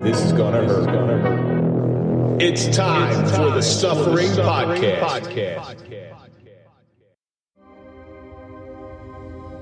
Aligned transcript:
This 0.00 0.18
is 0.24 0.32
gonna 0.32 0.66
hurt. 0.66 2.40
It's 2.40 2.74
time 2.74 3.26
for 3.26 3.50
the 3.50 3.60
Suffering 3.60 4.28
Podcast. 4.28 5.76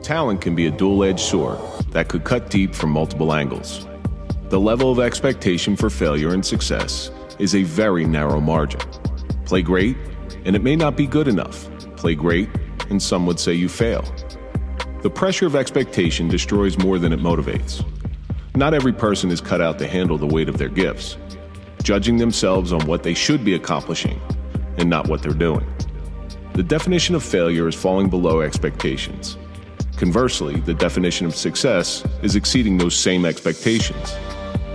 Talent 0.01 0.41
can 0.41 0.55
be 0.55 0.69
a 0.69 0.71
dual 0.71 1.03
edged 1.03 1.19
sword 1.19 1.59
that 1.91 2.07
could 2.07 2.23
cut 2.23 2.51
deep 2.51 2.73
from 2.73 2.91
multiple 2.91 3.35
angles. 3.35 3.89
The 4.49 4.61
level 4.61 4.93
of 4.93 5.01
expectation 5.01 5.75
for 5.75 5.91
failure 5.91 6.33
and 6.33 6.47
success 6.47 7.11
is 7.41 7.57
a 7.57 7.65
very 7.65 8.05
narrow 8.05 8.41
margin. 8.41 8.81
Play 9.45 9.63
great, 9.63 9.97
and 10.45 10.55
it 10.55 10.63
may 10.63 10.77
not 10.77 10.97
be 10.97 11.09
good 11.09 11.27
enough. 11.27 11.69
Play 11.97 12.15
great, 12.15 12.49
and 12.91 13.03
some 13.03 13.27
would 13.27 13.41
say 13.41 13.55
you 13.55 13.69
fail. 13.69 14.05
The 15.03 15.11
pressure 15.11 15.47
of 15.47 15.57
expectation 15.57 16.29
destroys 16.29 16.79
more 16.79 17.01
than 17.01 17.13
it 17.13 17.19
motivates. 17.19 17.85
Not 18.59 18.75
every 18.75 18.93
person 18.93 19.31
is 19.31 19.41
cut 19.41 19.61
out 19.61 19.79
to 19.79 19.87
handle 19.87 20.19
the 20.19 20.27
weight 20.27 20.49
of 20.49 20.59
their 20.59 20.69
gifts, 20.69 21.17
judging 21.85 22.17
themselves 22.17 22.73
on 22.73 22.85
what 22.89 23.05
they 23.05 23.15
should 23.15 23.45
be 23.45 23.55
accomplishing 23.55 24.21
and 24.79 24.91
not 24.91 25.07
what 25.07 25.23
they're 25.23 25.33
doing. 25.33 25.65
The 26.55 26.65
definition 26.65 27.15
of 27.15 27.23
failure 27.23 27.69
is 27.69 27.77
falling 27.77 28.11
below 28.11 28.41
expectations. 28.41 29.39
Conversely, 29.97 30.57
the 30.57 30.75
definition 30.75 31.25
of 31.25 31.37
success 31.37 32.05
is 32.25 32.35
exceeding 32.35 32.79
those 32.79 32.97
same 32.97 33.25
expectations. 33.25 34.17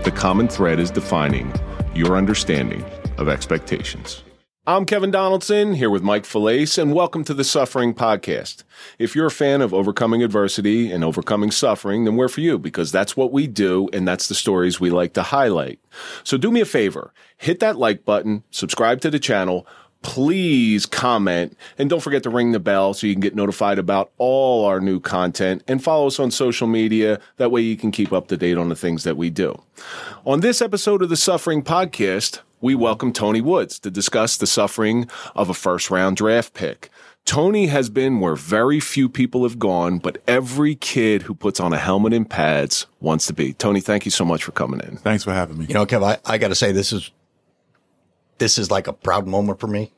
The 0.05 0.13
common 0.16 0.47
thread 0.47 0.80
is 0.80 0.89
defining 0.89 1.52
your 1.94 2.16
understanding 2.16 2.86
of 3.17 3.27
expectations. 3.27 4.23
I'm 4.66 4.85
Kevin 4.85 5.12
Donaldson 5.12 5.73
here 5.73 5.90
with 5.90 6.03
Mike 6.03 6.23
Failace, 6.23 6.81
and 6.81 6.94
welcome 6.94 7.26
to 7.26 7.34
the 7.34 7.44
Suffering 7.44 7.94
Podcast. 7.94 8.63
If 8.98 9.13
you're 9.13 9.26
a 9.26 9.31
fan 9.31 9.62
of 9.62 9.73
overcoming 9.73 10.23
adversity 10.23 10.89
and 10.89 11.03
overcoming 11.03 11.52
suffering, 11.52 12.05
then 12.05 12.16
we're 12.16 12.30
for 12.30 12.39
you 12.39 12.58
because 12.58 12.89
that's 12.89 13.17
what 13.17 13.34
we 13.34 13.45
do 13.45 13.89
and 13.91 14.08
that's 14.08 14.30
the 14.30 14.34
stories 14.34 14.80
we 14.80 14.89
like 14.89 15.12
to 15.16 15.22
highlight. 15.22 15.81
So 16.23 16.38
do 16.38 16.49
me 16.49 16.62
a 16.62 16.66
favor, 16.66 17.13
hit 17.36 17.59
that 17.59 17.77
like 17.77 18.05
button, 18.05 18.45
subscribe 18.52 19.02
to 19.02 19.12
the 19.12 19.20
channel, 19.20 19.67
please 20.04 20.86
comment 20.86 21.58
and 21.78 21.90
don't 21.90 22.02
forget 22.02 22.22
to 22.23 22.30
ring 22.30 22.52
the 22.52 22.59
bell 22.59 22.94
so 22.94 23.08
you 23.08 23.14
can 23.14 23.22
get 23.22 23.36
notified 23.36 23.80
about 23.80 24.12
all 24.18 24.66
our 24.66 24.80
new 24.80 25.00
content 25.00 25.64
and 25.68 25.84
follow 25.84 26.08
us 26.08 26.20
on 26.20 26.30
social 26.30 26.68
media. 26.68 27.20
That 27.38 27.52
way 27.52 27.62
you 27.62 27.76
can 27.76 27.92
keep 27.92 28.14
up 28.14 28.28
to 28.28 28.38
date 28.38 28.58
on 28.58 28.70
the 28.70 28.76
things 28.76 29.04
that 29.04 29.18
we 29.18 29.30
do. 29.30 29.59
On 30.26 30.42
this 30.42 30.62
episode 30.62 31.02
of 31.02 31.09
the 31.09 31.18
Suffering 31.18 31.64
Podcast, 31.64 32.40
we 32.62 32.76
welcome 32.76 33.12
Tony 33.12 33.42
Woods 33.42 33.80
to 33.80 33.90
discuss 33.90 34.38
the 34.38 34.48
suffering 34.48 35.09
of 35.36 35.50
a 35.50 35.54
first 35.54 35.90
round 35.90 36.18
draft 36.18 36.54
pick. 36.54 36.90
Tony 37.26 37.68
has 37.68 37.90
been 37.90 38.20
where 38.20 38.36
very 38.36 38.80
few 38.80 39.08
people 39.08 39.44
have 39.44 39.58
gone, 39.58 39.98
but 39.98 40.22
every 40.28 40.76
kid 40.76 41.22
who 41.22 41.34
puts 41.34 41.59
on 41.59 41.72
a 41.72 41.78
helmet 41.78 42.14
and 42.14 42.30
pads 42.30 42.86
wants 43.00 43.26
to 43.28 43.34
be. 43.34 43.54
Tony, 43.54 43.80
thank 43.80 44.04
you 44.06 44.12
so 44.12 44.26
much 44.26 44.44
for 44.44 44.52
coming 44.52 44.81
in. 44.81 44.98
Thanks 44.98 45.24
for 45.24 45.31
having 45.31 45.58
me. 45.58 45.66
You 45.66 45.74
know, 45.74 45.86
Kev, 45.86 46.04
I, 46.04 46.18
I 46.26 46.38
got 46.38 46.50
to 46.50 46.56
say 46.56 46.74
this 46.74 46.92
is 46.92 47.12
this 48.38 48.58
is 48.58 48.72
like 48.72 48.88
a 48.88 48.94
proud 48.94 49.28
moment 49.28 49.59
for 49.59 49.67
me. 49.67 49.92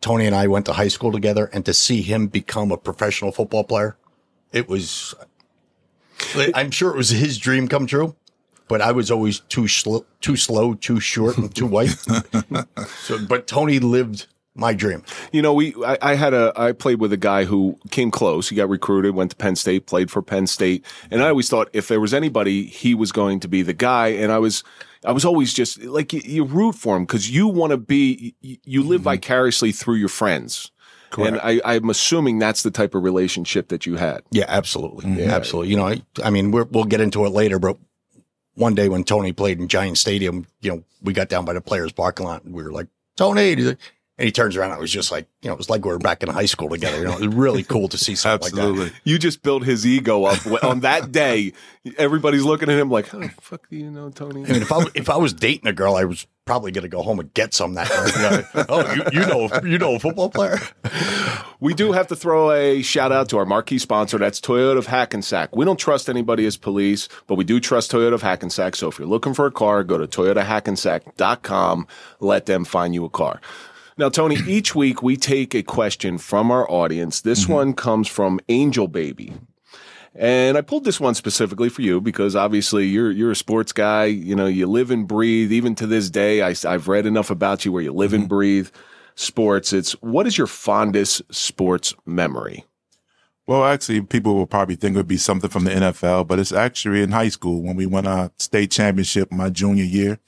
Tony 0.00 0.26
and 0.26 0.34
I 0.34 0.46
went 0.46 0.66
to 0.66 0.72
high 0.72 0.88
school 0.88 1.10
together, 1.10 1.50
and 1.52 1.64
to 1.64 1.74
see 1.74 2.02
him 2.02 2.28
become 2.28 2.70
a 2.70 2.76
professional 2.76 3.32
football 3.32 3.64
player, 3.64 3.96
it 4.52 4.68
was. 4.68 5.14
I'm 6.54 6.70
sure 6.70 6.90
it 6.90 6.96
was 6.96 7.10
his 7.10 7.38
dream 7.38 7.68
come 7.68 7.86
true, 7.86 8.14
but 8.68 8.80
I 8.80 8.92
was 8.92 9.10
always 9.10 9.40
too 9.40 9.68
slow, 9.68 10.06
too 10.20 10.36
slow, 10.36 10.74
too 10.74 11.00
short, 11.00 11.36
and 11.38 11.54
too 11.54 11.66
white. 11.66 11.88
so, 13.02 13.18
but 13.26 13.46
Tony 13.46 13.78
lived 13.78 14.26
my 14.56 14.74
dream. 14.74 15.02
You 15.32 15.42
know, 15.42 15.52
we 15.52 15.74
I, 15.84 15.98
I, 16.02 16.14
had 16.14 16.34
a 16.34 16.52
I 16.56 16.72
played 16.72 17.00
with 17.00 17.12
a 17.12 17.16
guy 17.16 17.44
who 17.44 17.78
came 17.90 18.10
close. 18.10 18.48
He 18.48 18.56
got 18.56 18.68
recruited, 18.68 19.14
went 19.14 19.30
to 19.30 19.36
Penn 19.36 19.56
State, 19.56 19.86
played 19.86 20.10
for 20.10 20.22
Penn 20.22 20.46
State, 20.46 20.84
and 21.10 21.22
I 21.22 21.28
always 21.28 21.48
thought 21.48 21.68
if 21.72 21.88
there 21.88 22.00
was 22.00 22.14
anybody, 22.14 22.64
he 22.64 22.94
was 22.94 23.12
going 23.12 23.40
to 23.40 23.48
be 23.48 23.62
the 23.62 23.74
guy. 23.74 24.08
And 24.08 24.32
I 24.32 24.38
was 24.38 24.64
I 25.04 25.12
was 25.12 25.24
always 25.24 25.52
just 25.52 25.82
like 25.82 26.12
you, 26.12 26.20
you 26.24 26.44
root 26.44 26.74
for 26.74 26.96
him 26.96 27.04
because 27.04 27.30
you 27.30 27.46
want 27.48 27.70
to 27.70 27.76
be 27.76 28.34
you, 28.40 28.56
you 28.64 28.82
live 28.82 29.00
mm-hmm. 29.00 29.10
vicariously 29.10 29.72
through 29.72 29.96
your 29.96 30.08
friends. 30.08 30.70
Correct. 31.10 31.38
And 31.44 31.62
I, 31.64 31.76
am 31.76 31.88
assuming 31.88 32.40
that's 32.40 32.62
the 32.62 32.70
type 32.70 32.94
of 32.94 33.02
relationship 33.02 33.68
that 33.68 33.86
you 33.86 33.96
had. 33.96 34.22
Yeah, 34.32 34.44
absolutely. 34.48 35.04
Mm-hmm. 35.06 35.20
Yeah, 35.20 35.34
absolutely. 35.36 35.70
You 35.70 35.76
know, 35.76 35.86
I, 35.86 36.02
I 36.22 36.30
mean, 36.30 36.50
we 36.50 36.62
will 36.62 36.84
get 36.84 37.00
into 37.00 37.24
it 37.24 37.30
later, 37.30 37.60
but 37.60 37.78
one 38.54 38.74
day 38.74 38.88
when 38.88 39.04
Tony 39.04 39.32
played 39.32 39.60
in 39.60 39.68
Giant 39.68 39.98
Stadium, 39.98 40.46
you 40.60 40.72
know, 40.72 40.84
we 41.02 41.12
got 41.12 41.28
down 41.28 41.44
by 41.44 41.52
the 41.52 41.60
players' 41.60 41.92
parking 41.92 42.26
lot 42.26 42.44
and 42.44 42.54
we 42.54 42.62
were 42.62 42.72
like, 42.72 42.88
Tony, 43.16 43.76
and 44.18 44.24
he 44.24 44.32
turns 44.32 44.56
around. 44.56 44.72
I 44.72 44.78
was 44.78 44.90
just 44.90 45.12
like, 45.12 45.28
you 45.42 45.48
know, 45.48 45.54
it 45.54 45.58
was 45.58 45.68
like 45.68 45.84
we 45.84 45.90
were 45.90 45.98
back 45.98 46.22
in 46.22 46.28
high 46.28 46.46
school 46.46 46.68
together. 46.68 46.98
You 46.98 47.04
know, 47.04 47.18
it 47.18 47.26
was 47.26 47.34
really 47.34 47.62
cool 47.62 47.88
to 47.88 47.98
see 47.98 48.14
something 48.14 48.46
Absolutely. 48.46 48.84
like 48.84 48.92
that. 48.92 49.00
You 49.04 49.18
just 49.18 49.42
built 49.42 49.64
his 49.64 49.86
ego 49.86 50.24
up 50.24 50.46
on 50.64 50.80
that 50.80 51.12
day. 51.12 51.52
Everybody's 51.98 52.42
looking 52.42 52.70
at 52.70 52.78
him 52.78 52.90
like, 52.90 53.08
"How 53.08 53.18
the 53.18 53.28
fuck 53.40 53.68
do 53.68 53.76
you 53.76 53.90
know 53.90 54.10
Tony?" 54.10 54.44
I 54.44 54.52
mean, 54.52 54.62
if 54.62 54.72
I 54.72 54.84
if 54.94 55.10
I 55.10 55.16
was 55.16 55.32
dating 55.32 55.66
a 55.66 55.72
girl, 55.72 55.96
I 55.96 56.04
was 56.04 56.26
probably 56.46 56.70
going 56.70 56.82
to 56.82 56.88
go 56.88 57.02
home 57.02 57.18
and 57.20 57.34
get 57.34 57.52
some 57.52 57.74
that 57.74 57.90
night. 57.90 58.66
oh, 58.68 58.94
you, 58.94 59.20
you, 59.20 59.26
know, 59.26 59.50
you 59.64 59.78
know, 59.78 59.96
a 59.96 59.98
football 59.98 60.30
player. 60.30 60.58
We 61.58 61.74
do 61.74 61.90
have 61.90 62.06
to 62.06 62.16
throw 62.16 62.52
a 62.52 62.82
shout 62.82 63.10
out 63.10 63.28
to 63.30 63.38
our 63.38 63.44
marquee 63.44 63.78
sponsor. 63.78 64.16
That's 64.16 64.40
Toyota 64.40 64.78
of 64.78 64.86
Hackensack. 64.86 65.56
We 65.56 65.64
don't 65.64 65.78
trust 65.78 66.08
anybody 66.08 66.46
as 66.46 66.56
police, 66.56 67.08
but 67.26 67.34
we 67.34 67.44
do 67.44 67.58
trust 67.58 67.90
Toyota 67.90 68.14
of 68.14 68.22
Hackensack. 68.22 68.76
So 68.76 68.88
if 68.88 68.98
you're 68.98 69.08
looking 69.08 69.34
for 69.34 69.46
a 69.46 69.50
car, 69.50 69.82
go 69.82 69.98
to 69.98 70.06
toyotahackensack.com. 70.06 71.88
Let 72.20 72.46
them 72.46 72.64
find 72.64 72.94
you 72.94 73.04
a 73.04 73.10
car. 73.10 73.40
Now, 73.98 74.10
Tony, 74.10 74.36
each 74.46 74.74
week 74.74 75.02
we 75.02 75.16
take 75.16 75.54
a 75.54 75.62
question 75.62 76.18
from 76.18 76.50
our 76.50 76.70
audience. 76.70 77.22
This 77.22 77.44
mm-hmm. 77.44 77.52
one 77.52 77.74
comes 77.74 78.08
from 78.08 78.40
Angel 78.48 78.88
Baby. 78.88 79.32
And 80.14 80.58
I 80.58 80.60
pulled 80.60 80.84
this 80.84 81.00
one 81.00 81.14
specifically 81.14 81.70
for 81.70 81.80
you 81.80 82.00
because 82.00 82.36
obviously 82.36 82.86
you're 82.86 83.10
you're 83.10 83.30
a 83.30 83.36
sports 83.36 83.72
guy. 83.72 84.06
You 84.06 84.34
know, 84.34 84.46
you 84.46 84.66
live 84.66 84.90
and 84.90 85.06
breathe. 85.06 85.52
Even 85.52 85.74
to 85.76 85.86
this 85.86 86.10
day, 86.10 86.42
I, 86.42 86.54
have 86.64 86.88
read 86.88 87.06
enough 87.06 87.30
about 87.30 87.64
you 87.64 87.72
where 87.72 87.82
you 87.82 87.92
live 87.92 88.12
mm-hmm. 88.12 88.22
and 88.22 88.28
breathe 88.28 88.68
sports. 89.14 89.72
It's 89.72 89.92
what 90.02 90.26
is 90.26 90.38
your 90.38 90.46
fondest 90.46 91.22
sports 91.34 91.94
memory? 92.06 92.64
Well, 93.46 93.64
actually, 93.64 94.00
people 94.02 94.34
will 94.34 94.46
probably 94.46 94.76
think 94.76 94.94
it 94.94 94.98
would 94.98 95.06
be 95.06 95.18
something 95.18 95.50
from 95.50 95.64
the 95.64 95.70
NFL, 95.70 96.26
but 96.26 96.38
it's 96.38 96.52
actually 96.52 97.02
in 97.02 97.12
high 97.12 97.28
school 97.28 97.62
when 97.62 97.76
we 97.76 97.86
won 97.86 98.06
our 98.06 98.30
state 98.38 98.70
championship 98.70 99.30
my 99.30 99.50
junior 99.50 99.84
year. 99.84 100.18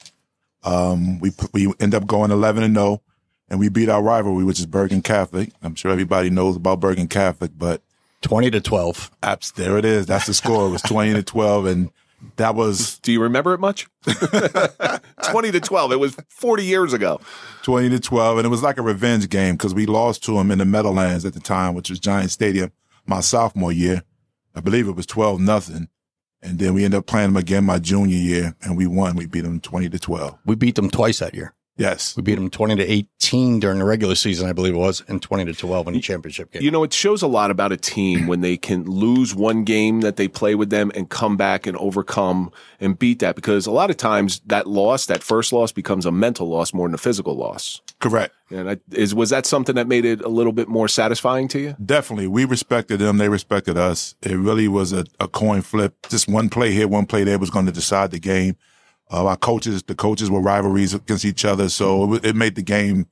Um, 0.65 1.19
we 1.19 1.33
we 1.53 1.73
end 1.81 1.95
up 1.95 2.07
going 2.07 2.31
eleven 2.31 2.63
and 2.63 2.75
zero. 2.75 3.03
And 3.51 3.59
we 3.59 3.69
beat 3.69 3.89
our 3.89 4.03
rivalry, 4.03 4.45
which 4.45 4.59
is 4.59 4.67
Bergen 4.67 5.03
Catholic. 5.03 5.51
I'm 5.63 5.75
sure 5.75 5.91
everybody 5.91 6.31
knows 6.31 6.57
about 6.57 6.81
Bergen 6.81 7.09
Catholic, 7.09 7.53
but 7.57 7.83
20 8.23 8.51
to 8.51 8.61
12. 8.61 9.11
Apps, 9.23 9.55
there 9.55 9.79
it 9.79 9.85
is. 9.85 10.07
That's 10.07 10.27
the 10.27 10.35
score. 10.35 10.67
It 10.67 10.71
was 10.71 10.83
20 10.83 11.15
to 11.15 11.23
12. 11.23 11.67
And 11.67 11.91
that 12.37 12.55
was. 12.55 12.99
Do 13.03 13.13
you 13.13 13.23
remember 13.23 13.55
it 13.55 13.61
much? 13.61 13.89
20 14.05 15.53
to 15.53 15.61
12. 15.61 15.93
It 15.93 16.01
was 16.01 16.17
40 16.29 16.65
years 16.65 16.93
ago. 16.93 17.21
20 17.63 17.91
to 17.91 18.01
12. 18.01 18.39
And 18.39 18.47
it 18.47 18.51
was 18.51 18.63
like 18.63 18.79
a 18.79 18.83
revenge 18.83 19.29
game 19.29 19.55
because 19.55 19.75
we 19.75 19.87
lost 19.87 20.25
to 20.25 20.35
them 20.35 20.51
in 20.51 20.59
the 20.59 20.65
Meadowlands 20.65 21.25
at 21.25 21.33
the 21.33 21.41
time, 21.41 21.75
which 21.75 21.91
was 21.91 21.99
Giant 21.99 22.31
Stadium, 22.31 22.73
my 23.07 23.21
sophomore 23.21 23.73
year. 23.73 24.03
I 24.55 24.61
believe 24.61 24.89
it 24.89 24.97
was 24.97 25.07
12 25.07 25.41
nothing. 25.41 25.89
And 26.43 26.59
then 26.59 26.75
we 26.75 26.85
ended 26.85 26.99
up 26.99 27.07
playing 27.07 27.31
them 27.31 27.37
again 27.37 27.65
my 27.65 27.79
junior 27.79 28.17
year 28.17 28.55
and 28.63 28.77
we 28.77 28.87
won. 28.87 29.17
We 29.17 29.27
beat 29.27 29.41
them 29.41 29.61
20 29.61 29.89
to 29.91 29.99
12. 29.99 30.39
We 30.45 30.55
beat 30.55 30.77
them 30.77 30.91
twice 30.91 31.19
that 31.19 31.35
year. 31.35 31.55
Yes. 31.79 32.17
We 32.17 32.23
beat 32.23 32.35
them 32.35 32.51
20 32.51 32.77
to 32.77 32.83
18 32.85 33.61
during 33.61 33.79
the 33.79 33.85
regular 33.85 34.17
season, 34.17 34.49
I 34.49 34.53
believe 34.53 34.75
it 34.75 34.79
was, 34.79 35.03
and 35.07 35.23
20 35.23 35.45
to 35.47 35.55
12 35.55 35.89
in 35.89 35.95
the 35.95 36.01
championship 36.01 36.51
game. 36.51 36.63
You 36.63 36.73
know, 36.73 36.83
it 36.83 36.93
shows 36.93 37.23
a 37.23 37.29
lot 37.29 37.51
about 37.51 37.71
a 37.71 37.77
team 37.77 38.27
when 38.27 38.41
they 38.41 38.57
can 38.57 38.85
lose 38.85 39.35
one 39.35 39.63
game 39.63 40.01
that 40.01 40.17
they 40.17 40.27
play 40.27 40.57
with 40.57 40.71
them 40.71 40.91
and 40.95 41.09
come 41.09 41.37
back 41.37 41.67
and 41.67 41.77
overcome 41.77 42.51
and 42.81 42.99
beat 42.99 43.21
that 43.21 43.37
because 43.37 43.67
a 43.67 43.71
lot 43.71 43.91
of 43.91 43.97
times 43.97 44.41
that 44.47 44.67
loss, 44.67 45.07
that 45.07 45.23
first 45.23 45.53
loss 45.53 45.71
becomes 45.71 46.05
a 46.05 46.13
mental 46.13 46.49
loss 46.49 46.75
more 46.75 46.89
than 46.89 46.95
a 46.95 46.99
physical 46.99 47.37
loss. 47.37 47.81
Correct. 48.01 48.35
And 48.51 48.71
I, 48.71 48.77
is 48.93 49.15
was 49.15 49.31
that 49.31 49.47
something 49.47 49.75
that 49.75 49.87
made 49.87 50.05
it 50.05 50.21
a 50.23 50.29
little 50.29 50.53
bit 50.53 50.69
more 50.69 50.89
satisfying 50.89 51.49
to 51.49 51.61
you? 51.61 51.77
Definitely. 51.85 52.27
We 52.27 52.45
respected 52.45 52.99
them. 52.99 53.19
They 53.19 53.29
respected 53.29 53.77
us. 53.77 54.15
It 54.23 54.37
really 54.37 54.69
was 54.69 54.93
a, 54.93 55.05
a 55.21 55.29
coin 55.29 55.63
flip. 55.63 55.95
Just 56.09 56.29
one 56.29 56.49
play 56.49 56.73
here, 56.73 56.89
one 56.89 57.07
play 57.07 57.25
there 57.25 57.39
was 57.39 57.51
going 57.51 57.67
to 57.67 57.73
decide 57.73 58.11
the 58.11 58.19
game. 58.19 58.57
Uh, 59.11 59.27
our 59.27 59.37
coaches, 59.37 59.83
the 59.85 59.95
coaches 59.95 60.31
were 60.31 60.41
rivalries 60.41 60.95
against 60.95 61.25
each 61.25 61.45
other, 61.45 61.69
so 61.69 62.15
it, 62.15 62.27
it, 62.27 62.37
made 62.37 62.55
the 62.57 62.63
game 62.63 63.07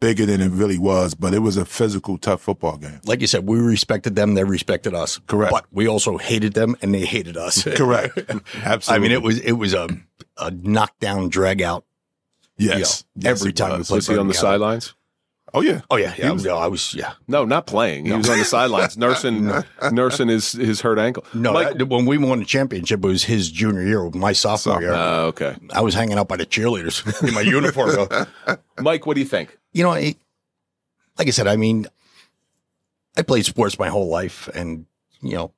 bigger 0.00 0.24
than 0.24 0.40
it 0.40 0.50
really 0.50 0.78
was. 0.78 1.14
But 1.14 1.34
it 1.34 1.40
was 1.40 1.56
a 1.56 1.66
physical, 1.66 2.16
tough 2.16 2.40
football 2.40 2.78
game. 2.78 3.00
Like 3.04 3.20
you 3.20 3.26
said, 3.26 3.46
we 3.46 3.58
respected 3.58 4.16
them; 4.16 4.34
they 4.34 4.44
respected 4.44 4.94
us. 4.94 5.18
Correct. 5.26 5.52
But 5.52 5.66
we 5.70 5.86
also 5.86 6.16
hated 6.16 6.54
them, 6.54 6.76
and 6.80 6.94
they 6.94 7.04
hated 7.04 7.36
us. 7.36 7.62
Correct. 7.76 8.18
Absolutely. 8.18 8.86
I 8.88 8.98
mean, 8.98 9.12
it 9.12 9.22
was 9.22 9.38
it 9.40 9.52
was 9.52 9.74
a 9.74 9.88
a 10.38 10.50
knockdown, 10.50 11.28
drag 11.28 11.60
out. 11.60 11.84
Yes. 12.56 12.66
You 12.66 12.70
know, 12.70 12.78
yes 12.78 13.04
every 13.26 13.52
time 13.52 13.78
was. 13.78 13.90
we 13.90 13.92
played. 13.92 13.96
Was 13.96 14.06
he 14.06 14.18
on 14.18 14.28
the 14.28 14.34
sidelines? 14.34 14.94
Oh 15.54 15.62
yeah. 15.62 15.80
Oh 15.90 15.96
yeah. 15.96 16.14
Yeah. 16.18 16.32
Was, 16.32 16.46
I 16.46 16.66
was. 16.66 16.94
Yeah. 16.94 17.14
No, 17.26 17.44
not 17.44 17.66
playing. 17.66 18.06
He 18.06 18.12
was 18.12 18.28
on 18.28 18.38
the 18.38 18.44
sidelines, 18.44 18.96
nursing, 18.98 19.50
nursing 19.92 20.28
his 20.28 20.52
his 20.52 20.80
hurt 20.80 20.98
ankle. 20.98 21.24
No, 21.32 21.52
Mike, 21.52 21.78
that, 21.78 21.86
when 21.86 22.04
we 22.06 22.18
won 22.18 22.40
the 22.40 22.44
championship, 22.44 23.04
it 23.04 23.08
was 23.08 23.24
his 23.24 23.50
junior 23.50 23.82
year, 23.82 24.10
my 24.10 24.32
sophomore 24.32 24.80
year. 24.80 24.92
Uh, 24.92 25.22
okay. 25.22 25.56
I 25.72 25.80
was 25.80 25.94
hanging 25.94 26.18
out 26.18 26.28
by 26.28 26.36
the 26.36 26.46
cheerleaders 26.46 27.22
in 27.26 27.34
my 27.34 27.40
uniform. 27.40 28.08
Mike, 28.80 29.06
what 29.06 29.14
do 29.14 29.20
you 29.20 29.26
think? 29.26 29.56
You 29.72 29.84
know, 29.84 29.90
I, 29.90 30.16
like 31.18 31.28
I 31.28 31.30
said, 31.30 31.46
I 31.46 31.56
mean, 31.56 31.86
I 33.16 33.22
played 33.22 33.44
sports 33.46 33.78
my 33.78 33.88
whole 33.88 34.08
life, 34.08 34.48
and 34.54 34.86
you 35.22 35.34
know, 35.34 35.52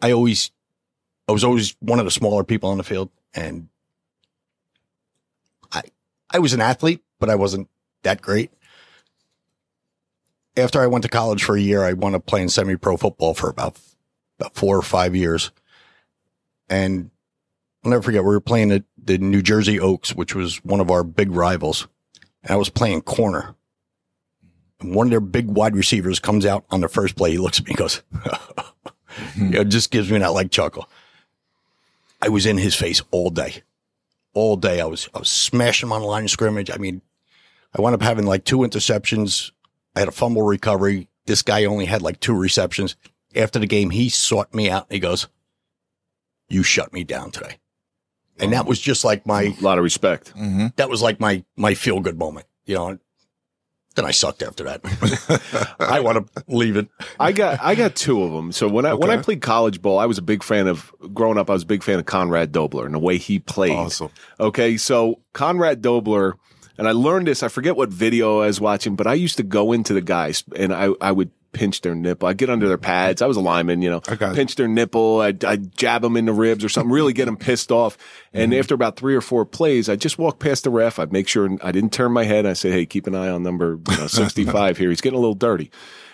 I 0.00 0.12
always 0.12 0.50
I 1.28 1.32
was 1.32 1.42
always 1.42 1.76
one 1.80 1.98
of 1.98 2.04
the 2.04 2.10
smaller 2.10 2.44
people 2.44 2.70
on 2.70 2.78
the 2.78 2.84
field, 2.84 3.10
and 3.34 3.68
I 5.72 5.82
I 6.30 6.38
was 6.38 6.52
an 6.52 6.60
athlete, 6.60 7.02
but 7.18 7.28
I 7.28 7.34
wasn't 7.34 7.68
that 8.06 8.22
great. 8.22 8.50
After 10.56 10.80
I 10.80 10.86
went 10.86 11.02
to 11.02 11.08
college 11.08 11.44
for 11.44 11.56
a 11.56 11.60
year, 11.60 11.84
I 11.84 11.92
wound 11.92 12.14
up 12.14 12.24
playing 12.24 12.48
semi-pro 12.48 12.96
football 12.96 13.34
for 13.34 13.50
about 13.50 13.78
about 14.38 14.54
four 14.54 14.76
or 14.76 14.82
five 14.82 15.14
years, 15.14 15.50
and 16.68 17.10
I'll 17.84 17.90
never 17.90 18.02
forget 18.02 18.22
we 18.22 18.30
were 18.30 18.40
playing 18.40 18.68
the, 18.68 18.84
the 19.02 19.18
New 19.18 19.42
Jersey 19.42 19.78
Oaks, 19.78 20.14
which 20.14 20.34
was 20.34 20.56
one 20.64 20.80
of 20.80 20.90
our 20.90 21.04
big 21.04 21.30
rivals, 21.30 21.86
and 22.42 22.52
I 22.52 22.56
was 22.56 22.68
playing 22.68 23.02
corner. 23.02 23.54
And 24.80 24.94
one 24.94 25.06
of 25.06 25.10
their 25.10 25.20
big 25.20 25.48
wide 25.48 25.76
receivers 25.76 26.18
comes 26.18 26.44
out 26.44 26.64
on 26.70 26.80
the 26.80 26.88
first 26.88 27.16
play. 27.16 27.30
He 27.30 27.38
looks 27.38 27.58
at 27.58 27.66
me 27.66 27.70
and 27.70 27.78
goes, 27.78 28.02
it 29.36 29.68
just 29.68 29.90
gives 29.90 30.10
me 30.10 30.18
that 30.18 30.32
like 30.32 30.50
chuckle. 30.50 30.88
I 32.20 32.28
was 32.28 32.44
in 32.44 32.58
his 32.58 32.74
face 32.74 33.02
all 33.10 33.30
day. 33.30 33.62
All 34.34 34.56
day. 34.56 34.80
I 34.80 34.84
was, 34.84 35.08
I 35.14 35.20
was 35.20 35.30
smashing 35.30 35.88
him 35.88 35.92
on 35.92 36.02
the 36.02 36.06
line 36.06 36.24
of 36.24 36.30
scrimmage. 36.30 36.70
I 36.70 36.76
mean, 36.76 37.00
I 37.76 37.80
wound 37.80 37.94
up 37.94 38.02
having 38.02 38.26
like 38.26 38.44
two 38.44 38.58
interceptions. 38.58 39.52
I 39.94 40.00
had 40.00 40.08
a 40.08 40.12
fumble 40.12 40.42
recovery. 40.42 41.08
This 41.26 41.42
guy 41.42 41.64
only 41.64 41.84
had 41.86 42.02
like 42.02 42.20
two 42.20 42.34
receptions. 42.34 42.96
After 43.34 43.58
the 43.58 43.66
game, 43.66 43.90
he 43.90 44.08
sought 44.08 44.54
me 44.54 44.70
out 44.70 44.86
and 44.88 44.94
he 44.94 45.00
goes, 45.00 45.28
you 46.48 46.62
shut 46.62 46.92
me 46.92 47.04
down 47.04 47.30
today. 47.30 47.58
And 48.38 48.52
that 48.52 48.66
was 48.66 48.78
just 48.80 49.04
like 49.04 49.26
my, 49.26 49.54
A 49.58 49.62
lot 49.62 49.78
of 49.78 49.84
respect. 49.84 50.34
Mm-hmm. 50.34 50.68
that 50.76 50.88
was 50.88 51.02
like 51.02 51.20
my, 51.20 51.44
my 51.56 51.74
feel 51.74 52.00
good 52.00 52.18
moment, 52.18 52.46
you 52.64 52.74
know. 52.74 52.98
Then 53.94 54.04
I 54.04 54.10
sucked 54.10 54.42
after 54.42 54.64
that. 54.64 55.76
I 55.80 56.00
want 56.00 56.34
to 56.34 56.44
leave 56.48 56.76
it. 56.76 56.86
I 57.18 57.32
got 57.32 57.58
I 57.62 57.74
got 57.74 57.96
two 57.96 58.22
of 58.24 58.30
them. 58.30 58.52
So 58.52 58.68
when 58.68 58.84
I 58.84 58.92
when 58.92 59.08
I 59.08 59.16
played 59.16 59.40
college 59.40 59.80
ball, 59.80 59.98
I 59.98 60.04
was 60.04 60.18
a 60.18 60.22
big 60.22 60.42
fan 60.42 60.66
of 60.66 60.92
growing 61.14 61.38
up. 61.38 61.48
I 61.48 61.54
was 61.54 61.62
a 61.62 61.66
big 61.66 61.82
fan 61.82 61.98
of 61.98 62.04
Conrad 62.04 62.52
Dobler 62.52 62.84
and 62.84 62.94
the 62.94 62.98
way 62.98 63.16
he 63.16 63.38
played. 63.38 63.72
Awesome. 63.72 64.10
Okay, 64.38 64.76
so 64.76 65.20
Conrad 65.32 65.80
Dobler, 65.80 66.36
and 66.78 66.86
I 66.88 66.92
learned 66.92 67.26
this. 67.26 67.42
I 67.42 67.48
forget 67.48 67.76
what 67.76 67.88
video 67.90 68.40
I 68.40 68.46
was 68.46 68.60
watching, 68.60 68.96
but 68.96 69.06
I 69.06 69.14
used 69.14 69.36
to 69.38 69.42
go 69.42 69.72
into 69.72 69.94
the 69.94 70.00
guys 70.02 70.44
and 70.54 70.72
I 70.72 70.90
I 71.00 71.12
would 71.12 71.30
pinch 71.52 71.80
their 71.80 71.94
nipple. 71.94 72.28
I'd 72.28 72.36
get 72.36 72.50
under 72.50 72.68
their 72.68 72.76
pads. 72.76 73.22
I 73.22 73.26
was 73.26 73.38
a 73.38 73.40
lineman, 73.40 73.80
you 73.80 73.88
know. 73.88 74.02
I 74.08 74.16
got 74.16 74.34
pinch 74.34 74.56
their 74.56 74.68
nipple. 74.68 75.20
I'd, 75.22 75.42
I'd 75.42 75.74
jab 75.74 76.02
them 76.02 76.14
in 76.18 76.26
the 76.26 76.32
ribs 76.34 76.62
or 76.62 76.68
something. 76.68 76.92
Really 76.92 77.14
get 77.14 77.24
them 77.24 77.38
pissed 77.38 77.72
off. 77.72 77.96
And 78.34 78.52
Mm-hmm. 78.52 78.60
after 78.60 78.74
about 78.74 78.96
three 78.96 79.14
or 79.14 79.22
four 79.22 79.46
plays, 79.46 79.88
I'd 79.88 80.00
just 80.02 80.18
walk 80.18 80.38
past 80.38 80.64
the 80.64 80.70
ref. 80.70 80.98
I'd 80.98 81.12
make 81.14 81.28
sure 81.28 81.48
I 81.62 81.72
didn't 81.72 81.94
turn 81.94 82.12
my 82.12 82.24
head. 82.24 82.44
I 82.44 82.52
say, 82.52 82.70
"Hey, 82.70 82.84
keep 82.84 83.06
an 83.06 83.14
eye 83.14 83.30
on 83.30 83.42
number 83.42 83.78
you 83.88 83.96
know, 83.96 84.06
sixty-five 84.08 84.76
here. 84.76 84.90
He's 84.90 85.00
getting 85.00 85.16
a 85.16 85.20
little 85.20 85.34
dirty." 85.34 85.70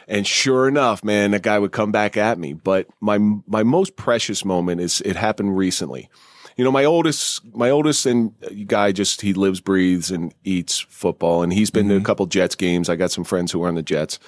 And 0.09 0.27
sure 0.27 0.69
enough, 0.69 1.03
man, 1.03 1.31
that 1.31 1.43
guy 1.43 1.59
would 1.59 1.73
come 1.73 1.91
back 1.91 2.17
at 2.17 2.39
me. 2.39 2.53
But 2.53 2.87
my 3.01 3.19
my 3.49 3.65
most 3.65 3.97
precious 3.97 4.45
moment 4.45 4.81
is 4.81 5.01
it 5.05 5.17
happened 5.17 5.57
recently. 5.57 6.09
You 6.57 6.65
know, 6.65 6.73
my 6.73 6.85
oldest, 6.85 7.45
my 7.55 7.71
oldest 7.71 8.07
and 8.07 8.35
uh, 8.45 8.51
guy 8.67 8.93
just 8.93 9.21
he 9.21 9.33
lives, 9.33 9.61
breathes, 9.61 10.11
and 10.11 10.35
eats 10.45 10.79
football, 10.81 11.43
and 11.43 11.53
he's 11.53 11.71
been 11.71 11.89
to 11.89 11.95
a 11.95 11.97
mm-hmm. 11.99 12.05
couple 12.07 12.27
Jets 12.27 12.55
games. 12.55 12.89
I 12.89 12.97
got 12.97 13.11
some 13.11 13.25
friends 13.25 13.53
who 13.53 13.63
are 13.63 13.69
on 13.69 13.75
the 13.75 13.83
Jets, 13.83 14.19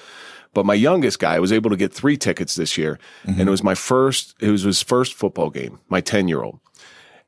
but 0.52 0.66
my 0.66 0.74
youngest 0.74 1.18
guy 1.18 1.38
was 1.38 1.52
able 1.52 1.70
to 1.70 1.76
get 1.76 1.92
three 1.92 2.16
tickets 2.16 2.54
this 2.54 2.78
year, 2.78 2.98
and 3.24 3.36
it 3.36 3.42
mm-hmm. 3.42 3.50
was 3.50 3.62
my 3.62 3.74
first. 3.74 4.34
It 4.40 4.50
was 4.50 4.62
his 4.62 4.82
first 4.82 5.14
football 5.14 5.50
game. 5.50 5.80
My 5.88 6.00
ten 6.00 6.28
year 6.28 6.42
old, 6.42 6.60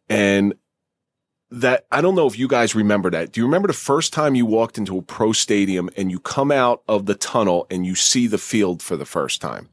and 0.09 0.55
that 1.51 1.87
I 1.93 2.01
don't 2.01 2.15
know 2.15 2.27
if 2.27 2.39
you 2.39 2.49
guys 2.49 2.75
remember 2.75 3.11
that. 3.11 3.33
Do 3.33 3.41
you 3.41 3.47
remember 3.47 3.69
the 3.69 3.75
first 3.75 4.13
time 4.13 4.35
you 4.35 4.47
walked 4.47 4.79
into 4.79 4.99
a 4.99 5.03
pro 5.03 5.33
stadium 5.33 5.91
and 5.97 6.11
you 6.11 6.19
come 6.19 6.51
out 6.51 6.83
of 6.89 7.07
the 7.07 7.15
tunnel 7.15 7.67
and 7.71 7.87
you 7.87 7.95
see 7.95 8.27
the 8.27 8.39
field 8.39 8.83
for 8.83 8.97
the 8.97 9.05
first 9.05 9.41
time? 9.41 9.69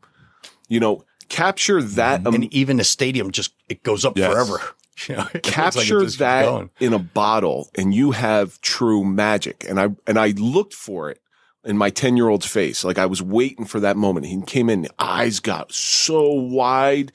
You 0.68 0.80
know, 0.80 1.04
capture 1.30 1.82
that 1.82 2.26
um, 2.28 2.36
and 2.36 2.54
even 2.54 2.78
the 2.78 2.84
stadium 2.84 3.32
just 3.32 3.54
it 3.70 3.84
goes 3.84 4.06
up 4.06 4.18
Yes. 4.18 4.32
forever. 4.32 4.60
You 5.08 5.16
know, 5.16 5.22
looks 5.22 5.34
like 5.34 5.44
capture 5.44 6.06
that 6.06 6.70
in 6.80 6.94
a 6.94 7.00
bottle 7.00 7.70
and 7.76 7.94
you 7.94 8.12
have 8.12 8.62
true 8.62 9.04
magic. 9.04 9.66
And 9.68 9.80
I 9.80 9.90
and 10.06 10.20
I 10.20 10.30
looked 10.38 10.74
for 10.74 11.10
it 11.10 11.20
in 11.66 11.78
my 11.78 11.90
10 11.90 12.18
year 12.18 12.30
old's 12.30 12.46
face. 12.46 12.84
Like 12.84 12.98
I 12.98 13.06
was 13.06 13.22
waiting 13.22 13.66
for 13.66 13.80
that 13.80 13.98
moment. 13.98 14.28
He 14.28 14.42
came 14.44 14.70
in, 14.70 14.88
eyes 15.00 15.40
got 15.40 15.72
so 15.72 16.32
wide 16.32 17.12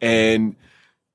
and 0.00 0.56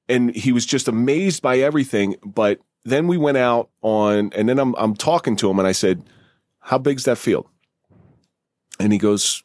and 0.08 0.36
he 0.36 0.52
was 0.52 0.66
just 0.66 0.88
amazed 0.88 1.42
by 1.42 1.58
everything. 1.60 2.16
But 2.24 2.60
then 2.84 3.08
we 3.08 3.18
went 3.18 3.38
out 3.38 3.70
on 3.82 4.32
and 4.34 4.48
then 4.48 4.60
I'm 4.60 4.76
I'm 4.76 4.96
talking 4.96 5.36
to 5.38 5.50
him 5.50 5.60
and 5.60 5.68
I 5.68 5.72
said, 5.72 6.04
How 6.60 6.78
big's 6.78 7.06
that 7.06 7.18
field? 7.18 7.48
And 8.80 8.92
he 8.92 9.00
goes, 9.00 9.44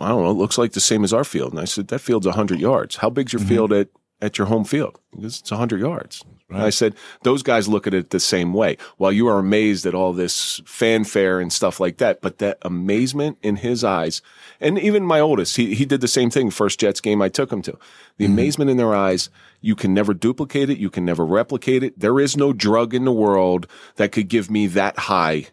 I 0.00 0.08
don't 0.08 0.22
know, 0.22 0.30
it 0.30 0.34
looks 0.34 0.58
like 0.58 0.72
the 0.72 0.80
same 0.80 1.02
as 1.02 1.12
our 1.12 1.24
field. 1.24 1.52
And 1.52 1.60
I 1.60 1.64
said, 1.64 1.88
That 1.88 2.00
field's 2.00 2.26
hundred 2.26 2.60
yards. 2.60 2.96
How 2.96 3.10
big's 3.10 3.32
your 3.32 3.40
mm-hmm. 3.40 3.48
field 3.48 3.72
at 3.72 3.88
at 4.20 4.38
your 4.38 4.46
home 4.46 4.64
field? 4.64 4.98
Goes, 5.20 5.40
It's 5.40 5.50
hundred 5.50 5.80
yards. 5.80 6.24
And 6.50 6.62
I 6.62 6.70
said, 6.70 6.94
those 7.24 7.42
guys 7.42 7.68
look 7.68 7.86
at 7.86 7.92
it 7.92 8.08
the 8.08 8.18
same 8.18 8.54
way. 8.54 8.78
While 8.96 9.12
you 9.12 9.28
are 9.28 9.38
amazed 9.38 9.84
at 9.84 9.94
all 9.94 10.14
this 10.14 10.62
fanfare 10.64 11.40
and 11.40 11.52
stuff 11.52 11.78
like 11.78 11.98
that, 11.98 12.22
but 12.22 12.38
that 12.38 12.56
amazement 12.62 13.36
in 13.42 13.56
his 13.56 13.84
eyes, 13.84 14.22
and 14.58 14.78
even 14.78 15.04
my 15.04 15.20
oldest, 15.20 15.56
he, 15.56 15.74
he 15.74 15.84
did 15.84 16.00
the 16.00 16.08
same 16.08 16.30
thing. 16.30 16.50
First 16.50 16.80
Jets 16.80 17.02
game 17.02 17.20
I 17.20 17.28
took 17.28 17.52
him 17.52 17.60
to. 17.62 17.78
The 18.16 18.24
mm-hmm. 18.24 18.32
amazement 18.32 18.70
in 18.70 18.78
their 18.78 18.94
eyes, 18.94 19.28
you 19.60 19.74
can 19.74 19.92
never 19.92 20.14
duplicate 20.14 20.70
it. 20.70 20.78
You 20.78 20.88
can 20.88 21.04
never 21.04 21.24
replicate 21.26 21.82
it. 21.82 21.98
There 22.00 22.18
is 22.18 22.34
no 22.34 22.54
drug 22.54 22.94
in 22.94 23.04
the 23.04 23.12
world 23.12 23.66
that 23.96 24.12
could 24.12 24.28
give 24.28 24.50
me 24.50 24.68
that 24.68 24.98
high 24.98 25.48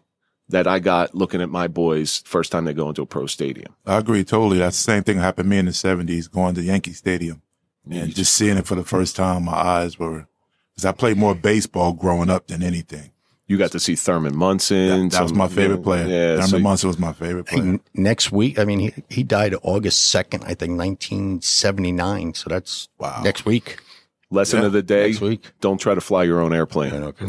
that 0.48 0.66
I 0.66 0.78
got 0.78 1.14
looking 1.14 1.42
at 1.42 1.50
my 1.50 1.68
boys 1.68 2.22
first 2.24 2.52
time 2.52 2.64
they 2.64 2.72
go 2.72 2.88
into 2.88 3.02
a 3.02 3.06
pro 3.06 3.26
stadium. 3.26 3.74
I 3.84 3.98
agree 3.98 4.24
totally. 4.24 4.58
That's 4.58 4.76
the 4.76 4.92
same 4.92 5.02
thing 5.02 5.18
happened 5.18 5.46
to 5.46 5.50
me 5.50 5.58
in 5.58 5.66
the 5.66 5.72
seventies, 5.72 6.28
going 6.28 6.54
to 6.54 6.62
Yankee 6.62 6.92
Stadium. 6.92 7.42
And 7.90 8.14
just 8.14 8.32
seeing 8.34 8.56
it 8.58 8.66
for 8.66 8.74
the 8.74 8.84
first 8.84 9.16
time, 9.16 9.44
my 9.44 9.52
eyes 9.54 9.98
were 9.98 10.26
because 10.74 10.84
I 10.84 10.92
played 10.92 11.16
more 11.16 11.34
baseball 11.34 11.92
growing 11.92 12.28
up 12.30 12.48
than 12.48 12.62
anything. 12.62 13.10
You 13.48 13.56
got 13.58 13.70
to 13.72 13.80
see 13.80 13.94
Thurman 13.94 14.36
Munson. 14.36 15.08
That, 15.08 15.16
that 15.18 15.22
was 15.22 15.32
my 15.32 15.46
favorite 15.46 15.82
player. 15.84 16.06
Yeah, 16.08 16.34
Thurman 16.36 16.48
so- 16.48 16.58
Munson 16.58 16.88
was 16.88 16.98
my 16.98 17.12
favorite 17.12 17.44
player. 17.46 17.62
N- 17.62 17.80
next 17.94 18.32
week, 18.32 18.58
I 18.58 18.64
mean, 18.64 18.80
he, 18.80 18.94
he 19.08 19.22
died 19.22 19.54
August 19.62 20.12
2nd, 20.12 20.42
I 20.44 20.54
think, 20.54 20.76
1979. 20.76 22.34
So 22.34 22.50
that's 22.50 22.88
Wow. 22.98 23.20
next 23.22 23.44
week. 23.46 23.78
Lesson 24.30 24.60
Yeah, 24.60 24.66
of 24.66 24.72
the 24.72 24.82
day: 24.82 25.06
next 25.06 25.20
week. 25.20 25.44
Don't 25.60 25.78
try 25.78 25.94
to 25.94 26.00
fly 26.00 26.24
your 26.24 26.40
own 26.40 26.52
airplane. 26.52 26.92
Okay. 26.92 27.26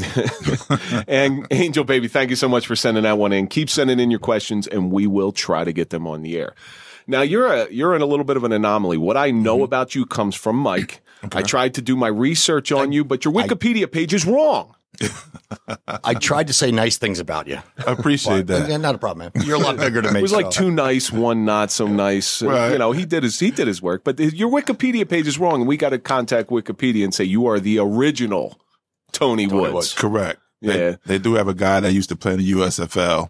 and 1.08 1.46
Angel 1.52 1.84
Baby, 1.84 2.08
thank 2.08 2.32
you 2.32 2.36
so 2.36 2.50
much 2.50 2.66
for 2.66 2.76
sending 2.76 3.04
that 3.04 3.20
one 3.20 3.32
in. 3.32 3.46
Keep 3.46 3.70
sending 3.70 4.00
in 4.00 4.10
your 4.10 4.20
questions, 4.20 4.66
and 4.66 4.92
we 4.92 5.06
will 5.06 5.32
try 5.32 5.64
to 5.64 5.72
get 5.72 5.92
them 5.92 6.08
on 6.08 6.24
the 6.24 6.36
air. 6.40 6.56
Now 7.08 7.22
you're 7.22 7.48
a 7.48 7.72
you're 7.72 7.96
in 7.96 8.02
a 8.02 8.06
little 8.06 8.26
bit 8.26 8.38
of 8.38 8.44
an 8.44 8.52
anomaly. 8.52 8.98
What 8.98 9.16
I 9.18 9.30
Mm-hmm. 9.32 9.44
know 9.44 9.64
about 9.64 9.96
you 9.96 10.06
comes 10.06 10.36
from 10.36 10.56
Mike. 10.58 11.02
I 11.34 11.42
tried 11.42 11.74
to 11.76 11.82
do 11.82 11.96
my 11.96 12.08
research 12.10 12.72
on 12.72 12.92
you, 12.92 13.04
but 13.06 13.26
your 13.26 13.34
Wikipedia 13.34 13.92
page 13.92 14.14
is 14.14 14.26
wrong. 14.26 14.76
I 16.04 16.16
tried 16.16 16.48
to 16.48 16.54
say 16.54 16.72
nice 16.72 16.98
things 16.98 17.20
about 17.20 17.48
you. 17.48 17.60
I 17.86 17.92
appreciate 17.92 18.48
that. 18.48 18.68
Yeah, 18.70 18.78
not 18.78 18.96
a 18.96 18.98
problem, 18.98 19.32
man. 19.34 19.46
You're 19.46 19.58
a 19.58 19.60
lot 19.60 19.78
bigger 19.78 20.02
than 20.02 20.14
me. 20.14 20.20
It 20.20 20.24
was 20.24 20.32
like 20.32 20.50
two 20.50 20.72
nice, 20.72 21.12
one 21.12 21.46
not 21.46 21.72
so 21.72 21.88
nice. 21.88 22.42
Right. 22.48 22.72
You 22.72 22.78
know, 22.80 22.92
he 22.94 23.06
did 23.06 23.24
his 23.24 23.40
he 23.40 23.52
did 23.52 23.68
his 23.68 23.82
work, 23.82 24.04
but 24.04 24.20
your 24.20 24.50
Wikipedia 24.50 25.08
page 25.08 25.28
is 25.28 25.38
wrong, 25.40 25.62
and 25.62 25.68
we 25.68 25.78
got 25.78 25.90
to 25.90 26.00
contact 26.00 26.50
Wikipedia 26.50 27.04
and 27.04 27.14
say 27.14 27.24
you 27.24 27.46
are 27.48 27.60
the 27.60 27.80
original 27.80 28.60
Tony, 29.12 29.48
Woods. 29.48 29.74
Woods. 29.74 29.94
Correct. 29.94 30.40
They, 30.62 30.90
Yeah. 30.90 30.96
they 31.06 31.20
do 31.20 31.36
have 31.36 31.48
a 31.48 31.54
guy 31.54 31.80
that 31.80 31.94
used 31.94 32.10
to 32.10 32.16
play 32.16 32.34
in 32.34 32.40
the 32.40 32.52
USFL. 32.52 33.30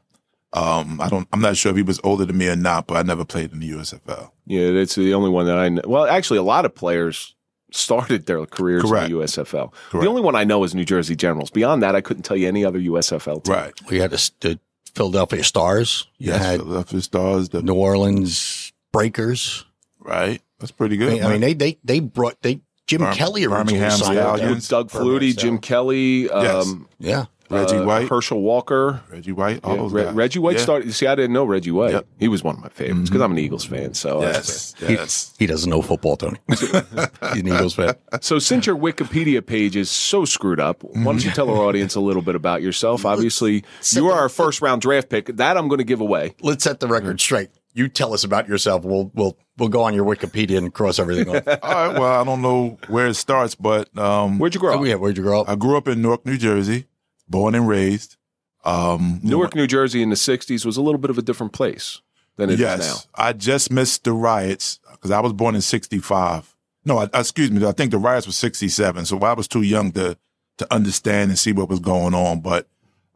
Um, 0.58 1.00
I 1.02 1.10
don't. 1.10 1.28
I'm 1.34 1.42
not 1.42 1.56
sure 1.58 1.70
if 1.72 1.76
he 1.76 1.84
was 1.84 2.00
older 2.04 2.26
than 2.26 2.38
me 2.38 2.48
or 2.50 2.56
not, 2.56 2.88
but 2.88 2.98
I 2.98 3.04
never 3.04 3.24
played 3.26 3.52
in 3.52 3.60
the 3.60 3.70
USFL. 3.72 4.32
Yeah, 4.46 4.72
that's 4.72 4.96
the 4.96 5.14
only 5.14 5.30
one 5.30 5.46
that 5.46 5.58
I 5.58 5.70
know. 5.70 5.82
Well, 5.86 6.06
actually, 6.06 6.40
a 6.40 6.44
lot 6.44 6.66
of 6.66 6.74
players 6.74 7.36
started 7.72 8.26
their 8.26 8.46
careers 8.46 8.84
Correct. 8.84 9.12
in 9.12 9.18
the 9.18 9.24
USFL. 9.24 9.74
The 9.92 10.08
only 10.08 10.22
one 10.22 10.36
I 10.36 10.44
know 10.46 10.64
is 10.64 10.74
New 10.74 10.86
Jersey 10.86 11.16
Generals. 11.16 11.50
Beyond 11.50 11.84
that, 11.84 11.96
I 11.96 12.02
couldn't 12.02 12.24
tell 12.24 12.38
you 12.38 12.48
any 12.48 12.64
other 12.66 12.80
USFL 12.80 13.44
team. 13.44 13.54
Right. 13.54 13.74
We 13.90 14.00
had 14.00 14.12
the, 14.12 14.32
the 14.40 14.60
Philadelphia 14.96 15.44
Stars. 15.44 16.08
You 16.18 16.32
Yes. 16.32 16.42
had 16.46 16.60
Philadelphia 16.62 17.02
Stars. 17.02 17.50
The, 17.50 17.62
New 17.62 17.74
Orleans 17.76 18.72
Breakers. 18.92 19.66
right. 20.00 20.42
That's 20.60 20.72
pretty 20.72 20.96
I 20.96 20.98
good. 20.98 21.14
mean, 21.14 21.24
I 21.24 21.30
mean, 21.34 21.42
they 21.42 21.54
they 21.54 21.78
they 21.84 22.00
brought 22.00 22.42
they 22.42 22.62
Jim 22.88 23.02
Bir- 23.02 23.12
Kelly 23.14 23.46
originally 23.46 23.74
Birmingham 23.80 23.92
signed 23.92 24.16
with 24.16 24.18
Stallions. 24.40 24.68
Doug 24.70 24.92
Birmingham 24.92 25.20
Flutie, 25.20 25.38
Jim 25.38 25.58
Stallions. 25.58 25.60
Kelly, 25.62 26.22
Yes. 26.24 26.66
um, 26.68 26.88
Yeah, 27.00 27.26
Reggie 27.50 27.78
uh, 27.78 27.86
White. 27.86 28.10
Herschel 28.10 28.42
Walker. 28.42 29.02
Reggie 29.10 29.32
White. 29.32 29.60
All 29.64 29.76
Yeah, 29.76 29.82
those 29.82 29.94
Re- 29.94 30.04
guys. 30.04 30.14
Reggie 30.14 30.40
White 30.40 30.58
Yeah. 30.58 30.62
started. 30.64 30.94
See, 30.94 31.08
I 31.08 31.16
didn't 31.16 31.34
know 31.34 31.46
Reggie 31.46 31.72
White. 31.72 31.92
Yep. 31.94 32.08
He 32.20 32.28
was 32.28 32.44
one 32.44 32.56
of 32.56 32.62
my 32.62 32.70
favorites 32.70 33.10
because 33.10 33.22
I'm 33.22 33.32
an 33.32 33.40
Eagles 33.40 33.66
fan. 33.66 33.94
So, 33.94 34.20
uh, 34.20 34.22
Yes. 34.34 34.76
Yes. 34.82 35.34
he 35.40 35.46
doesn't 35.46 35.70
know 35.70 35.82
football, 35.82 36.18
Tony. 36.18 36.38
He's 36.50 36.74
an 36.74 37.48
Eagles 37.48 37.76
fan. 37.76 37.96
so 38.22 38.40
since 38.40 38.66
your 38.66 38.78
Wikipedia 38.78 39.46
page 39.46 39.76
is 39.76 39.90
so 39.90 40.26
screwed 40.26 40.60
up, 40.60 40.84
why 40.84 41.04
don't 41.04 41.24
you 41.24 41.32
tell 41.32 41.50
our 41.50 41.64
audience 41.64 41.96
a 41.96 42.02
little 42.02 42.22
bit 42.22 42.36
about 42.36 42.62
yourself? 42.62 43.06
Obviously, 43.06 43.64
you 43.92 44.08
are 44.10 44.20
our 44.20 44.30
first 44.30 44.62
round 44.62 44.82
draft 44.82 45.10
pick. 45.10 45.28
That 45.38 45.58
I'm 45.58 45.68
going 45.68 45.80
to 45.80 45.84
give 45.86 46.02
away. 46.02 46.36
Let's 46.42 46.64
set 46.64 46.80
the 46.80 46.88
record 46.88 47.20
straight. 47.22 47.50
You 47.74 47.88
tell 47.88 48.12
us 48.14 48.24
about 48.24 48.48
yourself. 48.48 48.84
We'll 48.84 49.12
we'll 49.14 49.38
we'll 49.60 49.70
go 49.70 49.84
on 49.84 49.94
your 49.94 50.04
Wikipedia 50.04 50.58
and 50.58 50.74
cross 50.74 50.98
everything 50.98 51.30
off. 51.30 51.48
All 51.62 51.88
right. 51.88 52.00
Well, 52.00 52.22
I 52.22 52.24
don't 52.24 52.42
know 52.42 52.78
where 52.88 53.06
it 53.08 53.14
starts, 53.14 53.54
but 53.54 53.96
um, 53.96 54.40
Where'd 54.40 54.56
you 54.56 54.60
grow 54.60 54.74
up? 54.74 54.80
Oh, 54.80 54.84
yeah, 54.84 54.96
where'd 54.96 55.16
you 55.16 55.22
grow 55.22 55.42
up? 55.42 55.50
I 55.50 55.54
grew 55.56 55.78
up 55.78 55.88
in 55.88 56.02
Newark, 56.02 56.26
New 56.26 56.38
Jersey, 56.38 56.86
born 57.28 57.56
and 57.56 57.68
raised. 57.68 58.18
Um, 58.64 59.20
Newark, 59.24 59.56
New 59.56 59.68
Jersey 59.68 60.02
in 60.02 60.10
the 60.10 60.16
60s 60.16 60.66
was 60.66 60.78
a 60.78 60.82
little 60.82 61.00
bit 61.00 61.10
of 61.10 61.18
a 61.18 61.22
different 61.22 61.54
place 61.54 62.02
than 62.36 62.50
it 62.50 62.56
is 62.56 62.60
yes, 62.60 62.80
now. 62.80 63.24
I 63.24 63.34
just 63.34 63.72
missed 63.72 64.04
the 64.04 64.14
riots 64.14 64.80
because 64.92 65.12
I 65.12 65.20
was 65.20 65.34
born 65.34 65.56
in 65.56 65.62
'65. 65.62 66.56
No, 66.88 67.00
I, 67.00 67.10
excuse 67.14 67.52
me. 67.52 67.66
I 67.68 67.74
think 67.74 67.92
the 67.92 67.98
riots 67.98 68.26
was 68.26 68.38
67. 68.38 69.06
So 69.06 69.20
I 69.20 69.34
was 69.34 69.48
too 69.48 69.62
young 69.62 69.92
to, 69.92 70.18
to 70.58 70.74
understand 70.74 71.30
and 71.30 71.38
see 71.38 71.52
what 71.52 71.68
was 71.68 71.82
going 71.82 72.14
on. 72.14 72.40
But, 72.40 72.68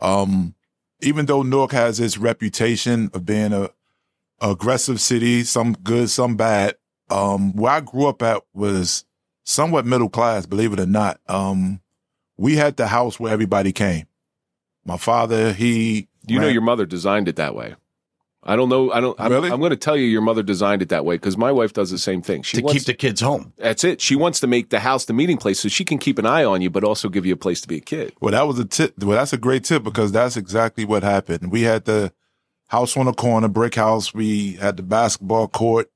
um, 0.02 0.56
even 1.02 1.26
though 1.26 1.42
Newark 1.42 1.72
has 1.72 2.00
its 2.02 2.18
reputation 2.18 3.10
of 3.14 3.26
being 3.26 3.54
a, 3.54 3.70
a 4.42 4.52
aggressive 4.52 5.00
city, 5.00 5.44
some 5.44 5.72
good, 5.72 6.10
some 6.10 6.36
bad, 6.36 6.76
um, 7.10 7.54
where 7.54 7.72
I 7.72 7.80
grew 7.80 8.08
up 8.08 8.22
at 8.22 8.44
was 8.54 9.06
somewhat 9.46 9.86
middle 9.86 10.10
class, 10.10 10.46
believe 10.46 10.74
it 10.74 10.80
or 10.80 10.86
not. 10.86 11.22
Um, 11.28 11.80
we 12.38 12.56
had 12.56 12.78
the 12.78 12.88
house 12.88 13.20
where 13.20 13.32
everybody 13.32 13.72
came. 13.72 14.06
My 14.86 14.98
father, 14.98 15.54
he. 15.54 16.08
You 16.28 16.40
know, 16.40 16.48
your 16.48 16.62
mother 16.62 16.86
designed 16.86 17.28
it 17.28 17.36
that 17.38 17.56
way. 17.56 17.76
I 18.44 18.56
don't 18.56 18.70
know. 18.70 18.92
I 18.92 19.02
don't. 19.02 19.20
I'm, 19.20 19.32
Really? 19.32 19.52
I'm 19.52 19.60
going 19.60 19.72
to 19.72 19.76
tell 19.76 19.96
you, 19.96 20.06
your 20.06 20.22
mother 20.22 20.42
designed 20.42 20.82
it 20.82 20.90
that 20.90 21.06
way 21.06 21.16
because 21.16 21.38
my 21.38 21.52
wife 21.52 21.74
does 21.74 21.92
the 21.92 22.00
same 22.00 22.24
thing. 22.24 22.42
She 22.42 22.58
to 22.58 22.64
wants, 22.64 22.80
keep 22.80 22.88
the 22.88 22.94
kids 22.96 23.22
home. 23.22 23.54
That's 23.58 23.84
it. 23.84 24.02
She 24.02 24.16
wants 24.16 24.40
to 24.40 24.48
make 24.48 24.70
the 24.70 24.80
house 24.80 25.06
the 25.06 25.14
meeting 25.14 25.38
place 25.38 25.60
so 25.60 25.68
she 25.70 25.86
can 25.86 26.00
keep 26.00 26.18
an 26.18 26.26
eye 26.26 26.44
on 26.44 26.62
you, 26.62 26.72
but 26.72 26.84
also 26.84 27.08
give 27.08 27.26
you 27.26 27.34
a 27.34 27.38
place 27.38 27.62
to 27.62 27.68
be 27.68 27.78
a 27.78 27.82
kid. 27.82 28.14
Well, 28.20 28.32
that 28.32 28.48
was 28.48 28.58
a 28.58 28.66
tip. 28.66 28.98
Well, 28.98 29.18
that's 29.18 29.34
a 29.34 29.38
great 29.38 29.64
tip 29.64 29.84
because 29.84 30.12
that's 30.12 30.38
exactly 30.38 30.86
what 30.86 31.04
happened. 31.04 31.52
We 31.52 31.62
had 31.62 31.86
the 31.86 32.14
house 32.70 32.98
on 32.98 33.06
the 33.06 33.14
corner, 33.14 33.48
brick 33.48 33.76
house. 33.76 34.14
We 34.14 34.54
had 34.54 34.78
the 34.78 34.84
basketball 34.84 35.48
court. 35.48 35.92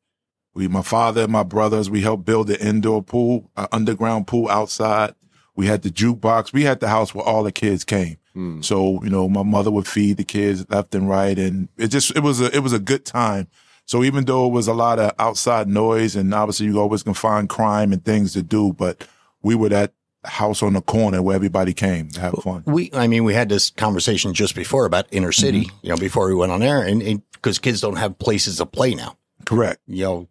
We, 0.54 0.68
my 0.68 0.84
father 0.84 1.24
and 1.24 1.32
my 1.32 1.44
brothers, 1.44 1.89
we 1.89 2.01
helped 2.01 2.25
build 2.25 2.48
the 2.48 2.63
indoor 2.63 3.01
pool, 3.01 3.50
uh, 3.58 3.68
underground 3.72 4.27
pool 4.27 4.50
outside. 4.50 5.15
We 5.56 5.68
had 5.68 5.82
the 5.84 5.90
jukebox. 5.90 6.52
We 6.54 6.64
had 6.64 6.80
the 6.82 6.90
house 6.90 7.14
where 7.16 7.26
all 7.26 7.44
the 7.44 7.52
kids 7.52 7.84
came. 7.84 8.18
So, 8.60 9.02
you 9.02 9.10
know, 9.10 9.30
my 9.30 9.44
mother 9.44 9.72
would 9.72 9.88
feed 9.88 10.18
the 10.18 10.26
kids 10.26 10.66
left 10.70 10.94
and 10.94 11.08
right. 11.10 11.40
And 11.40 11.70
it 11.78 11.88
just, 11.88 12.14
it 12.18 12.20
was 12.20 12.42
a, 12.42 12.54
it 12.54 12.60
was 12.60 12.74
a 12.74 12.80
good 12.80 13.06
time. 13.06 13.48
So 13.86 14.04
even 14.04 14.26
though 14.26 14.46
it 14.48 14.52
was 14.52 14.68
a 14.68 14.74
lot 14.74 15.00
of 15.00 15.14
outside 15.20 15.70
noise 15.70 16.18
and 16.18 16.34
obviously 16.34 16.66
you 16.66 16.78
always 16.82 17.02
can 17.02 17.14
find 17.14 17.48
crime 17.48 17.94
and 17.94 18.04
things 18.04 18.34
to 18.34 18.44
do, 18.44 18.74
but 18.74 19.08
we 19.42 19.56
were 19.56 19.70
that 19.70 19.94
house 20.26 20.62
on 20.62 20.74
the 20.74 20.82
corner 20.82 21.22
where 21.22 21.34
everybody 21.36 21.72
came 21.74 22.10
to 22.10 22.20
have 22.20 22.34
fun. 22.44 22.64
We, 22.66 22.90
I 22.92 23.08
mean, 23.08 23.24
we 23.24 23.34
had 23.34 23.48
this 23.48 23.70
conversation 23.70 24.34
just 24.34 24.54
before 24.54 24.86
about 24.86 25.06
inner 25.12 25.32
city, 25.32 25.66
Mm-hmm. 25.68 25.78
you 25.84 25.90
know, 25.92 25.98
before 25.98 26.28
we 26.28 26.36
went 26.36 26.52
on 26.52 26.62
air, 26.62 26.82
and 26.82 27.22
because 27.32 27.58
kids 27.58 27.80
don't 27.80 27.96
have 27.98 28.20
places 28.20 28.58
to 28.58 28.66
play 28.66 28.96
now, 28.96 29.18
Correct. 29.46 29.80
you 29.88 30.04
know, 30.04 30.28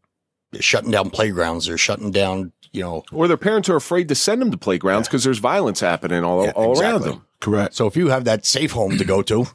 shutting 0.61 0.91
down 0.91 1.09
playgrounds, 1.09 1.67
they're 1.69 1.79
shutting 1.79 2.11
down, 2.11 2.53
you 2.75 2.83
know. 2.83 3.05
Or 3.13 3.29
their 3.29 3.37
parents 3.37 3.69
are 3.69 3.77
afraid 3.77 4.09
to 4.09 4.15
send 4.15 4.43
them 4.43 4.51
to 4.51 4.57
playgrounds 4.59 5.09
because 5.09 5.25
there's 5.25 5.39
violence 5.39 5.81
happening 5.81 6.25
all, 6.25 6.45
Yeah, 6.45 6.51
all 6.53 6.79
around 6.81 7.03
them. 7.03 7.25
Correct. 7.41 7.75
So 7.75 7.87
if 7.87 7.97
you 7.97 8.09
have 8.09 8.25
that 8.25 8.45
safe 8.45 8.73
home 8.73 8.99
to 8.99 9.05
go 9.05 9.23
to, 9.23 9.47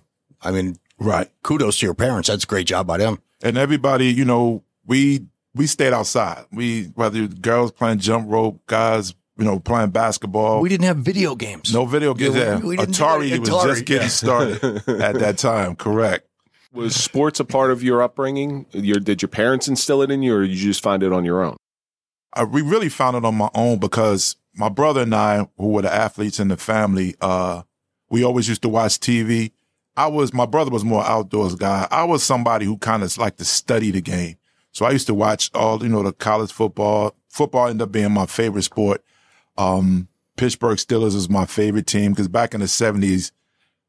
I 0.41 0.51
mean, 0.51 0.77
Right. 0.99 1.29
kudos 1.43 1.79
to 1.79 1.85
your 1.85 1.95
parents. 1.95 2.29
That's 2.29 2.43
a 2.43 2.47
great 2.47 2.67
job 2.67 2.87
by 2.87 2.97
them. 2.97 3.19
And 3.41 3.57
everybody, 3.57 4.07
you 4.07 4.25
know, 4.25 4.63
we 4.85 5.25
we 5.55 5.65
stayed 5.67 5.93
outside. 5.93 6.45
We 6.51 6.85
whether 6.95 7.27
girls 7.27 7.71
playing 7.71 7.99
jump 7.99 8.29
rope, 8.29 8.61
guys, 8.67 9.13
you 9.37 9.45
know, 9.45 9.59
playing 9.59 9.89
basketball. 9.91 10.61
We 10.61 10.69
didn't 10.69 10.85
have 10.85 10.97
video 10.97 11.35
games. 11.35 11.73
no 11.73 11.85
video 11.85 12.13
games. 12.13 12.35
Yeah, 12.35 12.43
Yeah, 12.43 12.59
we- 12.59 12.69
we 12.69 12.77
didn't 12.77 12.95
Atari 12.95 13.39
was 13.39 13.49
just 13.49 13.85
getting 13.85 14.03
yeah. 14.03 14.07
started 14.09 14.63
at 14.89 15.15
that 15.19 15.37
time. 15.37 15.75
Correct. 15.75 16.25
Was 16.73 16.95
sports 16.95 17.39
a 17.39 17.45
part 17.45 17.71
of 17.71 17.81
your 17.81 18.03
upbringing? 18.03 18.67
Your, 18.73 18.99
did 18.99 19.23
your 19.23 19.29
parents 19.29 19.67
instill 19.67 20.03
it 20.03 20.11
in 20.11 20.21
you, 20.21 20.35
or 20.35 20.41
did 20.41 20.51
you 20.51 20.57
just 20.69 20.83
find 20.83 21.01
it 21.01 21.11
on 21.11 21.25
your 21.25 21.41
own? 21.43 21.57
I, 22.33 22.43
we 22.43 22.61
really 22.61 22.89
found 22.89 23.17
it 23.17 23.25
on 23.25 23.35
my 23.35 23.49
own 23.53 23.79
because 23.79 24.35
my 24.55 24.69
brother 24.69 25.01
and 25.01 25.15
I, 25.15 25.47
who 25.57 25.69
were 25.69 25.81
the 25.81 25.93
athletes 25.93 26.39
in 26.39 26.47
the 26.49 26.57
family, 26.57 27.15
uh, 27.21 27.63
we 28.09 28.23
always 28.23 28.47
used 28.47 28.61
to 28.63 28.69
watch 28.69 28.99
TV. 28.99 29.51
I 29.95 30.07
was, 30.07 30.33
my 30.33 30.45
brother 30.45 30.71
was 30.71 30.83
more 30.83 31.03
outdoors 31.03 31.55
guy. 31.55 31.87
I 31.91 32.03
was 32.03 32.23
somebody 32.23 32.65
who 32.65 32.77
kind 32.77 33.03
of 33.03 33.17
liked 33.17 33.37
to 33.39 33.45
study 33.45 33.91
the 33.91 34.01
game. 34.01 34.37
So 34.71 34.85
I 34.85 34.91
used 34.91 35.07
to 35.07 35.13
watch 35.13 35.49
all, 35.53 35.81
you 35.83 35.89
know, 35.89 36.03
the 36.03 36.13
college 36.13 36.51
football. 36.51 37.15
Football 37.29 37.67
ended 37.67 37.83
up 37.83 37.91
being 37.91 38.11
my 38.11 38.25
favorite 38.25 38.63
sport. 38.63 39.03
Um, 39.57 40.07
Pittsburgh 40.37 40.77
Steelers 40.77 41.15
is 41.15 41.29
my 41.29 41.45
favorite 41.45 41.85
team 41.85 42.11
because 42.11 42.27
back 42.27 42.53
in 42.53 42.61
the 42.61 42.67
seventies, 42.67 43.31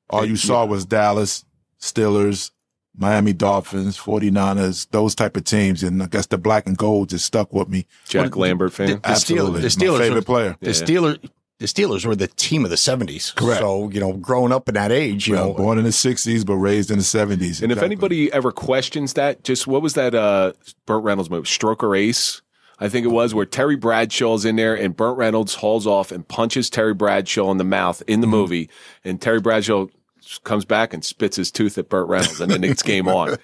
all 0.08 0.24
you 0.24 0.34
saw 0.34 0.64
was 0.66 0.84
Dallas, 0.84 1.44
Steelers, 1.80 2.50
Miami 2.96 3.32
Dolphins, 3.32 3.96
49ers, 3.98 4.88
those 4.90 5.14
type 5.14 5.36
of 5.36 5.44
teams. 5.44 5.82
And 5.82 6.02
I 6.02 6.06
guess 6.06 6.26
the 6.26 6.38
black 6.38 6.66
and 6.66 6.76
gold 6.76 7.10
just 7.10 7.24
stuck 7.24 7.52
with 7.52 7.68
me. 7.68 7.86
Jack 8.08 8.36
Lambert 8.36 8.72
fan. 8.72 9.00
The, 9.02 9.14
Steel- 9.14 9.38
Absolutely. 9.48 9.60
the 9.62 9.68
Steelers, 9.68 9.78
My 9.78 9.84
Steelers, 9.86 9.98
favorite 9.98 10.16
were- 10.16 10.22
player. 10.22 10.56
The 10.60 10.70
Steelers, 10.70 11.30
the 11.58 11.66
Steelers 11.66 12.06
were 12.06 12.16
the 12.16 12.26
team 12.28 12.64
of 12.64 12.70
the 12.70 12.76
seventies. 12.76 13.32
Correct. 13.32 13.60
So 13.60 13.90
you 13.90 14.00
know, 14.00 14.14
growing 14.14 14.50
up 14.52 14.68
in 14.68 14.74
that 14.74 14.90
age, 14.92 15.28
you 15.28 15.34
Well, 15.34 15.48
know, 15.48 15.54
born 15.54 15.78
in 15.78 15.84
the 15.84 15.90
'60s, 15.90 16.44
but 16.44 16.54
raised 16.56 16.90
in 16.90 16.98
the 16.98 17.04
'70s. 17.04 17.62
And 17.62 17.70
if 17.70 17.82
anybody 17.82 18.32
ever 18.32 18.50
questions 18.50 19.12
that, 19.14 19.44
just 19.44 19.66
what 19.66 19.82
was 19.82 19.94
that 19.94 20.14
uh 20.14 20.52
Burt 20.86 21.04
Reynolds 21.04 21.28
movie? 21.30 21.46
Stroker 21.46 21.98
Ace, 21.98 22.40
I 22.78 22.88
think 22.88 23.04
it 23.04 23.10
was, 23.10 23.34
where 23.34 23.44
Terry 23.44 23.76
Bradshaw's 23.76 24.46
in 24.46 24.56
there 24.56 24.74
and 24.74 24.96
Burt 24.96 25.18
Reynolds 25.18 25.56
hauls 25.56 25.86
off 25.86 26.10
and 26.10 26.26
punches 26.26 26.70
Terry 26.70 26.94
Bradshaw 26.94 27.50
in 27.50 27.58
the 27.58 27.64
mouth 27.64 28.02
in 28.06 28.20
the 28.22 28.26
Mm-hmm. 28.26 28.30
movie, 28.36 28.70
and 29.04 29.20
Terry 29.20 29.40
Bradshaw 29.40 29.86
comes 30.44 30.64
back 30.64 30.92
and 30.94 31.04
spits 31.04 31.36
his 31.36 31.50
tooth 31.50 31.76
at 31.78 31.88
Burt 31.88 32.08
Reynolds, 32.08 32.40
and 32.40 32.50
then 32.50 32.64
it's 32.64 32.82
game 32.82 33.08
on. 33.08 33.36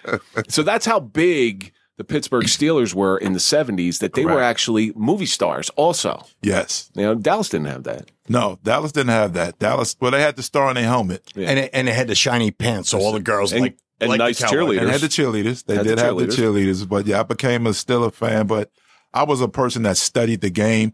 So 0.49 0.62
that's 0.62 0.87
how 0.87 1.00
big 1.00 1.73
the 1.99 2.05
Pittsburgh 2.05 2.45
Steelers 2.45 2.95
were 2.95 3.16
in 3.19 3.33
the 3.33 3.38
'70s. 3.38 3.99
That 4.00 4.14
they 4.14 4.25
were 4.25 4.43
actually 4.43 4.93
movie 4.95 5.26
stars. 5.26 5.71
Also, 5.71 6.25
yes, 6.43 6.90
you 6.95 7.02
know, 7.02 7.14
Dallas 7.14 7.49
didn't 7.49 7.66
have 7.69 7.85
that. 7.85 8.11
no, 8.28 8.59
Dallas 8.62 8.93
didn't 8.93 9.11
have 9.11 9.33
that. 9.35 9.59
Dallas, 9.59 9.97
well, 10.00 10.11
they 10.11 10.21
had 10.21 10.37
the 10.37 10.43
star 10.43 10.69
on 10.69 10.75
their 10.75 10.85
helmet 10.85 11.23
and 11.35 11.59
it, 11.59 11.71
and 11.73 11.88
it 11.88 11.95
had 11.95 12.09
the 12.09 12.14
shiny 12.14 12.50
pants, 12.50 12.90
so 12.90 12.99
all 12.99 13.12
the 13.12 13.21
girls 13.21 13.52
And- 13.52 13.62
like 13.62 13.78
and 13.99 14.11
like 14.11 14.19
nice 14.19 14.38
Cowboys. 14.40 14.52
cheerleaders. 14.76 14.81
and 14.83 14.90
had 14.90 15.00
the 15.00 15.07
cheerleaders. 15.09 15.64
They 15.64 15.76
Had 15.76 15.85
the 15.87 15.97
did 15.97 15.99
have 16.00 16.16
the 16.19 16.26
cheerleaders. 16.26 16.37
cheerleaders, 16.83 16.88
but 16.88 17.07
yeah, 17.07 17.21
I 17.21 17.23
became 17.23 17.66
a 17.66 17.71
Steeler 17.71 18.12
fan. 18.12 18.47
But 18.47 18.71
I 19.14 19.23
was 19.23 19.40
a 19.40 19.49
person 19.49 19.85
that 19.85 19.97
studied 19.97 20.43
the 20.43 20.50
game, 20.50 20.93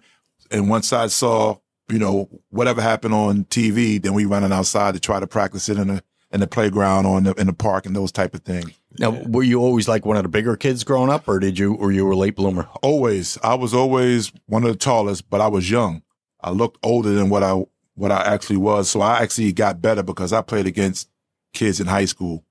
and 0.53 0.71
once 0.71 0.93
I 0.93 1.09
saw, 1.09 1.57
you 1.93 1.99
know, 1.99 2.29
whatever 2.51 2.81
happened 2.81 3.15
on 3.15 3.45
TV, 3.45 4.01
then 4.01 4.15
we 4.15 4.25
running 4.25 4.53
outside 4.53 4.95
to 4.95 5.01
try 5.01 5.21
to 5.21 5.27
practice 5.27 5.69
it 5.69 5.79
in 5.79 5.89
the 5.89 6.03
in 6.33 6.41
the 6.41 6.47
playground 6.47 7.05
or 7.05 7.19
in 7.19 7.25
the, 7.25 7.35
in 7.35 7.47
the 7.47 7.53
park 7.53 7.85
and 7.85 7.95
those 7.95 8.11
type 8.11 8.35
of 8.35 8.41
things. 8.41 8.73
Now, 8.99 9.11
were 9.11 9.43
you 9.43 9.61
always 9.61 9.87
like 9.87 10.07
one 10.07 10.17
of 10.17 10.23
the 10.23 10.31
bigger 10.31 10.57
kids 10.57 10.83
growing 10.83 11.11
up, 11.11 11.29
or 11.29 11.39
did 11.39 11.59
you, 11.59 11.75
or 11.75 11.93
you 11.93 12.07
were 12.07 12.13
a 12.13 12.17
late 12.17 12.37
bloomer? 12.37 12.69
always 12.83 13.39
I 13.43 13.55
was 13.55 13.75
always 13.75 14.33
one 14.47 14.65
of 14.65 14.71
the 14.71 14.79
tallest, 14.79 15.29
but 15.29 15.41
I 15.41 15.49
was 15.49 15.71
young. 15.71 16.03
I 16.41 16.51
looked 16.51 16.79
older 16.83 17.11
than 17.11 17.29
what 17.29 17.43
I 17.43 17.63
what 17.95 18.11
I 18.11 18.23
actually 18.23 18.57
was. 18.57 18.91
So 18.91 19.03
I 19.03 19.23
actually 19.23 19.53
got 19.53 19.83
better 19.83 20.03
because 20.03 20.33
I 20.33 20.41
played 20.41 20.67
against 20.67 21.09
kids 21.53 21.81
in 21.81 21.87
high 21.87 22.07
school. 22.07 22.45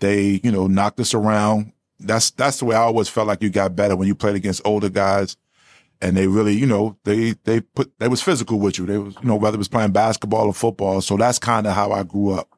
They, 0.00 0.40
you 0.42 0.50
know, 0.50 0.66
knocked 0.66 1.00
us 1.00 1.14
around. 1.14 1.72
That's 2.00 2.30
that's 2.30 2.58
the 2.58 2.64
way 2.64 2.76
I 2.76 2.80
always 2.80 3.08
felt 3.08 3.28
like 3.28 3.42
you 3.42 3.50
got 3.50 3.76
better 3.76 3.96
when 3.96 4.08
you 4.08 4.14
played 4.14 4.36
against 4.36 4.62
older 4.64 4.88
guys. 4.88 5.36
And 6.00 6.16
they 6.16 6.28
really, 6.28 6.54
you 6.54 6.66
know, 6.66 6.96
they 7.04 7.32
they 7.44 7.60
put 7.60 7.92
they 7.98 8.08
was 8.08 8.22
physical 8.22 8.60
with 8.60 8.78
you. 8.78 8.86
They 8.86 8.98
was, 8.98 9.14
you 9.20 9.28
know, 9.28 9.36
whether 9.36 9.56
it 9.56 9.58
was 9.58 9.68
playing 9.68 9.92
basketball 9.92 10.46
or 10.46 10.54
football. 10.54 11.00
So 11.00 11.16
that's 11.16 11.38
kind 11.38 11.66
of 11.66 11.74
how 11.74 11.90
I 11.90 12.04
grew 12.04 12.32
up. 12.32 12.48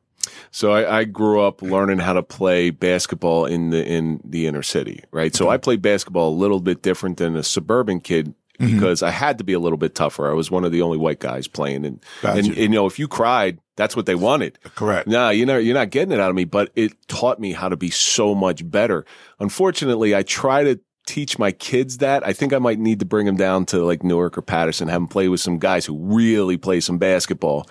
So 0.51 0.73
I, 0.73 0.99
I 0.99 1.05
grew 1.05 1.41
up 1.41 1.63
learning 1.63 1.99
how 1.99 2.13
to 2.13 2.23
play 2.23 2.71
basketball 2.71 3.47
in 3.47 3.71
the 3.71 3.87
in 3.87 4.21
the 4.25 4.47
inner 4.47 4.63
city, 4.63 5.03
right? 5.11 5.35
So 5.35 5.49
I 5.49 5.57
played 5.57 5.83
basketball 5.83 6.29
a 6.29 6.37
little 6.37 6.61
bit 6.61 6.83
different 6.83 7.17
than 7.19 7.37
a 7.37 7.43
suburban 7.43 8.01
kid 8.01 8.35
mm-hmm. 8.59 8.75
because 8.75 9.03
I 9.03 9.11
had 9.11 9.39
to 9.39 9.45
be 9.45 9.53
a 9.53 9.59
little 9.59 9.79
bit 9.79 9.95
tougher. 9.95 10.31
I 10.31 10.35
was 10.35 10.51
one 10.51 10.65
of 10.65 10.73
the 10.73 10.83
only 10.83 10.99
white 10.99 11.21
guys 11.21 11.49
playing, 11.49 11.85
and 11.85 12.05
Gotcha. 12.23 12.39
and, 12.39 12.49
and, 12.49 12.59
you 12.59 12.69
know 12.69 12.87
if 12.87 12.99
you 12.99 13.09
cried, 13.09 13.59
that's 13.77 13.97
what 13.97 14.07
they 14.07 14.15
wanted. 14.15 14.59
Correct. 14.75 15.09
No, 15.09 15.31
you 15.31 15.47
know 15.47 15.59
you're 15.59 15.75
not 15.75 15.91
getting 15.91 16.13
it 16.13 16.21
out 16.21 16.31
of 16.31 16.37
me, 16.37 16.45
but 16.45 16.71
it 16.75 16.93
taught 17.09 17.41
me 17.41 17.53
how 17.53 17.69
to 17.69 17.77
be 17.77 17.91
so 17.91 18.35
much 18.35 18.69
better. 18.69 19.05
Unfortunately, 19.39 20.15
I 20.15 20.23
try 20.23 20.65
to 20.65 20.81
teach 21.07 21.39
my 21.39 21.53
kids 21.53 21.99
that. 21.99 22.27
I 22.27 22.33
think 22.33 22.53
I 22.53 22.59
might 22.59 22.79
need 22.79 23.01
to 23.01 23.07
bring 23.07 23.27
them 23.27 23.37
down 23.37 23.67
to 23.67 23.85
like 23.85 24.03
Newark 24.03 24.39
or 24.39 24.43
Paterson, 24.43 24.89
have 24.89 25.01
them 25.01 25.09
play 25.09 25.29
with 25.29 25.41
some 25.41 25.59
guys 25.59 25.87
who 25.87 25.97
really 25.99 26.57
play 26.57 26.81
some 26.81 26.99
basketball. 26.99 27.67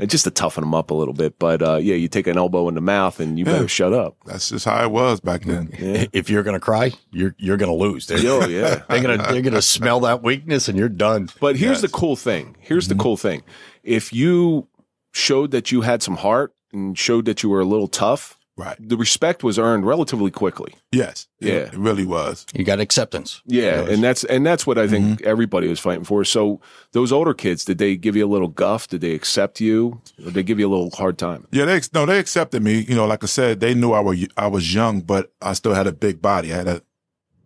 And 0.00 0.10
just 0.10 0.24
to 0.24 0.32
toughen 0.32 0.62
them 0.62 0.74
up 0.74 0.90
a 0.90 0.94
little 0.94 1.14
bit, 1.14 1.38
but 1.38 1.62
uh, 1.62 1.76
yeah, 1.76 1.94
you 1.94 2.08
take 2.08 2.26
an 2.26 2.36
elbow 2.36 2.66
in 2.68 2.74
the 2.74 2.80
mouth 2.80 3.20
and 3.20 3.38
you 3.38 3.44
better 3.44 3.60
Yeah. 3.60 3.66
shut 3.68 3.92
up. 3.92 4.16
That's 4.26 4.48
just 4.48 4.64
how 4.64 4.82
it 4.82 4.90
was 4.90 5.20
back 5.20 5.42
then. 5.44 5.70
If 6.12 6.28
you're 6.28 6.42
gonna 6.42 6.58
cry, 6.58 6.90
you're 7.12 7.36
you're 7.38 7.56
gonna 7.56 7.76
lose. 7.76 8.08
They're, 8.08 8.18
Yo, 8.18 8.40
yeah. 8.48 8.82
they're 8.88 9.00
gonna 9.00 9.18
they're 9.32 9.40
gonna 9.40 9.62
smell 9.62 10.00
that 10.00 10.20
weakness, 10.24 10.66
and 10.68 10.76
you're 10.76 10.88
done. 10.88 11.28
But 11.40 11.54
here's 11.54 11.80
the 11.80 11.86
cool 11.88 12.16
thing. 12.16 12.56
Here's 12.58 12.88
the 12.88 12.96
cool 12.96 13.16
thing. 13.16 13.42
If 13.84 14.12
you 14.12 14.66
showed 15.12 15.52
that 15.52 15.70
you 15.70 15.82
had 15.82 16.02
some 16.02 16.16
heart 16.16 16.52
and 16.72 16.98
showed 16.98 17.26
that 17.26 17.44
you 17.44 17.48
were 17.50 17.60
a 17.60 17.64
little 17.64 17.86
tough, 17.86 18.36
Right. 18.56 18.76
the 18.78 18.96
respect 18.96 19.42
was 19.42 19.58
earned 19.58 19.84
relatively 19.84 20.30
quickly. 20.30 20.74
Yes. 20.92 21.26
Yeah. 21.40 21.54
It 21.54 21.74
really 21.74 22.06
was. 22.06 22.46
You 22.54 22.62
got 22.62 22.78
acceptance. 22.78 23.42
Yeah, 23.46 23.80
and 23.80 24.02
that's 24.02 24.22
and 24.22 24.46
that's 24.46 24.64
what 24.64 24.78
I 24.78 24.86
think 24.86 25.04
mm-hmm. 25.04 25.28
everybody 25.28 25.66
was 25.66 25.80
fighting 25.80 26.04
for. 26.04 26.24
So 26.24 26.60
those 26.92 27.10
older 27.10 27.34
kids, 27.34 27.64
did 27.64 27.78
they 27.78 27.96
give 27.96 28.14
you 28.14 28.24
a 28.24 28.30
little 28.30 28.48
guff? 28.48 28.86
Did 28.86 29.00
they 29.00 29.10
accept 29.10 29.60
you? 29.60 30.00
Or 30.20 30.26
did 30.26 30.34
they 30.34 30.42
give 30.44 30.60
you 30.60 30.68
a 30.68 30.72
little 30.72 30.90
hard 30.90 31.18
time? 31.18 31.48
Yeah, 31.50 31.64
they 31.64 31.80
no, 31.92 32.06
they 32.06 32.20
accepted 32.20 32.62
me. 32.62 32.80
You 32.80 32.94
know, 32.94 33.06
like 33.06 33.24
I 33.24 33.26
said, 33.26 33.58
they 33.58 33.74
knew 33.74 33.92
I 33.92 34.00
was 34.00 34.24
I 34.36 34.46
was 34.46 34.72
young, 34.72 35.00
but 35.00 35.32
I 35.42 35.54
still 35.54 35.74
had 35.74 35.88
a 35.88 35.92
big 35.92 36.22
body. 36.22 36.52
I 36.52 36.56
had 36.56 36.68
a 36.68 36.82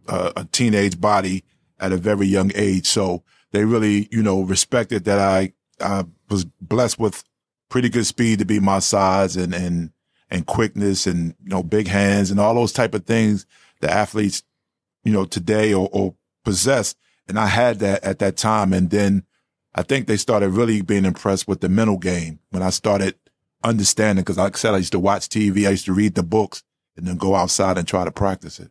a, 0.08 0.32
a 0.36 0.44
teenage 0.44 1.00
body 1.00 1.42
at 1.80 1.92
a 1.92 1.96
very 1.96 2.26
young 2.26 2.52
age, 2.54 2.86
so 2.86 3.22
they 3.52 3.64
really, 3.64 4.08
you 4.10 4.22
know, 4.22 4.42
respected 4.42 5.04
that 5.04 5.18
I 5.18 5.54
I 5.80 6.04
was 6.28 6.44
blessed 6.60 6.98
with 6.98 7.24
pretty 7.70 7.88
good 7.88 8.06
speed 8.06 8.40
to 8.40 8.44
be 8.44 8.60
my 8.60 8.78
size 8.78 9.36
and 9.36 9.54
and 9.54 9.90
and 10.30 10.46
quickness 10.46 11.06
and 11.06 11.34
you 11.42 11.50
know 11.50 11.62
big 11.62 11.88
hands 11.88 12.30
and 12.30 12.38
all 12.38 12.54
those 12.54 12.72
type 12.72 12.94
of 12.94 13.06
things 13.06 13.46
that 13.80 13.90
athletes 13.90 14.42
you 15.04 15.12
know 15.12 15.24
today 15.24 15.72
or, 15.72 15.88
or 15.92 16.14
possess. 16.44 16.94
And 17.28 17.38
I 17.38 17.46
had 17.46 17.78
that 17.80 18.02
at 18.04 18.18
that 18.20 18.36
time. 18.36 18.72
And 18.72 18.90
then 18.90 19.24
I 19.74 19.82
think 19.82 20.06
they 20.06 20.16
started 20.16 20.50
really 20.50 20.80
being 20.80 21.04
impressed 21.04 21.46
with 21.46 21.60
the 21.60 21.68
mental 21.68 21.98
game 21.98 22.38
when 22.50 22.62
I 22.62 22.70
started 22.70 23.16
understanding. 23.62 24.24
Cause 24.24 24.38
like 24.38 24.56
I 24.56 24.58
said, 24.58 24.74
I 24.74 24.78
used 24.78 24.92
to 24.92 24.98
watch 24.98 25.28
TV. 25.28 25.66
I 25.66 25.70
used 25.70 25.84
to 25.86 25.92
read 25.92 26.14
the 26.14 26.22
books 26.22 26.62
and 26.96 27.06
then 27.06 27.16
go 27.16 27.34
outside 27.34 27.76
and 27.76 27.86
try 27.86 28.04
to 28.04 28.10
practice 28.10 28.58
it. 28.58 28.70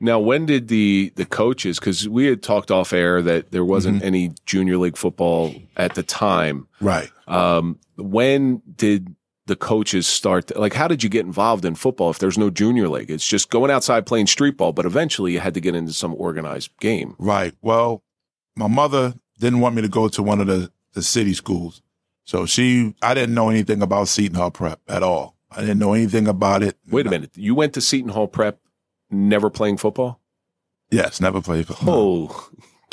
Now, 0.00 0.18
when 0.18 0.46
did 0.46 0.68
the 0.68 1.12
the 1.14 1.24
coaches? 1.24 1.78
Because 1.78 2.08
we 2.08 2.26
had 2.26 2.42
talked 2.42 2.70
off 2.70 2.92
air 2.92 3.22
that 3.22 3.52
there 3.52 3.64
wasn't 3.64 4.02
any 4.02 4.32
junior 4.44 4.76
league 4.76 4.96
football 4.96 5.54
at 5.76 5.94
the 5.94 6.02
time. 6.02 6.66
Right. 6.80 7.10
Um, 7.28 7.78
when 7.96 8.62
did 8.74 9.14
the 9.48 9.56
coaches 9.56 10.06
start? 10.06 10.56
like, 10.56 10.74
how 10.74 10.86
did 10.86 11.02
you 11.02 11.08
get 11.08 11.26
involved 11.26 11.64
in 11.64 11.74
football 11.74 12.10
if 12.10 12.18
there's 12.18 12.38
no 12.38 12.50
junior 12.50 12.88
league? 12.88 13.10
It's 13.10 13.26
just 13.26 13.50
going 13.50 13.70
outside 13.70 14.06
playing 14.06 14.28
street 14.28 14.56
ball, 14.56 14.72
but 14.72 14.86
eventually 14.86 15.32
you 15.32 15.40
had 15.40 15.54
to 15.54 15.60
get 15.60 15.74
into 15.74 15.92
some 15.92 16.14
organized 16.16 16.70
game. 16.78 17.16
Right. 17.18 17.54
Well, 17.60 18.04
my 18.54 18.68
mother 18.68 19.14
didn't 19.38 19.60
want 19.60 19.74
me 19.74 19.82
to 19.82 19.88
go 19.88 20.08
to 20.08 20.22
one 20.22 20.40
of 20.40 20.46
the, 20.46 20.70
the 20.92 21.02
city 21.02 21.34
schools. 21.34 21.82
So 22.24 22.46
she, 22.46 22.94
I 23.02 23.14
didn't 23.14 23.34
know 23.34 23.48
anything 23.48 23.82
about 23.82 24.08
Seton 24.08 24.36
Hall 24.36 24.50
Prep 24.50 24.80
at 24.86 25.02
all. 25.02 25.36
I 25.50 25.60
didn't 25.60 25.78
know 25.78 25.94
anything 25.94 26.28
about 26.28 26.62
it. 26.62 26.76
Wait 26.90 27.06
a 27.06 27.10
minute, 27.10 27.30
you 27.34 27.54
went 27.54 27.72
to 27.74 27.80
Seton 27.80 28.10
Hall 28.10 28.28
Prep, 28.28 28.60
never 29.10 29.48
playing 29.48 29.78
football? 29.78 30.20
Yes, 30.90 31.20
never 31.20 31.40
played 31.40 31.66
football. 31.66 32.30
Oh, 32.30 32.50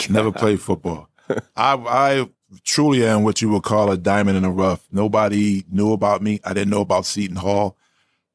never 0.10 0.32
played 0.32 0.62
football. 0.62 1.10
I, 1.30 1.74
I 1.76 2.30
truly 2.64 3.06
am 3.06 3.24
what 3.24 3.42
you 3.42 3.50
would 3.50 3.64
call 3.64 3.92
a 3.92 3.98
diamond 3.98 4.38
in 4.38 4.44
the 4.44 4.50
rough. 4.50 4.88
Nobody 4.92 5.66
knew 5.70 5.94
about 5.94 6.22
me. 6.22 6.40
I 6.44 6.54
didn't 6.54 6.70
know 6.70 6.82
about 6.82 7.06
Seton 7.06 7.38
Hall. 7.38 7.78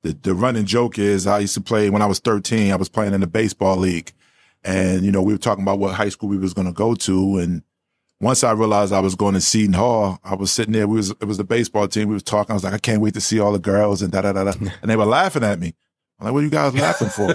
The, 0.03 0.13
the 0.13 0.35
running 0.35 0.65
joke 0.65 0.99
is 0.99 1.27
I 1.27 1.41
used 1.41 1.55
to 1.55 1.61
play 1.61 1.91
when 1.91 2.03
I 2.03 2.07
was 2.07 2.21
13, 2.21 2.73
I 2.73 2.77
was 2.77 2.89
playing 2.89 3.15
in 3.15 3.21
the 3.21 3.27
baseball 3.27 3.77
league. 3.77 4.13
And, 4.65 5.05
you 5.05 5.13
know, 5.13 5.23
we 5.23 5.33
were 5.33 5.39
talking 5.39 5.63
about 5.63 5.79
what 5.79 5.95
high 5.95 6.09
school 6.09 6.29
we 6.29 6.39
was 6.39 6.55
going 6.55 6.67
to 6.67 6.73
go 6.73 6.95
to. 6.95 7.39
And 7.39 7.63
once 8.21 8.45
I 8.45 8.53
realized 8.53 8.93
I 8.93 9.01
was 9.01 9.15
going 9.15 9.35
to 9.35 9.41
Seton 9.41 9.73
Hall, 9.73 10.19
I 10.25 10.35
was 10.35 10.51
sitting 10.51 10.73
there. 10.73 10.87
We 10.87 10.97
was, 10.97 11.11
it 11.11 11.25
was 11.25 11.39
the 11.39 11.45
baseball 11.45 11.89
team. 11.89 12.09
We 12.09 12.15
was 12.15 12.23
talking. 12.23 12.53
I 12.53 12.55
was 12.55 12.65
like, 12.65 12.75
I 12.75 12.79
can't 12.79 13.01
wait 13.01 13.15
to 13.15 13.21
see 13.21 13.41
all 13.41 13.53
the 13.53 13.59
girls 13.59 14.03
and 14.03 14.13
da, 14.13 14.23
da, 14.23 14.33
da, 14.33 14.45
da. 14.45 14.53
And 14.83 14.91
they 14.91 14.97
were 14.97 15.07
laughing 15.07 15.45
at 15.45 15.59
me. 15.59 15.75
I'm 16.19 16.27
like, 16.27 16.35
what 16.35 16.41
are 16.41 16.45
you 16.45 16.51
guys 16.51 16.75
laughing 16.75 17.09
for? 17.09 17.29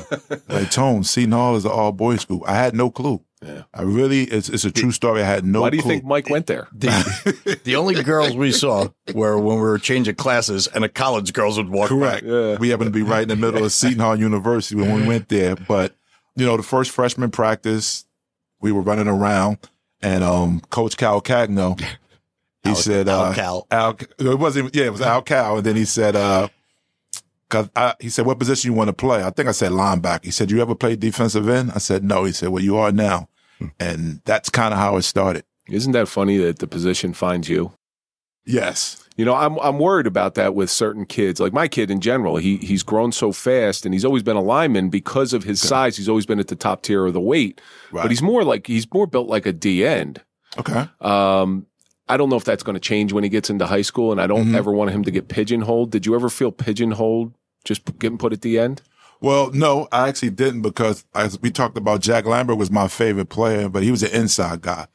like, 0.48 0.70
Tone, 0.70 1.04
Seton 1.04 1.32
Hall 1.32 1.56
is 1.56 1.66
an 1.66 1.72
all 1.72 1.92
boys 1.92 2.22
school. 2.22 2.44
I 2.48 2.54
had 2.54 2.76
no 2.76 2.92
clue. 2.92 3.22
Yeah. 3.46 3.64
I 3.74 3.84
really, 3.84 4.24
it's, 4.24 4.50
it's 4.50 4.66
a 4.66 4.72
true 4.72 4.92
story. 4.92 5.22
I 5.22 5.26
had 5.26 5.46
no 5.46 5.62
why 5.62 5.70
do 5.70 5.78
you 5.78 5.84
clue. 5.84 5.92
think 5.92 6.04
Mike 6.04 6.30
went 6.30 6.48
there? 6.48 6.68
The, 6.74 7.60
the 7.64 7.76
only 7.76 8.02
girls 8.02 8.36
we 8.36 8.52
saw 8.52 8.88
were 9.14 9.38
when 9.38 9.58
we 9.58 9.62
were 9.62 9.78
changing 9.78 10.16
classes 10.16 10.66
and 10.66 10.84
the 10.84 10.90
college 10.90 11.32
girls 11.32 11.58
would 11.58 11.70
walk 11.70 11.90
Correct. 11.90 12.24
Yeah. 12.26 12.58
We 12.58 12.70
happened 12.70 12.88
to 12.88 12.92
be 12.92 13.04
right 13.04 13.22
in 13.22 13.30
the 13.30 13.36
middle 13.36 13.64
of 13.64 13.72
Seton 13.72 14.00
Hall 14.00 14.16
University 14.16 14.76
when 14.76 14.94
we 14.96 15.08
went 15.08 15.30
there. 15.30 15.56
But, 15.56 15.96
you 16.36 16.46
know, 16.46 16.58
the 16.58 16.64
first 16.64 16.90
freshman 16.90 17.30
practice, 17.30 18.06
we 18.62 18.72
were 18.72 18.82
running 18.82 19.08
around 19.08 19.60
and 20.02 20.24
um, 20.24 20.62
Coach 20.72 20.98
Cal 20.98 21.22
Cagno, 21.22 21.80
he 22.64 22.70
Al- 22.70 22.76
said, 22.76 23.08
Al 23.08 23.22
uh, 23.26 23.34
Cal. 23.36 23.68
Al, 23.70 23.98
it 24.18 24.40
wasn't, 24.40 24.76
yeah, 24.76 24.86
it 24.86 24.92
was 24.92 25.02
Al 25.02 25.22
Cal. 25.22 25.58
And 25.58 25.66
then 25.66 25.76
he 25.76 25.86
said, 25.86 26.16
uh, 26.16 26.48
cause 27.50 27.70
I, 27.76 27.94
he 28.00 28.10
said, 28.10 28.26
what 28.26 28.40
position 28.40 28.72
you 28.72 28.76
want 28.76 28.88
to 28.88 28.94
play? 28.94 29.24
I 29.24 29.30
think 29.30 29.48
I 29.48 29.52
said 29.52 29.72
linebacker. 29.72 30.26
He 30.26 30.32
said, 30.32 30.50
you 30.50 30.64
ever 30.64 30.74
play 30.74 30.96
defensive 30.96 31.48
end? 31.48 31.74
I 31.76 31.78
said, 31.78 32.04
no. 32.04 32.24
He 32.24 32.32
said, 32.32 32.50
well, 32.50 32.64
you 32.64 32.78
are 32.78 32.92
now. 32.92 33.30
And 33.80 34.22
that's 34.26 34.50
kind 34.50 34.74
of 34.74 34.80
how 34.80 34.98
it 34.98 35.04
started. 35.04 35.44
Isn't 35.70 35.94
that 35.94 36.08
funny 36.08 36.38
that 36.38 36.60
the 36.60 36.68
position 36.68 37.14
finds 37.14 37.50
you? 37.50 37.72
Yes. 38.46 39.02
You 39.18 39.26
know, 39.26 39.34
I'm 39.34 39.58
I'm 39.60 39.80
worried 39.80 40.08
about 40.08 40.36
that 40.36 40.54
with 40.56 40.70
certain 40.70 41.06
kids. 41.06 41.40
Like 41.40 41.54
my 41.54 41.68
kid 41.68 41.90
in 41.90 42.02
general, 42.02 42.36
he 42.38 42.58
he's 42.58 42.84
grown 42.84 43.12
so 43.12 43.32
fast 43.32 43.86
and 43.86 43.94
he's 43.94 44.04
always 44.06 44.24
been 44.24 44.36
a 44.36 44.42
lineman 44.42 44.90
because 44.90 45.32
of 45.34 45.44
his 45.46 45.62
size. 45.62 45.96
He's 45.98 46.10
always 46.10 46.26
been 46.26 46.40
at 46.40 46.50
the 46.50 46.56
top 46.56 46.82
tier 46.84 47.06
of 47.06 47.14
the 47.14 47.22
weight. 47.22 47.62
Right. 47.92 48.04
But 48.04 48.12
he's 48.12 48.22
more 48.22 48.44
like 48.44 48.68
he's 48.68 48.92
more 48.94 49.08
built 49.08 49.28
like 49.30 49.46
a 49.46 49.54
D 49.54 49.86
end. 49.86 50.22
Okay. 50.60 50.88
Um, 51.02 51.66
I 52.08 52.18
don't 52.18 52.30
know 52.30 52.36
if 52.36 52.44
that's 52.44 52.62
going 52.62 52.76
to 52.76 52.80
change 52.80 53.14
when 53.14 53.24
he 53.24 53.30
gets 53.30 53.50
into 53.50 53.66
high 53.66 53.82
school, 53.82 54.12
and 54.12 54.22
I 54.22 54.28
don't 54.28 54.48
Mhm. 54.48 54.56
ever 54.56 54.72
want 54.72 54.92
him 54.92 55.04
to 55.06 55.12
get 55.12 55.28
pigeonholed. 55.28 55.90
Did 55.92 56.06
you 56.06 56.14
ever 56.14 56.30
feel 56.30 56.52
pigeonholed 56.52 57.34
just 57.64 57.98
getting 57.98 58.20
put 58.20 58.32
at 58.32 58.42
the 58.42 58.60
end? 58.60 58.82
Well, 59.22 59.52
no, 59.52 59.88
I 59.92 60.08
actually 60.08 60.32
didn't 60.32 60.62
because 60.62 61.06
as 61.16 61.40
we 61.42 61.50
talked 61.52 61.78
about 61.78 62.02
Jack 62.02 62.26
Lambert 62.26 62.58
was 62.58 62.70
my 62.70 62.88
favorite 62.88 63.30
player, 63.30 63.70
but 63.70 63.84
he 63.84 63.92
was 63.92 64.04
an 64.04 64.12
inside 64.12 64.62
guy. 64.62 64.88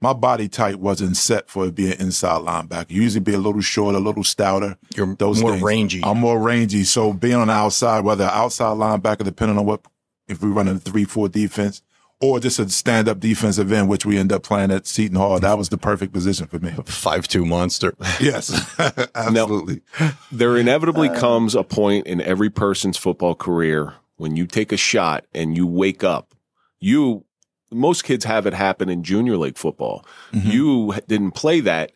My 0.00 0.12
body 0.12 0.48
type 0.48 0.76
wasn't 0.76 1.16
set 1.16 1.48
for 1.48 1.70
being 1.70 1.98
inside 2.00 2.42
linebacker. 2.42 2.90
You 2.90 3.02
usually 3.02 3.20
be 3.20 3.34
a 3.34 3.38
little 3.38 3.60
short, 3.60 3.94
a 3.94 4.00
little 4.00 4.24
stouter. 4.24 4.76
You're 4.96 5.14
Those 5.14 5.40
more 5.40 5.52
things. 5.52 5.62
rangy. 5.62 6.00
I'm 6.02 6.18
more 6.18 6.40
rangy. 6.40 6.82
So 6.84 7.12
being 7.12 7.36
on 7.36 7.46
the 7.46 7.52
outside, 7.52 8.00
whether 8.04 8.24
outside 8.24 8.76
linebacker, 8.76 9.24
depending 9.24 9.58
on 9.58 9.64
what, 9.64 9.80
if 10.26 10.42
we 10.42 10.48
run 10.50 10.66
a 10.66 10.78
three, 10.78 11.04
four 11.04 11.28
defense 11.28 11.82
or 12.22 12.38
just 12.38 12.58
a 12.60 12.68
stand 12.68 13.08
up 13.08 13.18
defensive 13.18 13.72
end, 13.72 13.88
which 13.88 14.06
we 14.06 14.16
end 14.16 14.32
up 14.32 14.44
playing 14.44 14.70
at 14.70 14.86
Seton 14.86 15.16
Hall, 15.16 15.40
that 15.40 15.58
was 15.58 15.68
the 15.68 15.76
perfect 15.76 16.12
position 16.12 16.46
for 16.46 16.60
me. 16.60 16.72
Five 16.86 17.26
two 17.26 17.44
monster. 17.44 17.94
yes, 18.20 18.50
absolutely. 19.14 19.82
There 20.30 20.56
inevitably 20.56 21.08
comes 21.10 21.54
a 21.54 21.64
point 21.64 22.06
in 22.06 22.20
every 22.20 22.48
person's 22.48 22.96
football 22.96 23.34
career 23.34 23.94
when 24.16 24.36
you 24.36 24.46
take 24.46 24.70
a 24.70 24.76
shot 24.76 25.26
and 25.34 25.56
you 25.56 25.66
wake 25.66 26.04
up. 26.04 26.34
You, 26.78 27.24
most 27.72 28.04
kids 28.04 28.24
have 28.24 28.46
it 28.46 28.54
happen 28.54 28.88
in 28.88 29.02
junior 29.02 29.36
league 29.36 29.58
football. 29.58 30.06
You 30.32 30.94
didn't 31.08 31.32
play 31.32 31.60
that. 31.60 31.90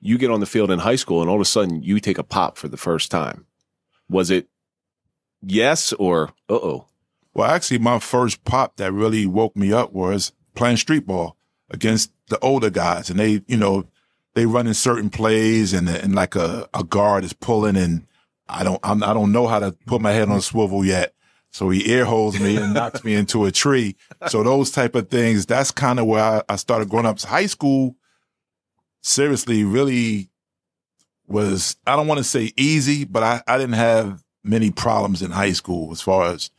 You 0.00 0.18
get 0.18 0.30
on 0.30 0.40
the 0.40 0.46
field 0.46 0.70
in 0.70 0.80
high 0.80 0.96
school 0.96 1.20
and 1.20 1.30
all 1.30 1.36
of 1.36 1.40
a 1.40 1.46
sudden 1.46 1.82
you 1.82 2.00
take 2.00 2.18
a 2.18 2.24
pop 2.24 2.58
for 2.58 2.66
the 2.68 2.76
first 2.76 3.10
time. 3.10 3.46
Was 4.10 4.30
it 4.30 4.48
yes 5.42 5.92
or 5.92 6.30
uh 6.48 6.54
oh? 6.54 6.87
Well, 7.38 7.48
actually, 7.48 7.78
my 7.78 8.00
first 8.00 8.42
pop 8.42 8.78
that 8.78 8.90
really 8.90 9.24
woke 9.24 9.54
me 9.54 9.72
up 9.72 9.92
was 9.92 10.32
playing 10.56 10.78
street 10.78 11.06
ball 11.06 11.36
against 11.70 12.10
the 12.30 12.38
older 12.40 12.68
guys, 12.68 13.10
and 13.10 13.20
they, 13.20 13.42
you 13.46 13.56
know, 13.56 13.86
they 14.34 14.44
run 14.44 14.66
in 14.66 14.74
certain 14.74 15.08
plays, 15.08 15.72
and 15.72 15.88
and 15.88 16.16
like 16.16 16.34
a, 16.34 16.68
a 16.74 16.82
guard 16.82 17.22
is 17.22 17.32
pulling, 17.32 17.76
and 17.76 18.08
I 18.48 18.64
don't 18.64 18.80
I'm, 18.82 19.04
I 19.04 19.14
don't 19.14 19.30
know 19.30 19.46
how 19.46 19.60
to 19.60 19.70
put 19.86 20.00
my 20.00 20.10
head 20.10 20.28
on 20.28 20.36
a 20.36 20.40
swivel 20.40 20.84
yet, 20.84 21.14
so 21.52 21.70
he 21.70 21.88
ear 21.88 22.04
holes 22.06 22.40
me 22.40 22.56
and 22.56 22.74
knocks 22.74 23.04
me 23.04 23.14
into 23.14 23.44
a 23.44 23.52
tree. 23.52 23.94
So 24.26 24.42
those 24.42 24.72
type 24.72 24.96
of 24.96 25.08
things, 25.08 25.46
that's 25.46 25.70
kind 25.70 26.00
of 26.00 26.06
where 26.06 26.24
I, 26.24 26.42
I 26.48 26.56
started 26.56 26.88
growing 26.88 27.06
up. 27.06 27.20
High 27.20 27.46
school, 27.46 27.94
seriously, 29.00 29.62
really 29.62 30.28
was 31.28 31.76
I 31.86 31.94
don't 31.94 32.08
want 32.08 32.18
to 32.18 32.24
say 32.24 32.52
easy, 32.56 33.04
but 33.04 33.22
I, 33.22 33.42
I 33.46 33.58
didn't 33.58 33.76
have 33.76 34.24
many 34.42 34.72
problems 34.72 35.22
in 35.22 35.30
high 35.30 35.52
school 35.52 35.92
as 35.92 36.00
far 36.00 36.32
as 36.32 36.50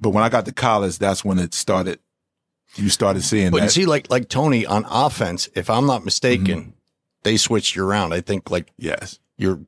but 0.00 0.10
when 0.10 0.22
I 0.24 0.28
got 0.28 0.44
to 0.46 0.52
college, 0.52 0.98
that's 0.98 1.24
when 1.24 1.38
it 1.38 1.54
started. 1.54 1.98
You 2.76 2.88
started 2.88 3.22
seeing 3.22 3.50
But 3.52 3.62
you 3.62 3.68
see, 3.68 3.86
like 3.86 4.10
like 4.10 4.28
Tony 4.28 4.66
on 4.66 4.84
offense, 4.90 5.48
if 5.54 5.70
I'm 5.70 5.86
not 5.86 6.04
mistaken, 6.04 6.60
Mm-hmm. 6.60 6.70
they 7.22 7.36
switched 7.36 7.76
you 7.76 7.86
around. 7.86 8.12
I 8.12 8.20
think 8.20 8.50
like 8.50 8.72
yes, 8.76 9.20
your 9.36 9.60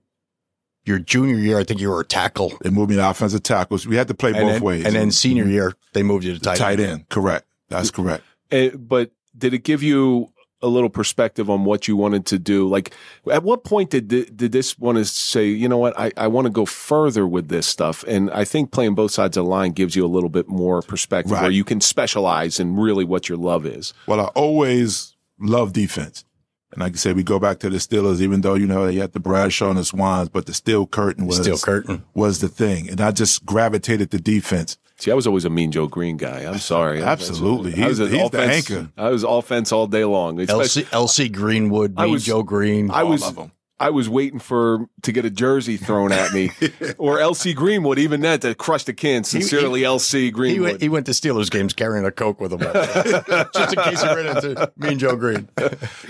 your 0.84 0.98
junior 0.98 1.36
year, 1.36 1.58
I 1.58 1.64
think 1.64 1.80
you 1.80 1.88
were 1.90 2.00
a 2.00 2.04
tackle. 2.04 2.52
they 2.62 2.70
moved 2.70 2.90
me 2.90 2.96
to 2.96 3.08
offensive 3.10 3.42
tackles. 3.44 3.86
We 3.86 3.96
had 3.96 4.08
to 4.08 4.14
play 4.14 4.30
And 4.30 4.38
both 4.40 4.52
then, 4.54 4.62
ways. 4.62 4.84
and 4.84 4.94
then 4.94 5.10
senior 5.12 5.44
year, 5.46 5.74
they 5.92 6.02
moved 6.02 6.24
you 6.24 6.34
to 6.34 6.40
tight, 6.40 6.58
tight 6.58 6.80
end. 6.80 7.08
Correct. 7.08 7.44
That's 7.68 7.90
correct. 7.90 8.24
Eh, 8.50 8.70
but 8.76 9.10
did 9.36 9.52
it 9.54 9.62
give 9.64 9.82
you 9.82 10.32
a 10.62 10.68
little 10.68 10.88
perspective 10.88 11.50
on 11.50 11.64
what 11.64 11.86
you 11.86 11.96
wanted 11.96 12.26
to 12.26 12.38
do? 12.38 12.68
Like, 12.68 12.94
at 13.30 13.42
what 13.42 13.64
point 13.64 13.90
did 13.90 14.08
did 14.08 14.52
this 14.52 14.78
want 14.78 14.98
to 14.98 15.04
say, 15.04 15.48
you 15.48 15.68
know 15.68 15.78
what, 15.78 15.98
I, 15.98 16.12
I 16.16 16.28
want 16.28 16.46
to 16.46 16.50
go 16.50 16.66
further 16.66 17.26
with 17.26 17.48
this 17.48 17.66
stuff? 17.66 18.04
And 18.04 18.30
I 18.30 18.44
think 18.44 18.72
playing 18.72 18.94
both 18.94 19.10
sides 19.10 19.36
of 19.36 19.44
the 19.44 19.50
line 19.50 19.72
gives 19.72 19.96
you 19.96 20.04
a 20.04 20.08
little 20.08 20.30
bit 20.30 20.48
more 20.48 20.82
perspective 20.82 21.32
where 21.32 21.50
you 21.50 21.64
can 21.64 21.80
specialize 21.80 22.58
in 22.58 22.76
really 22.76 23.04
what 23.04 23.28
your 23.28 23.38
love 23.38 23.66
is. 23.66 23.92
Well, 24.06 24.20
I 24.20 24.26
always 24.28 25.16
love 25.38 25.72
defense. 25.72 26.24
And 26.72 26.80
like 26.82 26.94
I 26.94 26.96
said, 26.96 27.16
we 27.16 27.22
go 27.22 27.38
back 27.38 27.58
to 27.60 27.70
the 27.70 27.78
Steelers, 27.78 28.20
even 28.20 28.40
though, 28.40 28.54
you 28.54 28.66
know, 28.66 28.86
they 28.86 28.96
had 28.96 29.12
the 29.12 29.20
Bradshaw 29.20 29.70
and 29.70 29.78
the 29.78 29.84
Swanns, 29.84 30.28
but 30.28 30.46
the 30.46 30.52
steel 30.52 30.86
curtain 30.86 31.26
was, 31.26 31.38
Steel 31.38 31.58
curtain. 31.58 32.04
was 32.12 32.40
the 32.40 32.48
thing. 32.48 32.90
And 32.90 33.00
I 33.00 33.12
just 33.12 33.46
gravitated 33.46 34.10
to 34.10 34.18
defense. 34.18 34.76
See, 34.98 35.10
I 35.10 35.14
was 35.14 35.26
always 35.26 35.44
a 35.44 35.50
Mean 35.50 35.72
Joe 35.72 35.86
Greene 35.88 36.16
guy. 36.16 36.40
I'm 36.44 36.58
sorry. 36.58 37.02
Absolutely. 37.04 37.82
I 37.82 37.88
was 37.88 37.98
He's- 37.98 38.08
an 38.10 38.14
he's 38.18 38.30
the 38.30 38.38
offense- 38.42 38.70
anchor. 38.70 38.90
I 38.96 39.10
was 39.10 39.24
offense 39.24 39.70
all 39.72 39.86
day 39.86 40.04
long. 40.04 40.40
Especially- 40.40 40.84
LC, 40.84 41.28
LC 41.28 41.32
Greenwood, 41.32 41.94
I 41.96 42.04
Mean 42.04 42.12
was- 42.12 42.24
Joe 42.24 42.42
Greene. 42.42 42.90
I 42.90 43.02
oh, 43.02 43.06
was 43.10 43.22
All 43.22 43.28
of 43.30 43.38
'em. 43.38 43.52
I 43.78 43.90
was 43.90 44.08
waiting 44.08 44.38
for 44.38 44.86
to 45.02 45.12
get 45.12 45.26
a 45.26 45.30
jersey 45.30 45.76
thrown 45.76 46.10
at 46.10 46.32
me, 46.32 46.46
or 46.96 47.18
LC 47.18 47.54
Greenwood, 47.54 47.98
even 47.98 48.22
that 48.22 48.40
to 48.40 48.54
crush 48.54 48.84
the 48.84 48.94
can. 48.94 49.22
Sincerely, 49.22 49.82
LC 49.82 50.12
he 50.14 50.30
Greenwood. 50.30 50.70
went, 50.70 50.80
he 50.80 50.88
went 50.88 51.04
to 51.04 51.12
Steelers 51.12 51.50
games 51.50 51.74
carrying 51.74 52.06
a 52.06 52.10
Coke 52.10 52.40
with 52.40 52.52
him. 52.54 52.60
Just 53.54 53.74
in 53.76 53.82
case 53.82 54.00
he 54.00 54.08
ran 54.08 54.34
into 54.34 54.72
Mean 54.78 54.98
Joe 54.98 55.14
Greene. 55.16 55.50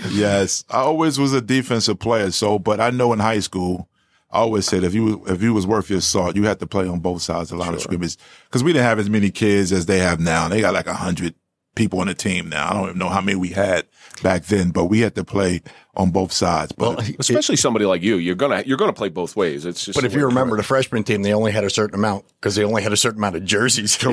Yes, 0.09 0.63
I 0.69 0.77
always 0.77 1.19
was 1.19 1.33
a 1.33 1.41
defensive 1.41 1.99
player. 1.99 2.31
So, 2.31 2.57
but 2.57 2.79
I 2.79 2.89
know 2.89 3.11
in 3.11 3.19
high 3.19 3.39
school, 3.39 3.89
I 4.29 4.39
always 4.39 4.65
said 4.65 4.83
if 4.83 4.93
you 4.93 5.23
if 5.27 5.41
you 5.41 5.53
was 5.53 5.65
worth 5.65 5.89
your 5.89 6.01
salt, 6.01 6.35
you 6.35 6.43
had 6.43 6.59
to 6.59 6.67
play 6.67 6.87
on 6.87 6.99
both 6.99 7.21
sides 7.21 7.51
of 7.51 7.57
the 7.57 7.63
line 7.63 7.73
of 7.73 7.81
scrimmage 7.81 8.17
because 8.45 8.63
we 8.63 8.73
didn't 8.73 8.85
have 8.85 8.99
as 8.99 9.09
many 9.09 9.29
kids 9.31 9.71
as 9.71 9.85
they 9.85 9.99
have 9.99 10.19
now. 10.19 10.47
They 10.47 10.61
got 10.61 10.73
like 10.73 10.87
a 10.87 10.93
hundred 10.93 11.33
people 11.77 12.01
on 12.01 12.07
the 12.07 12.13
team 12.13 12.49
now. 12.49 12.69
I 12.69 12.73
don't 12.73 12.83
even 12.87 12.97
know 12.97 13.09
how 13.09 13.21
many 13.21 13.37
we 13.37 13.49
had 13.49 13.85
back 14.23 14.45
then, 14.45 14.71
but 14.71 14.85
we 14.85 14.99
had 14.99 15.15
to 15.15 15.23
play 15.23 15.61
on 15.95 16.11
both 16.11 16.31
sides. 16.31 16.71
But 16.71 16.97
Well, 16.97 17.07
Especially 17.19 17.55
somebody 17.55 17.85
like 17.85 18.01
you, 18.01 18.17
you're 18.17 18.35
gonna 18.35 18.63
you're 18.65 18.77
gonna 18.77 18.93
play 18.93 19.09
both 19.09 19.35
ways. 19.35 19.65
It's 19.65 19.85
just. 19.85 19.95
But 19.95 20.05
if 20.05 20.13
you 20.13 20.25
remember 20.25 20.57
the 20.57 20.63
freshman 20.63 21.03
team, 21.03 21.23
they 21.23 21.33
only 21.33 21.51
had 21.51 21.63
a 21.63 21.69
certain 21.69 21.95
amount 21.95 22.25
because 22.41 22.55
they 22.55 22.63
only 22.63 22.83
had 22.83 22.93
a 22.93 22.97
certain 22.97 23.19
amount 23.19 23.35
of 23.35 23.45
jerseys. 23.45 23.97
that 23.97 24.11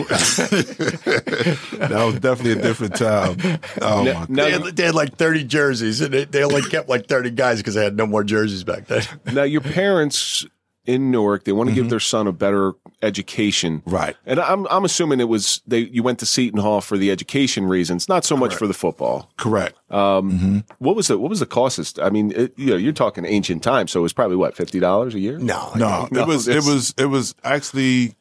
was 1.90 2.20
definitely 2.20 2.52
a 2.52 2.62
different 2.62 2.96
time. 2.96 3.36
Oh 3.82 4.04
Now- 4.04 4.20
my 4.20 4.26
now 4.28 4.44
they, 4.44 4.50
had, 4.52 4.76
they 4.76 4.84
had 4.84 4.94
like 4.94 5.16
30 5.16 5.44
jerseys 5.44 6.00
and 6.00 6.14
they, 6.14 6.24
they 6.24 6.44
only 6.44 6.62
kept 6.62 6.88
like 6.88 7.06
30 7.06 7.30
guys 7.30 7.58
because 7.58 7.74
they 7.74 7.84
had 7.84 7.96
no 7.96 8.06
more 8.06 8.24
jerseys 8.24 8.64
back 8.64 8.86
then. 8.86 9.02
now 9.32 9.42
your 9.42 9.60
parents 9.60 10.46
in 10.86 11.10
Newark, 11.10 11.44
they 11.44 11.52
want 11.52 11.70
to 11.70 11.74
give 11.74 11.88
their 11.90 12.00
son 12.00 12.26
a 12.26 12.32
better 12.32 12.72
education, 13.02 13.82
Right. 13.86 14.16
And 14.26 14.40
I'm 14.40 14.66
I'm 14.68 14.84
assuming 14.84 15.20
it 15.20 15.28
was 15.28 15.62
they 15.66 15.80
you 15.80 16.02
went 16.02 16.18
to 16.20 16.26
Seton 16.26 16.60
Hall 16.60 16.80
for 16.80 16.96
the 16.96 17.10
education 17.10 17.66
reasons, 17.66 18.08
not 18.08 18.24
so 18.24 18.36
much 18.36 18.54
for 18.54 18.66
the 18.66 18.74
football. 18.74 19.30
Correct. 19.36 19.78
Um, 19.90 20.64
What 20.78 20.96
was 20.96 21.08
the 21.08 21.18
what 21.18 21.30
was 21.30 21.40
the 21.40 21.46
cost? 21.46 21.98
I 22.00 22.10
mean, 22.10 22.32
it, 22.32 22.52
you 22.56 22.66
know, 22.66 22.76
you're 22.76 22.92
talking 22.92 23.24
ancient 23.24 23.62
times, 23.62 23.92
so 23.92 24.00
it 24.00 24.02
was 24.02 24.12
probably 24.12 24.36
what 24.36 24.56
fifty 24.56 24.80
dollars 24.80 25.14
a 25.14 25.20
year. 25.20 25.38
No, 25.38 25.72
No, 25.76 26.08
it 26.10 26.26
was 26.26 26.48
it 26.48 26.64
was 26.64 26.94
it 26.98 27.06
was 27.06 27.34
actually 27.44 28.14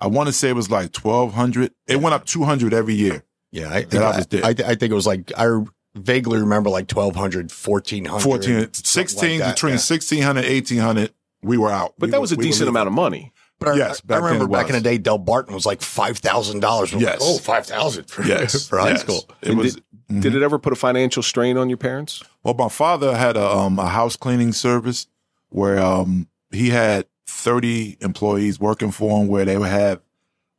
I 0.00 0.06
want 0.06 0.26
to 0.28 0.32
say 0.32 0.50
it 0.50 0.56
was 0.56 0.70
like 0.70 0.92
twelve 0.92 1.34
hundred. 1.34 1.72
It 1.86 2.00
went 2.00 2.14
up 2.14 2.24
two 2.24 2.44
hundred 2.44 2.74
every 2.74 2.94
year. 2.94 3.24
Yeah, 3.50 3.70
I, 3.72 3.82
That 3.82 4.02
I 4.02 4.08
was 4.08 4.18
I, 4.18 4.26
there. 4.30 4.44
I, 4.44 4.48
I 4.48 4.74
think 4.74 4.90
it 4.90 4.94
was 4.94 5.06
like, 5.06 5.30
I 5.38 5.46
vaguely 5.94 6.40
remember 6.40 6.70
like 6.70 6.90
1,200, 6.90 7.52
1,400. 7.52 8.20
14, 8.20 8.52
something 8.74 8.84
16 8.84 9.30
like 9.30 9.38
that, 9.38 9.54
between 9.54 9.70
yeah. 9.70 9.74
1600 9.74 10.44
1800 10.44 11.12
we 11.44 11.56
were 11.58 11.70
out. 11.70 11.94
But 11.98 12.06
We 12.06 12.10
that 12.12 12.16
were- 12.18 12.22
was 12.22 12.32
a 12.32 12.36
we 12.36 12.44
decent 12.46 12.68
amount 12.68 12.86
of 12.88 12.92
money. 12.94 13.32
But 13.60 13.68
I, 13.68 13.74
Yes, 13.76 14.00
I 14.02 14.06
back 14.06 14.16
then 14.20 14.24
remember 14.24 14.48
back 14.48 14.66
in 14.68 14.72
the 14.74 14.80
day, 14.80 14.98
Delbarton 14.98 15.52
was 15.52 15.64
like 15.64 15.80
$5,000. 15.80 17.00
Yes. 17.00 17.18
Oh, 17.22 17.38
5000 17.38 18.10
for, 18.10 18.24
Yes, 18.24 18.66
for 18.68 18.78
high 18.78 18.90
yes. 18.90 19.00
school. 19.02 19.28
It 19.42 19.50
And 19.50 19.58
was 19.58 19.74
did, 20.08 20.20
did 20.20 20.34
it 20.34 20.42
ever 20.42 20.58
put 20.58 20.72
a 20.72 20.76
financial 20.76 21.22
strain 21.22 21.56
on 21.56 21.68
your 21.70 21.78
parents? 21.78 22.22
Well, 22.42 22.54
my 22.54 22.68
father 22.68 23.16
had 23.16 23.36
a 23.36 23.46
um 23.48 23.78
a 23.78 23.86
house 23.86 24.16
cleaning 24.16 24.52
service 24.52 25.06
where 25.50 25.78
um 25.78 26.28
he 26.50 26.70
had 26.70 27.06
thirty 27.26 27.96
employees 28.00 28.58
working 28.60 28.90
for 28.90 29.20
him, 29.22 29.28
where 29.28 29.44
they 29.44 29.56
would 29.56 29.70
have 29.70 30.00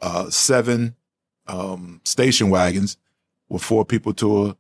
uh 0.02 0.30
seven 0.30 0.96
um 1.48 2.02
station 2.06 2.50
wagons 2.50 2.98
with 3.50 3.62
four 3.62 3.86
people 3.86 4.14
to 4.16 4.46
a 4.48 4.58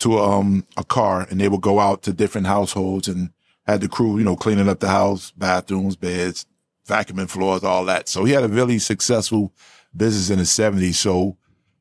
to 0.00 0.18
a, 0.18 0.38
um 0.38 0.66
a 0.76 0.84
car, 0.84 1.26
and 1.30 1.40
they 1.40 1.48
would 1.48 1.60
go 1.62 1.78
out 1.80 2.02
to 2.02 2.12
different 2.12 2.46
households 2.48 3.06
and 3.08 3.30
had 3.70 3.80
the 3.80 3.88
crew, 3.88 4.18
you 4.18 4.24
know, 4.24 4.36
cleaning 4.36 4.68
up 4.68 4.80
the 4.80 4.88
house, 4.88 5.32
bathrooms, 5.36 5.96
beds, 5.96 6.46
vacuuming 6.86 7.28
floors, 7.28 7.64
all 7.64 7.84
that. 7.86 8.08
So 8.08 8.24
he 8.24 8.32
had 8.32 8.44
a 8.44 8.48
really 8.48 8.78
successful 8.78 9.52
business 9.96 10.30
in 10.30 10.38
the 10.38 10.46
seventies. 10.46 10.98
So, 10.98 11.36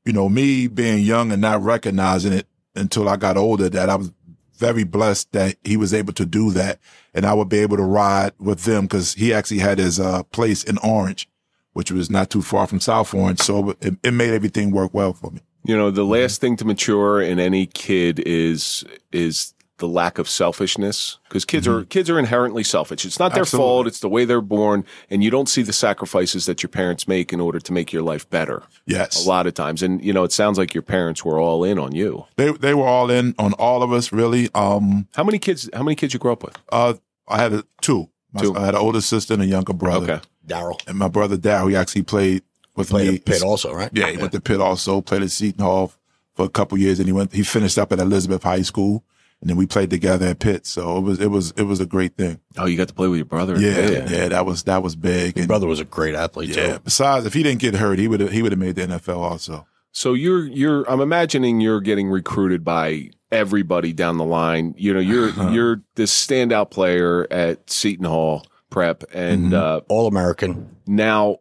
you 0.06 0.14
know, 0.14 0.30
me 0.30 0.68
being 0.68 1.04
young 1.04 1.32
and 1.32 1.42
not 1.42 1.62
recognizing 1.62 2.34
it 2.34 2.48
until 2.76 3.10
I 3.10 3.18
got 3.18 3.38
older, 3.38 3.70
that 3.70 3.90
I 3.90 3.96
was 3.96 4.12
very 4.58 4.84
blessed 4.84 5.32
that 5.32 5.56
he 5.64 5.78
was 5.78 5.94
able 5.94 6.14
to 6.14 6.26
do 6.26 6.52
that. 6.52 6.80
And 7.14 7.26
I 7.26 7.34
would 7.34 7.50
be 7.50 7.60
able 7.60 7.78
to 7.78 7.84
ride 7.84 8.34
with 8.40 8.66
them 8.66 8.86
because 8.86 9.14
he 9.14 9.34
actually 9.34 9.60
had 9.60 9.80
his 9.80 10.00
uh, 10.00 10.24
place 10.24 10.64
in 10.64 10.78
Orange, 10.80 11.28
which 11.74 11.92
was 11.92 12.10
not 12.10 12.30
too 12.30 12.42
far 12.42 12.68
from 12.68 12.80
South 12.80 13.14
Orange. 13.14 13.40
So 13.40 13.72
it, 13.82 13.96
it 14.04 14.12
made 14.12 14.32
everything 14.32 14.72
work 14.72 14.94
well 14.94 15.14
for 15.14 15.32
me. 15.32 15.42
You 15.66 15.76
know, 15.76 15.92
the 15.92 16.06
last 16.06 16.40
thing 16.40 16.56
to 16.58 16.66
mature 16.66 17.22
in 17.22 17.40
any 17.40 17.66
kid 17.66 18.20
is 18.26 18.86
is 19.12 19.54
the 19.80 19.88
lack 19.88 20.18
of 20.20 20.30
selfishness 20.30 21.18
because 21.28 21.46
kids 21.46 21.68
are 21.68 21.84
kids 21.86 22.10
are 22.10 22.20
inherently 22.20 22.64
selfish. 22.64 23.06
It's 23.06 23.20
not 23.20 23.34
their 23.34 23.42
Absolutely. 23.42 23.68
fault; 23.68 23.88
it's 23.88 24.00
the 24.00 24.10
way 24.10 24.26
they're 24.26 24.42
born, 24.42 24.86
and 25.10 25.24
you 25.24 25.30
don't 25.30 25.50
see 25.50 25.62
the 25.62 25.74
sacrifices 25.74 26.46
that 26.46 26.62
your 26.64 26.70
parents 26.70 27.08
make 27.08 27.34
in 27.34 27.40
order 27.40 27.60
to 27.60 27.74
make 27.74 27.92
your 27.92 28.02
life 28.04 28.30
better. 28.30 28.64
Yes. 28.86 29.26
A 29.26 29.28
lot 29.28 29.48
of 29.48 29.54
times, 29.54 29.82
and 29.84 30.04
you 30.04 30.14
know, 30.14 30.24
it 30.24 30.32
sounds 30.32 30.58
like 30.58 30.74
your 30.74 30.82
parents 30.84 31.24
were 31.26 31.40
all 31.40 31.64
in 31.64 31.80
on 31.80 31.94
you. 31.96 32.26
They, 32.36 32.52
they 32.52 32.74
were 32.74 32.86
all 32.88 33.10
in 33.10 33.36
on 33.40 33.54
all 33.54 33.84
of 33.84 33.92
us, 33.92 34.12
really. 34.12 34.50
Um, 34.54 35.08
How 35.16 35.24
many 35.24 35.40
kids? 35.40 35.70
How 35.74 35.84
many 35.84 35.96
kids 35.96 36.14
you 36.14 36.20
grew 36.20 36.32
up 36.32 36.44
with? 36.44 36.58
uh, 36.72 36.94
I 37.28 37.38
had 37.42 37.54
a, 37.54 37.64
two. 37.82 38.10
My- 38.34 38.42
Two. 38.42 38.56
I 38.56 38.66
had 38.66 38.76
an 38.76 38.82
older 38.82 39.02
sister 39.02 39.34
and 39.34 39.42
a 39.44 39.46
younger 39.48 39.74
brother. 39.74 40.14
Okay. 40.14 40.24
Daryl 40.48 40.80
And 40.88 40.98
my 40.98 41.08
brother 41.08 41.38
Daryl. 41.38 41.70
he 41.70 41.76
actually 41.76 42.04
played 42.04 42.42
with 42.76 42.90
played 42.90 43.10
me. 43.10 43.16
at 43.16 43.26
Pitt 43.26 43.42
also, 43.44 43.74
right? 43.74 43.90
Yeah, 43.94 44.10
he 44.10 44.18
went 44.18 44.32
to 44.34 44.42
Pitt 44.42 44.60
also, 44.62 45.02
played 45.02 45.22
at 45.24 45.32
Seton 45.32 45.64
Hall 45.64 45.94
for 46.36 46.46
a 46.46 46.50
couple 46.50 46.78
years, 46.78 47.00
and 47.00 47.08
he 47.08 47.12
went. 47.14 47.34
He 47.34 47.44
finished 47.44 47.78
up 47.78 47.92
at 47.92 48.00
Elizabeth 48.00 48.42
High 48.44 48.62
School, 48.64 49.04
and 49.42 49.50
then 49.50 49.58
we 49.58 49.66
played 49.66 49.90
together 49.90 50.28
at 50.28 50.40
Pitt. 50.40 50.66
So 50.66 50.98
it 50.98 51.02
was 51.02 51.20
it 51.20 51.28
was 51.28 51.52
it 51.52 51.64
was 51.64 51.80
a 51.80 51.86
great 51.86 52.16
thing. 52.16 52.40
Oh, 52.58 52.66
you 52.66 52.78
got 52.78 52.88
to 52.90 52.94
play 52.94 53.08
with 53.08 53.18
your 53.18 53.26
brother. 53.26 53.58
Yeah, 53.60 54.08
yeah, 54.10 54.28
that 54.30 54.46
was 54.46 54.64
that 54.64 54.84
was 54.84 54.96
big. 54.96 55.36
His 55.36 55.44
And 55.44 55.48
brother 55.48 55.68
was 55.68 55.80
a 55.80 55.86
great 55.86 56.16
athlete, 56.16 56.56
yeah, 56.56 56.74
too. 56.74 56.80
besides, 56.84 57.26
if 57.26 57.34
he 57.34 57.44
didn't 57.44 57.62
get 57.62 57.76
hurt, 57.76 58.00
he 58.00 58.08
would 58.08 58.20
have 58.20 58.32
he 58.32 58.42
would 58.42 58.52
have 58.52 58.60
made 58.60 58.76
the 58.76 58.88
NFL 58.88 59.18
also. 59.18 59.66
So 59.92 60.14
you're 60.14 60.46
you're 60.46 60.90
I'm 60.90 61.02
imagining 61.02 61.62
you're 61.62 61.82
getting 61.82 62.10
recruited 62.10 62.64
by 62.64 63.12
everybody 63.32 63.94
down 63.94 64.18
the 64.18 64.26
line. 64.26 64.76
You 64.78 64.94
know, 64.94 65.00
you're 65.00 65.30
uh-huh. 65.30 65.50
you're 65.50 65.82
this 65.96 66.14
standout 66.14 66.72
player 66.72 67.28
at 67.32 67.70
Seton 67.70 68.06
Hall 68.06 68.46
Prep, 68.70 69.04
and 69.14 69.52
mm-hmm. 69.52 69.54
uh, 69.56 69.80
All 69.88 70.08
American. 70.08 70.76
now 70.86 71.38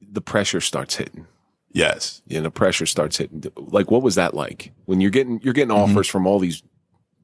the 0.00 0.20
pressure 0.20 0.60
starts 0.60 0.96
hitting. 0.96 1.26
Yes, 1.72 2.20
You 2.26 2.38
know, 2.38 2.44
the 2.44 2.50
pressure 2.50 2.86
starts 2.86 3.18
hitting. 3.18 3.44
Like, 3.56 3.92
what 3.92 4.02
was 4.02 4.16
that 4.16 4.34
like 4.34 4.72
when 4.86 5.00
you're 5.00 5.12
getting 5.12 5.40
you're 5.42 5.54
getting 5.54 5.74
mm-hmm. 5.74 5.92
offers 5.92 6.08
from 6.08 6.26
all 6.26 6.40
these, 6.40 6.62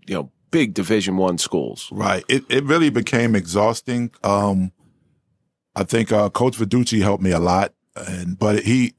you 0.06 0.14
know, 0.14 0.30
big 0.50 0.74
Division 0.74 1.16
One 1.16 1.38
schools? 1.38 1.88
right. 1.92 2.24
It 2.28 2.44
it 2.48 2.64
really 2.64 2.90
became 2.90 3.34
exhausting. 3.34 4.10
Um, 4.22 4.72
I 5.74 5.84
think 5.84 6.10
uh, 6.12 6.30
Coach 6.30 6.56
Verducci 6.56 7.02
helped 7.02 7.22
me 7.22 7.32
a 7.32 7.38
lot, 7.38 7.74
and 7.94 8.38
but 8.38 8.62
he, 8.62 8.94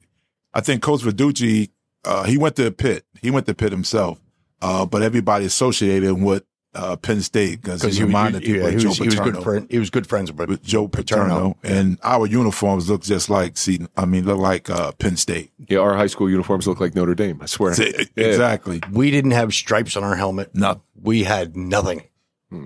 I 0.54 0.60
think 0.60 0.82
Coach 0.82 1.02
Verducci, 1.02 1.70
uh, 2.04 2.24
he 2.24 2.38
went 2.38 2.56
to 2.56 2.70
Pitt. 2.70 3.04
He 3.20 3.30
went 3.30 3.46
to 3.46 3.54
Pitt 3.54 3.72
himself, 3.72 4.20
uh, 4.62 4.86
but 4.86 5.02
everybody 5.02 5.44
associated 5.44 6.08
him 6.08 6.22
with 6.22 6.44
uh, 6.78 6.96
Penn 6.96 7.20
State 7.20 7.60
because 7.60 7.80
Because 7.82 7.96
he 7.96 8.00
he, 8.02 8.06
reminded 8.06 8.42
he, 8.42 8.52
people 8.52 8.62
yeah, 8.62 8.68
of 8.68 8.74
he, 8.74 8.80
Joe 8.80 8.88
was, 8.88 8.98
he 8.98 9.04
was 9.06 9.14
good 9.20 9.42
friend. 9.42 9.66
He 9.70 9.78
was 9.78 9.90
good 9.90 10.06
friends 10.06 10.32
with, 10.32 10.48
with 10.48 10.62
Joe 10.62 10.88
Paterno, 10.88 11.56
and 11.62 11.98
our 12.02 12.26
uniforms 12.26 12.88
look 12.88 13.02
just 13.02 13.28
like 13.28 13.56
Seton. 13.56 13.88
I 13.96 14.04
mean, 14.04 14.24
look 14.24 14.38
like 14.38 14.70
uh, 14.70 14.92
Penn 14.92 15.16
State. 15.16 15.50
Yeah, 15.68 15.80
our 15.80 15.94
high 15.96 16.06
school 16.06 16.30
uniforms 16.30 16.66
look 16.66 16.80
like 16.80 16.94
Notre 16.94 17.14
Dame. 17.14 17.40
I 17.42 17.46
swear. 17.46 17.74
Yeah. 17.78 18.26
Exactly. 18.26 18.80
We 18.92 19.10
didn't 19.10 19.32
have 19.32 19.52
stripes 19.52 19.96
on 19.96 20.04
our 20.04 20.16
helmet. 20.16 20.54
No. 20.54 20.80
We 21.02 21.24
had 21.24 21.56
nothing. 21.56 22.02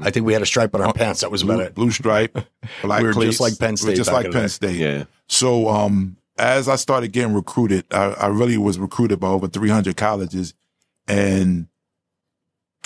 I 0.03 0.11
think 0.11 0.27
we 0.27 0.33
had 0.33 0.43
a 0.43 0.47
stripe 0.47 0.75
on 0.77 0.81
our 0.81 0.93
pants. 0.93 1.23
That 1.23 1.31
was 1.33 1.43
about 1.43 1.55
Blue, 1.57 1.65
it. 1.65 1.75
blue 1.75 1.91
stripe, 1.91 2.39
black 2.83 3.01
We 3.01 3.09
were 3.09 3.13
cleats. 3.15 3.39
just 3.39 3.41
like 3.41 3.59
Penn 3.59 3.71
We 3.71 3.73
were 3.73 3.77
State 3.77 3.97
just 3.97 4.13
like 4.13 4.31
Penn 4.31 4.43
day. 4.43 4.47
State. 4.49 4.77
Yeah. 4.77 5.05
So, 5.27 5.69
um, 5.69 6.17
as 6.39 6.69
I 6.69 6.77
started 6.77 7.11
getting 7.13 7.35
recruited, 7.35 7.85
I, 7.91 8.13
I 8.13 8.27
really 8.29 8.57
was 8.57 8.79
recruited 8.79 9.19
by 9.19 9.29
over 9.29 9.49
300 9.49 9.97
colleges, 9.97 10.55
and 11.09 11.67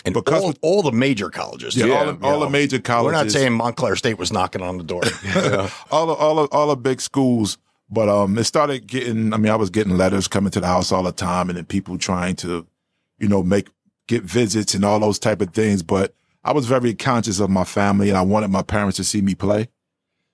And 0.04 0.14
Because 0.14 0.42
all, 0.42 0.54
all 0.62 0.82
the 0.82 0.92
major 0.92 1.30
colleges. 1.30 1.76
yeah, 1.76 1.86
all, 1.94 2.12
the, 2.12 2.24
all 2.26 2.38
You 2.38 2.44
the 2.44 2.50
major 2.50 2.78
colleges. 2.78 3.06
We're 3.06 3.24
not 3.24 3.30
saying 3.30 3.52
Montclair 3.54 3.96
State 3.96 4.18
was 4.18 4.32
knocking 4.32 4.62
on 4.62 4.78
the 4.78 4.84
door. 4.84 5.02
Yeah. 5.24 5.68
all 5.90 6.06
the 6.06 6.12
all 6.12 6.34
the, 6.36 6.42
all 6.52 6.68
the 6.68 6.76
big 6.76 7.00
schools. 7.00 7.58
But 7.88 8.08
um, 8.08 8.36
it 8.36 8.44
started 8.44 8.86
getting. 8.86 9.32
I 9.32 9.36
mean, 9.36 9.50
I 9.52 9.56
was 9.56 9.70
getting 9.70 9.96
letters 9.96 10.26
coming 10.28 10.50
to 10.52 10.60
the 10.60 10.66
house 10.66 10.90
all 10.92 11.02
the 11.04 11.12
time, 11.12 11.48
and 11.48 11.56
then 11.56 11.64
people 11.66 11.98
trying 11.98 12.34
to, 12.36 12.66
you 13.18 13.28
know, 13.28 13.42
make 13.44 13.68
get 14.08 14.22
visits 14.24 14.74
and 14.74 14.84
all 14.84 14.98
those 15.00 15.18
type 15.20 15.40
of 15.40 15.50
things. 15.50 15.82
But 15.84 16.12
I 16.44 16.52
was 16.52 16.66
very 16.66 16.94
conscious 16.94 17.38
of 17.40 17.48
my 17.48 17.62
family, 17.64 18.08
and 18.08 18.18
I 18.18 18.22
wanted 18.22 18.48
my 18.50 18.62
parents 18.62 18.96
to 18.96 19.04
see 19.04 19.22
me 19.22 19.34
play. 19.36 19.68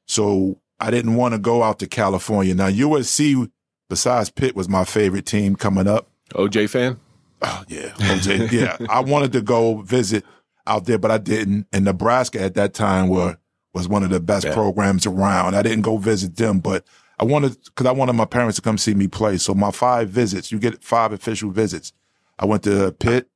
So 0.07 0.61
I 0.81 0.90
didn't 0.90 1.14
want 1.14 1.35
to 1.35 1.38
go 1.38 1.62
out 1.62 1.79
to 1.81 1.87
California. 1.87 2.55
Now 2.55 2.68
USC, 2.70 3.51
besides 3.88 4.31
Pitt, 4.31 4.57
was 4.57 4.68
my 4.68 4.85
favorite 4.85 5.27
team 5.27 5.55
coming 5.55 5.87
up. 5.87 6.09
OJ 6.35 6.70
fan. 6.70 6.98
Oh 7.44 7.64
yeah, 7.68 7.88
OJ. 7.96 8.50
yeah, 8.52 8.76
I 8.88 9.00
wanted 9.00 9.33
to 9.33 9.42
go 9.42 9.83
visit 9.83 10.24
out 10.66 10.85
there, 10.85 10.98
but 10.98 11.11
I 11.11 11.18
didn't. 11.18 11.66
And 11.72 11.85
Nebraska 11.85 12.40
at 12.40 12.55
that 12.55 12.74
time 12.74 13.09
were 13.09 13.37
was 13.74 13.88
one 13.88 14.02
of 14.02 14.11
the 14.11 14.20
best 14.20 14.46
programs 14.50 15.07
around. 15.07 15.55
I 15.55 15.62
didn't 15.62 15.83
go 15.83 15.96
visit 15.96 16.37
them, 16.37 16.61
but 16.61 16.85
I 17.18 17.24
wanted 17.24 17.57
because 17.64 17.87
I 17.87 17.92
wanted 17.92 18.14
my 18.14 18.24
parents 18.24 18.57
to 18.57 18.62
come 18.62 18.78
see 18.78 18.94
me 18.94 19.09
play. 19.09 19.38
So 19.38 19.55
my 19.55 19.70
five 19.70 20.09
visits, 20.09 20.52
you 20.52 20.59
get 20.59 20.83
five 20.83 21.12
official 21.12 21.50
visits. 21.50 21.92
I 22.38 22.46
went 22.46 22.64
to 22.64 22.92
Pitt, 22.92 23.28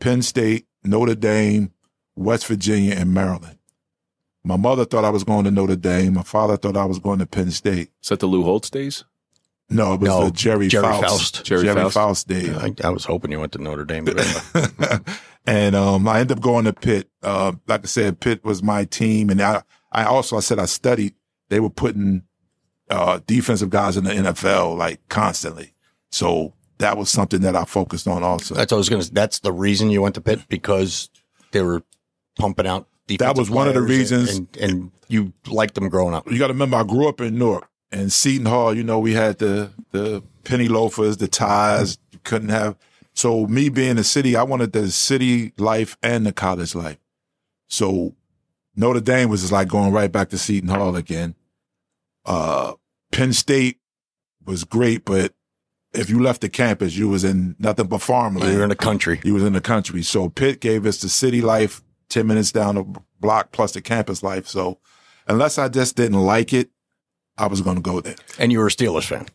Penn 0.00 0.22
State, 0.22 0.66
Notre 0.84 1.14
Dame, 1.14 1.72
West 2.16 2.46
Virginia, 2.46 2.94
and 2.94 3.14
Maryland. 3.14 3.58
My 4.44 4.56
mother 4.56 4.84
thought 4.84 5.04
I 5.04 5.10
was 5.10 5.22
going 5.22 5.44
to 5.44 5.50
Notre 5.50 5.76
Dame. 5.76 6.14
My 6.14 6.24
father 6.24 6.56
thought 6.56 6.76
I 6.76 6.84
was 6.84 6.98
going 6.98 7.20
to 7.20 7.26
Penn 7.26 7.50
State. 7.52 7.90
Is 8.02 8.08
that 8.08 8.20
the 8.20 8.26
Lou 8.26 8.42
Holtz 8.42 8.70
days? 8.70 9.04
No, 9.74 9.94
it 9.94 10.00
was 10.00 10.08
No, 10.08 10.24
the 10.26 10.30
Gerry, 10.30 10.68
Gerry 10.68 10.84
Faust. 10.84 11.06
Faust. 11.36 11.44
Gerry 11.44 11.62
Gerry 11.64 11.82
Faust. 11.82 11.94
Faust 11.94 12.28
days. 12.28 12.50
I, 12.56 12.72
I 12.84 12.90
was 12.90 13.04
hoping 13.04 13.32
you 13.32 13.40
went 13.40 13.52
to 13.52 13.58
Notre 13.58 13.84
Dame. 13.84 14.04
But 14.52 15.02
and 15.46 15.74
um, 15.74 16.06
I 16.06 16.20
ended 16.20 16.38
up 16.38 16.42
going 16.42 16.64
to 16.66 16.72
Pitt. 16.72 17.08
Uh, 17.22 17.52
like 17.66 17.82
I 17.82 17.86
said, 17.86 18.20
Pitt 18.20 18.44
was 18.44 18.62
my 18.62 18.84
team, 18.84 19.28
and 19.30 19.40
I, 19.42 19.62
I 19.90 20.04
also 20.04 20.36
I 20.36 20.40
said 20.40 20.58
I 20.58 20.66
studied. 20.66 21.14
They 21.48 21.58
were 21.60 21.70
putting 21.70 22.22
uh, 22.90 23.20
defensive 23.26 23.70
guys 23.70 23.96
in 23.96 24.04
the 24.04 24.10
NFL 24.12 24.76
like 24.76 25.00
constantly, 25.08 25.74
so 26.10 26.54
that 26.78 26.96
was 26.96 27.10
something 27.10 27.40
that 27.40 27.56
I 27.56 27.64
focused 27.64 28.06
on 28.06 28.22
also. 28.22 28.54
that's 28.54 28.70
what 28.72 28.76
I 28.76 28.78
was 28.78 28.88
going 28.88 29.02
to. 29.02 29.12
That's 29.12 29.40
the 29.40 29.52
reason 29.52 29.90
you 29.90 30.00
went 30.02 30.14
to 30.14 30.20
Pitt 30.20 30.40
because 30.48 31.10
they 31.50 31.62
were 31.62 31.82
pumping 32.38 32.66
out. 32.66 32.86
That 33.18 33.36
was 33.36 33.50
one 33.50 33.68
of 33.68 33.74
the 33.74 33.84
players 33.84 34.12
and- 34.12 34.20
reasons. 34.22 34.38
and, 34.38 34.56
and 34.70 34.90
you 35.08 35.32
liked 35.48 35.74
them 35.74 35.88
growing 35.88 36.14
up. 36.14 36.30
you 36.30 36.38
got 36.38 36.46
to 36.46 36.52
remember, 36.54 36.76
I 36.78 36.84
grew 36.84 37.06
up 37.08 37.20
in 37.20 37.36
Newark 37.36 37.68
and 37.92 38.12
Seton 38.12 38.46
Hall. 38.46 38.74
You 38.74 38.82
know, 38.82 38.98
we 38.98 39.12
had 39.12 39.38
the 39.38 39.70
the 39.90 40.22
penny 40.44 40.68
loafers, 40.68 41.18
the 41.18 41.28
ties. 41.28 41.98
Couldn't 42.24 42.50
have 42.50 42.76
So 43.14 43.46
me 43.46 43.68
being 43.68 43.98
a 43.98 44.04
city, 44.04 44.36
I 44.36 44.44
wanted 44.44 44.72
the 44.72 44.90
city 44.90 45.52
life 45.58 45.96
and 46.02 46.24
the 46.24 46.32
college 46.32 46.74
life. 46.74 46.98
So 47.68 48.14
Notre 48.76 49.00
Dame 49.00 49.28
was 49.28 49.40
just 49.40 49.52
like 49.52 49.68
going 49.68 49.92
right 49.92 50.10
back 50.10 50.30
to 50.30 50.38
Seton 50.38 50.68
Hall 50.68 50.96
again. 50.96 51.34
Uh, 52.24 52.74
Penn 53.10 53.32
State 53.32 53.78
was 54.44 54.64
great, 54.64 55.04
but 55.04 55.34
if 55.92 56.08
you 56.08 56.22
left 56.22 56.40
the 56.40 56.48
campus, 56.48 56.96
you 56.96 57.08
was 57.08 57.24
in 57.24 57.56
nothing 57.58 57.86
but 57.86 58.00
farmland. 58.00 58.50
You 58.50 58.58
were 58.58 58.62
in 58.62 58.70
the 58.70 58.76
country. 58.76 59.20
You 59.24 59.34
was 59.34 59.44
in 59.44 59.52
the 59.52 59.60
country. 59.60 60.02
So 60.02 60.28
Pitt 60.28 60.60
gave 60.60 60.86
us 60.86 61.00
the 61.00 61.08
city 61.08 61.42
life, 61.42 61.82
10 62.08 62.26
minutes 62.26 62.52
down 62.52 62.76
the 62.76 63.00
block 63.20 63.52
plus 63.52 63.72
the 63.72 63.82
campus 63.82 64.22
life. 64.22 64.46
So 64.46 64.78
unless 65.26 65.58
I 65.58 65.68
just 65.68 65.96
didn't 65.96 66.20
like 66.20 66.52
it, 66.52 66.70
I 67.38 67.46
was 67.46 67.60
going 67.60 67.76
to 67.76 67.82
go 67.82 68.00
there. 68.00 68.16
And 68.38 68.52
you 68.52 68.58
were 68.58 68.66
a 68.66 68.70
Steelers 68.70 69.04
fan. 69.04 69.26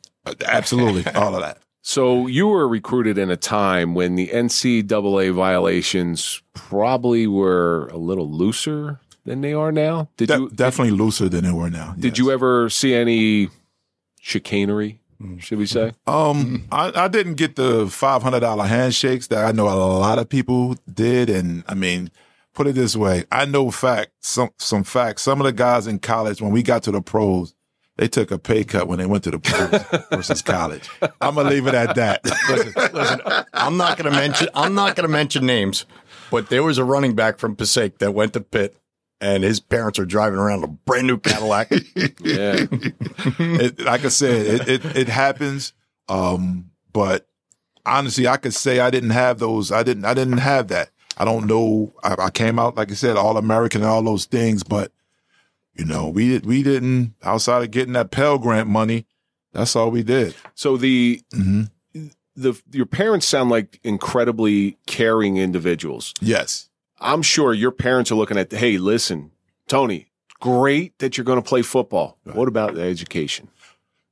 Absolutely. 0.46 1.06
all 1.16 1.36
of 1.36 1.42
that. 1.42 1.60
So 1.82 2.28
you 2.28 2.48
were 2.48 2.68
recruited 2.68 3.18
in 3.18 3.32
a 3.32 3.38
time 3.38 3.96
when 3.96 4.16
the 4.16 4.28
NCAA 4.28 5.34
violations 5.34 6.42
probably 6.54 7.28
were 7.28 7.88
a 7.88 7.98
little 7.98 8.30
looser 8.30 9.00
than 9.24 9.42
they 9.42 9.54
are 9.54 9.72
now. 9.72 10.10
Did 10.18 10.28
De- 10.28 10.38
you 10.38 10.50
definitely 10.50 10.98
looser 10.98 11.30
than 11.30 11.46
they 11.46 11.52
were 11.52 11.70
now. 11.70 11.96
did 11.98 12.18
yes. 12.18 12.18
you 12.18 12.32
ever 12.32 12.70
see 12.70 12.94
any 12.94 13.50
chicanery? 14.20 15.00
Should 15.40 15.58
we 15.58 15.66
say? 15.66 15.94
Um, 16.06 16.68
I, 16.72 16.92
I 16.94 17.08
didn't 17.08 17.36
get 17.36 17.56
the 17.56 17.88
five 17.88 18.22
hundred 18.22 18.42
dollar 18.42 18.66
handshakes 18.66 19.28
that 19.28 19.46
I 19.46 19.52
know 19.52 19.68
a 19.68 19.74
lot 19.74 20.20
of 20.20 20.30
people 20.30 20.76
did, 20.94 21.28
and 21.28 21.64
I 21.68 21.74
mean, 21.74 22.12
put 22.54 22.68
it 22.68 22.76
this 22.76 22.96
way: 22.96 23.26
I 23.32 23.46
know 23.46 23.72
fact 23.72 24.12
some 24.20 24.52
some 24.60 24.84
facts. 24.84 25.24
Some 25.24 25.42
of 25.42 25.46
the 25.46 25.54
guys 25.54 25.88
in 25.88 25.98
college, 25.98 26.40
when 26.40 26.52
we 26.52 26.62
got 26.62 26.84
to 26.84 26.92
the 26.92 27.02
pros, 27.02 27.56
they 27.98 28.08
took 28.08 28.32
a 28.32 28.38
pay 28.38 28.64
cut 28.64 28.88
when 28.88 29.00
they 29.00 29.06
went 29.06 29.24
to 29.26 29.32
the 29.32 29.40
pros 29.40 30.04
versus 30.12 30.42
college. 30.42 30.90
I'm 31.20 31.36
gonna 31.36 31.50
leave 31.50 31.68
it 31.68 31.74
at 31.74 31.96
that. 31.96 32.24
Listen, 32.50 32.74
listen, 32.94 33.22
I'm 33.54 33.78
not 33.78 33.98
going 33.98 34.12
to 34.12 34.18
mention. 34.18 34.50
I'm 34.54 34.74
not 34.76 34.96
going 34.96 35.08
to 35.08 35.12
mention 35.12 35.46
names, 35.46 35.86
but 36.32 36.50
there 36.50 36.64
was 36.64 36.78
a 36.78 36.84
running 36.84 37.16
back 37.16 37.40
from 37.40 37.56
Passaic 37.56 37.98
that 38.00 38.14
went 38.14 38.34
to 38.34 38.42
Pitt, 38.42 38.78
and 39.20 39.44
his 39.44 39.60
parents 39.60 40.00
are 40.00 40.06
driving 40.06 40.40
around 40.40 40.64
a 40.64 40.68
brand 40.68 41.08
new 41.08 41.18
Cadillac. 41.18 41.72
Yeah. 42.20 42.66
it, 42.70 43.80
like 43.80 44.06
I 44.06 44.10
said, 44.10 44.46
it, 44.46 44.68
it, 44.68 44.96
it 44.96 45.10
happens. 45.10 45.74
Um, 46.08 46.72
but 46.94 47.28
honestly, 47.86 48.28
I 48.28 48.38
could 48.38 48.54
say 48.54 48.80
I 48.80 48.90
didn't 48.90 49.10
have 49.12 49.40
those. 49.40 49.72
I 49.72 49.84
didn't, 49.84 50.06
I 50.06 50.14
didn't 50.14 50.38
have 50.38 50.68
that. 50.70 50.90
I 51.18 51.26
don't 51.26 51.48
know. 51.48 51.94
I, 52.04 52.16
I 52.20 52.30
came 52.30 52.60
out, 52.60 52.78
like 52.78 52.92
I 52.92 52.96
said, 52.96 53.18
all 53.18 53.38
American 53.38 53.82
and 53.82 53.90
all 53.90 54.04
those 54.04 54.26
things, 54.26 54.64
but 54.64 54.92
you 55.78 55.86
know, 55.86 56.10
we, 56.10 56.40
we 56.40 56.64
didn't, 56.64 57.14
outside 57.24 57.64
of 57.64 57.72
getting 57.72 57.94
that 57.94 58.12
Pell 58.12 58.38
Grant 58.38 58.68
money, 58.68 59.06
that's 59.54 59.76
all 59.76 59.92
we 59.92 60.04
did. 60.04 60.36
So 60.56 60.78
the 60.78 61.22
hmm 61.34 61.64
the 62.38 62.60
your 62.72 62.86
parents 62.86 63.26
sound 63.26 63.50
like 63.50 63.80
incredibly 63.84 64.78
caring 64.86 65.38
individuals. 65.38 66.14
Yes. 66.22 66.70
I'm 67.00 67.22
sure 67.22 67.54
your 67.54 67.72
parents 67.72 68.12
are 68.12 68.16
looking 68.16 68.38
at, 68.38 68.52
hey, 68.52 68.78
listen, 68.78 69.32
Tony, 69.68 70.12
great 70.40 70.98
that 71.00 71.18
you're 71.18 71.26
going 71.26 71.42
to 71.42 71.48
play 71.48 71.62
football. 71.62 72.18
What 72.24 72.48
about 72.48 72.76
the 72.76 72.82
education? 72.82 73.50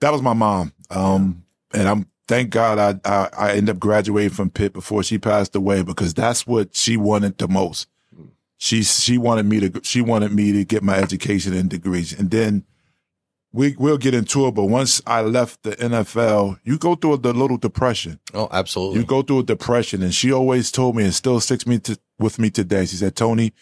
That 0.02 0.12
was 0.12 0.22
my 0.22 0.34
mom. 0.34 0.74
Um, 0.90 1.46
and 1.74 1.88
I'm, 1.88 2.08
thank 2.28 2.50
God 2.50 3.02
I, 3.06 3.10
I, 3.10 3.30
I 3.38 3.52
ended 3.52 3.76
up 3.76 3.80
graduating 3.80 4.32
from 4.32 4.50
Pitt 4.50 4.74
before 4.74 5.04
she 5.04 5.18
passed 5.18 5.56
away 5.56 5.82
because 5.84 6.14
that's 6.14 6.46
what 6.46 6.76
she 6.76 6.98
wanted 6.98 7.38
the 7.38 7.48
most. 7.48 7.88
She, 8.58 8.84
she 8.84 9.18
wanted 9.18 9.46
me 9.46 9.60
to, 9.62 9.82
she 9.84 10.02
wanted 10.02 10.32
me 10.32 10.52
to 10.54 10.64
get 10.64 10.82
my 10.84 10.96
education 10.96 11.54
and 11.54 11.70
degrees. 11.70 12.18
And 12.18 12.32
then 12.32 12.66
we, 13.56 13.74
we'll 13.78 13.98
get 13.98 14.14
into 14.14 14.46
it. 14.48 14.52
But 14.54 14.66
once 14.66 15.02
I 15.08 15.22
left 15.22 15.64
the 15.64 15.72
NFL, 15.72 16.60
you 16.64 16.78
go 16.78 16.96
through 16.96 17.18
the 17.18 17.34
little 17.34 17.58
depression. 17.58 18.20
oh, 18.34 18.50
absolutely. 18.52 19.00
You 19.00 19.06
go 19.06 19.22
through 19.22 19.40
a 19.40 19.44
depression, 19.44 20.04
and 20.04 20.14
she 20.14 20.32
always 20.32 20.72
told 20.72 20.96
me, 20.96 21.06
and 21.06 21.14
still 21.14 21.40
sticks 21.40 21.66
me 21.66 21.80
to, 21.80 21.98
with 22.20 22.38
me 22.38 22.50
today. 22.50 22.86
She 22.86 22.98
said, 22.98 23.16
"Tony, 23.16 23.54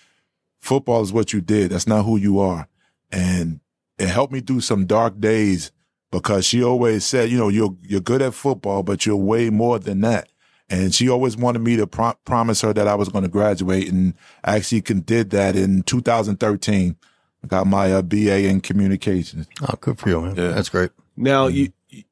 football 0.60 1.04
is 1.04 1.14
what 1.14 1.32
you 1.32 1.42
did. 1.42 1.72
That's 1.72 1.88
not 1.88 2.06
who 2.06 2.18
you 2.18 2.40
are." 2.40 2.68
And 3.12 3.60
it 4.00 4.08
helped 4.08 4.34
me 4.34 4.42
through 4.42 4.62
some 4.62 4.88
dark 4.88 5.20
days 5.20 5.72
because 6.12 6.46
she 6.46 6.64
always 6.64 7.06
said, 7.06 7.30
"You 7.30 7.38
know, 7.38 7.50
you're 7.50 7.76
you're 7.84 8.02
good 8.02 8.24
at 8.24 8.34
football, 8.34 8.82
but 8.82 9.06
you're 9.06 9.16
way 9.16 9.52
more 9.52 9.78
than 9.78 10.02
that." 10.02 10.28
And 10.74 10.94
she 10.94 11.08
always 11.08 11.38
wanted 11.38 11.60
me 11.60 11.76
to 11.78 11.86
pro- 11.86 12.16
promise 12.26 12.62
her 12.62 12.74
that 12.74 12.88
I 12.88 12.96
was 12.96 13.10
going 13.10 13.24
to 13.24 13.30
graduate, 13.30 13.92
and 13.92 14.16
I 14.44 14.56
actually 14.56 14.82
can, 14.82 15.02
did 15.02 15.30
that 15.30 15.56
in 15.56 15.84
2013. 15.84 16.96
I 17.44 17.48
got 17.48 17.68
my 17.68 17.94
uh, 17.94 18.02
BA 18.02 18.48
in 18.48 18.60
communications. 18.62 19.48
oh, 19.62 19.76
good 19.80 20.00
for 20.00 20.10
you, 20.10 20.22
man. 20.22 20.36
Yeah. 20.36 20.50
That's 20.50 20.70
great. 20.70 20.92
Now 21.16 21.48
you 21.48 21.72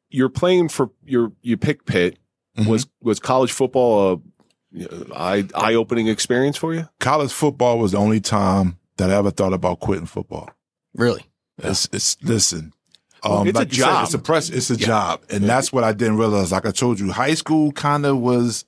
you're 0.09 0.29
playing 0.29 0.69
for 0.69 0.91
your 1.05 1.31
you 1.41 1.57
pick 1.57 1.85
Pitt. 1.85 2.17
Was 2.67 2.85
was 3.01 3.19
college 3.19 3.51
football 3.51 4.13
a 4.13 5.15
eye 5.15 5.47
eye 5.55 5.73
opening 5.73 6.07
experience 6.07 6.57
for 6.57 6.73
you? 6.73 6.87
College 6.99 7.31
football 7.31 7.79
was 7.79 7.93
the 7.93 7.97
only 7.97 8.19
time 8.19 8.77
that 8.97 9.09
I 9.09 9.15
ever 9.15 9.31
thought 9.31 9.53
about 9.53 9.79
quitting 9.79 10.05
football. 10.05 10.51
Really. 10.93 11.25
It's, 11.57 11.87
it's 11.91 12.21
listen. 12.21 12.73
Um, 13.23 13.47
it's 13.47 13.57
a 13.57 13.61
like 13.61 13.75
you 13.77 13.83
said, 13.83 14.03
it's 14.03 14.13
a 14.13 14.19
press. 14.19 14.49
It's 14.49 14.69
a 14.69 14.77
job, 14.77 15.21
and 15.29 15.43
that's 15.43 15.71
what 15.71 15.83
I 15.83 15.93
didn't 15.93 16.17
realize. 16.17 16.51
Like 16.51 16.65
I 16.65 16.71
told 16.71 16.99
you, 16.99 17.11
high 17.11 17.35
school 17.35 17.71
kind 17.71 18.05
of 18.05 18.17
was 18.17 18.65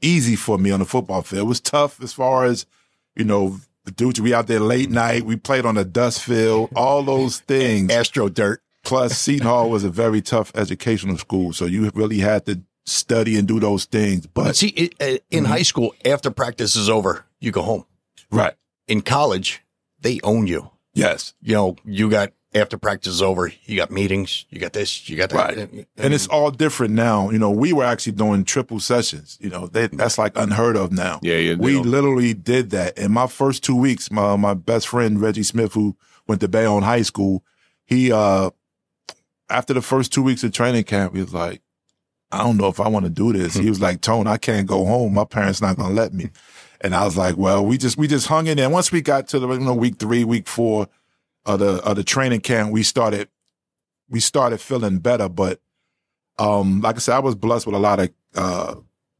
easy 0.00 0.36
for 0.36 0.58
me 0.58 0.70
on 0.70 0.78
the 0.80 0.86
football 0.86 1.22
field. 1.22 1.40
It 1.46 1.48
was 1.48 1.60
tough 1.60 2.00
as 2.02 2.12
far 2.12 2.44
as 2.44 2.66
you 3.14 3.24
know. 3.24 3.58
The 3.84 3.92
dudes, 3.92 4.20
we 4.20 4.34
out 4.34 4.48
there 4.48 4.58
late 4.58 4.90
night. 4.90 5.22
We 5.24 5.36
played 5.36 5.64
on 5.64 5.76
a 5.76 5.84
dust 5.84 6.20
field. 6.24 6.70
All 6.74 7.04
those 7.04 7.38
things. 7.48 7.92
Astro 7.92 8.28
dirt. 8.28 8.60
Plus, 8.82 9.16
Seton 9.16 9.46
Hall 9.46 9.70
was 9.70 9.84
a 9.84 9.90
very 9.90 10.20
tough 10.20 10.50
educational 10.56 11.16
school, 11.18 11.52
so 11.52 11.66
you 11.66 11.88
really 11.94 12.18
had 12.18 12.46
to 12.46 12.62
study 12.84 13.36
and 13.38 13.46
do 13.46 13.58
those 13.60 13.84
things. 13.84 14.26
But 14.26 14.44
But 14.44 14.56
see, 14.56 14.68
it, 14.68 14.94
uh, 15.00 15.18
in 15.30 15.44
high 15.44 15.62
school, 15.62 15.94
after 16.04 16.30
practice 16.30 16.74
is 16.76 16.88
over, 16.88 17.24
you 17.40 17.50
go 17.52 17.62
home. 17.62 17.84
right, 18.30 18.54
In 18.88 19.02
college, 19.02 19.62
they 20.00 20.20
own 20.22 20.46
you. 20.48 20.70
yes, 20.94 21.34
You 21.40 21.54
know, 21.54 21.76
you 21.84 22.08
got 22.10 22.32
after 22.56 22.78
practice 22.78 23.14
is 23.14 23.22
over, 23.22 23.52
you 23.64 23.76
got 23.76 23.90
meetings, 23.90 24.46
you 24.50 24.58
got 24.58 24.72
this, 24.72 25.08
you 25.08 25.16
got 25.16 25.30
that. 25.30 25.58
Right. 25.58 25.86
and 25.96 26.14
it's 26.14 26.26
all 26.26 26.50
different 26.50 26.94
now. 26.94 27.30
You 27.30 27.38
know, 27.38 27.50
we 27.50 27.72
were 27.72 27.84
actually 27.84 28.12
doing 28.12 28.44
triple 28.44 28.80
sessions. 28.80 29.38
You 29.40 29.50
know, 29.50 29.66
they, 29.66 29.88
that's 29.88 30.18
like 30.18 30.32
unheard 30.36 30.76
of 30.76 30.92
now. 30.92 31.20
Yeah, 31.22 31.36
yeah, 31.36 31.54
We 31.54 31.78
literally 31.78 32.34
did 32.34 32.70
that. 32.70 32.98
In 32.98 33.12
my 33.12 33.26
first 33.26 33.62
two 33.62 33.76
weeks, 33.76 34.10
my 34.10 34.36
my 34.36 34.54
best 34.54 34.88
friend 34.88 35.20
Reggie 35.20 35.42
Smith, 35.42 35.74
who 35.74 35.96
went 36.26 36.40
to 36.40 36.48
Bayonne 36.48 36.82
High 36.82 37.02
School, 37.02 37.44
he 37.84 38.10
uh 38.12 38.50
after 39.48 39.74
the 39.74 39.82
first 39.82 40.12
two 40.12 40.22
weeks 40.22 40.42
of 40.42 40.52
training 40.52 40.84
camp, 40.84 41.14
he 41.14 41.20
was 41.20 41.34
like, 41.34 41.62
I 42.32 42.38
don't 42.38 42.56
know 42.56 42.68
if 42.68 42.80
I 42.80 42.88
want 42.88 43.04
to 43.04 43.10
do 43.10 43.32
this. 43.32 43.54
he 43.56 43.68
was 43.68 43.80
like, 43.80 44.00
Tone, 44.00 44.26
I 44.26 44.36
can't 44.38 44.66
go 44.66 44.84
home. 44.84 45.14
My 45.14 45.24
parents 45.24 45.60
not 45.60 45.76
gonna 45.76 45.94
let 45.94 46.12
me. 46.12 46.30
And 46.80 46.94
I 46.94 47.04
was 47.04 47.16
like, 47.16 47.36
well, 47.36 47.64
we 47.64 47.78
just 47.78 47.96
we 47.96 48.06
just 48.06 48.26
hung 48.26 48.46
in 48.46 48.56
there. 48.56 48.70
Once 48.70 48.92
we 48.92 49.00
got 49.00 49.28
to 49.28 49.38
the 49.38 49.48
you 49.48 49.60
know 49.60 49.74
week 49.74 49.98
three, 49.98 50.24
week 50.24 50.46
four 50.46 50.88
of 51.46 51.58
the 51.60 51.82
of 51.84 51.96
the 51.96 52.04
training 52.04 52.40
camp, 52.40 52.72
we 52.72 52.82
started 52.82 53.28
we 54.08 54.20
started 54.20 54.60
feeling 54.60 54.98
better. 54.98 55.28
But 55.28 55.60
um, 56.38 56.80
like 56.80 56.96
I 56.96 56.98
said, 56.98 57.14
I 57.16 57.20
was 57.20 57.34
blessed 57.34 57.66
with 57.66 57.74
a 57.74 57.78
lot 57.78 57.98
of 58.00 58.10
uh 58.34 58.74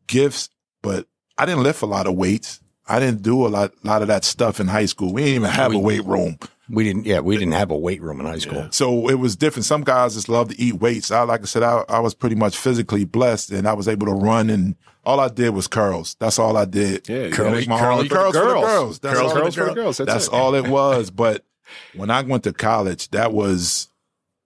gifts, 0.07 0.51
but 0.83 1.07
I 1.39 1.47
didn't 1.47 1.63
lift 1.63 1.83
a 1.83 1.87
lot 1.87 2.07
of 2.07 2.15
weights. 2.15 2.61
I 2.89 3.01
didn't 3.01 3.23
do 3.23 3.47
a 3.47 3.49
lot 3.49 3.73
lot 3.85 4.03
of 4.03 4.09
that 4.09 4.25
stuff 4.25 4.61
in 4.61 4.69
high 4.69 4.87
school. 4.87 5.13
We 5.13 5.23
didn't 5.23 5.37
even 5.37 5.51
have 5.51 5.75
a 5.75 5.79
weight 5.79 6.05
room. 6.05 6.39
We 6.69 6.83
didn't, 6.83 7.07
yeah, 7.07 7.21
we 7.21 7.37
didn't 7.37 7.53
have 7.53 7.71
a 7.71 7.77
weight 7.79 8.03
room 8.03 8.19
in 8.19 8.27
high 8.27 8.39
school. 8.39 8.67
So 8.73 9.09
it 9.09 9.15
was 9.21 9.37
different. 9.37 9.67
Some 9.67 9.83
guys 9.85 10.15
just 10.15 10.29
love 10.29 10.49
to 10.49 10.61
eat 10.61 10.75
weights. 10.75 11.13
I, 11.13 11.23
like 11.23 11.43
I 11.43 11.45
said, 11.45 11.63
I, 11.63 11.85
I 11.89 12.01
was 12.01 12.13
pretty 12.13 12.35
much 12.35 12.57
physically 12.59 13.05
blessed 13.05 13.53
and 13.53 13.69
I 13.69 13.73
was 13.73 13.87
able 13.87 14.07
to 14.09 14.13
run 14.13 14.51
and 14.51 14.75
all 15.05 15.21
I 15.21 15.29
did 15.29 15.51
was 15.51 15.69
curls. 15.69 16.17
That's 16.19 16.41
all 16.41 16.57
I 16.57 16.65
did. 16.65 17.09
Yeah, 17.09 17.27
you 17.27 17.31
curls, 17.33 17.67
gotta- 17.67 17.81
curly 17.81 17.99
arm- 17.99 18.09
for 18.09 18.09
the 18.09 18.15
curls 18.15 18.35
for 18.35 18.41
the 18.41 18.47
girls. 18.47 18.65
girls. 18.67 18.99
That's 18.99 19.19
Curls 19.19 19.33
all 19.33 19.39
for 19.39 19.65
the 19.65 19.75
girls. 19.75 19.97
That's 19.99 20.13
That's 20.13 20.27
it. 20.27 20.33
all 20.33 20.55
it 20.57 20.67
was. 20.69 21.11
But 21.13 21.45
when 21.95 22.11
I 22.11 22.23
went 22.23 22.45
to 22.45 22.53
college, 22.53 23.11
that 23.11 23.33
was 23.33 23.89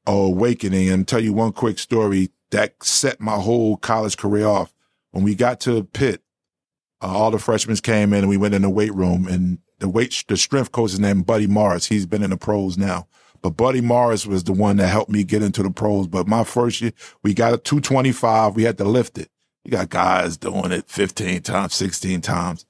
a 0.07 0.13
awakening. 0.13 0.89
And 0.89 1.07
tell 1.07 1.21
you 1.21 1.33
one 1.33 1.53
quick 1.53 1.79
story 1.79 2.31
that 2.51 2.83
set 2.83 3.21
my 3.21 3.37
whole 3.37 3.77
college 3.77 4.17
career 4.17 4.47
off. 4.47 4.73
When 5.13 5.25
we 5.25 5.35
got 5.35 5.61
to 5.61 5.85
Pitt, 5.85 6.23
uh, 7.03 7.07
all 7.07 7.31
the 7.31 7.39
freshmen 7.39 7.77
came 7.77 8.13
in 8.13 8.21
and 8.21 8.29
we 8.29 8.37
went 8.37 8.55
in 8.55 8.63
the 8.63 8.71
weight 8.71 8.95
room 8.95 9.27
and 9.27 9.59
the 9.79 9.89
weight, 9.89 10.25
the 10.29 10.37
strength 10.37 10.73
coach 10.73 10.93
is 10.93 11.01
named 11.01 11.27
Buddy 11.27 11.47
Morris. 11.47 11.87
He's 11.87 12.07
been 12.07 12.23
in 12.23 12.31
the 12.31 12.37
pros 12.37 12.77
now. 12.79 13.09
But 13.43 13.51
Buddy 13.51 13.81
Morris 13.81 14.27
was 14.27 14.45
the 14.45 14.53
one 14.53 14.77
that 14.77 14.89
helped 14.89 15.11
me 15.11 15.25
get 15.25 15.43
into 15.43 15.63
the 15.63 15.71
pros. 15.71 16.07
But 16.07 16.29
my 16.29 16.45
first 16.45 16.81
year, 16.81 16.93
we 17.23 17.33
got 17.33 17.55
a 17.55 17.59
225. 17.59 18.55
We 18.55 18.65
had 18.65 18.79
to 18.79 18.85
lift 18.85 19.19
it. 19.19 19.31
You 19.65 19.73
got 19.73 19.89
guys 19.89 20.37
doing 20.37 20.73
it 20.73 20.89
15 20.89 21.43
times, 21.43 21.75
16 21.75 22.21
times. 22.21 22.67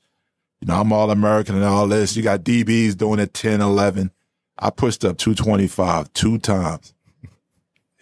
You 0.60 0.68
know, 0.68 0.80
I'm 0.80 0.92
all 0.92 1.10
American 1.10 1.56
and 1.56 1.64
all 1.64 1.88
this. 1.88 2.16
You 2.16 2.22
got 2.22 2.44
DBs 2.44 2.96
doing 2.96 3.18
it 3.18 3.34
10, 3.34 3.60
11. 3.60 4.10
I 4.60 4.70
pushed 4.70 5.04
up 5.04 5.16
225 5.18 6.12
two 6.12 6.38
times. 6.38 6.92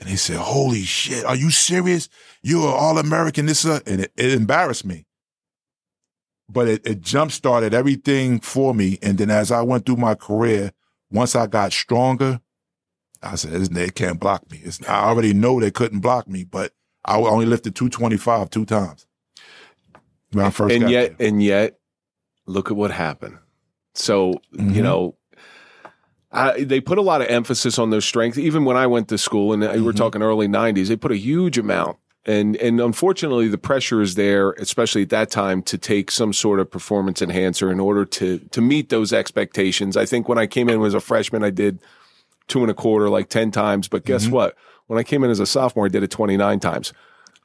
And 0.01 0.09
he 0.09 0.16
said, 0.16 0.37
Holy 0.37 0.83
shit, 0.83 1.25
are 1.25 1.35
you 1.37 1.51
serious? 1.51 2.09
You're 2.42 2.68
all 2.68 2.99
American. 2.99 3.47
This, 3.47 3.64
uh, 3.64 3.81
and 3.87 4.03
it, 4.03 4.12
it 4.16 4.33
embarrassed 4.33 4.85
me. 4.85 5.07
But 6.51 6.68
it, 6.68 6.87
it 6.87 7.01
jump 7.01 7.31
started 7.33 7.75
everything 7.75 8.40
for 8.40 8.75
me. 8.75 8.99
And 9.03 9.18
then 9.18 9.31
as 9.31 9.51
I 9.53 9.62
went 9.62 9.87
through 9.87 9.97
my 9.97 10.14
career, 10.14 10.73
once 11.11 11.37
I 11.37 11.47
got 11.47 11.73
stronger, 11.73 12.40
I 13.23 13.35
said, 13.35 13.53
"This- 13.53 13.68
they 13.68 13.88
can't 13.90 14.18
block 14.21 14.51
me. 14.51 14.61
It's, 14.64 14.81
I 14.88 15.05
already 15.09 15.35
know 15.35 15.61
they 15.61 15.71
couldn't 15.71 16.01
block 16.01 16.29
me, 16.29 16.44
but 16.44 16.73
I 17.05 17.16
only 17.18 17.47
lifted 17.47 17.75
225 17.75 18.51
two 18.51 18.64
times. 18.64 19.07
when 20.33 20.44
I 20.47 20.51
first 20.51 20.75
and 20.75 20.88
yet, 20.90 21.18
there. 21.18 21.29
and 21.29 21.42
yet, 21.42 21.79
look 22.47 22.71
at 22.71 22.77
what 22.77 22.90
happened. 22.92 23.38
So 23.94 24.35
Mhm. 24.55 24.75
you 24.75 24.83
know, 24.83 25.16
I, 26.31 26.64
they 26.64 26.81
put 26.81 26.99
a 26.99 27.03
lot 27.03 27.23
of 27.23 27.29
emphasis 27.29 27.79
on 27.79 27.91
their 27.91 28.01
strength. 28.01 28.37
Even 28.37 28.64
when 28.64 28.77
I 28.77 28.87
went 28.87 29.09
to 29.09 29.19
school, 29.19 29.53
and 29.53 29.62
we 29.62 29.69
we're 29.69 29.93
mm-hmm. 29.93 29.99
talking 29.99 30.23
early 30.23 30.47
'90s, 30.47 30.88
they 30.88 30.97
put 30.97 31.12
a 31.12 31.17
huge 31.17 31.57
amount. 31.59 31.99
And 32.27 32.57
and 32.57 32.81
unfortunately, 32.81 33.49
the 33.49 33.57
pressure 33.57 34.03
is 34.03 34.14
there, 34.14 34.51
especially 34.53 35.03
at 35.03 35.09
that 35.11 35.31
time, 35.31 35.62
to 35.62 35.79
take 35.79 36.11
some 36.11 36.35
sort 36.35 36.61
of 36.61 36.71
performance 36.71 37.23
enhancer 37.23 37.73
in 37.73 37.81
order 37.81 38.05
to 38.05 38.38
to 38.38 38.61
meet 38.61 38.91
those 38.91 39.12
expectations. 39.12 39.97
I 39.97 40.05
think 40.05 40.29
when 40.29 40.37
I 40.37 40.47
came 40.47 40.69
in 40.69 40.83
as 40.83 40.93
a 40.93 41.01
freshman, 41.01 41.43
I 41.43 41.51
did 41.51 41.79
two 42.47 42.61
and 42.61 42.71
a 42.71 42.75
quarter, 42.75 43.09
like 43.09 43.31
ten 43.31 43.51
times. 43.51 43.88
But 43.88 44.05
guess 44.05 44.25
mm-hmm. 44.25 44.35
what? 44.35 44.57
When 44.88 44.99
I 44.99 45.03
came 45.03 45.25
in 45.25 45.31
as 45.31 45.41
a 45.41 45.47
sophomore, 45.47 45.87
I 45.87 45.88
did 45.88 46.03
it 46.03 46.11
twenty 46.11 46.37
nine 46.37 46.61
times. 46.61 46.93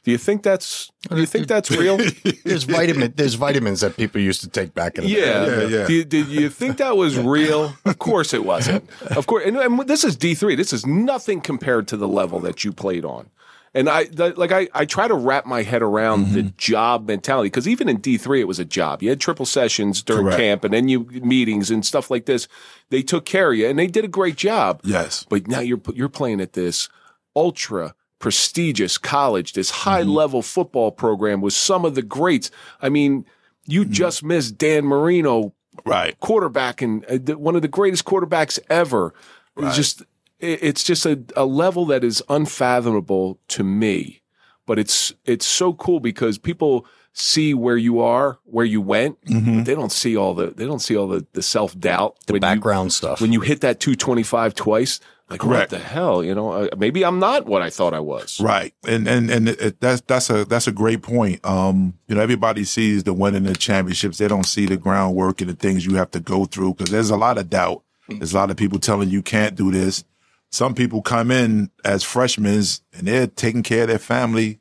Do 0.03 0.11
you 0.11 0.17
think 0.17 0.43
that's 0.43 0.91
do 1.09 1.17
you 1.17 1.25
think 1.25 1.47
that's 1.47 1.71
real? 1.71 1.97
There's 2.43 2.65
vitamin. 2.65 3.13
There's 3.15 3.35
vitamins 3.35 3.81
that 3.81 3.95
people 3.95 4.19
used 4.19 4.41
to 4.41 4.49
take 4.49 4.73
back 4.73 4.97
in 4.97 5.05
the 5.05 5.13
day. 5.13 5.19
Yeah. 5.19 5.45
Yeah, 5.45 5.67
yeah. 5.67 5.87
Do 5.87 5.93
you, 5.93 6.03
did 6.03 6.27
you 6.27 6.49
think 6.49 6.77
that 6.77 6.97
was 6.97 7.17
real? 7.17 7.73
Of 7.85 7.99
course 7.99 8.33
it 8.33 8.43
wasn't. 8.43 8.89
Of 9.15 9.27
course. 9.27 9.43
And, 9.45 9.55
and 9.57 9.79
this 9.87 10.03
is 10.03 10.17
D3. 10.17 10.57
This 10.57 10.73
is 10.73 10.85
nothing 10.85 11.39
compared 11.39 11.87
to 11.89 11.97
the 11.97 12.07
level 12.07 12.39
that 12.41 12.65
you 12.65 12.73
played 12.73 13.05
on. 13.05 13.29
And 13.75 13.89
I, 13.89 14.03
the, 14.03 14.33
like, 14.37 14.51
I, 14.51 14.67
I 14.73 14.85
try 14.85 15.07
to 15.07 15.15
wrap 15.15 15.47
my 15.47 15.63
head 15.63 15.81
around 15.81 16.33
the 16.33 16.41
mm-hmm. 16.41 16.57
job 16.57 17.07
mentality 17.07 17.47
because 17.47 17.67
even 17.67 17.89
in 17.89 17.99
D3, 17.99 18.41
it 18.41 18.43
was 18.43 18.59
a 18.59 18.65
job. 18.65 19.01
You 19.01 19.09
had 19.09 19.19
triple 19.19 19.47
sessions 19.47 20.03
during 20.03 20.25
Correct. 20.25 20.37
camp 20.37 20.63
and 20.63 20.73
then 20.73 20.89
you 20.89 21.05
meetings 21.05 21.71
and 21.71 21.83
stuff 21.83 22.11
like 22.11 22.25
this. 22.25 22.47
They 22.89 23.01
took 23.01 23.25
care 23.25 23.51
of 23.51 23.57
you 23.57 23.67
and 23.67 23.79
they 23.79 23.87
did 23.87 24.05
a 24.05 24.09
great 24.09 24.35
job. 24.35 24.81
Yes. 24.83 25.25
But 25.27 25.47
now 25.47 25.59
you're 25.59 25.81
you're 25.93 26.09
playing 26.09 26.39
at 26.39 26.53
this 26.53 26.87
ultra 27.35 27.95
prestigious 28.23 28.97
college, 28.97 29.51
this 29.51 29.69
high 29.69 30.01
Mm-hmm. 30.01 30.11
level 30.11 30.41
football 30.41 30.91
program 30.91 31.41
with 31.41 31.53
some 31.53 31.83
of 31.83 31.93
the 31.93 32.01
greats. 32.01 32.49
I 32.81 32.87
mean, 32.89 33.25
you 33.65 33.81
Mm-hmm. 33.83 33.91
just 33.91 34.23
missed 34.23 34.57
Dan 34.57 34.85
Marino, 34.85 35.53
Right. 35.85 36.17
quarterback 36.21 36.81
and 36.81 37.03
uh, 37.05 37.17
the- 37.21 37.37
one 37.37 37.55
of 37.57 37.61
the 37.61 37.67
greatest 37.67 38.05
quarterbacks 38.05 38.59
ever. 38.69 39.13
It's 39.57 39.75
just 39.75 40.01
it- 40.39 40.59
it's 40.63 40.83
just 40.85 41.05
a, 41.05 41.21
a 41.35 41.45
level 41.45 41.85
that 41.87 42.03
is 42.03 42.23
unfathomable 42.29 43.39
to 43.49 43.63
me. 43.63 44.21
But 44.65 44.79
it's 44.79 45.13
it's 45.25 45.45
so 45.45 45.73
cool 45.73 45.99
because 45.99 46.37
people 46.37 46.85
see 47.11 47.53
where 47.53 47.75
you 47.77 47.99
are, 47.99 48.39
where 48.45 48.65
you 48.65 48.79
went. 48.81 49.19
Mm-hmm. 49.25 49.57
But 49.57 49.65
they 49.65 49.75
don't 49.75 49.91
see 49.91 50.15
all 50.15 50.33
the 50.33 50.47
they 50.51 50.65
don't 50.65 50.79
see 50.79 50.95
all 50.95 51.07
the, 51.09 51.25
the 51.33 51.41
self 51.43 51.77
doubt 51.77 52.15
The 52.27 52.39
background 52.39 52.93
stuff. 52.93 53.19
when 53.19 53.33
you 53.33 53.41
hit 53.41 53.59
that 53.61 53.81
225 53.81 54.55
twice, 54.55 54.99
like 55.29 55.39
Correct. 55.39 55.71
what 55.71 55.79
the 55.79 55.85
hell, 55.85 56.23
you 56.23 56.35
know? 56.35 56.51
Uh, 56.51 56.67
maybe 56.77 57.03
I'm 57.05 57.17
not 57.19 57.45
what 57.45 57.61
I 57.61 57.69
thought 57.69 57.93
I 57.93 57.99
was. 58.01 58.39
Right, 58.41 58.73
and 58.87 59.07
and 59.07 59.29
and 59.31 59.49
it, 59.49 59.61
it- 59.61 59.79
that's 59.79 60.01
that's 60.01 60.29
a 60.29 60.45
that's 60.45 60.67
a 60.67 60.71
great 60.71 61.01
point. 61.01 61.43
Um, 61.45 61.93
you 62.07 62.15
know, 62.15 62.21
everybody 62.21 62.63
sees 62.65 63.03
the 63.03 63.13
winning 63.13 63.43
the 63.43 63.55
championships. 63.55 64.17
They 64.17 64.27
don't 64.27 64.45
see 64.45 64.65
the 64.65 64.77
groundwork 64.77 65.41
and 65.41 65.49
the 65.49 65.55
things 65.55 65.85
you 65.85 65.95
have 65.95 66.11
to 66.11 66.19
go 66.19 66.45
through 66.45 66.73
because 66.75 66.91
there's 66.91 67.09
a 67.09 67.17
lot 67.17 67.37
of 67.37 67.49
doubt. 67.49 67.83
There's 68.09 68.33
a 68.33 68.37
lot 68.37 68.51
of 68.51 68.57
people 68.57 68.79
telling 68.79 69.09
you 69.09 69.21
can't 69.21 69.55
do 69.55 69.71
this. 69.71 70.03
Some 70.51 70.75
people 70.75 71.01
come 71.01 71.31
in 71.31 71.71
as 71.85 72.03
freshmen 72.03 72.53
and 72.55 73.07
they're 73.07 73.25
taking 73.27 73.63
care 73.63 73.83
of 73.83 73.87
their 73.87 73.97
family. 73.97 74.59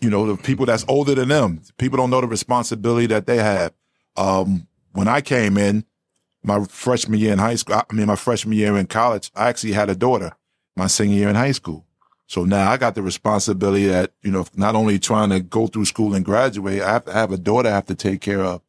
You 0.00 0.10
know, 0.10 0.26
the 0.26 0.36
people 0.42 0.66
that's 0.66 0.84
older 0.88 1.14
than 1.14 1.28
them. 1.28 1.62
People 1.78 1.96
don't 1.96 2.10
know 2.10 2.20
the 2.20 2.26
responsibility 2.26 3.06
that 3.06 3.26
they 3.26 3.36
have. 3.38 3.72
Um, 4.16 4.66
when 4.92 5.08
I 5.08 5.20
came 5.22 5.56
in, 5.56 5.84
my 6.44 6.64
freshman 6.64 7.18
year 7.18 7.32
in 7.32 7.38
high 7.38 7.56
school, 7.56 7.76
I 7.76 7.94
mean, 7.94 8.06
my 8.06 8.16
freshman 8.16 8.56
year 8.56 8.76
in 8.76 8.86
college, 8.86 9.30
I 9.34 9.48
actually 9.48 9.72
had 9.72 9.90
a 9.90 9.96
daughter 9.96 10.32
my 10.76 10.86
senior 10.86 11.16
year 11.16 11.28
in 11.28 11.36
high 11.36 11.52
school. 11.52 11.86
So 12.26 12.44
now 12.44 12.70
I 12.70 12.76
got 12.76 12.94
the 12.94 13.02
responsibility 13.02 13.86
that, 13.86 14.12
you 14.22 14.30
know, 14.30 14.46
not 14.56 14.74
only 14.74 14.98
trying 14.98 15.30
to 15.30 15.40
go 15.40 15.66
through 15.66 15.84
school 15.84 16.14
and 16.14 16.24
graduate, 16.24 16.82
I 16.82 16.92
have 16.92 17.04
to 17.04 17.12
have 17.12 17.32
a 17.32 17.36
daughter 17.36 17.68
I 17.68 17.72
have 17.72 17.86
to 17.86 17.94
take 17.94 18.20
care 18.20 18.42
of. 18.42 18.62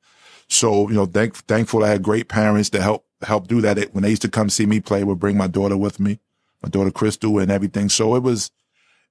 So, 0.48 0.90
you 0.90 0.96
know, 0.96 1.06
thank, 1.06 1.36
thankful 1.36 1.84
I 1.84 1.90
had 1.90 2.04
great 2.04 2.28
parents 2.28 2.70
to 2.72 2.82
help, 2.82 3.06
help 3.24 3.48
do 3.48 3.62
that. 3.62 3.94
When 3.94 4.04
they 4.04 4.10
used 4.10 4.22
to 4.24 4.30
come 4.30 4.50
see 4.50 4.66
me 4.66 4.80
play, 4.80 5.04
would 5.04 5.20
bring 5.20 5.38
my 5.38 5.48
daughter 5.48 5.78
with 5.78 6.00
me, 6.00 6.20
my 6.62 6.70
daughter 6.70 6.92
Crystal 6.92 7.40
and 7.40 7.50
everything. 7.50 7.90
So 7.90 8.16
it 8.16 8.22
was, 8.22 8.52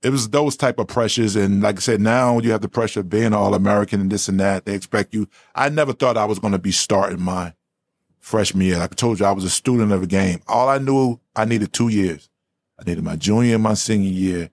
it 0.02 0.10
was 0.10 0.28
those 0.28 0.56
type 0.56 0.78
of 0.78 0.86
pressures. 0.86 1.34
And 1.34 1.62
like 1.62 1.78
I 1.78 1.80
said, 1.80 2.00
now 2.00 2.38
you 2.38 2.52
have 2.52 2.60
the 2.60 2.68
pressure 2.68 3.00
of 3.00 3.08
being 3.08 3.32
all 3.32 3.54
American 3.54 4.00
and 4.00 4.12
this 4.12 4.28
and 4.28 4.38
that. 4.38 4.66
They 4.66 4.74
expect 4.74 5.14
you. 5.14 5.26
I 5.54 5.70
never 5.70 5.94
thought 5.94 6.18
I 6.18 6.26
was 6.26 6.38
going 6.38 6.52
to 6.52 6.58
be 6.58 6.72
starting 6.72 7.22
my 7.22 7.54
freshman 8.24 8.66
year. 8.66 8.78
Like 8.78 8.92
I 8.92 8.94
told 8.94 9.20
you, 9.20 9.26
I 9.26 9.32
was 9.32 9.44
a 9.44 9.50
student 9.50 9.92
of 9.92 10.00
the 10.00 10.06
game. 10.06 10.40
All 10.48 10.68
I 10.68 10.78
knew, 10.78 11.20
I 11.36 11.44
needed 11.44 11.72
two 11.72 11.88
years. 11.88 12.30
I 12.80 12.84
needed 12.88 13.04
my 13.04 13.16
junior 13.16 13.54
and 13.54 13.62
my 13.62 13.74
senior 13.74 14.10
year 14.10 14.50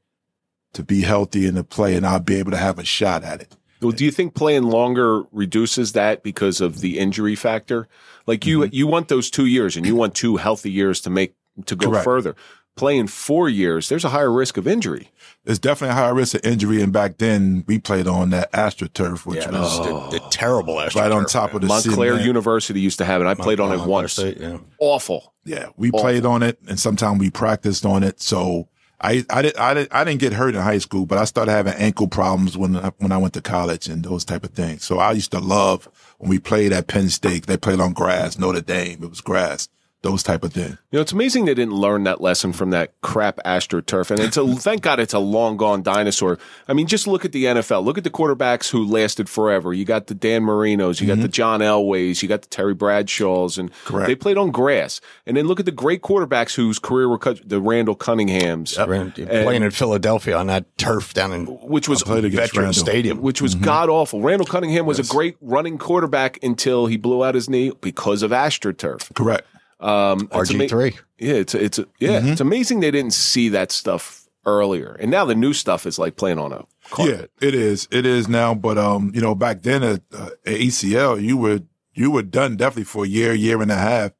to 0.74 0.84
be 0.84 1.02
healthy 1.02 1.48
and 1.48 1.56
to 1.58 1.64
play, 1.64 1.96
and 1.96 2.06
I'll 2.06 2.20
be 2.20 2.36
able 2.36 2.52
to 2.52 2.58
have 2.58 2.78
a 2.80 2.84
shot 2.84 3.24
at 3.24 3.42
it. 3.42 3.56
Well, 3.82 3.92
do 3.92 4.06
you 4.06 4.12
think 4.12 4.36
playing 4.36 4.64
longer 4.64 5.24
reduces 5.32 5.94
that 5.94 6.22
because 6.22 6.62
of 6.62 6.82
the 6.82 7.00
injury 7.00 7.36
factor? 7.36 7.88
Like 8.28 8.46
you, 8.46 8.60
Mm-hmm. 8.60 8.76
you 8.76 8.88
want 8.88 9.08
those 9.08 9.32
two 9.32 9.46
years 9.48 9.76
and 9.76 9.86
you 9.86 9.96
want 9.96 10.14
two 10.16 10.36
healthy 10.38 10.70
years 10.70 11.02
to 11.02 11.10
make, 11.10 11.34
to 11.66 11.76
go 11.76 11.90
Correct. 11.90 12.04
further. 12.04 12.36
Playing 12.76 13.08
four 13.08 13.50
years, 13.50 13.90
there's 13.90 14.06
a 14.06 14.10
higher 14.10 14.32
risk 14.32 14.58
of 14.58 14.68
injury. 14.68 15.10
There's 15.44 15.60
definitely 15.60 15.92
a 15.92 15.96
higher 15.96 16.14
risk 16.14 16.36
of 16.36 16.46
injury, 16.46 16.82
and 16.82 16.94
back 16.94 17.18
then 17.18 17.64
we 17.68 17.80
played 17.80 18.08
on 18.08 18.30
that 18.30 18.52
AstroTurf, 18.54 19.26
which 19.26 19.40
yeah, 19.40 19.52
was 19.52 19.80
oh. 19.80 20.10
the, 20.10 20.20
the 20.20 20.30
terrible 20.30 20.76
AstroTurf. 20.76 20.96
right 20.96 21.12
on 21.12 21.26
top 21.26 21.54
of 21.54 21.62
the 21.62 21.68
Montclair 21.68 22.12
cement. 22.12 22.26
University 22.26 22.80
used 22.80 22.98
to 23.00 23.06
have 23.06 23.22
it. 23.22 23.26
I 23.26 23.34
played 23.34 23.60
on 23.60 23.72
it 23.72 23.86
once. 23.86 24.14
State, 24.14 24.38
yeah. 24.40 24.60
Awful. 24.80 25.34
Yeah, 25.44 25.70
we 25.78 25.92
played 25.92 26.26
on 26.26 26.44
it, 26.44 26.60
and 26.68 26.80
sometimes 26.80 27.20
we 27.20 27.30
practiced 27.30 27.86
on 27.86 28.04
it. 28.04 28.22
So 28.22 28.70
I, 29.02 29.26
I 29.30 29.42
did, 29.42 29.58
I 29.58 29.74
did, 29.74 29.88
I 29.92 30.04
didn't 30.04 30.20
get 30.20 30.34
hurt 30.34 30.54
in 30.54 30.62
high 30.62 30.78
school, 30.78 31.06
but 31.06 31.18
I 31.18 31.26
started 31.26 31.52
having 31.52 31.74
ankle 31.74 32.08
problems 32.08 32.56
when 32.56 32.76
I, 32.78 32.92
when 33.00 33.12
I 33.12 33.18
went 33.18 33.34
to 33.34 33.42
college 33.42 33.88
and 33.88 34.04
those 34.06 34.24
type 34.24 34.44
of 34.44 34.52
things. 34.52 34.84
So 34.84 35.00
I 35.00 35.12
used 35.14 35.32
to 35.32 35.40
love 35.40 35.90
when 36.20 36.30
we 36.30 36.38
played 36.38 36.72
at 36.72 36.88
Penn 36.88 37.10
State. 37.10 37.48
They 37.48 37.58
played 37.58 37.80
on 37.80 37.94
grass, 37.94 38.38
Notre 38.38 38.62
Dame. 38.62 39.04
It 39.04 39.10
was 39.10 39.22
grass, 39.22 39.70
those 40.02 40.24
type 40.24 40.44
of 40.44 40.54
things. 40.54 40.78
You 40.92 40.98
know, 40.98 41.02
it's 41.02 41.12
amazing 41.12 41.46
they 41.46 41.54
didn't 41.54 41.76
learn 41.76 42.04
that 42.06 42.22
lesson 42.22 42.54
from 42.54 42.72
that 42.72 43.00
crap 43.02 43.38
AstroTurf. 43.46 44.10
And 44.10 44.20
it's 44.20 44.36
a, 44.36 44.48
thank 44.56 44.82
God 44.82 45.00
it's 45.00 45.14
a 45.14 45.20
long 45.20 45.58
gone 45.58 45.84
dinosaur. 45.84 46.40
I 46.68 46.74
mean, 46.74 46.88
just 46.88 47.06
look 47.08 47.24
at 47.24 47.32
the 47.32 47.46
NFL. 47.46 47.84
Look 47.84 47.98
at 47.98 48.04
the 48.04 48.10
quarterbacks 48.10 48.70
who 48.70 48.86
lasted 48.86 49.30
forever. 49.30 49.74
You 49.74 49.86
got 49.86 50.08
the 50.08 50.16
Dan 50.16 50.44
Marinos, 50.44 51.02
you 51.02 51.08
got 51.08 51.18
the 51.18 51.24
mm-hmm. 51.24 51.32
John 51.32 51.60
Elways, 51.60 52.22
you 52.24 52.30
got 52.30 52.42
the 52.42 52.48
Terry 52.48 52.74
Bradshaws, 52.74 53.58
and 53.58 53.72
Correct. 53.86 54.08
they 54.08 54.16
played 54.16 54.38
on 54.38 54.52
grass. 54.52 55.02
And 55.26 55.38
then 55.38 55.48
look 55.48 55.60
at 55.60 55.66
the 55.66 55.72
great 55.72 56.02
quarterbacks 56.02 56.56
whose 56.56 56.80
career 56.80 57.08
were 57.08 57.20
cut, 57.20 57.48
the 57.48 57.62
Randall 57.62 57.96
Cunninghams, 57.96 58.78
Ran- 58.88 59.12
playing 59.12 59.64
in 59.64 59.72
Philadelphia 59.72 60.36
on 60.36 60.48
that 60.48 60.78
turf 60.78 61.14
down 61.14 61.32
in 61.32 61.46
which 61.46 61.88
was 61.88 62.02
Veteran. 62.02 62.74
Stadium. 62.74 63.22
which 63.22 63.42
was 63.42 63.56
mm-hmm. 63.56 63.66
god 63.66 63.90
awful. 63.90 64.22
Randall 64.22 64.48
Cunningham 64.48 64.86
was 64.86 65.00
a 65.00 65.04
great 65.04 65.38
running 65.42 65.78
quarterback 65.78 66.40
until 66.44 66.88
he 66.88 66.98
blew 66.98 67.24
out 67.24 67.36
his 67.36 67.50
knee 67.50 67.72
because 67.82 68.24
of 68.24 68.32
AstroTurf. 68.32 69.14
Correct. 69.14 69.46
Um, 69.82 70.28
RG 70.28 70.70
three. 70.70 70.98
Yeah, 71.18 71.34
it's 71.36 71.56
it's 71.56 71.80
yeah, 72.00 72.20
Mm-hmm. 72.20 72.28
it's 72.30 72.42
amazing 72.42 72.80
they 72.82 72.92
didn't 72.92 73.14
see 73.14 73.50
that 73.50 73.72
stuff 73.72 74.28
earlier, 74.46 74.96
and 75.00 75.10
now 75.12 75.26
the 75.26 75.36
new 75.36 75.54
stuff 75.54 75.86
is 75.86 75.98
like 76.00 76.16
playing 76.16 76.38
on 76.40 76.52
a 76.52 76.66
carpet. 76.90 77.32
Yeah, 77.42 77.48
it 77.48 77.56
is. 77.56 77.88
It 77.92 78.06
is 78.06 78.28
now. 78.28 78.54
But 78.54 78.78
um, 78.78 79.12
you 79.14 79.22
know, 79.22 79.36
back 79.36 79.62
then 79.64 79.84
at, 79.84 80.02
uh, 80.14 80.30
at 80.46 80.54
ACL, 80.56 81.22
you 81.22 81.38
were 81.38 81.62
you 81.94 82.12
were 82.12 82.24
done 82.24 82.56
definitely 82.58 82.84
for 82.86 83.06
a 83.06 83.08
year, 83.08 83.34
year 83.34 83.62
and 83.62 83.72
a 83.72 83.76
half. 83.76 84.12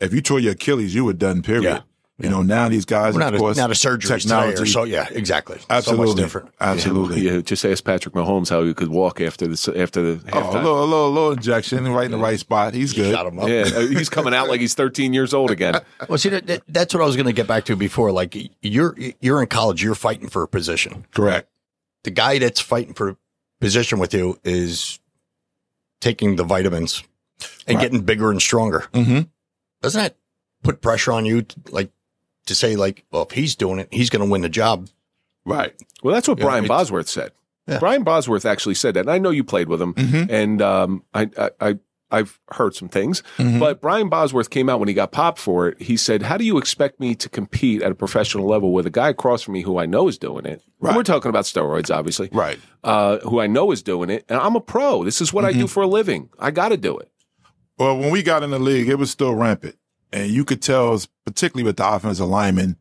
If 0.00 0.14
you 0.14 0.20
tore 0.20 0.38
your 0.40 0.52
Achilles, 0.52 0.94
you 0.94 1.04
were 1.04 1.12
done. 1.12 1.42
Period. 1.42 1.64
Yeah. 1.64 1.80
You 2.20 2.28
know, 2.28 2.42
now 2.42 2.68
these 2.68 2.84
guys, 2.84 3.14
Well, 3.14 3.22
of 3.28 3.32
not 3.32 3.34
a, 3.34 3.38
course, 3.38 3.56
not 3.56 3.70
a 3.70 3.76
surgery 3.76 4.18
technology. 4.18 4.50
today 4.56 4.62
or 4.62 4.66
so. 4.66 4.82
Yeah, 4.82 5.06
exactly. 5.10 5.58
Absolutely, 5.70 6.06
So 6.06 6.12
much 6.14 6.16
different. 6.20 6.48
Absolutely. 6.60 7.20
Yeah, 7.20 7.40
just 7.42 7.64
ask 7.64 7.84
Patrick 7.84 8.12
Mahomes 8.14 8.50
how 8.50 8.64
he 8.64 8.74
could 8.74 8.88
walk 8.88 9.20
after 9.20 9.46
the 9.46 9.72
after 9.76 10.02
the 10.16 10.32
Oh, 10.32 10.50
a 10.50 10.52
little, 10.52 10.82
a 10.82 10.84
little, 10.84 11.06
a 11.06 11.10
little 11.10 11.30
injection 11.32 11.86
right 11.92 12.06
in 12.06 12.10
the 12.10 12.18
right 12.18 12.38
spot. 12.40 12.74
He's 12.74 12.92
good. 12.92 13.14
Shot 13.14 13.26
him 13.26 13.38
up. 13.38 13.48
yeah, 13.48 13.62
uh, 13.72 13.80
he's 13.86 14.08
coming 14.08 14.34
out 14.34 14.48
like 14.48 14.60
he's 14.60 14.74
13 14.74 15.12
years 15.12 15.32
old 15.32 15.52
again. 15.52 15.74
Well, 16.08 16.18
see, 16.18 16.30
that, 16.30 16.46
that- 16.48 16.62
that's 16.66 16.92
what 16.92 17.04
I 17.04 17.06
was 17.06 17.14
going 17.14 17.26
to 17.26 17.32
get 17.32 17.46
back 17.46 17.64
to 17.66 17.76
before. 17.76 18.10
Like 18.10 18.36
you're 18.62 18.96
you're 19.20 19.40
in 19.40 19.46
college, 19.46 19.80
you're 19.82 19.94
fighting 19.94 20.28
for 20.28 20.42
a 20.42 20.48
position. 20.48 21.06
Correct. 21.14 21.48
The 22.02 22.10
guy 22.10 22.38
that's 22.40 22.60
fighting 22.60 22.94
for 22.94 23.10
a 23.10 23.16
position 23.60 24.00
with 24.00 24.12
you 24.12 24.40
is 24.42 24.98
taking 26.00 26.34
the 26.36 26.44
vitamins 26.44 27.04
and 27.68 27.76
Right. 27.76 27.82
getting 27.82 28.00
bigger 28.00 28.30
and 28.32 28.42
stronger. 28.42 28.86
Mm-hmm. 28.92 29.20
Doesn't 29.82 30.00
that 30.02 30.16
put 30.64 30.80
pressure 30.80 31.12
on 31.12 31.24
you, 31.24 31.42
to, 31.42 31.56
like 31.70 31.90
to 32.48 32.54
say, 32.54 32.76
like, 32.76 33.04
well, 33.10 33.22
if 33.22 33.30
he's 33.30 33.54
doing 33.56 33.78
it, 33.78 33.88
he's 33.90 34.10
going 34.10 34.24
to 34.24 34.30
win 34.30 34.42
the 34.42 34.48
job. 34.48 34.88
Right. 35.44 35.74
Well, 36.02 36.12
that's 36.14 36.28
what 36.28 36.38
Yeah, 36.38 36.44
Brian 36.44 36.64
it's- 36.64 36.76
Bosworth 36.76 37.08
said. 37.08 37.32
Yeah. 37.66 37.78
Brian 37.78 38.02
Bosworth 38.02 38.44
actually 38.46 38.74
said 38.74 38.94
that, 38.94 39.00
and 39.00 39.10
I 39.10 39.18
know 39.18 39.30
you 39.30 39.44
played 39.44 39.68
with 39.68 39.80
him, 39.80 39.92
Mhm. 39.94 40.30
and 40.30 40.62
um, 40.62 41.02
I, 41.12 41.28
I, 41.38 41.50
I, 41.60 41.78
I've 42.10 42.40
heard 42.52 42.74
some 42.74 42.88
things. 42.88 43.22
Mhm. 43.36 43.60
But 43.60 43.82
Brian 43.82 44.08
Bosworth 44.08 44.48
came 44.48 44.70
out 44.70 44.78
when 44.80 44.88
he 44.88 44.94
got 44.94 45.12
popped 45.12 45.38
for 45.38 45.68
it. 45.68 45.82
He 45.82 45.98
said, 45.98 46.22
"How 46.22 46.38
do 46.38 46.44
you 46.44 46.56
expect 46.56 46.98
me 46.98 47.14
to 47.16 47.28
compete 47.28 47.82
at 47.82 47.92
a 47.92 47.94
professional 47.94 48.46
level 48.46 48.72
with 48.72 48.86
a 48.86 48.90
guy 48.90 49.10
across 49.10 49.42
from 49.42 49.52
me 49.52 49.60
who 49.60 49.78
I 49.78 49.84
know 49.84 50.08
is 50.08 50.16
doing 50.16 50.46
it? 50.46 50.62
Right. 50.80 50.96
we're 50.96 51.02
talking 51.02 51.28
about 51.28 51.44
steroids, 51.44 51.94
obviously. 51.94 52.30
Right. 52.32 52.58
Uh, 52.82 53.18
who 53.18 53.38
I 53.40 53.46
know 53.48 53.70
is 53.72 53.82
doing 53.82 54.08
it, 54.08 54.24
and 54.30 54.38
I'm 54.40 54.56
a 54.56 54.60
pro. 54.62 55.04
This 55.04 55.20
is 55.20 55.34
what 55.34 55.44
I 55.44 55.52
do 55.52 55.66
for 55.66 55.82
a 55.82 55.86
living. 55.86 56.30
I 56.38 56.50
got 56.50 56.70
to 56.70 56.78
do 56.78 56.96
it. 56.96 57.10
Well, 57.78 57.98
when 57.98 58.10
we 58.10 58.22
got 58.22 58.42
in 58.42 58.50
the 58.50 58.58
league, 58.58 58.88
it 58.88 58.94
was 58.94 59.10
still 59.10 59.34
rampant, 59.34 59.76
and 60.12 60.30
you 60.30 60.44
could 60.44 60.62
tell, 60.62 61.00
particularly 61.24 61.64
with 61.64 61.76
the 61.76 61.88
offensive 61.88 62.26
linemen, 62.26 62.76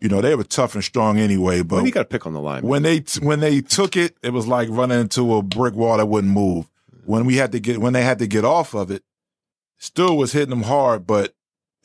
you 0.00 0.08
know, 0.08 0.20
they 0.20 0.34
were 0.34 0.44
tough 0.44 0.74
and 0.74 0.84
strong 0.84 1.18
anyway. 1.18 1.62
But 1.62 1.76
When 1.76 1.86
you 1.86 1.92
got 1.92 2.00
to 2.02 2.08
pick 2.08 2.26
on 2.26 2.32
the 2.32 2.40
line, 2.40 2.62
when 2.62 2.82
they 2.82 3.04
when 3.22 3.40
they 3.40 3.60
took 3.60 3.96
it, 3.96 4.16
it 4.22 4.32
was 4.32 4.46
like 4.46 4.68
running 4.70 5.00
into 5.00 5.34
a 5.34 5.42
brick 5.42 5.74
wall 5.74 5.96
that 5.98 6.06
wouldn't 6.06 6.32
move. 6.32 6.68
when 7.04 7.24
we 7.24 7.36
had 7.36 7.52
to 7.52 7.60
get 7.60 7.78
when 7.80 7.92
they 7.92 8.02
had 8.02 8.18
to 8.18 8.26
get 8.26 8.44
off 8.44 8.74
of 8.74 8.90
it, 8.90 9.02
still 9.78 10.16
was 10.16 10.32
hitting 10.32 10.50
them 10.50 10.62
hard, 10.64 11.06
but 11.06 11.34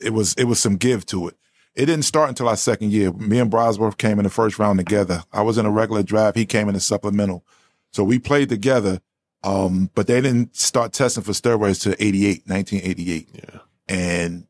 it 0.00 0.12
was 0.12 0.34
it 0.34 0.44
was 0.44 0.58
some 0.58 0.76
give 0.76 1.06
to 1.06 1.28
it. 1.28 1.36
It 1.74 1.86
didn't 1.86 2.04
start 2.04 2.28
until 2.28 2.48
our 2.48 2.56
second 2.56 2.92
year. 2.92 3.12
Me 3.12 3.38
and 3.38 3.50
Bosworth 3.50 3.96
came 3.96 4.18
in 4.18 4.24
the 4.24 4.30
first 4.30 4.58
round 4.58 4.78
together. 4.78 5.22
I 5.32 5.42
was 5.42 5.56
in 5.56 5.66
a 5.66 5.70
regular 5.70 6.02
draft. 6.02 6.36
He 6.36 6.44
came 6.44 6.68
in 6.68 6.74
a 6.74 6.80
supplemental. 6.80 7.44
So 7.92 8.02
we 8.04 8.18
played 8.18 8.48
together. 8.48 9.00
Um, 9.42 9.88
but 9.94 10.06
they 10.06 10.20
didn't 10.20 10.54
start 10.56 10.92
testing 10.92 11.22
for 11.22 11.32
steroids 11.32 11.80
till 11.82 11.94
88, 11.98 12.42
1988. 12.46 13.28
Yeah. 13.32 13.60
And, 13.88 14.46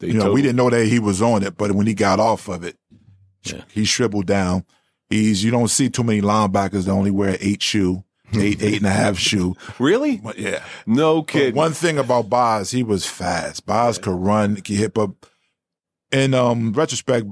They 0.00 0.08
you 0.08 0.14
know, 0.14 0.32
we 0.32 0.42
didn't 0.42 0.56
know 0.56 0.70
that 0.70 0.86
he 0.86 0.98
was 0.98 1.20
on 1.22 1.42
it, 1.42 1.56
but 1.56 1.72
when 1.72 1.86
he 1.86 1.94
got 1.94 2.20
off 2.20 2.48
of 2.48 2.62
it, 2.64 2.76
Yeah. 3.44 3.62
he 3.72 3.84
shriveled 3.84 4.26
down. 4.26 4.64
He's, 5.10 5.42
you 5.42 5.50
don't 5.50 5.68
see 5.68 5.88
too 5.90 6.04
many 6.04 6.20
linebackers 6.20 6.84
that 6.84 6.90
only 6.92 7.10
wear 7.10 7.36
eight 7.40 7.62
shoe, 7.62 8.04
eight, 8.34 8.62
eight 8.62 8.76
and 8.78 8.86
a 8.86 8.90
half 8.90 9.18
shoe. 9.18 9.56
Really? 9.78 10.18
But 10.18 10.38
yeah. 10.38 10.62
No 10.86 11.22
kid. 11.22 11.54
one 11.54 11.72
thing 11.72 11.98
about 11.98 12.28
Boz, 12.28 12.70
he 12.70 12.82
was 12.82 13.06
fast. 13.06 13.64
Boz 13.66 13.98
could 13.98 14.14
run, 14.16 14.56
could 14.56 14.76
hit, 14.76 14.94
but 14.94 15.10
in 16.12 16.34
um 16.34 16.72
retrospect, 16.72 17.26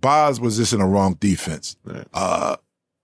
Boz 0.00 0.40
was 0.40 0.56
just 0.56 0.72
in 0.72 0.78
the 0.80 0.84
wrong 0.86 1.14
defense. 1.14 1.76
Right. 1.84 2.06
Uh, 2.12 2.56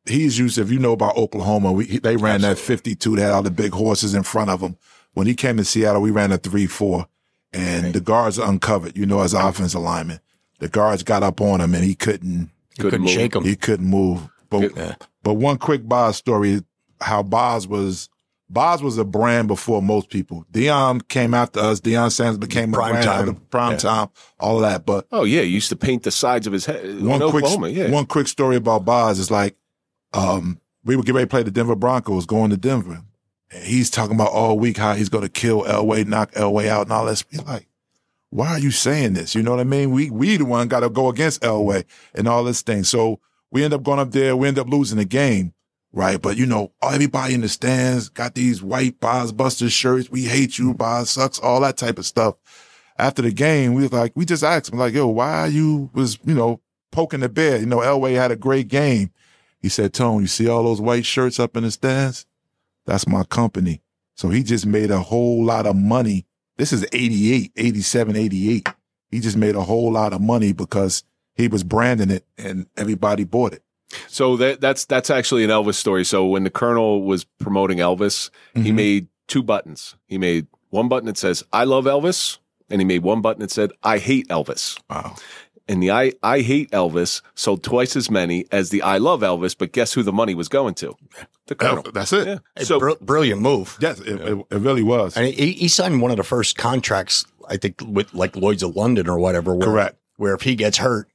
he's 0.06 0.38
used. 0.38 0.58
If 0.58 0.70
you 0.70 0.78
know 0.78 0.92
about 0.92 1.16
Oklahoma, 1.16 1.72
we, 1.72 1.98
they 1.98 2.16
ran 2.16 2.42
that 2.42 2.58
fifty-two. 2.58 3.16
They 3.16 3.22
had 3.22 3.32
all 3.32 3.42
the 3.42 3.50
big 3.50 3.72
horses 3.72 4.14
in 4.14 4.22
front 4.22 4.50
of 4.50 4.60
them. 4.60 4.76
When 5.14 5.26
he 5.26 5.34
came 5.34 5.56
to 5.56 5.64
Seattle, 5.64 6.02
we 6.02 6.10
ran 6.12 6.30
a 6.32 6.38
three-four, 6.38 7.06
and 7.54 7.94
the 7.94 8.00
guards 8.00 8.38
are 8.38 8.48
uncovered. 8.50 8.96
You 8.96 9.06
know, 9.06 9.20
as 9.20 9.32
offensive 9.34 9.80
lineman, 9.80 10.20
the 10.58 10.68
guards 10.68 11.02
got 11.02 11.22
up 11.22 11.40
on 11.40 11.60
him, 11.60 11.74
and 11.74 11.84
he 11.84 11.94
couldn't. 11.94 12.50
You 12.78 12.84
couldn't 12.84 13.02
move. 13.02 13.10
shake 13.10 13.34
him. 13.36 13.44
He 13.44 13.56
couldn't 13.56 13.86
move. 13.86 14.28
But 14.50 14.76
Yeah. 14.76 14.96
but 15.22 15.34
one 15.34 15.58
quick 15.58 15.86
Boz 15.88 16.16
story, 16.16 16.62
how 17.00 17.22
Boz 17.22 17.66
was 17.68 18.08
Boz 18.50 18.82
was 18.82 18.98
a 18.98 19.04
brand 19.04 19.48
before 19.48 19.80
most 19.80 20.10
people. 20.10 20.44
Deion 20.52 21.06
came 21.08 21.32
after 21.34 21.60
us. 21.60 21.80
Deion 21.80 22.12
Sanders 22.12 22.36
became 22.38 22.72
a 22.74 22.76
Prime 22.76 22.92
brand 22.92 23.04
time. 23.06 23.28
after 23.30 23.40
prime 23.50 23.72
Yeah. 23.72 23.76
time, 23.78 24.08
all 24.38 24.56
of 24.56 24.62
that. 24.62 24.84
But 24.84 25.06
oh 25.12 25.24
yeah, 25.24 25.40
he 25.42 25.48
used 25.48 25.70
to 25.70 25.76
paint 25.76 26.02
the 26.02 26.10
sides 26.10 26.46
of 26.46 26.52
his 26.52 26.66
head. 26.66 26.84
one 27.02 27.22
in 27.22 27.30
quick 27.30 27.44
Oklahoma, 27.44 27.68
yeah. 27.68 27.90
one 27.90 28.04
quick 28.06 28.28
story 28.28 28.56
about 28.56 28.84
Boz 28.84 29.18
is 29.18 29.30
like 29.30 29.56
um 30.12 30.60
we 30.84 30.94
would 30.96 31.06
get 31.06 31.14
ready 31.14 31.24
to 31.24 31.30
play 31.30 31.42
the 31.42 31.50
Denver 31.50 31.74
Broncos 31.74 32.26
going 32.26 32.50
to 32.50 32.56
Denver. 32.56 33.00
He's 33.50 33.90
talking 33.90 34.16
about 34.16 34.32
all 34.32 34.58
week 34.58 34.76
how 34.76 34.94
he's 34.94 35.08
gonna 35.08 35.28
kill 35.28 35.62
Elway, 35.62 36.06
knock 36.06 36.32
Elway 36.32 36.66
out 36.66 36.86
and 36.86 36.92
all 36.92 37.06
this. 37.06 37.24
We're 37.32 37.42
like, 37.42 37.68
why 38.30 38.48
are 38.48 38.58
you 38.58 38.70
saying 38.70 39.12
this? 39.12 39.34
You 39.34 39.42
know 39.42 39.52
what 39.52 39.60
I 39.60 39.64
mean? 39.64 39.90
We 39.92 40.10
we 40.10 40.36
the 40.36 40.44
one 40.44 40.68
gotta 40.68 40.90
go 40.90 41.08
against 41.08 41.42
Elway 41.42 41.84
and 42.14 42.26
all 42.26 42.42
this 42.44 42.62
thing. 42.62 42.84
So 42.84 43.20
we 43.50 43.62
end 43.62 43.72
up 43.72 43.84
going 43.84 44.00
up 44.00 44.10
there, 44.10 44.36
we 44.36 44.48
end 44.48 44.58
up 44.58 44.68
losing 44.68 44.98
the 44.98 45.04
game. 45.04 45.54
Right. 45.92 46.20
But 46.20 46.36
you 46.36 46.44
know, 46.44 46.72
everybody 46.82 47.34
in 47.34 47.42
the 47.42 47.48
stands 47.48 48.08
got 48.08 48.34
these 48.34 48.60
white 48.60 48.98
Boz 48.98 49.30
Buster 49.30 49.70
shirts. 49.70 50.10
We 50.10 50.24
hate 50.24 50.58
you, 50.58 50.74
Boz 50.74 51.10
sucks, 51.10 51.38
all 51.38 51.60
that 51.60 51.76
type 51.76 51.98
of 51.98 52.06
stuff. 52.06 52.34
After 52.98 53.22
the 53.22 53.32
game, 53.32 53.74
we 53.74 53.82
was 53.82 53.92
like, 53.92 54.12
we 54.16 54.24
just 54.24 54.42
asked 54.42 54.72
him, 54.72 54.78
like, 54.78 54.94
yo, 54.94 55.06
why 55.08 55.46
you 55.46 55.90
was, 55.94 56.18
you 56.24 56.34
know, 56.34 56.60
poking 56.90 57.20
the 57.20 57.28
bear? 57.28 57.58
You 57.58 57.66
know, 57.66 57.78
Elway 57.78 58.14
had 58.14 58.32
a 58.32 58.36
great 58.36 58.68
game. 58.68 59.12
He 59.60 59.68
said, 59.68 59.92
Tone, 59.92 60.20
you 60.20 60.26
see 60.26 60.48
all 60.48 60.64
those 60.64 60.80
white 60.80 61.06
shirts 61.06 61.40
up 61.40 61.56
in 61.56 61.62
the 61.62 61.70
stands? 61.70 62.26
That's 62.86 63.06
my 63.06 63.24
company. 63.24 63.82
So 64.16 64.28
he 64.28 64.42
just 64.42 64.66
made 64.66 64.90
a 64.90 65.00
whole 65.00 65.44
lot 65.44 65.66
of 65.66 65.76
money. 65.76 66.26
This 66.56 66.72
is 66.72 66.86
88, 66.92 67.52
87, 67.56 68.16
88. 68.16 68.68
He 69.10 69.20
just 69.20 69.36
made 69.36 69.54
a 69.56 69.62
whole 69.62 69.92
lot 69.92 70.12
of 70.12 70.20
money 70.20 70.52
because 70.52 71.02
he 71.34 71.48
was 71.48 71.64
branding 71.64 72.10
it 72.10 72.24
and 72.38 72.66
everybody 72.76 73.24
bought 73.24 73.52
it. 73.54 73.62
So 74.08 74.36
that 74.38 74.60
that's 74.60 74.84
that's 74.86 75.10
actually 75.10 75.44
an 75.44 75.50
Elvis 75.50 75.74
story. 75.74 76.04
So 76.04 76.26
when 76.26 76.44
the 76.44 76.50
Colonel 76.50 77.02
was 77.02 77.24
promoting 77.38 77.78
Elvis, 77.78 78.30
he 78.54 78.70
Mhm. 78.70 78.74
made 78.74 79.08
two 79.28 79.42
buttons. 79.42 79.94
He 80.06 80.18
made 80.18 80.46
one 80.70 80.88
button 80.88 81.06
that 81.06 81.18
says 81.18 81.44
"I 81.52 81.64
love 81.64 81.84
Elvis," 81.84 82.38
and 82.70 82.80
he 82.80 82.84
made 82.84 83.02
one 83.02 83.20
button 83.20 83.40
that 83.40 83.50
said 83.52 83.70
"I 83.84 83.98
hate 83.98 84.26
Elvis." 84.28 84.78
Wow. 84.90 85.14
And 85.66 85.82
the 85.82 85.90
"I 85.90 86.12
I 86.22 86.40
hate 86.40 86.70
Elvis" 86.72 87.22
sold 87.34 87.62
twice 87.62 87.96
as 87.96 88.10
many 88.10 88.44
as 88.52 88.70
the 88.70 88.82
"I 88.82 88.98
love 88.98 89.20
Elvis." 89.20 89.56
But 89.56 89.72
guess 89.72 89.94
who 89.94 90.02
the 90.02 90.12
money 90.12 90.34
was 90.34 90.48
going 90.48 90.74
to? 90.74 90.94
The 91.46 91.54
Colonel. 91.54 91.82
That's 91.92 92.12
it. 92.12 92.26
Yeah. 92.26 92.38
Hey, 92.56 92.64
So 92.64 92.78
br- 92.78 92.92
brilliant 93.00 93.40
move. 93.40 93.76
Yes, 93.80 94.00
it, 94.00 94.20
it, 94.20 94.46
it 94.50 94.58
really 94.58 94.82
was. 94.82 95.16
And 95.16 95.26
he, 95.26 95.52
he 95.52 95.68
signed 95.68 96.00
one 96.02 96.10
of 96.10 96.16
the 96.18 96.22
first 96.22 96.56
contracts, 96.58 97.24
I 97.48 97.56
think, 97.56 97.80
with 97.86 98.12
like 98.14 98.36
Lloyd's 98.36 98.62
of 98.62 98.76
London 98.76 99.08
or 99.08 99.18
whatever. 99.18 99.54
Where, 99.54 99.66
Correct. 99.66 99.96
Where 100.16 100.34
if 100.34 100.42
he 100.42 100.54
gets 100.54 100.78
hurt, 100.78 101.08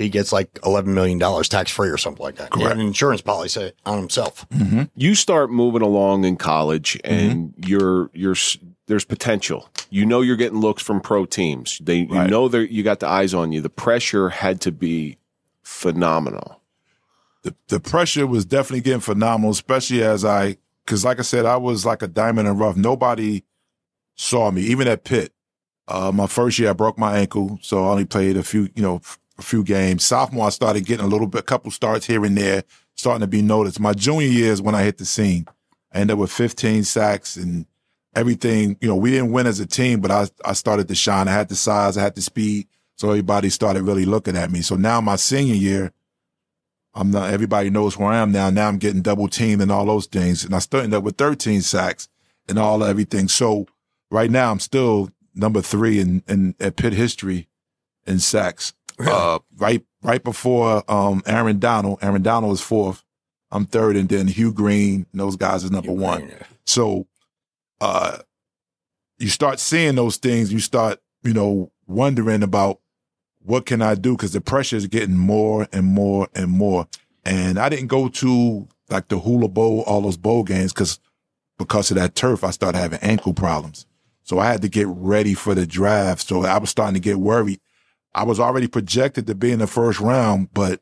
he 0.00 0.08
gets 0.08 0.32
like 0.32 0.58
eleven 0.64 0.94
million 0.94 1.18
dollars 1.18 1.48
tax 1.48 1.70
free 1.70 1.88
or 1.88 1.96
something 1.98 2.22
like 2.24 2.36
that. 2.36 2.50
Correct. 2.50 2.72
an 2.74 2.80
insurance 2.80 3.20
policy 3.20 3.72
on 3.86 3.98
himself. 3.98 4.46
you 4.96 5.14
start 5.14 5.50
moving 5.50 5.82
along 5.82 6.24
in 6.24 6.36
college 6.36 6.98
and 7.04 7.52
Mm-hmm. 7.54 7.68
you're 7.68 8.10
you're 8.12 8.36
there's 8.86 9.04
potential 9.04 9.68
you 9.90 10.04
know 10.04 10.20
you're 10.20 10.36
getting 10.36 10.58
looks 10.60 10.82
from 10.82 11.00
pro 11.00 11.24
teams 11.24 11.78
they 11.82 11.98
you 11.98 12.24
know 12.26 12.48
that 12.48 12.72
you 12.72 12.82
got 12.82 12.98
the 12.98 13.06
eyes 13.06 13.32
on 13.34 13.52
you 13.52 13.60
the 13.60 13.70
pressure 13.70 14.30
had 14.30 14.60
to 14.62 14.72
be 14.72 15.16
phenomenal 15.62 16.60
the, 17.42 17.54
the 17.68 17.80
pressure 17.80 18.26
was 18.26 18.44
definitely 18.44 18.82
getting 18.82 19.00
phenomenal, 19.00 19.50
especially 19.52 20.02
as 20.02 20.26
I, 20.26 20.58
because 20.84 21.06
like 21.06 21.18
I 21.18 21.22
said, 21.22 21.46
I 21.46 21.56
was 21.56 21.86
like 21.86 22.02
a 22.02 22.06
diamond 22.06 22.46
in 22.46 22.58
rough. 22.58 22.76
Nobody 22.76 23.44
saw 24.14 24.50
me, 24.50 24.60
even 24.60 24.86
at 24.86 25.04
Pitt. 25.04 25.32
Uh, 25.88 26.12
my 26.12 26.26
first 26.26 26.58
year, 26.58 26.68
I 26.68 26.72
broke 26.74 26.98
my 26.98 27.16
ankle, 27.16 27.58
so 27.62 27.86
I 27.86 27.88
only 27.92 28.04
played 28.04 28.36
a 28.36 28.42
few, 28.42 28.68
you 28.74 28.82
know, 28.82 28.96
f- 28.96 29.18
a 29.40 29.42
few 29.42 29.64
games. 29.64 30.04
Sophomore, 30.04 30.46
I 30.46 30.50
started 30.50 30.86
getting 30.86 31.04
a 31.04 31.08
little 31.08 31.26
bit, 31.26 31.40
a 31.40 31.44
couple 31.44 31.70
starts 31.70 32.06
here 32.06 32.24
and 32.24 32.36
there, 32.36 32.62
starting 32.94 33.22
to 33.22 33.26
be 33.26 33.42
noticed. 33.42 33.80
My 33.80 33.92
junior 33.92 34.28
year 34.28 34.52
is 34.52 34.62
when 34.62 34.74
I 34.74 34.82
hit 34.82 34.98
the 34.98 35.04
scene. 35.04 35.46
I 35.92 35.98
ended 35.98 36.14
up 36.14 36.20
with 36.20 36.30
15 36.30 36.84
sacks 36.84 37.36
and 37.36 37.66
everything. 38.14 38.76
You 38.80 38.88
know, 38.88 38.96
we 38.96 39.10
didn't 39.10 39.32
win 39.32 39.46
as 39.46 39.58
a 39.58 39.66
team, 39.66 40.00
but 40.00 40.10
I, 40.10 40.28
I 40.44 40.52
started 40.52 40.88
to 40.88 40.94
shine. 40.94 41.26
I 41.26 41.32
had 41.32 41.48
the 41.48 41.56
size, 41.56 41.96
I 41.96 42.02
had 42.02 42.14
the 42.14 42.22
speed, 42.22 42.68
so 42.96 43.10
everybody 43.10 43.48
started 43.48 43.82
really 43.82 44.04
looking 44.04 44.36
at 44.36 44.50
me. 44.50 44.60
So 44.60 44.76
now 44.76 45.00
my 45.00 45.16
senior 45.16 45.54
year, 45.54 45.92
I'm 46.92 47.10
not. 47.10 47.32
Everybody 47.32 47.70
knows 47.70 47.96
where 47.96 48.08
I 48.08 48.18
am 48.18 48.32
now. 48.32 48.50
Now 48.50 48.68
I'm 48.68 48.78
getting 48.78 49.00
double 49.00 49.28
teamed 49.28 49.62
and 49.62 49.70
all 49.70 49.86
those 49.86 50.06
things, 50.06 50.44
and 50.44 50.54
I 50.54 50.58
still 50.58 50.80
end 50.80 50.92
up 50.92 51.04
with 51.04 51.16
13 51.16 51.62
sacks 51.62 52.08
and 52.48 52.58
all 52.58 52.82
everything. 52.82 53.28
So 53.28 53.66
right 54.10 54.30
now 54.30 54.50
I'm 54.50 54.58
still 54.58 55.10
number 55.34 55.62
three 55.62 56.00
in 56.00 56.24
in 56.26 56.56
at 56.58 56.76
Pitt 56.76 56.92
history 56.92 57.48
in 58.06 58.18
sacks. 58.18 58.74
Uh, 59.08 59.38
right 59.56 59.84
right 60.02 60.22
before 60.22 60.84
um 60.90 61.22
Aaron 61.26 61.58
Donald. 61.58 61.98
Aaron 62.02 62.22
Donald 62.22 62.52
is 62.52 62.60
fourth. 62.60 63.02
I'm 63.50 63.66
third, 63.66 63.96
and 63.96 64.08
then 64.08 64.28
Hugh 64.28 64.52
Green. 64.52 65.06
And 65.12 65.20
those 65.20 65.36
guys 65.36 65.64
is 65.64 65.70
number 65.70 65.92
one. 65.92 66.30
So, 66.66 67.06
uh, 67.80 68.18
you 69.18 69.28
start 69.28 69.58
seeing 69.58 69.96
those 69.96 70.18
things. 70.18 70.52
You 70.52 70.60
start, 70.60 71.00
you 71.22 71.32
know, 71.32 71.72
wondering 71.86 72.42
about 72.42 72.80
what 73.42 73.66
can 73.66 73.82
I 73.82 73.94
do 73.94 74.16
because 74.16 74.32
the 74.32 74.40
pressure 74.40 74.76
is 74.76 74.86
getting 74.86 75.16
more 75.16 75.66
and 75.72 75.84
more 75.86 76.28
and 76.34 76.50
more. 76.50 76.86
And 77.24 77.58
I 77.58 77.68
didn't 77.68 77.88
go 77.88 78.08
to 78.08 78.68
like 78.88 79.08
the 79.08 79.18
Hula 79.18 79.48
Bowl, 79.48 79.82
all 79.82 80.00
those 80.02 80.16
bowl 80.16 80.44
games 80.44 80.72
because 80.72 81.00
because 81.58 81.90
of 81.90 81.96
that 81.96 82.14
turf, 82.14 82.44
I 82.44 82.50
started 82.50 82.78
having 82.78 83.00
ankle 83.00 83.34
problems. 83.34 83.86
So 84.22 84.38
I 84.38 84.46
had 84.46 84.62
to 84.62 84.68
get 84.68 84.86
ready 84.88 85.34
for 85.34 85.54
the 85.54 85.66
draft. 85.66 86.26
So 86.26 86.44
I 86.44 86.58
was 86.58 86.70
starting 86.70 86.94
to 86.94 87.00
get 87.00 87.18
worried. 87.18 87.60
I 88.14 88.24
was 88.24 88.40
already 88.40 88.66
projected 88.66 89.26
to 89.28 89.34
be 89.34 89.52
in 89.52 89.58
the 89.60 89.66
first 89.66 90.00
round, 90.00 90.48
but 90.52 90.80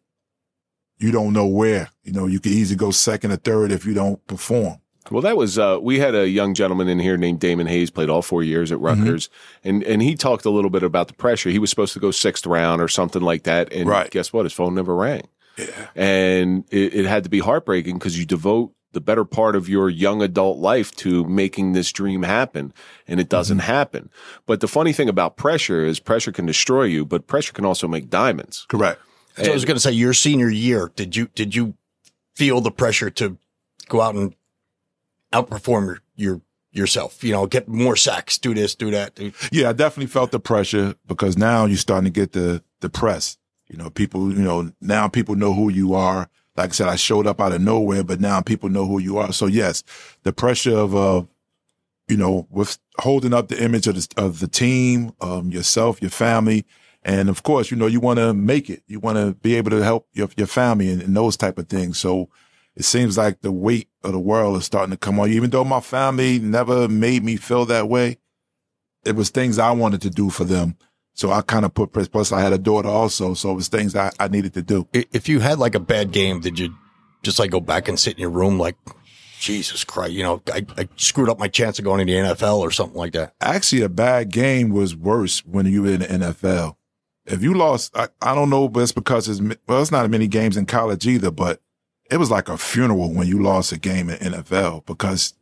you 0.99 1.11
don't 1.13 1.33
know 1.33 1.47
where. 1.47 1.91
You 2.03 2.13
know, 2.13 2.27
you 2.27 2.41
could 2.41 2.53
easily 2.53 2.77
go 2.77 2.91
second 2.91 3.33
or 3.33 3.37
third 3.37 3.71
if 3.73 3.85
you 3.87 3.95
don't 3.95 4.25
perform. 4.27 4.79
well 5.11 5.23
that 5.23 5.37
was 5.37 5.59
uh, 5.59 5.79
we 5.81 5.99
had 5.99 6.15
a 6.15 6.29
young 6.29 6.55
gentleman 6.55 6.89
in 6.89 6.99
here 6.99 7.17
named 7.17 7.41
damon 7.41 7.67
hayes 7.67 7.91
played 7.91 8.11
all 8.11 8.21
four 8.23 8.43
years 8.43 8.71
at 8.73 8.79
rutgers 8.81 9.31
and 9.65 9.83
and 9.85 10.03
he 10.03 10.15
talked 10.15 10.45
a 10.45 10.51
little 10.51 10.69
bit 10.71 10.83
about 10.83 11.09
the 11.09 11.15
pressure 11.15 11.49
he 11.51 11.59
was 11.59 11.71
supposed 11.71 11.95
to 11.95 12.01
go 12.01 12.11
sixth 12.11 12.45
round 12.47 12.83
or 12.83 12.89
something 12.89 13.23
like 13.23 13.45
that 13.45 13.73
and 13.73 13.89
Right. 13.89 14.11
guess 14.11 14.33
what 14.35 14.45
his 14.45 14.53
phone 14.53 14.75
never 14.75 14.95
rang 14.95 15.23
Yeah. 15.57 15.87
and 15.97 16.65
it, 16.71 16.93
it 16.95 17.07
had 17.07 17.25
to 17.25 17.31
be 17.31 17.39
heartbreaking 17.39 17.97
because 17.99 18.19
you 18.19 18.27
devote 18.27 18.73
the 18.99 19.05
better 19.05 19.25
part 19.25 19.55
of 19.55 19.69
your 19.69 19.89
young 19.89 20.23
adult 20.23 20.59
life 20.59 20.95
to 20.97 21.25
making 21.25 21.73
this 21.73 21.93
dream 21.93 22.23
happen 22.23 22.73
and 23.07 23.21
it 23.21 23.29
doesn't 23.29 23.59
mm-hmm. 23.59 23.67
happen 23.67 24.11
but 24.47 24.61
the 24.61 24.69
funny 24.69 24.93
thing 24.93 25.09
about 25.09 25.37
pressure 25.37 25.85
is 25.85 26.01
pressure 26.01 26.33
can 26.33 26.47
destroy 26.47 26.83
you 26.83 27.05
but 27.05 27.27
pressure 27.27 27.53
can 27.53 27.65
also 27.65 27.89
make 27.89 28.11
diamonds 28.11 28.67
Correct. 28.69 29.01
So 29.45 29.51
I 29.51 29.55
was 29.55 29.65
going 29.65 29.77
to 29.77 29.81
say, 29.81 29.93
your 29.93 30.13
senior 30.13 30.51
year, 30.51 30.91
did 30.97 31.15
you 31.15 31.29
did 31.35 31.55
you 31.55 31.75
feel 32.35 32.61
the 32.61 32.71
pressure 32.71 33.11
to 33.11 33.39
go 33.89 34.01
out 34.01 34.15
and 34.15 34.35
outperform 35.33 35.87
your, 35.87 36.03
your 36.17 36.41
yourself? 36.73 37.23
You 37.23 37.33
know, 37.33 37.47
get 37.47 37.69
more 37.69 37.97
sacks, 37.97 38.39
do 38.39 38.55
this, 38.55 38.75
do 38.75 38.91
that. 38.91 39.15
Do, 39.15 39.33
Yeah, 39.53 39.71
I 39.71 39.73
definitely 39.73 40.11
felt 40.11 40.33
the 40.33 40.41
pressure 40.41 40.95
because 41.07 41.39
now 41.39 41.67
you're 41.67 41.77
starting 41.77 42.13
to 42.13 42.21
get 42.21 42.33
the 42.33 42.63
the 42.81 42.89
press. 42.89 43.39
You 43.69 43.77
know, 43.77 43.91
people, 43.91 44.33
you 44.33 44.43
know, 44.43 44.73
now 44.81 45.09
people 45.09 45.37
know 45.37 45.53
who 45.53 45.69
you 45.69 45.95
are. 45.95 46.31
Like 46.59 46.71
I 46.71 46.73
said, 46.73 46.89
I 46.89 46.97
showed 46.97 47.27
up 47.27 47.41
out 47.41 47.53
of 47.53 47.63
nowhere, 47.63 48.05
but 48.05 48.21
now 48.21 48.41
people 48.41 48.69
know 48.69 48.87
who 48.87 48.99
you 48.99 49.17
are. 49.19 49.33
So 49.33 49.47
yes, 49.47 49.83
the 50.25 50.33
pressure 50.33 50.77
of 50.77 50.95
uh, 50.95 51.23
you 52.09 52.17
know, 52.17 52.47
with 52.51 52.79
holding 52.99 53.33
up 53.35 53.49
the 53.49 53.63
image 53.63 53.87
of 53.87 53.95
the 53.95 54.09
of 54.17 54.41
the 54.41 54.49
team, 54.49 55.13
um, 55.21 55.51
yourself, 55.51 56.03
your 56.03 56.11
family, 56.11 56.67
and 57.05 57.29
of 57.29 57.43
course, 57.43 57.71
you 57.71 57.77
know, 57.77 57.87
you 57.87 58.01
want 58.01 58.19
to 58.19 58.35
make 58.35 58.69
it. 58.69 58.83
You 58.87 58.99
want 58.99 59.19
to 59.19 59.35
be 59.41 59.55
able 59.55 59.71
to 59.71 59.85
help 59.85 60.09
your 60.13 60.29
your 60.37 60.47
family 60.47 60.91
and, 60.91 61.03
and 61.03 61.17
those 61.17 61.37
type 61.37 61.59
of 61.59 61.69
things. 61.69 61.99
So 61.99 62.29
it 62.75 62.85
seems 62.85 63.17
like 63.19 63.43
the 63.43 63.53
weight 63.53 63.89
of 64.03 64.13
the 64.13 64.19
world 64.19 64.57
is 64.57 64.65
starting 64.65 64.91
to 64.91 64.97
come 64.97 65.21
on 65.21 65.29
you. 65.31 65.37
Even 65.37 65.51
though 65.51 65.65
my 65.65 65.81
family 65.81 66.39
never 66.39 66.89
made 66.89 67.23
me 67.23 67.37
feel 67.37 67.67
that 67.67 67.89
way, 67.89 68.19
it 69.05 69.15
was 69.15 69.31
things 69.31 69.59
I 69.59 69.71
wanted 69.73 70.03
to 70.03 70.11
do 70.11 70.31
for 70.31 70.45
them. 70.45 70.77
So 71.19 71.33
I 71.33 71.43
kind 71.43 71.65
of 71.65 71.75
put, 71.75 71.91
plus 71.91 72.31
I 72.31 72.41
had 72.41 72.53
a 72.53 72.59
daughter 72.59 72.89
also. 72.89 73.35
So 73.35 73.51
it 73.51 73.55
was 73.55 73.67
things 73.67 73.97
I, 73.97 74.13
I 74.21 74.29
needed 74.29 74.55
to 74.55 74.63
do. 74.63 74.87
If 74.93 75.29
you 75.29 75.41
had 75.41 75.59
like 75.59 75.75
a 75.75 75.81
bad 75.81 76.13
game, 76.13 76.39
did 76.39 76.61
you 76.61 76.73
just 77.25 77.41
like 77.41 77.51
go 77.51 77.59
back 77.59 77.89
and 77.89 77.99
sit 77.99 78.15
in 78.15 78.21
your 78.21 78.31
room 78.31 78.57
like, 78.57 78.77
Jesus 79.41 79.83
Christ, 79.83 80.13
you 80.13 80.23
know, 80.23 80.41
I, 80.53 80.65
I 80.77 80.89
screwed 80.95 81.29
up 81.29 81.41
my 81.41 81.49
chance 81.49 81.81
of 81.81 81.85
going 81.85 82.07
to 82.07 82.13
the 82.13 82.19
NFL 82.19 82.59
or 82.59 82.71
something 82.71 82.97
like 82.97 83.15
that? 83.15 83.35
Actually, 83.41 83.83
a 83.83 83.89
bad 83.89 84.31
game 84.31 84.71
was 84.71 84.95
worse 84.95 85.45
when 85.45 85.67
you 85.67 85.83
were 85.83 85.91
in 85.91 86.01
the 86.01 86.07
NFL. 86.07 86.77
If 87.27 87.43
you 87.43 87.55
lost, 87.55 87.97
I, 87.97 88.09
I 88.23 88.37
don't 88.37 88.51
know, 88.51 88.69
but 88.69 88.85
it's 88.85 88.93
because 88.93 89.29
it's, 89.29 89.41
well, 89.67 89.83
it's 89.83 89.91
not 89.91 90.09
many 90.11 90.29
games 90.29 90.57
in 90.57 90.67
college 90.67 91.05
either, 91.05 91.33
but 91.33 91.61
it 92.13 92.19
was 92.19 92.31
like 92.31 92.49
a 92.49 92.57
funeral 92.57 93.13
when 93.13 93.27
you 93.27 93.43
lost 93.43 93.73
a 93.73 93.79
game 93.79 94.09
in 94.09 94.19
NFL 94.35 94.87
because 94.87 95.35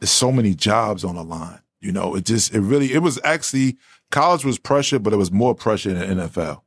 there's 0.00 0.10
so 0.10 0.32
many 0.32 0.54
jobs 0.54 1.04
on 1.04 1.16
the 1.16 1.24
line. 1.24 1.60
You 1.80 1.92
know, 1.92 2.14
it 2.14 2.24
just, 2.24 2.54
it 2.54 2.60
really, 2.60 2.94
it 2.94 3.00
was 3.00 3.18
actually, 3.24 3.76
college 4.12 4.44
was 4.44 4.58
pressure, 4.58 5.00
but 5.00 5.12
it 5.12 5.16
was 5.16 5.32
more 5.32 5.54
pressure 5.54 5.90
in 5.90 5.98
the 5.98 6.24
NFL. 6.24 6.62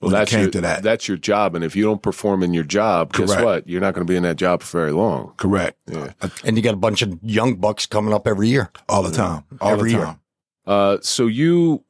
Well, 0.00 0.12
that's 0.12 0.32
your, 0.32 0.46
that. 0.48 0.84
that's 0.84 1.08
your 1.08 1.16
job. 1.16 1.56
And 1.56 1.64
if 1.64 1.74
you 1.74 1.82
don't 1.82 2.00
perform 2.00 2.44
in 2.44 2.54
your 2.54 2.62
job, 2.62 3.12
Correct. 3.12 3.32
guess 3.32 3.42
what? 3.42 3.68
You're 3.68 3.80
not 3.80 3.94
going 3.94 4.06
to 4.06 4.10
be 4.10 4.16
in 4.16 4.22
that 4.22 4.36
job 4.36 4.62
for 4.62 4.78
very 4.78 4.92
long. 4.92 5.32
Correct. 5.38 5.76
Yeah. 5.86 6.12
And 6.44 6.56
you 6.56 6.62
got 6.62 6.74
a 6.74 6.76
bunch 6.76 7.02
of 7.02 7.18
young 7.20 7.56
bucks 7.56 7.84
coming 7.84 8.14
up 8.14 8.28
every 8.28 8.46
year. 8.46 8.70
All 8.88 9.02
the 9.02 9.10
time. 9.10 9.42
All 9.60 9.70
every 9.72 9.90
the 9.90 9.98
time. 9.98 10.06
year. 10.06 10.18
Uh, 10.66 10.98
so 11.02 11.26
you, 11.26 11.84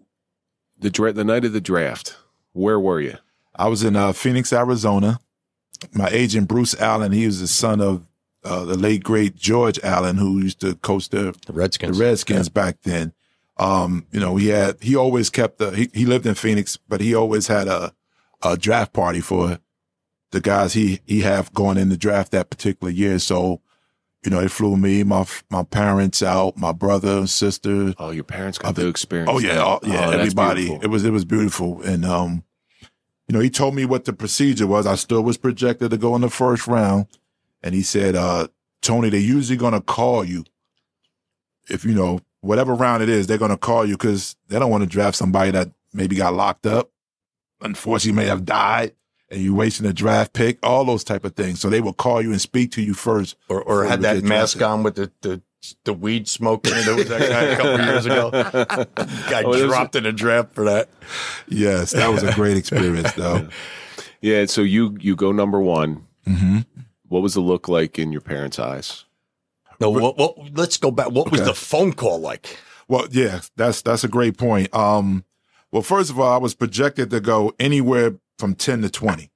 the, 0.79 0.89
dra- 0.89 1.13
the 1.13 1.25
night 1.25 1.45
of 1.45 1.53
the 1.53 1.61
draft, 1.61 2.17
where 2.55 2.81
were 2.81 3.01
you? 3.01 3.19
I 3.55 3.69
was 3.69 3.83
in 3.83 3.95
uh, 3.95 4.13
Phoenix, 4.15 4.55
Arizona 4.55 5.19
my 5.93 6.09
agent 6.09 6.49
Bruce 6.49 6.79
Allen, 6.81 7.13
he 7.13 7.27
was 7.27 7.41
the 7.41 7.49
son 7.49 7.81
of 7.81 8.07
uh, 8.45 8.65
the 8.65 8.77
late 8.77 9.03
great 9.03 9.37
George 9.37 9.79
Allen, 9.83 10.17
who 10.17 10.39
used 10.39 10.61
to 10.61 10.75
coach 10.77 11.09
the, 11.09 11.35
the 11.47 11.53
Redskins, 11.53 11.99
the 11.99 12.05
Redskins 12.05 12.49
yeah. 12.49 12.53
back 12.53 12.79
then. 12.83 13.13
Um, 13.59 14.07
you 14.13 14.21
know, 14.21 14.37
he 14.37 14.49
had 14.49 14.77
he 14.81 14.97
always 14.97 15.31
kept 15.31 15.59
the 15.59 15.71
he, 15.73 15.91
he 15.93 16.07
lived 16.07 16.27
in 16.27 16.35
Phoenix, 16.35 16.77
but 16.77 17.01
he 17.01 17.15
always 17.15 17.47
had 17.47 17.69
a 17.69 17.93
a 18.43 18.57
draft 18.57 18.93
party 18.93 19.21
for 19.21 19.59
the 20.31 20.41
guys 20.41 20.75
he 20.75 21.01
he 21.07 21.21
have 21.21 21.53
going 21.53 21.77
in 21.77 21.89
the 21.89 21.97
draft 21.97 22.33
that 22.33 22.51
particular 22.51 22.93
year. 22.93 23.19
So, 23.19 23.61
you 24.25 24.31
know, 24.31 24.41
they 24.41 24.49
flew 24.49 24.77
me, 24.77 25.03
my 25.03 25.27
my 25.51 25.65
parents 25.65 26.23
out, 26.23 26.57
my 26.57 26.73
brother, 26.73 27.19
and 27.19 27.31
sister. 27.31 27.95
Oh, 27.99 28.11
your 28.11 28.25
parents 28.25 28.59
got 28.59 28.77
the 28.77 28.87
experience. 28.87 29.31
Oh 29.33 29.39
yeah, 29.39 29.59
all, 29.59 29.81
yeah, 29.83 30.09
oh, 30.09 30.11
everybody. 30.11 30.73
It 30.81 30.89
was 30.89 31.05
it 31.05 31.13
was 31.13 31.25
beautiful, 31.25 31.83
and 31.83 32.05
um, 32.05 32.45
you 33.29 33.35
know, 33.35 33.41
he 33.41 33.51
told 33.51 33.75
me 33.75 33.85
what 33.85 34.07
the 34.07 34.13
procedure 34.13 34.67
was. 34.67 34.87
I 34.87 34.95
still 34.95 35.23
was 35.23 35.37
projected 35.37 35.91
to 35.91 35.99
go 35.99 36.15
in 36.15 36.23
the 36.23 36.31
first 36.31 36.67
round. 36.67 37.07
And 37.63 37.75
he 37.75 37.83
said, 37.83 38.17
uh, 38.17 38.49
Tony, 38.81 39.11
they're 39.11 39.21
usually 39.21 39.59
going 39.59 39.75
to 39.75 39.81
call 39.81 40.25
you 40.25 40.45
if, 41.69 41.85
you 41.85 41.95
know, 41.95 42.21
whatever 42.41 42.75
round 42.75 43.03
it 43.03 43.09
is, 43.09 43.27
they're 43.27 43.39
going 43.39 43.51
to 43.51 43.57
call 43.57 43.85
you 43.85 43.97
because 43.97 44.37
they 44.49 44.59
don't 44.59 44.71
want 44.71 44.83
to 44.83 44.89
draft 44.89 45.17
somebody 45.17 45.51
that 45.51 45.71
maybe 45.93 46.17
got 46.17 46.35
locked 46.35 46.67
up. 46.67 46.91
Unfortunately, 47.61 48.23
may 48.23 48.29
have 48.29 48.45
died 48.45 48.95
and 49.31 49.41
you 49.41 49.55
wasting 49.55 49.87
a 49.87 49.93
draft 49.93 50.33
pick, 50.33 50.59
all 50.63 50.85
those 50.85 51.05
type 51.05 51.25
of 51.25 51.35
things. 51.35 51.61
So 51.61 51.69
they 51.69 51.81
will 51.81 51.93
call 51.93 52.23
you 52.23 52.31
and 52.31 52.41
speak 52.41 52.73
to 52.73 52.83
you 52.83 52.95
first. 52.95 53.37
Or, 53.49 53.63
or 53.63 53.85
had 53.85 54.03
that 54.03 54.23
mask 54.23 54.63
on 54.63 54.83
with 54.83 54.95
the, 54.95 55.11
the 55.23 55.43
the 55.85 55.93
weed 55.93 56.29
smoking. 56.29 56.73
There 56.85 56.95
was 56.95 57.09
that 57.09 57.21
guy 57.21 57.43
a 57.43 57.57
couple 57.57 57.85
years 57.85 58.07
ago. 58.07 58.31
Guy 59.31 59.43
oh, 59.43 59.67
dropped 59.67 59.97
in 59.97 60.07
a 60.07 60.13
draft 60.13 60.55
for 60.55 60.65
that. 60.65 60.89
Yes, 61.49 61.91
that 61.93 62.09
was 62.09 62.23
a 62.23 62.33
great 62.35 62.57
experience, 62.57 63.13
though. 63.13 63.49
Yeah. 64.21 64.47
So 64.47 64.63
you 64.63 64.97
you 65.01 65.15
go 65.15 65.31
number 65.31 65.61
one. 65.61 66.05
Mm-hmm. 66.27 66.59
What 67.07 67.23
was 67.23 67.35
the 67.35 67.41
look 67.41 67.69
like 67.69 68.01
in 68.01 68.11
your 68.11 68.21
parents' 68.21 68.59
eyes? 68.59 69.05
No. 69.81 69.91
What, 69.91 70.57
let's 70.57 70.77
go 70.77 70.91
back. 70.91 71.11
What 71.11 71.29
okay. 71.29 71.39
was 71.39 71.47
the 71.47 71.55
phone 71.55 71.93
call 71.93 72.21
like? 72.21 72.59
Well, 72.89 73.07
yeah, 73.11 73.41
that's 73.57 73.83
that's 73.83 74.05
a 74.05 74.09
great 74.09 74.39
point. 74.39 74.75
Um, 74.75 75.25
well, 75.71 75.83
first 75.83 76.11
of 76.11 76.19
all, 76.19 76.33
I 76.33 76.39
was 76.39 76.55
projected 76.55 77.11
to 77.11 77.21
go 77.21 77.55
anywhere 77.59 78.15
from 78.39 78.55
ten 78.55 78.83
to 78.83 78.91
twenty. 78.91 79.31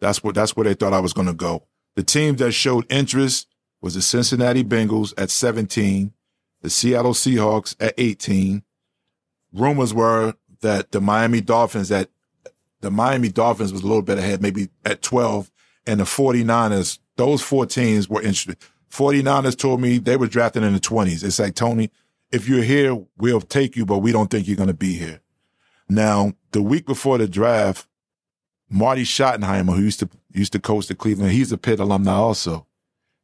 That's 0.00 0.22
what 0.22 0.34
that's 0.34 0.56
where 0.56 0.64
they 0.64 0.74
thought 0.74 0.92
I 0.92 1.00
was 1.00 1.12
going 1.12 1.28
to 1.28 1.34
go. 1.34 1.64
The 1.94 2.02
team 2.02 2.36
that 2.36 2.52
showed 2.52 2.90
interest 2.90 3.48
was 3.80 3.94
the 3.94 4.02
Cincinnati 4.02 4.64
Bengals 4.64 5.14
at 5.16 5.30
17, 5.30 6.12
the 6.60 6.70
Seattle 6.70 7.12
Seahawks 7.12 7.74
at 7.80 7.94
18. 7.96 8.62
Rumors 9.52 9.94
were 9.94 10.34
that 10.60 10.92
the 10.92 11.00
Miami 11.00 11.40
Dolphins 11.40 11.90
at 11.90 12.10
the 12.80 12.90
Miami 12.90 13.30
Dolphins 13.30 13.72
was 13.72 13.82
a 13.82 13.86
little 13.86 14.02
bit 14.02 14.18
ahead, 14.18 14.42
maybe 14.42 14.68
at 14.84 15.02
12, 15.02 15.50
and 15.86 16.00
the 16.00 16.04
49ers, 16.04 16.98
those 17.16 17.42
four 17.42 17.64
teams 17.64 18.08
were 18.08 18.20
interested. 18.20 18.58
49ers 18.96 19.56
told 19.56 19.80
me 19.80 19.98
they 19.98 20.16
were 20.16 20.26
drafting 20.26 20.62
in 20.62 20.72
the 20.72 20.80
20s. 20.80 21.22
It's 21.22 21.38
like, 21.38 21.54
Tony, 21.54 21.90
if 22.32 22.48
you're 22.48 22.62
here, 22.62 22.96
we'll 23.18 23.40
take 23.40 23.76
you, 23.76 23.84
but 23.84 23.98
we 23.98 24.12
don't 24.12 24.30
think 24.30 24.46
you're 24.46 24.56
going 24.56 24.68
to 24.68 24.74
be 24.74 24.94
here. 24.94 25.20
Now, 25.88 26.32
the 26.52 26.62
week 26.62 26.86
before 26.86 27.18
the 27.18 27.28
draft, 27.28 27.86
Marty 28.68 29.04
Schottenheimer, 29.04 29.76
who 29.76 29.82
used 29.82 30.00
to 30.00 30.08
used 30.32 30.52
to 30.52 30.58
coach 30.58 30.86
the 30.86 30.94
Cleveland, 30.94 31.32
he's 31.32 31.52
a 31.52 31.58
Pitt 31.58 31.78
alumni 31.78 32.12
also. 32.12 32.66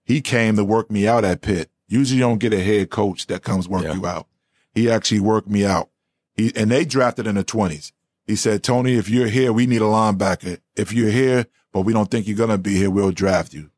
He 0.04 0.20
came 0.20 0.56
to 0.56 0.64
work 0.64 0.90
me 0.90 1.08
out 1.08 1.24
at 1.24 1.40
Pitt. 1.42 1.70
Usually 1.88 2.18
you 2.18 2.24
don't 2.24 2.38
get 2.38 2.54
a 2.54 2.62
head 2.62 2.90
coach 2.90 3.26
that 3.26 3.42
comes 3.42 3.68
work 3.68 3.84
yeah. 3.84 3.94
you 3.94 4.06
out. 4.06 4.26
He 4.74 4.90
actually 4.90 5.20
worked 5.20 5.48
me 5.48 5.64
out. 5.64 5.90
He, 6.34 6.52
and 6.56 6.70
they 6.70 6.84
drafted 6.84 7.26
in 7.26 7.34
the 7.34 7.44
twenties. 7.44 7.92
He 8.26 8.36
said, 8.36 8.62
Tony, 8.62 8.94
if 8.94 9.08
you're 9.08 9.26
here, 9.26 9.52
we 9.52 9.66
need 9.66 9.82
a 9.82 9.86
linebacker. 9.86 10.60
If 10.76 10.92
you're 10.92 11.10
here, 11.10 11.46
but 11.72 11.80
we 11.80 11.92
don't 11.92 12.10
think 12.10 12.26
you're 12.26 12.36
going 12.36 12.50
to 12.50 12.58
be 12.58 12.76
here, 12.76 12.90
we'll 12.90 13.10
draft 13.10 13.52
you. 13.52 13.70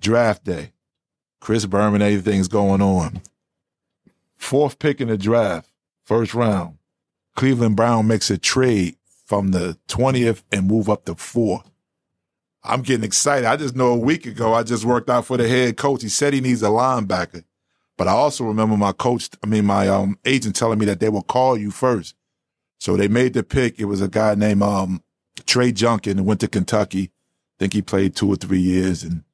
Draft 0.00 0.44
day. 0.44 0.72
Chris 1.40 1.66
Berman, 1.66 2.02
everything's 2.02 2.48
going 2.48 2.82
on. 2.82 3.22
Fourth 4.36 4.78
pick 4.78 5.00
in 5.00 5.08
the 5.08 5.18
draft, 5.18 5.68
first 6.04 6.34
round. 6.34 6.78
Cleveland 7.36 7.76
Brown 7.76 8.06
makes 8.06 8.30
a 8.30 8.38
trade 8.38 8.96
from 9.24 9.50
the 9.50 9.78
20th 9.88 10.42
and 10.50 10.66
move 10.66 10.88
up 10.88 11.04
to 11.04 11.14
fourth. 11.14 11.70
I'm 12.64 12.82
getting 12.82 13.04
excited. 13.04 13.46
I 13.46 13.56
just 13.56 13.76
know 13.76 13.92
a 13.92 13.96
week 13.96 14.26
ago 14.26 14.54
I 14.54 14.62
just 14.62 14.84
worked 14.84 15.08
out 15.08 15.26
for 15.26 15.36
the 15.36 15.48
head 15.48 15.76
coach. 15.76 16.02
He 16.02 16.08
said 16.08 16.32
he 16.32 16.40
needs 16.40 16.62
a 16.62 16.66
linebacker. 16.66 17.44
But 17.96 18.08
I 18.08 18.12
also 18.12 18.44
remember 18.44 18.76
my 18.76 18.92
coach, 18.92 19.30
I 19.42 19.46
mean 19.46 19.64
my 19.64 19.88
um, 19.88 20.18
agent 20.24 20.56
telling 20.56 20.78
me 20.78 20.86
that 20.86 21.00
they 21.00 21.08
will 21.08 21.22
call 21.22 21.56
you 21.56 21.70
first. 21.70 22.14
So 22.78 22.96
they 22.96 23.08
made 23.08 23.34
the 23.34 23.42
pick. 23.42 23.78
It 23.78 23.86
was 23.86 24.00
a 24.00 24.08
guy 24.08 24.34
named 24.34 24.62
um, 24.62 25.02
Trey 25.46 25.72
Junkin 25.72 26.18
who 26.18 26.24
went 26.24 26.40
to 26.40 26.48
Kentucky. 26.48 27.10
I 27.10 27.56
think 27.58 27.72
he 27.72 27.82
played 27.82 28.14
two 28.14 28.28
or 28.28 28.36
three 28.36 28.60
years 28.60 29.02
and 29.02 29.24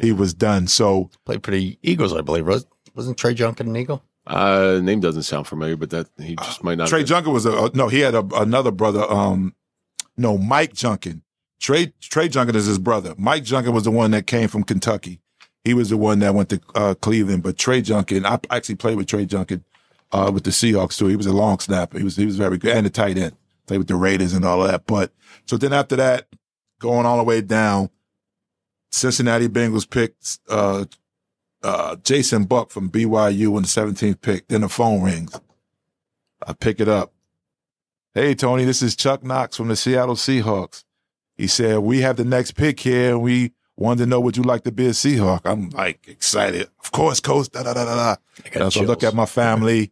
he 0.00 0.12
was 0.12 0.34
done. 0.34 0.66
So 0.66 1.10
played 1.24 1.44
for 1.44 1.50
the 1.50 1.78
Eagles, 1.82 2.12
I 2.12 2.20
believe. 2.20 2.46
Wasn't 2.94 3.18
Trey 3.18 3.34
Junkin 3.34 3.68
an 3.68 3.76
Eagle? 3.76 4.02
Uh, 4.26 4.80
name 4.82 5.00
doesn't 5.00 5.24
sound 5.24 5.46
familiar, 5.46 5.76
but 5.76 5.90
that 5.90 6.08
he 6.18 6.36
just 6.36 6.64
might 6.64 6.78
not. 6.78 6.88
Trey 6.88 7.04
Junkin 7.04 7.32
was 7.32 7.44
a 7.44 7.70
no. 7.74 7.88
He 7.88 8.00
had 8.00 8.14
a, 8.14 8.26
another 8.36 8.70
brother. 8.70 9.04
Um, 9.10 9.54
no, 10.16 10.38
Mike 10.38 10.72
Junkin. 10.72 11.22
Trey 11.60 11.92
Trey 12.00 12.28
Junkin 12.28 12.56
is 12.56 12.66
his 12.66 12.78
brother. 12.78 13.14
Mike 13.18 13.44
Junkin 13.44 13.74
was 13.74 13.84
the 13.84 13.90
one 13.90 14.12
that 14.12 14.26
came 14.26 14.48
from 14.48 14.64
Kentucky. 14.64 15.20
He 15.62 15.74
was 15.74 15.90
the 15.90 15.96
one 15.96 16.20
that 16.20 16.34
went 16.34 16.50
to 16.50 16.60
uh, 16.74 16.94
Cleveland. 16.94 17.42
But 17.42 17.58
Trey 17.58 17.82
Junkin, 17.82 18.24
I 18.24 18.38
actually 18.50 18.76
played 18.76 18.96
with 18.96 19.06
Trey 19.06 19.26
Junkin 19.26 19.64
uh, 20.12 20.30
with 20.32 20.44
the 20.44 20.50
Seahawks 20.50 20.98
too. 20.98 21.06
He 21.06 21.16
was 21.16 21.26
a 21.26 21.32
long 21.32 21.58
snapper. 21.58 21.98
He 21.98 22.04
was 22.04 22.16
he 22.16 22.26
was 22.26 22.36
very 22.36 22.56
good 22.56 22.76
and 22.76 22.86
a 22.86 22.90
tight 22.90 23.18
end. 23.18 23.36
Played 23.66 23.78
with 23.78 23.88
the 23.88 23.96
Raiders 23.96 24.32
and 24.32 24.44
all 24.44 24.62
of 24.62 24.70
that. 24.70 24.86
But 24.86 25.12
so 25.46 25.56
then 25.56 25.72
after 25.72 25.96
that, 25.96 26.28
going 26.78 27.06
all 27.06 27.18
the 27.18 27.24
way 27.24 27.40
down, 27.40 27.90
Cincinnati 28.94 29.48
Bengals 29.48 29.90
picked 29.90 30.38
uh, 30.48 30.84
uh, 31.62 31.96
Jason 31.96 32.44
Buck 32.44 32.70
from 32.70 32.90
BYU 32.90 33.56
in 33.56 33.62
the 33.62 33.68
17th 33.68 34.20
pick. 34.20 34.46
Then 34.46 34.60
the 34.60 34.68
phone 34.68 35.02
rings. 35.02 35.38
I 36.46 36.52
pick 36.52 36.80
it 36.80 36.88
up. 36.88 37.12
Hey 38.14 38.36
Tony, 38.36 38.64
this 38.64 38.82
is 38.82 38.94
Chuck 38.94 39.24
Knox 39.24 39.56
from 39.56 39.66
the 39.66 39.74
Seattle 39.74 40.14
Seahawks. 40.14 40.84
He 41.36 41.48
said, 41.48 41.78
we 41.78 42.02
have 42.02 42.16
the 42.16 42.24
next 42.24 42.52
pick 42.52 42.78
here 42.78 43.10
and 43.10 43.22
we 43.22 43.52
wanted 43.76 44.04
to 44.04 44.06
know 44.06 44.20
would 44.20 44.36
you 44.36 44.44
like 44.44 44.62
to 44.62 44.70
be 44.70 44.86
a 44.86 44.90
Seahawk? 44.90 45.40
I'm 45.44 45.70
like 45.70 46.06
excited. 46.06 46.68
Of 46.78 46.92
course, 46.92 47.18
coach. 47.18 47.50
Da, 47.50 47.64
da, 47.64 47.74
da, 47.74 47.84
da, 47.84 48.16
da. 48.54 48.68
So 48.68 48.82
I 48.82 48.84
look 48.84 49.02
at 49.02 49.14
my 49.14 49.26
family, 49.26 49.90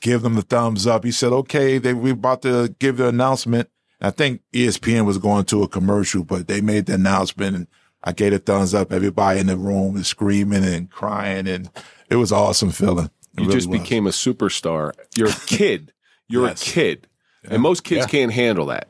give 0.00 0.22
them 0.22 0.36
the 0.36 0.42
thumbs 0.42 0.86
up. 0.86 1.02
He 1.02 1.10
said, 1.10 1.32
okay, 1.32 1.78
they, 1.78 1.92
we 1.92 2.12
about 2.12 2.42
to 2.42 2.72
give 2.78 2.98
the 2.98 3.08
announcement. 3.08 3.68
I 4.00 4.10
think 4.10 4.42
ESPN 4.52 5.06
was 5.06 5.18
going 5.18 5.46
to 5.46 5.64
a 5.64 5.68
commercial, 5.68 6.22
but 6.22 6.46
they 6.46 6.60
made 6.60 6.86
the 6.86 6.94
announcement 6.94 7.56
and 7.56 7.66
I 8.04 8.12
gave 8.12 8.32
a 8.32 8.38
thumbs 8.38 8.74
up. 8.74 8.92
Everybody 8.92 9.40
in 9.40 9.46
the 9.46 9.56
room 9.56 9.96
is 9.96 10.06
screaming 10.06 10.64
and 10.64 10.90
crying 10.90 11.48
and 11.48 11.70
it 12.10 12.16
was 12.16 12.30
awesome 12.30 12.70
feeling. 12.70 13.06
It 13.06 13.40
you 13.40 13.46
really 13.46 13.54
just 13.54 13.68
was. 13.68 13.80
became 13.80 14.06
a 14.06 14.10
superstar. 14.10 14.92
You're 15.16 15.30
a 15.30 15.46
kid. 15.46 15.92
You're 16.28 16.46
yes. 16.46 16.62
a 16.62 16.64
kid. 16.64 17.08
Yeah. 17.42 17.54
And 17.54 17.62
most 17.62 17.82
kids 17.82 18.02
yeah. 18.02 18.06
can't 18.06 18.32
handle 18.32 18.66
that. 18.66 18.88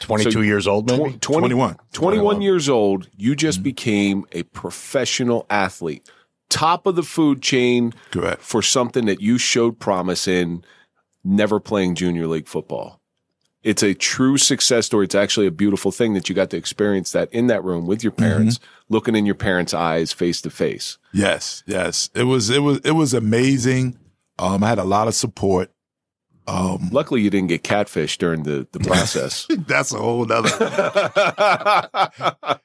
22 0.00 0.30
so 0.30 0.40
years 0.40 0.66
old, 0.66 0.90
maybe? 0.90 1.12
Tw- 1.14 1.20
20, 1.20 1.48
21. 1.48 1.48
21. 1.48 1.78
21 1.92 2.42
years 2.42 2.68
old, 2.68 3.08
you 3.16 3.36
just 3.36 3.58
mm-hmm. 3.58 3.64
became 3.64 4.24
a 4.32 4.42
professional 4.44 5.46
athlete, 5.50 6.08
top 6.50 6.86
of 6.86 6.96
the 6.96 7.02
food 7.02 7.42
chain 7.42 7.94
Correct. 8.10 8.42
for 8.42 8.60
something 8.60 9.06
that 9.06 9.20
you 9.20 9.38
showed 9.38 9.78
promise 9.78 10.26
in, 10.26 10.64
never 11.24 11.60
playing 11.60 11.94
junior 11.94 12.26
league 12.26 12.48
football. 12.48 13.00
It's 13.62 13.82
a 13.82 13.94
true 13.94 14.38
success 14.38 14.86
story. 14.86 15.04
It's 15.04 15.14
actually 15.14 15.46
a 15.46 15.50
beautiful 15.50 15.90
thing 15.90 16.14
that 16.14 16.28
you 16.28 16.34
got 16.34 16.50
to 16.50 16.56
experience 16.56 17.12
that 17.12 17.32
in 17.32 17.48
that 17.48 17.64
room 17.64 17.86
with 17.86 18.02
your 18.02 18.12
parents, 18.12 18.60
looking 18.88 19.16
in 19.16 19.26
your 19.26 19.34
parents' 19.34 19.74
eyes 19.74 20.12
face 20.12 20.40
to 20.42 20.50
face. 20.50 20.98
Yes, 21.12 21.62
yes. 21.66 22.10
It 22.14 22.24
was 22.24 22.50
it 22.50 22.60
was 22.60 22.80
it 22.84 22.92
was 22.92 23.14
amazing. 23.14 23.98
Um, 24.38 24.62
I 24.62 24.68
had 24.68 24.78
a 24.78 24.84
lot 24.84 25.08
of 25.08 25.14
support. 25.14 25.70
Um, 26.46 26.88
Luckily, 26.92 27.20
you 27.20 27.28
didn't 27.28 27.48
get 27.48 27.62
catfish 27.62 28.16
during 28.16 28.44
the, 28.44 28.66
the 28.72 28.78
process. 28.80 29.46
that's 29.66 29.92
a 29.92 29.98
whole 29.98 30.24
nother. 30.24 30.48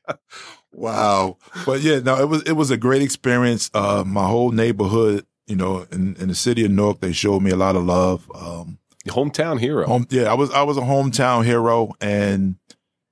wow. 0.72 1.38
But 1.66 1.82
yeah, 1.82 2.00
no, 2.00 2.22
it 2.22 2.30
was 2.30 2.44
it 2.44 2.54
was 2.54 2.72
a 2.72 2.78
great 2.78 3.02
experience. 3.02 3.70
Uh, 3.74 4.04
my 4.06 4.28
whole 4.28 4.52
neighborhood, 4.52 5.26
you 5.48 5.56
know, 5.56 5.86
in, 5.92 6.16
in 6.18 6.30
the 6.30 6.36
city 6.36 6.64
of 6.64 6.72
Newark, 6.72 7.02
they 7.02 7.12
showed 7.12 7.42
me 7.42 7.52
a 7.52 7.58
lot 7.58 7.76
of 7.76 7.84
love. 7.84 8.32
Um, 8.34 8.78
Hometown 9.08 9.60
hero. 9.60 9.86
home, 9.86 10.08
yeah, 10.10 10.32
I 10.32 10.34
was 10.34 10.50
I 10.52 10.64
was 10.64 10.78
a 10.78 10.82
hometown 10.82 11.44
hero, 11.44 11.94
and 12.00 12.56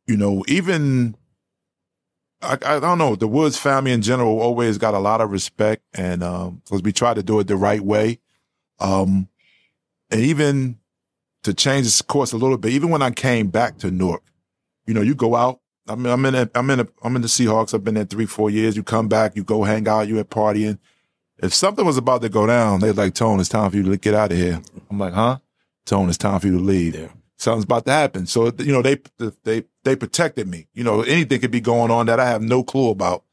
you 0.08 0.16
know, 0.16 0.44
even 0.48 1.16
I, 2.42 2.54
I 2.54 2.80
don't 2.80 2.98
know 2.98 3.16
the 3.16 3.28
Woods 3.28 3.58
family 3.58 3.92
in 3.92 4.02
general 4.02 4.40
always 4.40 4.78
got 4.78 4.94
a 4.94 5.00
lot 5.00 5.22
of 5.22 5.32
respect, 5.32 5.84
and 5.94 6.24
um, 6.24 6.62
because 6.64 6.82
we 6.82 6.94
try 6.94 7.14
to 7.14 7.22
do 7.22 7.40
it 7.40 7.48
the 7.48 7.58
right 7.58 7.82
way, 7.82 8.20
um, 8.80 9.28
and 10.10 10.22
even 10.22 10.80
to 11.44 11.54
change 11.54 11.86
this 11.86 12.02
course 12.02 12.32
a 12.32 12.38
little 12.38 12.58
bit, 12.58 12.72
even 12.72 12.90
when 12.90 13.02
I 13.02 13.12
came 13.12 13.48
back 13.48 13.78
to 13.80 13.92
Newark, 13.92 14.24
you 14.86 14.94
know, 14.94 15.02
you 15.02 15.16
go 15.16 15.36
out. 15.36 15.60
I 15.88 15.96
mean, 15.96 16.14
I'm 16.14 16.26
in 16.26 16.36
a, 16.36 16.50
I'm 16.56 16.70
in 16.70 16.80
a, 16.82 16.88
I'm 17.04 17.16
in 17.16 17.22
the 17.22 17.28
Seahawks. 17.28 17.74
I've 17.74 17.84
been 17.84 17.96
there 17.96 18.06
three, 18.06 18.28
four 18.28 18.50
years. 18.50 18.76
You 18.76 18.84
come 18.84 19.08
back, 19.08 19.36
you 19.36 19.44
go 19.44 19.64
hang 19.64 19.88
out, 19.88 20.08
you 20.08 20.20
at 20.20 20.30
partying. 20.30 20.78
If 21.40 21.54
something 21.54 21.86
was 21.86 21.98
about 21.98 22.22
to 22.22 22.30
go 22.30 22.46
down, 22.46 22.80
they're 22.80 22.94
like, 22.94 23.16
Tone, 23.16 23.40
it's 23.40 23.50
time 23.50 23.72
for 23.72 23.78
you 23.78 23.84
to 23.84 23.98
get 23.98 24.14
out 24.14 24.32
of 24.32 24.38
here. 24.38 24.62
I'm 24.90 25.00
like, 25.00 25.14
huh? 25.14 25.40
Tone, 25.86 26.10
it's 26.10 26.18
time 26.18 26.40
for 26.40 26.48
you 26.48 26.58
to 26.58 26.64
leave. 26.64 26.96
Yeah. 26.96 27.08
Something's 27.38 27.64
about 27.66 27.86
to 27.86 27.92
happen. 27.92 28.28
So, 28.28 28.52
you 28.60 28.72
know, 28.72 28.82
they, 28.84 29.00
they, 29.44 29.64
they 29.84 29.96
protected 29.96 30.48
me. 30.48 30.68
You 30.74 30.84
know, 30.84 31.02
anything 31.02 31.40
could 31.42 31.50
be 31.52 31.60
going 31.62 31.90
on 31.90 32.06
that 32.06 32.20
I 32.20 32.28
have 32.30 32.42
no 32.44 32.64
clue 32.64 32.90
about. 32.92 33.24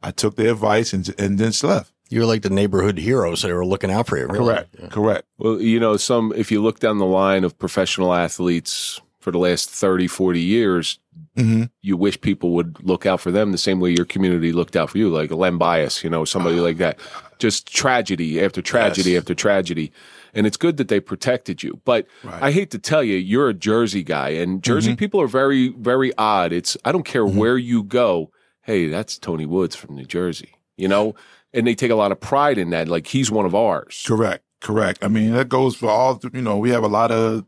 I 0.00 0.12
took 0.12 0.36
their 0.36 0.52
advice 0.52 0.92
and, 0.92 1.08
and 1.18 1.38
then 1.38 1.50
just 1.50 1.64
left. 1.64 1.92
You're 2.08 2.24
like 2.24 2.42
the 2.42 2.50
neighborhood 2.50 2.98
heroes. 2.98 3.42
They 3.42 3.52
were 3.52 3.66
looking 3.66 3.90
out 3.90 4.06
for 4.06 4.16
you. 4.16 4.26
Really. 4.28 4.38
Correct. 4.44 4.90
Correct. 4.90 5.26
Well, 5.38 5.60
you 5.60 5.80
know, 5.80 5.96
some, 5.96 6.32
if 6.36 6.52
you 6.52 6.62
look 6.62 6.78
down 6.78 6.98
the 6.98 7.04
line 7.04 7.42
of 7.42 7.58
professional 7.58 8.14
athletes 8.14 9.00
for 9.18 9.32
the 9.32 9.38
last 9.38 9.68
30, 9.70 10.06
40 10.06 10.40
years, 10.40 10.98
hmm 11.36 11.64
you 11.82 11.96
wish 11.96 12.20
people 12.20 12.52
would 12.52 12.76
look 12.84 13.06
out 13.06 13.20
for 13.20 13.32
them 13.32 13.50
the 13.50 13.58
same 13.58 13.80
way 13.80 13.90
your 13.90 14.04
community 14.04 14.52
looked 14.52 14.76
out 14.76 14.90
for 14.90 14.98
you, 14.98 15.08
like 15.08 15.32
Len 15.32 15.58
Bias, 15.58 16.04
you 16.04 16.10
know, 16.10 16.24
somebody 16.24 16.60
like 16.60 16.76
that. 16.78 16.98
Just 17.38 17.66
tragedy 17.72 18.40
after 18.40 18.62
tragedy 18.62 19.10
Yes. 19.12 19.22
after 19.22 19.34
tragedy. 19.34 19.90
And 20.34 20.46
it's 20.46 20.56
good 20.56 20.76
that 20.76 20.88
they 20.88 21.00
protected 21.00 21.62
you. 21.62 21.80
But 21.84 22.06
Right. 22.22 22.42
I 22.42 22.50
hate 22.52 22.70
to 22.72 22.78
tell 22.78 23.02
you, 23.02 23.16
you're 23.16 23.48
a 23.48 23.54
Jersey 23.54 24.02
guy, 24.02 24.30
and 24.30 24.62
Jersey 24.62 24.94
people 24.96 25.20
are 25.20 25.26
very, 25.26 25.68
very 25.68 26.12
odd. 26.18 26.52
It's, 26.52 26.76
I 26.84 26.92
don't 26.92 27.04
care 27.04 27.26
where 27.26 27.56
you 27.58 27.82
go. 27.82 28.30
Hey, 28.62 28.88
that's 28.88 29.18
Tony 29.18 29.46
Woods 29.46 29.74
from 29.76 29.96
New 29.96 30.04
Jersey, 30.04 30.50
you 30.76 30.88
know? 30.88 31.14
And 31.54 31.66
they 31.66 31.74
take 31.74 31.90
a 31.90 31.94
lot 31.94 32.12
of 32.12 32.20
pride 32.20 32.58
in 32.58 32.70
that. 32.70 32.88
Like 32.88 33.06
he's 33.06 33.30
one 33.30 33.46
of 33.46 33.54
ours. 33.54 34.04
Correct. 34.06 34.44
Correct. 34.60 34.98
I 35.02 35.08
mean, 35.08 35.32
that 35.32 35.48
goes 35.48 35.74
for 35.76 35.88
all, 35.88 36.20
you 36.32 36.42
know, 36.42 36.58
we 36.58 36.70
have 36.70 36.82
a 36.82 36.88
lot 36.88 37.10
of, 37.10 37.46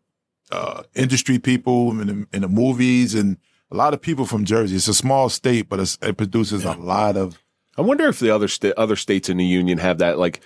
uh, 0.50 0.82
industry 0.94 1.38
people 1.38 1.90
in 2.00 2.06
the, 2.06 2.26
in 2.32 2.42
the 2.42 2.48
movies 2.48 3.14
and 3.14 3.36
a 3.70 3.76
lot 3.76 3.92
of 3.94 4.00
people 4.00 4.24
from 4.26 4.44
Jersey. 4.44 4.76
It's 4.76 4.88
a 4.88 4.94
small 4.94 5.28
state, 5.28 5.68
but 5.68 5.78
it's, 5.80 5.98
it 6.02 6.16
produces 6.16 6.64
a 6.64 6.72
lot 6.72 7.16
of, 7.16 7.38
I 7.76 7.82
wonder 7.82 8.08
if 8.08 8.18
the 8.18 8.30
other 8.34 8.48
sta- 8.48 8.72
other 8.76 8.96
states 8.96 9.28
in 9.28 9.36
the 9.36 9.44
union 9.44 9.78
have 9.78 9.98
that. 9.98 10.18
Like, 10.18 10.40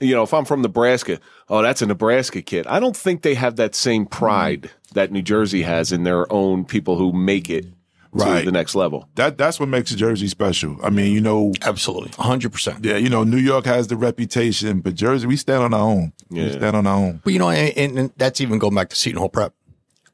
you 0.00 0.14
know, 0.14 0.22
if 0.22 0.34
I'm 0.34 0.44
from 0.44 0.62
Nebraska, 0.62 1.18
oh, 1.48 1.62
that's 1.62 1.82
a 1.82 1.86
Nebraska 1.86 2.42
kid. 2.42 2.66
I 2.66 2.80
don't 2.80 2.96
think 2.96 3.22
they 3.22 3.34
have 3.34 3.56
that 3.56 3.74
same 3.74 4.06
pride 4.06 4.70
that 4.94 5.10
New 5.12 5.22
Jersey 5.22 5.62
has 5.62 5.92
in 5.92 6.04
their 6.04 6.30
own 6.32 6.64
people 6.64 6.96
who 6.96 7.12
make 7.12 7.48
it 7.50 7.64
to 7.64 7.70
Right. 8.12 8.44
the 8.44 8.52
next 8.52 8.76
level. 8.76 9.08
that, 9.16 9.36
that's 9.38 9.58
what 9.58 9.68
makes 9.68 9.92
Jersey 9.92 10.28
special. 10.28 10.76
I 10.84 10.90
mean, 10.90 11.12
you 11.12 11.20
know, 11.20 11.52
Absolutely. 11.62 12.10
100%. 12.12 12.84
yeah, 12.84 12.96
you 12.96 13.08
know, 13.08 13.24
New 13.24 13.38
York 13.38 13.64
has 13.66 13.88
the 13.88 13.96
reputation, 13.96 14.80
but 14.82 14.94
Jersey, 14.94 15.26
we 15.26 15.36
stand 15.36 15.64
on 15.64 15.74
our 15.74 15.80
own. 15.80 16.12
We 16.30 16.42
Yeah. 16.44 16.52
stand 16.52 16.76
on 16.76 16.86
our 16.86 16.94
own. 16.96 17.20
But 17.24 17.32
you 17.32 17.40
know, 17.40 17.50
and, 17.50 17.98
and 17.98 18.12
that's 18.16 18.40
even 18.40 18.60
going 18.60 18.74
back 18.74 18.90
to 18.90 18.96
Seton 18.96 19.18
Hall 19.18 19.28
Prep. 19.28 19.52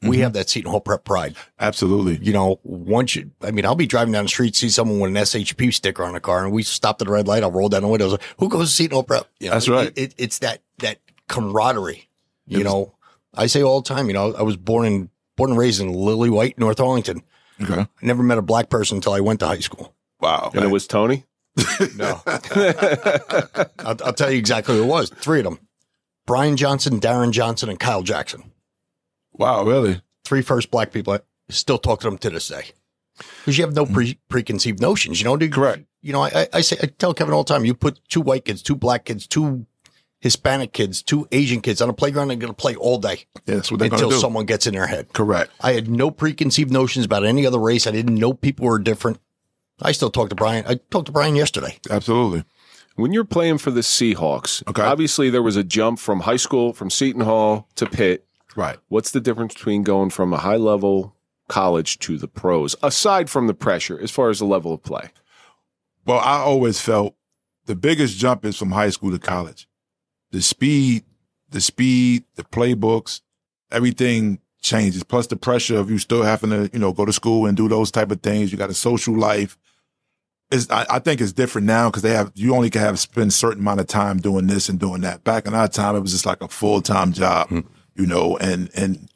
We 0.03 0.09
Mm-hmm. 0.17 0.23
have 0.23 0.33
that 0.33 0.49
Seton 0.49 0.71
Hall 0.71 0.81
Prep 0.81 1.05
pride. 1.05 1.37
Absolutely. 1.59 2.19
You 2.25 2.33
know, 2.33 2.59
once 2.63 3.17
you, 3.17 3.31
I 3.43 3.51
mean, 3.51 3.67
I'll 3.67 3.75
be 3.75 3.87
driving 3.87 4.13
down 4.13 4.25
the 4.25 4.29
street, 4.31 4.57
see 4.57 4.71
someone 4.71 4.99
with 4.99 5.11
an 5.11 5.17
SHP 5.23 5.75
sticker 5.75 6.03
on 6.05 6.15
the 6.15 6.21
car, 6.21 6.43
and 6.43 6.53
we 6.55 6.63
stop 6.63 7.03
at 7.03 7.09
a 7.09 7.11
red 7.11 7.29
light. 7.29 7.43
I'll 7.43 7.53
roll 7.53 7.69
down 7.69 7.83
the 7.83 7.89
window. 7.89 8.09
Like, 8.09 8.23
Who 8.39 8.49
goes 8.49 8.71
to 8.71 8.75
Seton 8.75 8.95
Hall 8.95 9.03
Prep? 9.03 9.27
You 9.41 9.49
know, 9.49 9.53
That's 9.55 9.69
right. 9.69 9.89
It, 9.89 9.99
it, 9.99 10.15
it's 10.17 10.39
that 10.39 10.63
that 10.79 11.01
camaraderie. 11.29 12.09
You 12.47 12.65
know, 12.65 12.95
I 13.35 13.47
say 13.47 13.63
all 13.63 13.83
the 13.83 13.89
time. 13.89 14.07
You 14.09 14.15
know, 14.15 14.35
I 14.35 14.43
was 14.43 14.57
born 14.57 14.87
in 14.87 15.11
born 15.37 15.51
and 15.51 15.59
raised 15.59 15.81
in 15.83 15.93
Lily 15.93 16.31
White, 16.31 16.59
North 16.59 16.81
Arlington. 16.81 17.23
Okay. 17.63 17.81
I 17.83 17.87
never 18.01 18.23
met 18.23 18.39
a 18.39 18.43
black 18.43 18.71
person 18.71 18.97
until 18.97 19.13
I 19.13 19.21
went 19.21 19.41
to 19.41 19.47
high 19.47 19.59
school. 19.61 19.95
Wow. 20.19 20.51
And 20.55 20.65
it 20.65 20.69
was 20.69 20.87
Tony. 20.87 21.27
No, 21.97 22.23
I'll, 22.27 23.97
I'll 24.05 24.13
tell 24.15 24.31
you 24.31 24.39
exactly 24.39 24.77
who 24.77 24.83
it 24.85 24.87
was. 24.87 25.11
Three 25.11 25.41
of 25.41 25.45
them: 25.45 25.59
Brian 26.27 26.57
Johnson, 26.57 27.01
Darren 27.01 27.33
Johnson, 27.33 27.69
and 27.69 27.79
Kyle 27.79 28.03
Jackson. 28.03 28.51
Wow. 29.41 29.65
Really? 29.65 30.01
three 30.25 30.43
first 30.43 30.71
black 30.71 30.93
people. 30.93 31.15
I 31.15 31.21
still 31.49 31.79
talk 31.79 32.01
to 32.01 32.07
them 32.09 32.19
to 32.19 32.31
this 32.31 32.47
day 32.49 32.67
because 33.41 33.59
you 33.59 33.65
have 33.65 33.75
no 33.75 33.85
mm-hmm. 33.85 33.95
pre- 33.95 34.19
preconceived 34.29 34.81
notions. 34.81 35.21
You 35.21 35.25
know, 35.25 35.37
dude, 35.37 35.53
Correct. 35.53 35.85
You 36.03 36.13
know, 36.13 36.23
I, 36.23 36.47
I- 36.53 36.61
say 36.61 36.77
I 36.83 36.87
tell 36.87 37.13
Kevin 37.15 37.35
all 37.35 37.43
the 37.45 37.53
time. 37.53 37.65
You 37.65 37.75
put 37.75 38.01
two 38.09 38.21
white 38.21 38.45
kids, 38.45 38.63
two 38.63 38.77
black 38.77 39.05
kids, 39.07 39.27
two 39.27 39.67
Hispanic 40.21 40.73
kids, 40.73 41.03
two 41.03 41.27
Asian 41.33 41.61
kids 41.61 41.81
on 41.81 41.89
a 41.89 41.93
playground. 41.93 42.31
And 42.31 42.41
they're 42.41 42.47
going 42.47 42.55
to 42.55 42.63
play 42.63 42.77
all 42.77 42.99
day 42.99 43.27
Yeah, 43.47 43.57
that's 43.57 43.71
what 43.71 43.81
they're 43.81 43.91
until 43.91 44.11
do. 44.11 44.19
someone 44.19 44.47
gets 44.47 44.67
in 44.67 44.75
their 44.75 44.87
head. 44.87 45.13
Correct. 45.13 45.51
I 45.61 45.73
had 45.73 45.89
no 45.89 46.11
preconceived 46.11 46.71
notions 46.71 47.05
about 47.07 47.25
any 47.25 47.47
other 47.47 47.59
race. 47.59 47.87
I 47.87 47.91
didn't 47.91 48.15
know 48.17 48.33
people 48.33 48.67
were 48.67 48.79
different. 48.79 49.19
I 49.83 49.93
still 49.93 50.11
talk 50.11 50.29
to 50.29 50.35
Brian. 50.35 50.65
I 50.69 50.75
talked 50.91 51.07
to 51.07 51.13
Brian 51.13 51.37
yesterday. 51.37 51.79
Absolutely. 51.91 52.45
When 52.97 53.13
you're 53.13 53.25
playing 53.25 53.59
for 53.59 53.71
the 53.71 53.81
Seahawks, 53.81 54.63
Okay. 54.69 54.83
obviously 54.83 55.31
there 55.31 55.43
was 55.43 55.57
a 55.57 55.65
jump 55.65 55.99
from 55.99 56.21
high 56.21 56.37
school, 56.37 56.75
from 56.75 56.91
Seton 56.91 57.23
Hall 57.23 57.67
to 57.77 57.87
Pitt. 57.87 58.27
Right. 58.57 58.79
What's 58.89 59.13
the 59.13 59.21
difference 59.21 59.55
between 59.55 59.83
going 59.83 60.11
from 60.11 60.33
a 60.33 60.39
high 60.39 60.57
level 60.57 61.15
college 61.49 61.99
to 62.01 62.17
the 62.17 62.29
pros, 62.29 62.77
aside 62.83 63.31
from 63.31 63.47
the 63.47 63.55
pressure, 63.55 63.99
as 64.01 64.11
far 64.11 64.31
as 64.31 64.39
the 64.39 64.45
level 64.45 64.73
of 64.73 64.83
play? 64.83 65.11
Well, 66.07 66.21
I 66.21 66.39
always 66.39 66.81
felt 66.81 67.15
the 67.67 67.77
biggest 67.77 68.19
jump 68.19 68.45
is 68.45 68.57
from 68.57 68.73
high 68.73 68.91
school 68.91 69.11
to 69.11 69.19
college. 69.19 69.69
The 70.31 70.43
speed, 70.43 71.05
the 71.51 71.61
speed, 71.61 72.25
the 72.37 72.45
playbooks, 72.45 73.21
everything 73.71 74.41
changes. 74.61 75.03
Plus 75.03 75.27
the 75.27 75.37
pressure 75.37 75.77
of 75.77 75.91
you 75.91 75.99
still 75.99 76.23
having 76.23 76.51
to, 76.51 76.71
you 76.73 76.79
know, 76.79 76.93
go 76.93 77.05
to 77.05 77.13
school 77.13 77.47
and 77.47 77.57
do 77.57 77.69
those 77.69 77.91
type 77.91 78.11
of 78.11 78.21
things. 78.23 78.53
You 78.53 78.59
got 78.59 78.71
a 78.71 78.75
social 78.75 79.17
life. 79.17 79.59
It's, 80.51 80.69
I, 80.71 80.87
I 80.91 80.99
think 80.99 81.21
it's 81.21 81.33
different 81.33 81.67
now 81.67 81.89
because 81.89 82.03
they 82.03 82.13
have, 82.13 82.33
you 82.35 82.55
only 82.55 82.71
can 82.71 82.81
have 82.81 82.99
spend 82.99 83.33
certain 83.33 83.61
amount 83.61 83.81
of 83.81 83.87
time 83.87 84.19
doing 84.19 84.47
this 84.47 84.69
and 84.69 84.79
doing 84.81 85.01
that. 85.03 85.23
Back 85.25 85.47
in 85.47 85.55
our 85.55 85.69
time, 85.69 85.97
it 85.97 86.01
was 86.01 86.13
just 86.13 86.27
like 86.27 86.43
a 86.43 86.49
full 86.49 86.83
time 86.83 87.13
job, 87.13 87.49
hmm. 87.49 87.61
You 88.01 88.07
know, 88.07 88.39
and, 88.39 88.71
and 88.75 89.11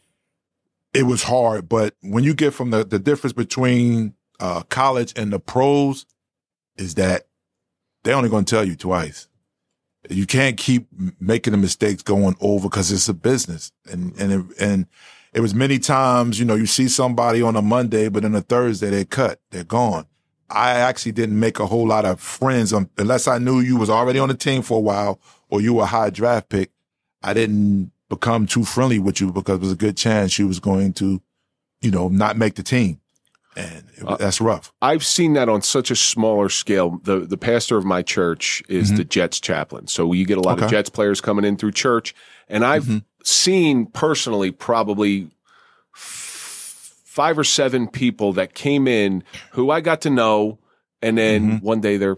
it 0.93 1.05
was 1.05 1.23
hard. 1.23 1.69
But 1.69 1.95
when 2.03 2.23
you 2.23 2.35
get 2.35 2.53
from 2.53 2.71
the, 2.71 2.85
the 2.85 2.99
difference 2.99 3.33
between, 3.33 4.15
uh, 4.41 4.63
college 4.63 5.13
and 5.17 5.33
the 5.33 5.39
pros 5.39 6.07
is 6.77 6.97
that 6.97 7.27
they're 8.03 8.17
only 8.17 8.29
going 8.29 8.45
to 8.45 8.55
tell 8.55 8.65
you 8.65 8.77
twice. 8.77 9.29
You 10.11 10.27
can't 10.27 10.57
keep 10.57 10.87
making 11.19 11.53
the 11.53 11.57
mistakes 11.57 12.03
going 12.03 12.37
over 12.41 12.69
because 12.69 12.93
it's 12.93 13.09
a 13.09 13.15
business. 13.15 13.73
And, 13.91 14.15
and, 14.19 14.33
it, 14.33 14.61
and 14.61 14.87
it 15.33 15.41
was 15.41 15.55
many 15.55 15.79
times, 15.79 16.39
you 16.39 16.45
know, 16.45 16.57
you 16.57 16.67
see 16.67 16.89
somebody 16.89 17.41
on 17.41 17.57
a 17.57 17.63
Monday, 17.63 18.09
but 18.09 18.25
on 18.25 18.35
a 18.35 18.43
Thursday 18.43 18.91
they're 18.91 19.05
cut, 19.07 19.41
they're 19.51 19.65
gone. 19.65 20.07
I 20.51 20.73
actually 20.73 21.13
didn't 21.13 21.41
make 21.41 21.59
a 21.59 21.67
whole 21.67 21.89
lot 21.89 22.05
of 22.05 22.21
friends 22.21 22.75
unless 22.99 23.27
I 23.27 23.39
knew 23.39 23.61
you 23.61 23.79
was 23.79 23.89
already 23.89 24.19
on 24.19 24.29
the 24.29 24.35
team 24.35 24.61
for 24.61 24.77
a 24.77 24.83
while 24.83 25.19
or 25.49 25.63
you 25.63 25.73
were 25.75 25.85
a 25.85 25.87
high 25.87 26.11
draft 26.11 26.51
pick. 26.51 26.71
I 27.23 27.33
didn't 27.33 27.91
become 28.09 28.47
too 28.47 28.65
friendly 28.65 28.99
with 28.99 29.21
you 29.21 29.33
because 29.33 29.57
it 29.57 29.61
was 29.63 29.73
a 29.73 29.77
good 29.77 29.97
chance 29.97 30.31
she 30.33 30.45
was 30.45 30.61
going 30.61 30.93
to, 30.95 31.21
you 31.81 31.91
know, 31.91 32.09
not 32.09 32.37
make 32.37 32.55
the 32.55 32.63
team. 32.63 33.01
And 33.57 33.85
it, 33.97 34.03
was- 34.03 34.19
that's 34.19 34.41
rough. 34.41 34.73
I've 34.83 35.05
seen 35.05 35.35
that 35.35 35.49
on 35.49 35.63
such 35.63 35.91
a 35.91 35.97
smaller 35.97 36.49
scale. 36.49 36.99
The 37.05 37.21
the 37.21 37.37
pastor 37.39 37.77
of 37.77 37.85
my 37.85 38.03
church 38.03 38.63
is 38.69 38.97
the 38.97 39.05
Jets 39.05 39.39
chaplain. 39.41 39.87
So 39.87 40.13
you 40.13 40.25
get 40.27 40.39
a 40.39 40.41
lot 40.41 40.59
of 40.59 40.65
Mm-hmm. 40.65 40.71
Jets 40.71 40.91
players 40.91 41.21
coming 41.21 41.45
in 41.45 41.57
through 41.57 41.73
church. 41.73 42.15
And 42.49 42.65
I've 42.65 42.85
Mm-hmm. 42.85 42.99
seen 43.23 43.87
personally 43.87 44.51
probably 44.51 45.31
f- 45.95 46.95
five 47.05 47.39
or 47.39 47.45
seven 47.45 47.87
people 47.89 48.33
that 48.35 48.55
came 48.55 48.89
in 48.89 49.23
who 49.53 49.71
I 49.71 49.81
got 49.81 50.01
to 50.03 50.11
know 50.11 50.59
and 51.01 51.17
then 51.17 51.61
one 51.61 51.81
day 51.81 51.97
they're 51.97 52.17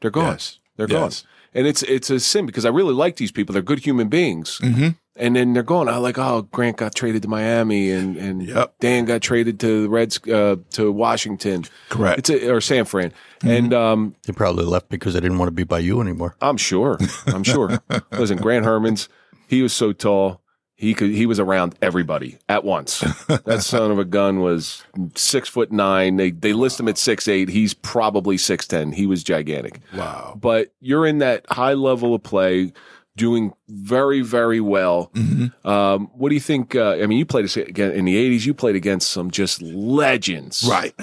they're 0.00 0.10
gone. 0.10 0.24
Mm-hmm. 0.24 0.32
Yes. 0.32 0.58
They're 0.76 0.88
Yes. 0.90 1.22
gone. 1.22 1.30
And 1.54 1.66
it's 1.66 1.82
it's 1.82 2.08
a 2.10 2.18
sin 2.20 2.46
because 2.46 2.64
I 2.64 2.70
really 2.70 2.94
like 2.94 3.16
these 3.16 3.32
people. 3.32 3.52
They're 3.52 3.62
good 3.62 3.80
human 3.80 4.08
beings. 4.08 4.58
Mm-hmm. 4.62 4.88
And 5.14 5.36
then 5.36 5.52
they're 5.52 5.62
going. 5.62 5.88
I 5.88 5.98
like, 5.98 6.16
oh, 6.16 6.42
Grant 6.52 6.78
got 6.78 6.94
traded 6.94 7.20
to 7.22 7.28
Miami, 7.28 7.90
and 7.90 8.16
and 8.16 8.42
Yep. 8.42 8.74
Dan 8.80 9.04
got 9.04 9.20
traded 9.20 9.60
to 9.60 9.82
the 9.82 9.88
Reds 9.90 10.18
uh, 10.28 10.56
to 10.70 10.90
Washington. 10.90 11.64
Correct. 11.90 12.18
It's 12.18 12.30
a, 12.30 12.50
or 12.50 12.60
San 12.62 12.84
Fran, 12.86 13.12
Mm-hmm. 13.40 13.48
and 13.50 13.74
um, 13.74 14.14
They 14.26 14.32
probably 14.32 14.64
left 14.64 14.88
because 14.88 15.14
they 15.14 15.20
didn't 15.20 15.38
want 15.38 15.48
to 15.48 15.52
be 15.52 15.64
by 15.64 15.80
you 15.80 16.00
anymore. 16.00 16.34
I'm 16.40 16.56
sure. 16.56 16.98
I'm 17.26 17.42
sure. 17.44 17.78
Listen, 18.12 18.38
Grant 18.38 18.64
Hermanns. 18.64 19.08
He 19.48 19.60
was 19.62 19.72
so 19.74 19.92
tall. 19.92 20.40
He 20.82 20.94
could 20.94 21.10
he 21.10 21.26
was 21.26 21.38
around 21.38 21.76
everybody 21.80 22.38
at 22.48 22.64
once. 22.64 22.98
that 23.44 23.62
son 23.62 23.92
of 23.92 24.00
a 24.00 24.04
gun 24.04 24.40
was 24.40 24.82
six 25.14 25.48
foot 25.48 25.70
nine. 25.70 26.16
They 26.16 26.32
they 26.32 26.52
list 26.52 26.80
him 26.80 26.88
at 26.88 26.98
six 26.98 27.28
eight. 27.28 27.48
He's 27.48 27.72
probably 27.72 28.36
six 28.36 28.66
ten. 28.66 28.90
He 28.90 29.06
was 29.06 29.22
gigantic. 29.22 29.78
Wow. 29.94 30.36
But 30.40 30.74
you're 30.80 31.06
in 31.06 31.18
that 31.18 31.46
high 31.48 31.74
level 31.74 32.16
of 32.16 32.24
play, 32.24 32.72
doing 33.16 33.52
very 33.68 34.22
very 34.22 34.60
well. 34.60 35.12
Mm-hmm. 35.14 35.68
Um, 35.68 36.10
what 36.14 36.30
do 36.30 36.34
you 36.34 36.40
think? 36.40 36.74
Uh, 36.74 36.94
I 36.94 37.06
mean, 37.06 37.18
you 37.18 37.26
played 37.26 37.56
again 37.56 37.92
in 37.92 38.04
the 38.04 38.16
'80s. 38.16 38.44
You 38.44 38.52
played 38.52 38.74
against 38.74 39.12
some 39.12 39.30
just 39.30 39.62
legends, 39.62 40.66
Right. 40.68 40.94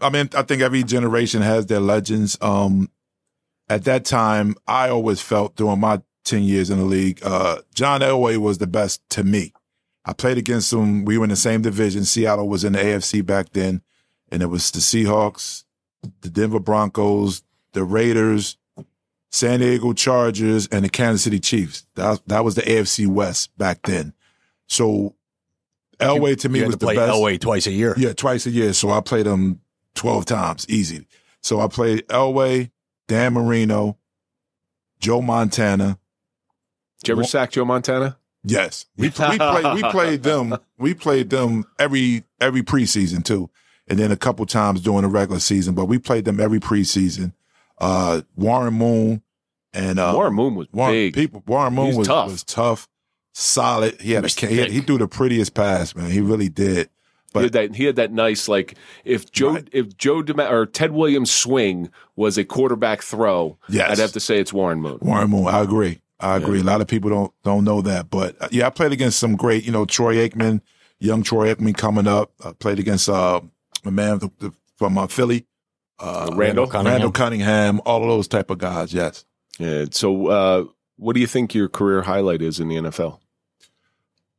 I 0.00 0.10
mean, 0.10 0.28
I 0.36 0.42
think 0.42 0.62
every 0.62 0.84
generation 0.84 1.42
has 1.42 1.66
their 1.66 1.80
legends. 1.80 2.38
Um, 2.40 2.88
at 3.68 3.82
that 3.84 4.04
time, 4.04 4.54
I 4.68 4.90
always 4.90 5.20
felt 5.20 5.56
during 5.56 5.80
my 5.80 6.02
10 6.28 6.42
years 6.42 6.70
in 6.70 6.78
the 6.78 6.84
league, 6.84 7.20
uh, 7.24 7.58
John 7.74 8.00
Elway 8.00 8.36
was 8.36 8.58
the 8.58 8.66
best 8.66 9.02
to 9.10 9.24
me. 9.24 9.52
I 10.04 10.12
played 10.12 10.38
against 10.38 10.72
him. 10.72 11.04
We 11.04 11.18
were 11.18 11.24
in 11.24 11.30
the 11.30 11.36
same 11.36 11.62
division. 11.62 12.04
Seattle 12.04 12.48
was 12.48 12.64
in 12.64 12.72
the 12.72 12.78
AFC 12.78 13.24
back 13.24 13.50
then, 13.52 13.82
and 14.30 14.42
it 14.42 14.46
was 14.46 14.70
the 14.70 14.78
Seahawks, 14.78 15.64
the 16.22 16.30
Denver 16.30 16.60
Broncos, 16.60 17.42
the 17.72 17.84
Raiders, 17.84 18.56
San 19.30 19.60
Diego 19.60 19.92
Chargers, 19.92 20.66
and 20.68 20.84
the 20.84 20.88
Kansas 20.88 21.24
City 21.24 21.40
Chiefs. 21.40 21.86
That, 21.94 22.20
that 22.26 22.44
was 22.44 22.54
the 22.54 22.62
AFC 22.62 23.06
West 23.06 23.56
back 23.58 23.82
then. 23.82 24.14
So 24.66 25.14
Elway 25.98 26.38
to 26.40 26.48
me 26.48 26.62
was 26.62 26.76
to 26.76 26.78
the 26.78 26.86
best. 26.94 27.12
Elway 27.12 27.40
twice 27.40 27.66
a 27.66 27.72
year. 27.72 27.94
Yeah, 27.98 28.12
twice 28.12 28.46
a 28.46 28.50
year. 28.50 28.72
So 28.72 28.90
I 28.90 29.00
played 29.00 29.26
him 29.26 29.60
12 29.94 30.24
times, 30.24 30.66
easy. 30.68 31.06
So 31.42 31.60
I 31.60 31.68
played 31.68 32.06
Elway, 32.08 32.70
Dan 33.08 33.34
Marino, 33.34 33.98
Joe 35.00 35.20
Montana. 35.20 35.98
You 37.08 37.14
ever 37.14 37.24
sack 37.24 37.50
Joe 37.52 37.64
Montana? 37.64 38.16
Yes. 38.44 38.86
We, 38.96 39.08
we 39.08 39.10
played 39.10 39.40
we 39.74 39.82
played 39.90 40.22
them. 40.22 40.56
We 40.78 40.94
played 40.94 41.30
them 41.30 41.64
every 41.78 42.24
every 42.40 42.62
preseason 42.62 43.24
too. 43.24 43.50
And 43.88 43.98
then 43.98 44.12
a 44.12 44.16
couple 44.16 44.44
times 44.46 44.80
during 44.82 45.02
the 45.02 45.08
regular 45.08 45.40
season, 45.40 45.74
but 45.74 45.86
we 45.86 45.98
played 45.98 46.24
them 46.24 46.38
every 46.40 46.60
preseason. 46.60 47.32
Uh 47.78 48.22
Warren 48.36 48.74
Moon 48.74 49.22
and 49.72 49.98
uh 49.98 50.12
Warren 50.14 50.34
Moon 50.34 50.54
was 50.54 50.66
Warren, 50.72 50.92
big. 50.94 51.14
people 51.14 51.42
Warren 51.46 51.74
Moon 51.74 51.96
was 51.96 52.06
tough. 52.06 52.30
was 52.30 52.44
tough, 52.44 52.88
solid. 53.34 54.00
He 54.00 54.12
had 54.12 54.24
a 54.24 54.28
he, 54.46 54.58
had, 54.58 54.70
he 54.70 54.80
threw 54.80 54.98
the 54.98 55.08
prettiest 55.08 55.54
pass, 55.54 55.94
man. 55.94 56.10
He 56.10 56.20
really 56.20 56.48
did. 56.48 56.90
he 57.34 57.42
had 57.42 57.52
that 57.52 57.74
he 57.76 57.84
had 57.84 57.96
that 57.96 58.12
nice 58.12 58.48
like 58.48 58.76
if 59.04 59.30
Joe 59.32 59.54
Right. 59.54 59.68
if 59.72 59.96
Joe 59.96 60.22
DeMa- 60.22 60.50
or 60.50 60.66
Ted 60.66 60.92
Williams' 60.92 61.30
swing 61.30 61.90
was 62.16 62.36
a 62.38 62.44
quarterback 62.44 63.02
throw, 63.02 63.58
Yes. 63.68 63.90
I'd 63.90 63.98
have 63.98 64.12
to 64.12 64.20
say 64.20 64.38
it's 64.38 64.52
Warren 64.52 64.80
Moon. 64.80 64.98
Warren 65.02 65.30
Moon. 65.30 65.46
I 65.46 65.60
agree. 65.60 66.00
I 66.20 66.36
agree. 66.36 66.60
A 66.60 66.64
lot 66.64 66.80
of 66.80 66.88
people 66.88 67.10
don't 67.10 67.32
don't 67.44 67.64
know 67.64 67.80
that, 67.82 68.10
but 68.10 68.36
uh, 68.40 68.48
yeah, 68.50 68.66
I 68.66 68.70
played 68.70 68.92
against 68.92 69.18
some 69.18 69.36
great, 69.36 69.64
you 69.64 69.72
know, 69.72 69.84
Troy 69.84 70.16
Aikman, 70.16 70.60
young 70.98 71.22
Troy 71.22 71.54
Aikman 71.54 71.76
coming 71.76 72.06
up. 72.06 72.32
I 72.44 72.52
played 72.52 72.78
against 72.78 73.08
uh, 73.08 73.40
a 73.84 73.90
man 73.90 74.18
the, 74.18 74.30
the, 74.38 74.52
from 74.76 74.98
uh, 74.98 75.06
Philly, 75.06 75.46
uh, 75.98 76.30
Randall 76.34 76.66
Cunningham. 76.66 76.92
Randall 76.92 77.12
Cunningham, 77.12 77.80
all 77.84 78.02
of 78.02 78.08
those 78.08 78.28
type 78.28 78.50
of 78.50 78.58
guys. 78.58 78.92
Yes. 78.92 79.24
Yeah. 79.58 79.86
So, 79.90 80.26
uh, 80.28 80.64
what 80.96 81.14
do 81.14 81.20
you 81.20 81.26
think 81.26 81.54
your 81.54 81.68
career 81.68 82.02
highlight 82.02 82.42
is 82.42 82.58
in 82.60 82.68
the 82.68 82.76
NFL? 82.76 83.20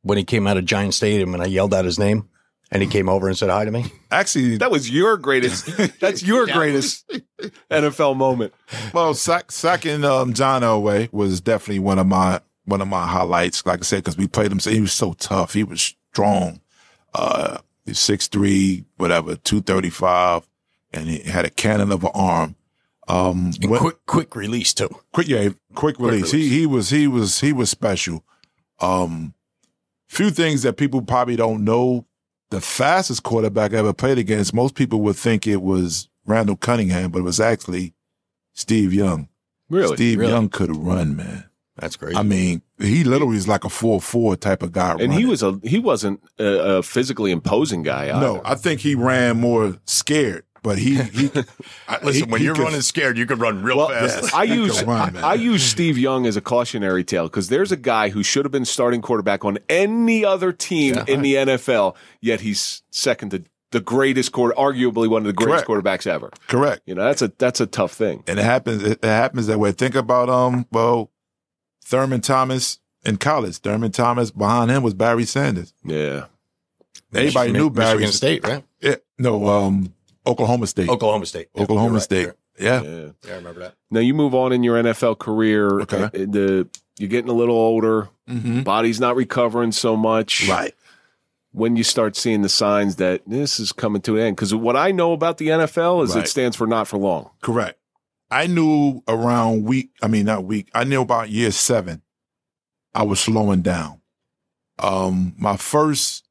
When 0.02 0.18
he 0.18 0.24
came 0.24 0.46
out 0.46 0.56
of 0.56 0.64
Giant 0.64 0.94
Stadium 0.94 1.34
and 1.34 1.42
I 1.42 1.46
yelled 1.46 1.74
out 1.74 1.84
his 1.84 1.98
name 1.98 2.28
and 2.70 2.82
he 2.82 2.88
came 2.88 3.08
over 3.08 3.28
and 3.28 3.36
said 3.36 3.50
hi 3.50 3.64
to 3.64 3.70
me. 3.70 3.86
Actually, 4.10 4.56
That 4.58 4.70
was 4.70 4.90
your 4.90 5.16
greatest. 5.16 5.68
that's 6.00 6.22
your 6.22 6.46
greatest 6.46 7.10
NFL 7.70 8.16
moment. 8.16 8.52
well, 8.92 9.14
sack, 9.14 9.50
sacking 9.52 10.04
um, 10.04 10.32
John 10.34 10.62
Elway 10.62 11.12
was 11.12 11.40
definitely 11.40 11.80
one 11.80 11.98
of 11.98 12.06
my 12.06 12.40
one 12.64 12.80
of 12.80 12.88
my 12.88 13.06
highlights. 13.06 13.64
Like 13.66 13.80
I 13.80 13.82
said, 13.82 14.04
because 14.04 14.16
we 14.16 14.28
played 14.28 14.52
him, 14.52 14.60
so 14.60 14.70
he 14.70 14.80
was 14.80 14.92
so 14.92 15.12
tough. 15.14 15.54
He 15.54 15.64
was 15.64 15.94
strong. 16.12 16.60
Uh, 17.14 17.58
he's 17.84 17.98
six 17.98 18.28
three, 18.28 18.84
whatever, 18.96 19.34
two 19.36 19.60
thirty 19.60 19.90
five, 19.90 20.46
and 20.92 21.08
he 21.08 21.18
had 21.28 21.44
a 21.44 21.50
cannon 21.50 21.90
of 21.92 22.04
an 22.04 22.10
arm. 22.14 22.56
Um, 23.08 23.50
And 23.60 23.70
when- 23.70 23.80
quick, 23.80 23.96
quick 24.06 24.36
release 24.36 24.72
too. 24.72 24.88
quick, 25.12 25.26
yeah, 25.26 25.48
quick 25.74 25.98
release. 25.98 26.30
He 26.30 26.48
he 26.48 26.66
was 26.66 26.90
he 26.90 27.08
was 27.08 27.40
he 27.40 27.52
was 27.52 27.68
special. 27.70 28.24
Um, 28.80 29.34
few 30.08 30.30
things 30.30 30.62
that 30.62 30.76
people 30.76 31.02
probably 31.02 31.34
don't 31.36 31.64
know. 31.64 32.06
The 32.50 32.60
fastest 32.60 33.22
quarterback 33.22 33.72
I 33.74 33.78
ever 33.78 33.92
played 33.92 34.18
against, 34.18 34.52
most 34.52 34.74
people 34.74 35.00
would 35.02 35.16
think 35.16 35.46
it 35.46 35.62
was 35.62 36.08
Randall 36.26 36.56
Cunningham, 36.56 37.10
but 37.10 37.20
it 37.20 37.22
was 37.24 37.40
actually 37.40 37.94
Steve 38.54 38.92
Young. 38.92 39.28
Really? 39.68 39.96
Steve 39.96 40.18
Really? 40.18 40.32
Young 40.32 40.48
could 40.48 40.74
run, 40.74 41.14
man. 41.16 41.44
That's 41.76 41.96
great. 41.96 42.16
I 42.16 42.22
mean, 42.22 42.60
he 42.78 43.04
literally 43.04 43.36
is 43.36 43.48
like 43.48 43.64
a 43.64 43.70
four 43.70 44.00
four 44.00 44.36
type 44.36 44.62
of 44.62 44.72
guy. 44.72 44.96
and 45.00 45.14
he 45.14 45.24
was 45.24 45.42
a 45.42 45.58
he 45.62 45.78
wasn't 45.78 46.20
a, 46.38 46.44
a 46.78 46.82
physically 46.82 47.30
imposing 47.30 47.82
guy. 47.82 48.06
no. 48.20 48.42
I 48.44 48.54
think 48.54 48.80
he 48.80 48.94
ran 48.94 49.40
more 49.40 49.78
scared, 49.86 50.44
but 50.62 50.78
he 50.78 50.96
he. 51.02 51.30
I- 51.88 51.98
Listen, 52.02 52.26
he- 52.26 52.30
when 52.32 52.40
he 52.40 52.46
you're 52.46 52.54
could- 52.54 52.64
running 52.64 52.82
scared, 52.82 53.16
you 53.18 53.26
could 53.26 53.38
run 53.40 53.62
real 53.62 53.88
fast. 53.88 54.22
yes. 54.22 54.34
I 54.34 54.42
use 54.44 54.82
run, 54.84 55.14
man. 55.14 55.24
I 55.24 55.34
use 55.34 55.62
Steve 55.62 55.96
Young 55.98 56.26
as 56.26 56.36
a 56.36 56.40
cautionary 56.40 57.04
tale 57.04 57.24
because 57.24 57.48
there's 57.48 57.72
a 57.72 57.76
guy 57.76 58.08
who 58.10 58.22
should 58.22 58.44
have 58.44 58.52
been 58.52 58.64
starting 58.64 59.02
quarterback 59.02 59.44
on 59.44 59.58
any 59.68 60.24
other 60.24 60.52
team 60.52 60.96
in 61.06 61.22
the 61.22 61.34
NFL, 61.34 61.96
yet 62.20 62.40
he's 62.42 62.82
second 62.90 63.30
to 63.30 63.44
the 63.72 63.80
greatest 63.80 64.32
quarter, 64.32 64.52
arguably 64.58 65.08
one 65.08 65.22
of 65.22 65.26
the 65.26 65.32
greatest 65.32 65.64
Correct. 65.66 65.84
quarterbacks 65.84 66.06
ever. 66.06 66.30
correct. 66.48 66.82
You 66.86 66.94
know, 66.96 67.04
that's 67.04 67.22
a 67.22 67.32
that's 67.38 67.60
a 67.60 67.66
tough 67.66 67.92
thing. 67.92 68.24
and 68.26 68.38
it 68.38 68.44
happens. 68.44 68.82
It, 68.82 68.98
it 69.02 69.04
happens 69.08 69.46
that 69.46 69.58
way. 69.60 69.70
Think 69.72 69.94
about 69.94 70.28
um, 70.28 70.66
well, 70.72 71.10
Thurman 71.84 72.20
Thomas 72.20 72.80
in 73.04 73.16
college. 73.16 73.58
Thurman 73.58 73.92
Thomas 73.92 74.30
behind 74.32 74.70
him 74.72 74.82
was 74.82 74.94
Barry 74.94 75.24
Sanders. 75.24 75.72
Yeah. 75.84 76.26
Everybody 77.14 77.52
Mi- 77.52 77.58
knew 77.58 77.70
Barry. 77.70 77.94
Michigan 78.00 78.12
State, 78.12 78.44
right? 78.46 78.64
Yeah, 78.80 78.96
no, 79.18 79.46
um, 79.46 79.94
Oklahoma 80.26 80.66
State. 80.66 80.88
Oklahoma 80.88 81.26
State. 81.26 81.48
Yeah, 81.54 81.62
Oklahoma 81.62 81.94
right. 81.94 82.02
State. 82.02 82.20
You're- 82.22 82.34
Yeah. 82.58 82.82
Yeah. 82.82 83.10
Yeah, 83.26 83.32
I 83.32 83.36
remember 83.36 83.60
that. 83.60 83.74
Now 83.90 84.00
you 84.00 84.12
move 84.14 84.34
on 84.34 84.52
in 84.52 84.62
your 84.62 84.76
NFL 84.82 85.18
career. 85.18 85.80
Okay. 85.80 86.02
uh, 86.04 86.08
The 86.12 86.68
you're 86.98 87.08
getting 87.08 87.30
a 87.30 87.34
little 87.34 87.56
older. 87.56 88.10
Mm-hmm. 88.28 88.60
Body's 88.62 89.00
not 89.00 89.16
recovering 89.16 89.72
so 89.72 89.96
much. 89.96 90.46
Right. 90.48 90.74
When 91.52 91.74
you 91.74 91.82
start 91.82 92.14
seeing 92.16 92.42
the 92.42 92.48
signs 92.50 92.96
that 92.96 93.22
this 93.26 93.58
is 93.58 93.72
coming 93.72 94.02
to 94.02 94.16
an 94.18 94.22
end, 94.22 94.36
because 94.36 94.54
what 94.54 94.76
I 94.76 94.92
know 94.92 95.12
about 95.12 95.38
the 95.38 95.48
NFL 95.48 96.04
is 96.04 96.14
Right. 96.14 96.24
it 96.24 96.28
stands 96.28 96.56
for 96.56 96.66
not 96.66 96.86
for 96.86 96.98
long. 96.98 97.30
Correct. 97.40 97.78
I 98.30 98.46
knew 98.46 99.02
around 99.08 99.64
week. 99.64 99.90
I 100.02 100.06
mean, 100.08 100.26
not 100.26 100.44
week. 100.44 100.68
I 100.74 100.84
knew 100.84 101.00
about 101.00 101.30
year 101.30 101.50
seven. 101.50 102.02
I 102.94 103.02
was 103.04 103.18
slowing 103.20 103.62
down. 103.62 104.00
Um, 104.78 105.34
my 105.38 105.56
first 105.56 106.28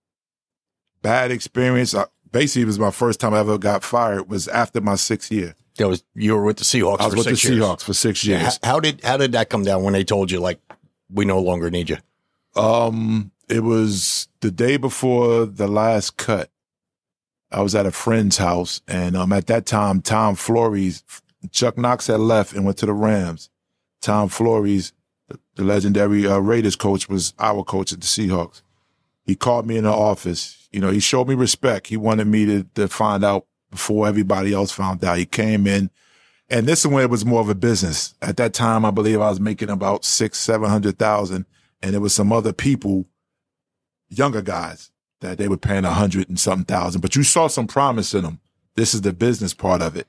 bad 1.01 1.31
experience. 1.31 1.93
I, 1.95 2.05
basically, 2.31 2.63
it 2.63 2.65
was 2.65 2.79
my 2.79 2.91
first 2.91 3.19
time 3.19 3.33
I 3.33 3.39
ever 3.39 3.57
got 3.57 3.83
fired. 3.83 4.29
Was 4.29 4.47
after 4.47 4.81
my 4.81 4.95
sixth 4.95 5.31
year. 5.31 5.55
That 5.77 5.87
was 5.87 6.03
you 6.13 6.35
were 6.35 6.43
with 6.43 6.57
the 6.57 6.65
Seahawks 6.65 6.99
I 6.99 7.05
was 7.05 7.13
for 7.13 7.17
with 7.17 7.25
the 7.41 7.49
years. 7.49 7.61
Seahawks 7.61 7.83
for 7.83 7.93
six 7.93 8.25
Yeah, 8.25 8.41
years. 8.41 8.59
How, 8.63 8.73
how 8.73 8.79
did 8.79 9.03
how 9.03 9.17
did 9.17 9.31
that 9.31 9.49
come 9.49 9.63
down 9.63 9.83
when 9.83 9.93
they 9.93 10.03
told 10.03 10.29
you 10.31 10.39
like 10.39 10.59
we 11.09 11.25
no 11.25 11.39
longer 11.39 11.69
need 11.69 11.89
you? 11.89 11.97
Um, 12.55 13.31
it 13.47 13.63
was 13.63 14.27
the 14.41 14.51
day 14.51 14.77
before 14.77 15.45
the 15.45 15.67
last 15.67 16.17
cut. 16.17 16.49
I 17.51 17.61
was 17.61 17.73
at 17.73 17.85
a 17.85 17.91
friend's 17.91 18.37
house, 18.37 18.81
and 18.87 19.15
um, 19.17 19.31
at 19.33 19.47
that 19.47 19.65
time, 19.65 20.01
Tom 20.01 20.35
Flores, 20.35 21.03
Chuck 21.51 21.77
Knox 21.77 22.07
had 22.07 22.19
left 22.19 22.53
and 22.53 22.63
went 22.63 22.77
to 22.79 22.85
the 22.85 22.93
Rams. 22.93 23.49
Tom 24.01 24.29
Flores, 24.29 24.93
the, 25.29 25.39
the 25.55 25.63
legendary 25.63 26.27
uh, 26.27 26.37
Raiders 26.37 26.75
coach, 26.75 27.09
was 27.09 27.33
our 27.39 27.63
coach 27.63 27.91
at 27.91 28.01
the 28.01 28.05
Seahawks. 28.07 28.61
He 29.29 29.35
called 29.35 29.67
me 29.67 29.77
in 29.77 29.83
the 29.83 29.91
office. 29.91 30.67
You 30.71 30.79
know, 30.81 30.89
he 30.89 30.99
showed 30.99 31.27
me 31.27 31.35
respect. 31.35 31.85
He 31.85 31.97
wanted 31.97 32.25
me 32.25 32.47
to, 32.47 32.63
to 32.73 32.87
find 32.87 33.23
out 33.23 33.45
before 33.69 34.07
everybody 34.07 34.53
else 34.53 34.71
found 34.71 35.03
out. 35.03 35.19
He 35.19 35.27
came 35.27 35.67
in, 35.67 35.91
and 36.49 36.65
this 36.65 36.79
is 36.79 36.87
when 36.87 37.03
it 37.03 37.11
was 37.11 37.27
more 37.27 37.39
of 37.39 37.47
a 37.47 37.53
business. 37.53 38.15
At 38.23 38.37
that 38.37 38.55
time, 38.55 38.85
I 38.85 38.89
believe 38.89 39.21
I 39.21 39.29
was 39.29 39.39
making 39.39 39.69
about 39.69 40.03
six, 40.03 40.39
seven 40.39 40.67
hundred 40.67 40.97
thousand, 40.97 41.45
and 41.83 41.93
there 41.93 42.01
was 42.01 42.15
some 42.15 42.33
other 42.33 42.53
people, 42.53 43.05
younger 44.07 44.41
guys, 44.41 44.89
that 45.19 45.37
they 45.37 45.47
were 45.47 45.57
paying 45.57 45.85
a 45.85 45.91
hundred 45.91 46.27
and 46.27 46.39
something 46.39 46.65
thousand. 46.65 47.01
But 47.01 47.15
you 47.15 47.21
saw 47.21 47.45
some 47.45 47.67
promise 47.67 48.15
in 48.15 48.23
them. 48.23 48.39
This 48.73 48.95
is 48.95 49.01
the 49.01 49.13
business 49.13 49.53
part 49.53 49.83
of 49.83 49.95
it. 49.95 50.07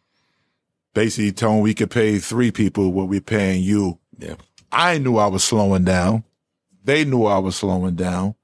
Basically, 0.94 1.30
telling 1.30 1.60
we 1.60 1.74
could 1.74 1.90
pay 1.90 2.18
three 2.18 2.52
people 2.52 2.90
what 2.90 3.08
we're 3.08 3.20
paying 3.20 3.62
you. 3.62 3.98
Yeah. 4.18 4.36
I 4.72 4.96
knew 4.96 5.18
I 5.18 5.26
was 5.26 5.44
slowing 5.44 5.84
down. 5.84 6.24
They 6.82 7.04
knew 7.04 7.26
I 7.26 7.36
was 7.36 7.56
slowing 7.56 7.96
down. 7.96 8.34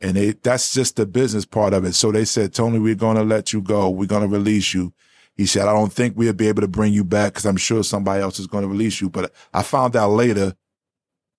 And 0.00 0.16
they, 0.16 0.32
that's 0.32 0.74
just 0.74 0.96
the 0.96 1.06
business 1.06 1.44
part 1.46 1.72
of 1.72 1.84
it. 1.84 1.94
So 1.94 2.12
they 2.12 2.24
said, 2.26 2.52
Tony, 2.52 2.78
we're 2.78 2.94
going 2.94 3.16
to 3.16 3.22
let 3.22 3.52
you 3.52 3.62
go. 3.62 3.88
We're 3.88 4.06
going 4.06 4.22
to 4.22 4.28
release 4.28 4.74
you. 4.74 4.92
He 5.34 5.46
said, 5.46 5.68
I 5.68 5.72
don't 5.72 5.92
think 5.92 6.16
we'll 6.16 6.32
be 6.32 6.48
able 6.48 6.62
to 6.62 6.68
bring 6.68 6.92
you 6.92 7.04
back 7.04 7.32
because 7.32 7.46
I'm 7.46 7.56
sure 7.56 7.82
somebody 7.82 8.22
else 8.22 8.38
is 8.38 8.46
going 8.46 8.62
to 8.62 8.68
release 8.68 9.00
you. 9.00 9.08
But 9.10 9.32
I 9.54 9.62
found 9.62 9.96
out 9.96 10.10
later, 10.10 10.54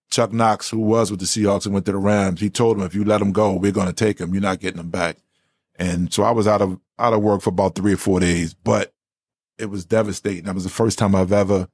Chuck 0.10 0.32
Knox, 0.32 0.70
who 0.70 0.80
was 0.80 1.12
with 1.12 1.20
the 1.20 1.26
Seahawks 1.26 1.66
and 1.66 1.74
went 1.74 1.86
to 1.88 1.92
the 1.92 1.98
Rams, 1.98 2.40
he 2.40 2.50
told 2.50 2.78
him, 2.78 2.84
if 2.84 2.96
you 2.96 3.04
let 3.04 3.22
him 3.22 3.32
go, 3.32 3.54
we're 3.54 3.72
going 3.72 3.88
to 3.88 3.94
take 3.94 4.20
him. 4.20 4.34
You're 4.34 4.42
not 4.42 4.60
getting 4.60 4.80
him 4.80 4.90
back. 4.90 5.18
And 5.76 6.12
so 6.14 6.24
I 6.24 6.32
was 6.32 6.48
out 6.48 6.62
of, 6.62 6.80
out 6.98 7.14
of 7.14 7.22
work 7.22 7.42
for 7.42 7.50
about 7.52 7.76
three 7.76 7.94
or 7.94 7.98
four 7.98 8.20
days, 8.20 8.54
but 8.54 8.94
it 9.60 9.66
was 9.68 9.86
devastating. 9.86 10.46
That 10.46 10.56
was 10.56 10.64
the 10.64 10.70
first 10.72 10.98
time 10.98 11.14
I've 11.16 11.32
ever 11.32 11.68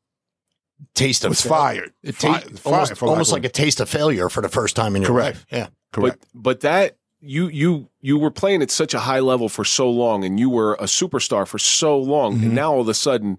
Taste 0.96 1.24
of 1.24 1.30
was 1.30 1.42
fail- 1.42 1.52
fired. 1.52 1.94
It 2.02 2.18
ta- 2.20 2.40
fired 2.40 2.44
almost 2.66 2.66
lack 2.92 3.04
almost 3.04 3.30
of- 3.30 3.34
like 3.34 3.46
a 3.46 3.50
taste 3.50 3.80
of 3.80 3.88
failure 3.90 4.28
for 4.30 4.42
the 4.42 4.50
first 4.50 4.76
time 4.76 4.96
in 4.96 5.02
your 5.04 5.12
Correct. 5.12 5.38
life. 5.38 5.46
Yeah. 5.52 5.68
Correct. 5.94 6.26
But 6.34 6.44
but 6.44 6.60
that 6.62 6.98
you 7.22 7.48
you 7.48 7.88
you 8.02 8.18
were 8.18 8.32
playing 8.32 8.62
at 8.62 8.70
such 8.70 8.94
a 8.94 9.00
high 9.00 9.22
level 9.22 9.48
for 9.48 9.64
so 9.64 9.90
long, 9.90 10.26
and 10.26 10.38
you 10.38 10.50
were 10.50 10.74
a 10.74 10.84
superstar 10.88 11.48
for 11.48 11.58
so 11.58 11.98
long, 11.98 12.36
Mm-hmm. 12.36 12.44
and 12.48 12.56
now 12.56 12.74
all 12.74 12.82
of 12.82 12.90
a 12.90 12.94
sudden, 12.94 13.38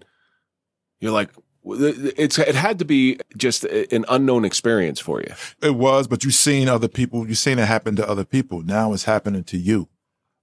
you're 1.01 1.13
like, 1.13 1.29
it's 1.67 2.39
it 2.39 2.55
had 2.55 2.79
to 2.79 2.85
be 2.87 3.19
just 3.37 3.65
an 3.65 4.05
unknown 4.09 4.45
experience 4.47 5.01
for 5.01 5.21
you. 5.21 5.35
It 5.63 5.75
was, 5.75 6.07
but 6.09 6.25
you've 6.25 6.35
seen 6.35 6.69
other 6.69 6.89
people, 6.89 7.27
you've 7.29 7.39
seen 7.39 7.59
it 7.59 7.67
happen 7.67 7.95
to 7.97 8.09
other 8.09 8.25
people. 8.25 8.63
Now 8.63 8.93
it's 8.95 9.05
happening 9.05 9.45
to 9.45 9.59
you. 9.59 9.89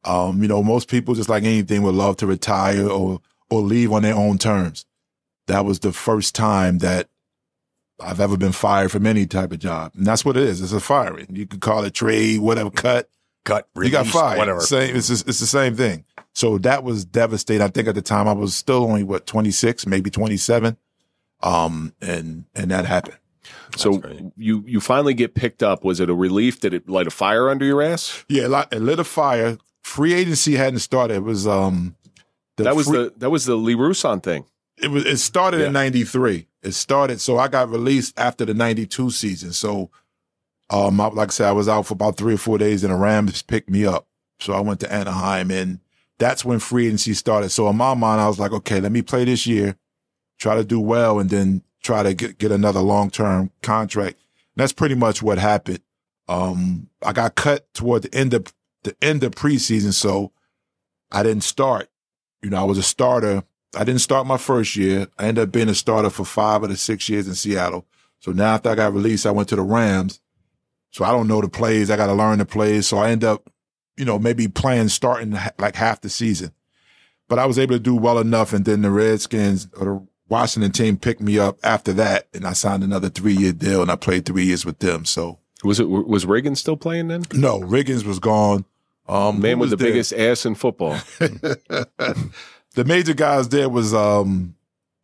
Um, 0.03 0.41
you 0.41 0.47
know, 0.47 0.64
most 0.64 0.88
people, 0.89 1.14
just 1.16 1.30
like 1.30 1.43
anything, 1.43 1.84
would 1.84 1.95
love 1.95 2.18
to 2.18 2.28
retire 2.28 2.88
or 2.88 3.22
or 3.49 3.62
leave 3.62 3.91
on 3.91 4.03
their 4.03 4.16
own 4.16 4.38
terms. 4.38 4.86
That 5.47 5.66
was 5.66 5.80
the 5.80 5.91
first 5.91 6.36
time 6.36 6.80
that 6.80 7.09
I've 8.02 8.20
ever 8.20 8.38
been 8.38 8.52
fired 8.52 8.91
from 8.91 9.06
any 9.06 9.26
type 9.26 9.52
of 9.52 9.60
job. 9.60 9.91
And 9.95 10.06
that's 10.06 10.26
what 10.26 10.36
it 10.38 10.43
is. 10.43 10.62
It's 10.62 10.74
a 10.74 10.80
firing. 10.80 11.28
You 11.32 11.45
could 11.47 11.62
call 11.62 11.84
it 11.84 11.93
trade, 11.93 12.39
whatever, 12.39 12.70
cut. 12.72 13.10
Cut, 13.43 13.68
you 13.76 13.89
got 13.89 14.06
fired. 14.06 14.38
whatever. 14.38 14.60
Same, 14.60 14.95
it's, 14.95 15.08
just- 15.08 15.28
it's 15.28 15.39
the 15.39 15.47
same 15.47 15.76
thing. 15.76 16.06
So 16.34 16.58
that 16.60 16.84
was 16.84 17.06
devastating. 17.06 17.62
I 17.64 17.70
think 17.70 17.88
at 17.88 17.95
the 17.95 18.02
time 18.02 18.28
I 18.28 18.34
was 18.34 18.54
still 18.54 18.84
only 18.84 19.04
what 19.04 19.26
26, 19.26 19.88
maybe 19.88 20.10
27. 20.12 20.78
Um, 21.41 21.93
and, 22.02 22.45
and 22.56 22.72
that 22.72 22.86
happened. 22.86 23.18
So 23.76 23.97
great. 23.97 24.22
you 24.38 24.64
you 24.68 24.80
finally 24.82 25.14
get 25.14 25.34
picked 25.34 25.64
up. 25.64 25.84
Was 25.84 25.99
it 25.99 26.10
a 26.10 26.14
relief? 26.14 26.60
Did 26.60 26.74
it 26.74 26.88
light 26.89 27.08
a 27.08 27.12
fire 27.12 27.49
under 27.49 27.66
your 27.66 27.82
ass? 27.82 28.24
Yeah, 28.30 28.43
it 28.43 28.49
lit- 28.49 28.68
it 28.72 28.80
lit 28.82 28.99
a 28.99 29.04
fire. 29.04 29.58
Free 29.82 30.14
agency 30.14 30.56
hadn't 30.56 30.80
started. 30.80 31.16
It 31.16 31.24
was, 31.24 31.47
um, 31.47 31.95
the 32.58 32.66
that 32.66 32.76
was 32.76 32.88
free- 32.88 32.97
the 33.06 33.14
that 33.18 33.30
was 33.32 33.45
the 33.45 33.56
Lee 33.56 33.74
Rousson 33.76 34.22
thing. 34.22 34.45
it 34.78 34.89
was 34.89 35.06
it 35.06 35.18
started 35.18 35.62
Yeah. 35.62 35.68
in 35.68 35.74
93 35.74 36.47
it 36.64 36.74
started 36.74 37.20
so 37.20 37.38
i 37.38 37.47
got 37.47 37.70
released 37.70 38.18
after 38.20 38.45
the 38.45 38.53
92 38.53 39.12
season. 39.12 39.51
So 39.51 39.89
um 40.70 40.99
I, 40.99 41.07
like 41.07 41.30
i 41.30 41.32
said 41.32 41.47
i 41.47 41.53
was 41.53 41.68
out 41.68 41.86
for 41.86 41.93
about 41.93 42.18
three 42.18 42.36
or 42.36 42.38
four 42.38 42.57
days 42.57 42.84
and 42.84 42.93
the 42.93 42.97
rams 42.97 43.41
picked 43.41 43.70
me 43.70 43.86
up. 43.86 44.07
So 44.39 44.53
i 44.53 44.59
went 44.59 44.80
to 44.82 44.91
anaheim 44.91 45.51
and 45.51 45.80
that's 46.20 46.45
when 46.45 46.59
free 46.59 46.86
agency 46.86 47.14
started. 47.14 47.49
So 47.49 47.68
in 47.70 47.76
my 47.76 47.93
mind 47.93 48.22
i 48.22 48.28
was 48.28 48.39
like 48.39 48.51
okay 48.51 48.80
let 48.80 48.91
me 48.91 49.01
play 49.01 49.26
this 49.26 49.47
year 49.47 49.76
try 50.38 50.55
to 50.55 50.64
do 50.64 50.80
well 50.80 51.20
and 51.20 51.30
then 51.30 51.64
try 51.84 52.01
to 52.01 52.16
get, 52.16 52.38
get 52.39 52.51
another 52.51 52.80
long-term 52.80 53.51
contract. 53.62 54.18
And 54.18 54.62
that's 54.62 54.74
pretty 54.74 54.95
much 54.95 55.22
what 55.22 55.38
happened. 55.38 55.82
Um 56.28 56.89
i 57.03 57.12
got 57.12 57.36
cut 57.36 57.74
toward 57.74 58.03
the 58.03 58.16
end 58.16 58.34
of 58.34 58.53
the 58.84 58.95
end 59.01 59.24
of 59.24 59.36
preseason 59.36 59.93
so 59.93 60.32
i 61.12 61.24
didn't 61.24 61.43
start. 61.43 61.89
You 62.43 62.49
know 62.51 62.62
i 62.62 62.64
was 62.64 62.78
a 62.78 62.84
starter 62.84 63.43
I 63.76 63.84
didn't 63.84 64.01
start 64.01 64.28
my 64.28 64.38
first 64.38 64.76
year. 64.76 65.07
I 65.17 65.28
ended 65.28 65.43
up 65.43 65.51
being 65.51 65.69
a 65.69 65.76
starter 65.76 66.09
for 66.09 66.26
five 66.26 66.63
of 66.63 66.69
the 66.69 66.78
six 66.78 67.07
years 67.09 67.28
in 67.28 67.36
Seattle. 67.36 67.86
So 68.19 68.32
now 68.32 68.55
after 68.55 68.69
I 68.69 68.76
got 68.76 68.93
released, 68.93 69.26
I 69.26 69.32
went 69.32 69.49
to 69.49 69.55
the 69.55 69.61
Rams. 69.61 70.19
So 70.91 71.05
I 71.05 71.11
don't 71.11 71.28
know 71.28 71.39
the 71.41 71.47
plays. 71.49 71.89
I 71.89 71.95
got 71.97 72.07
to 72.07 72.13
learn 72.13 72.39
the 72.39 72.45
plays. 72.45 72.86
So 72.88 72.97
I 72.97 73.11
end 73.11 73.24
up, 73.24 73.49
you 73.97 74.03
know, 74.05 74.19
maybe 74.19 74.47
playing 74.49 74.89
starting 74.89 75.38
like 75.57 75.76
half 75.76 76.01
the 76.01 76.09
season. 76.09 76.51
But 77.30 77.39
I 77.39 77.45
was 77.45 77.57
able 77.57 77.76
to 77.76 77.80
do 77.80 77.95
well 77.95 78.19
enough. 78.19 78.51
And 78.51 78.65
then 78.65 78.82
the 78.82 78.91
Redskins 78.91 79.69
or 79.78 79.86
the 79.86 80.07
Washington 80.28 80.72
team 80.74 80.97
picked 80.97 81.22
me 81.22 81.39
up 81.39 81.57
after 81.63 81.93
that. 81.93 82.28
And 82.34 82.45
I 82.45 82.51
signed 82.53 82.84
another 82.84 83.09
three 83.09 83.34
year 83.36 83.53
deal 83.53 83.82
and 83.82 83.89
I 83.89 83.95
played 83.95 84.26
three 84.26 84.43
years 84.45 84.65
with 84.65 84.80
them. 84.80 85.05
So 85.05 85.39
Was 85.63 85.80
it 85.80 85.88
was 85.89 86.26
Reagan 86.26 86.55
still 86.57 86.76
playing 86.78 87.07
then? 87.07 87.24
no, 87.34 87.61
Riggins 87.61 88.03
was 88.03 88.19
gone. 88.19 88.65
Um, 89.07 89.41
Man 89.41 89.59
with 89.59 89.69
the 89.72 89.76
there? 89.78 89.88
biggest 89.89 90.13
ass 90.13 90.45
in 90.45 90.55
football. 90.55 90.97
the 92.76 92.84
major 92.86 93.13
guys 93.13 93.49
there 93.49 93.69
was, 93.69 93.93
um, 93.93 94.55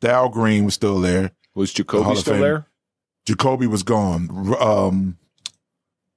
Darrell 0.01 0.29
Green 0.29 0.65
was 0.65 0.73
still 0.73 0.99
there. 1.01 1.31
Was 1.55 1.73
Jacoby 1.73 2.11
of 2.11 2.17
still 2.19 2.39
there? 2.39 2.67
Jacoby 3.25 3.67
was 3.67 3.83
gone. 3.83 4.55
Um, 4.59 5.17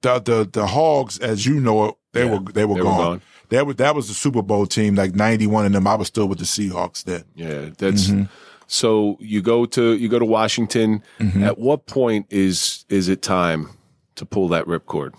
the 0.03 0.19
the 0.21 0.49
the 0.51 0.67
Hogs, 0.67 1.19
as 1.19 1.45
you 1.47 1.61
know 1.61 1.87
it, 1.87 1.95
they 2.13 2.25
Yeah, 2.25 2.39
were 2.39 2.53
they 2.53 2.65
were 2.65 2.75
they 2.75 2.81
were 2.83 2.85
gone. 2.85 2.99
gone. 2.99 3.23
That 3.49 3.67
was 3.67 3.77
that 3.77 3.95
was 3.95 4.09
the 4.09 4.15
Super 4.15 4.43
Bowl 4.43 4.67
team, 4.67 4.95
like 4.95 5.15
ninety 5.15 5.47
one 5.47 5.67
of 5.67 5.73
them. 5.73 5.87
I 5.87 5.95
was 5.97 6.09
still 6.09 6.27
with 6.29 6.39
the 6.39 6.45
Seahawks 6.45 7.05
then. 7.05 7.25
Yeah, 7.35 7.71
that's 7.77 8.09
Mm-hmm. 8.09 8.25
so. 8.67 9.17
You 9.21 9.43
go 9.43 9.65
to 9.67 9.95
you 9.97 10.09
go 10.09 10.19
to 10.19 10.25
Washington. 10.25 11.03
Mm-hmm. 11.19 11.43
At 11.43 11.59
what 11.59 11.87
point 11.87 12.27
is 12.31 12.85
is 12.89 13.09
it 13.09 13.23
time 13.23 13.71
to 14.17 14.25
pull 14.25 14.49
that 14.49 14.67
ripcord? 14.67 15.15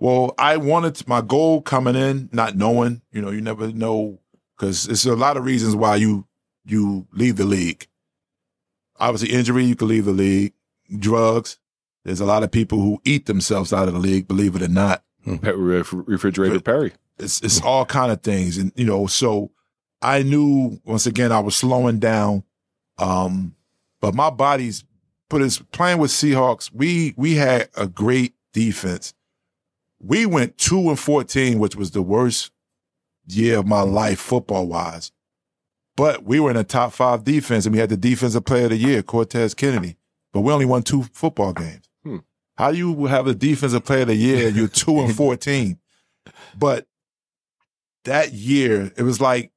Well, 0.00 0.34
I 0.38 0.56
wanted 0.56 1.06
my 1.06 1.20
goal 1.20 1.60
coming 1.62 1.94
in, 1.94 2.28
not 2.32 2.56
knowing. 2.56 3.02
You 3.12 3.20
know, 3.22 3.30
you 3.30 3.40
never 3.40 3.70
know 3.72 4.18
because 4.58 4.88
it's 4.88 5.06
a 5.06 5.14
lot 5.14 5.36
of 5.36 5.44
reasons 5.44 5.76
why 5.76 5.96
you 5.96 6.26
you 6.64 7.06
leave 7.12 7.36
the 7.36 7.44
league. 7.44 7.86
Obviously, 8.98 9.30
injury, 9.30 9.64
you 9.64 9.76
can 9.76 9.88
leave 9.88 10.04
the 10.04 10.12
league. 10.12 10.52
Drugs. 10.98 11.58
There's 12.04 12.20
a 12.20 12.26
lot 12.26 12.42
of 12.42 12.50
people 12.50 12.80
who 12.80 13.00
eat 13.04 13.26
themselves 13.26 13.72
out 13.72 13.86
of 13.88 13.94
the 13.94 14.00
league, 14.00 14.26
believe 14.26 14.56
it 14.56 14.62
or 14.62 14.68
not. 14.68 15.04
Ref- 15.26 15.92
Refrigerator 15.92 16.60
Perry. 16.60 16.92
it's 17.18 17.40
it's 17.42 17.60
all 17.60 17.84
kind 17.84 18.10
of 18.10 18.22
things 18.22 18.56
and 18.56 18.72
you 18.76 18.86
know 18.86 19.06
so 19.06 19.50
i 20.00 20.22
knew 20.22 20.80
once 20.86 21.04
again 21.06 21.32
i 21.32 21.40
was 21.40 21.54
slowing 21.54 21.98
down 21.98 22.44
um 22.98 23.54
but 24.00 24.14
my 24.14 24.30
body's 24.30 24.84
put 25.28 25.42
us 25.42 25.58
playing 25.72 25.98
with 25.98 26.10
seahawks 26.12 26.70
we 26.72 27.12
we 27.18 27.34
had 27.34 27.68
a 27.76 27.86
great 27.86 28.32
defense 28.54 29.12
we 30.00 30.24
went 30.24 30.56
2 30.56 30.88
and 30.88 30.98
14 30.98 31.58
which 31.58 31.76
was 31.76 31.90
the 31.90 32.00
worst 32.00 32.50
year 33.28 33.58
of 33.58 33.66
my 33.66 33.82
life 33.82 34.18
football 34.18 34.66
wise 34.66 35.12
but 35.96 36.24
we 36.24 36.38
were 36.40 36.50
in 36.50 36.56
a 36.56 36.64
top 36.64 36.92
five 36.92 37.24
defense 37.24 37.66
and 37.66 37.72
we 37.74 37.78
had 37.80 37.88
the 37.90 37.96
defensive 37.96 38.44
player 38.44 38.64
of 38.64 38.70
the 38.70 38.76
year 38.76 39.02
cortez 39.02 39.54
kennedy 39.54 39.96
but 40.32 40.40
we 40.40 40.52
only 40.52 40.64
won 40.66 40.82
two 40.82 41.02
football 41.12 41.52
games 41.52 41.88
Hmm. 42.04 42.18
how 42.56 42.70
do 42.72 42.78
you 42.78 43.06
have 43.06 43.26
a 43.26 43.34
defensive 43.34 43.84
player 43.84 44.02
of 44.02 44.08
the 44.08 44.14
year 44.14 44.48
and 44.48 44.56
you're 44.56 44.68
2 44.86 45.00
and 45.00 45.14
14 45.16 45.78
but 46.58 46.86
that 48.04 48.32
year, 48.32 48.92
it 48.96 49.02
was 49.02 49.20
like 49.20 49.52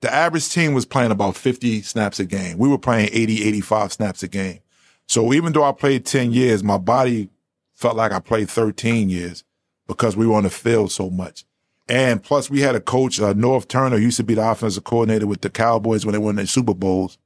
the 0.00 0.12
average 0.12 0.48
team 0.50 0.74
was 0.74 0.84
playing 0.84 1.10
about 1.10 1.34
50 1.36 1.82
snaps 1.82 2.20
a 2.20 2.24
game. 2.24 2.56
We 2.58 2.68
were 2.68 2.78
playing 2.78 3.08
80, 3.12 3.44
85 3.44 3.92
snaps 3.92 4.22
a 4.22 4.28
game. 4.28 4.60
So 5.08 5.32
even 5.32 5.52
though 5.52 5.64
I 5.64 5.72
played 5.72 6.06
10 6.06 6.32
years, 6.32 6.62
my 6.62 6.78
body 6.78 7.30
felt 7.74 7.96
like 7.96 8.12
I 8.12 8.20
played 8.20 8.48
13 8.48 9.08
years 9.10 9.42
because 9.88 10.16
we 10.16 10.26
were 10.26 10.36
on 10.36 10.44
the 10.44 10.50
field 10.50 10.92
so 10.92 11.10
much. 11.10 11.44
And 11.88 12.22
plus, 12.22 12.50
we 12.50 12.60
had 12.60 12.74
a 12.74 12.80
coach, 12.80 13.18
uh, 13.18 13.32
Norv 13.32 13.66
Turner, 13.66 13.96
used 13.96 14.18
to 14.18 14.24
be 14.24 14.34
the 14.34 14.48
offensive 14.48 14.84
coordinator 14.84 15.26
with 15.26 15.40
the 15.40 15.50
Cowboys 15.50 16.04
when 16.04 16.12
they 16.12 16.18
won 16.18 16.36
their 16.36 16.46
Super 16.46 16.74
Bowls. 16.74 17.18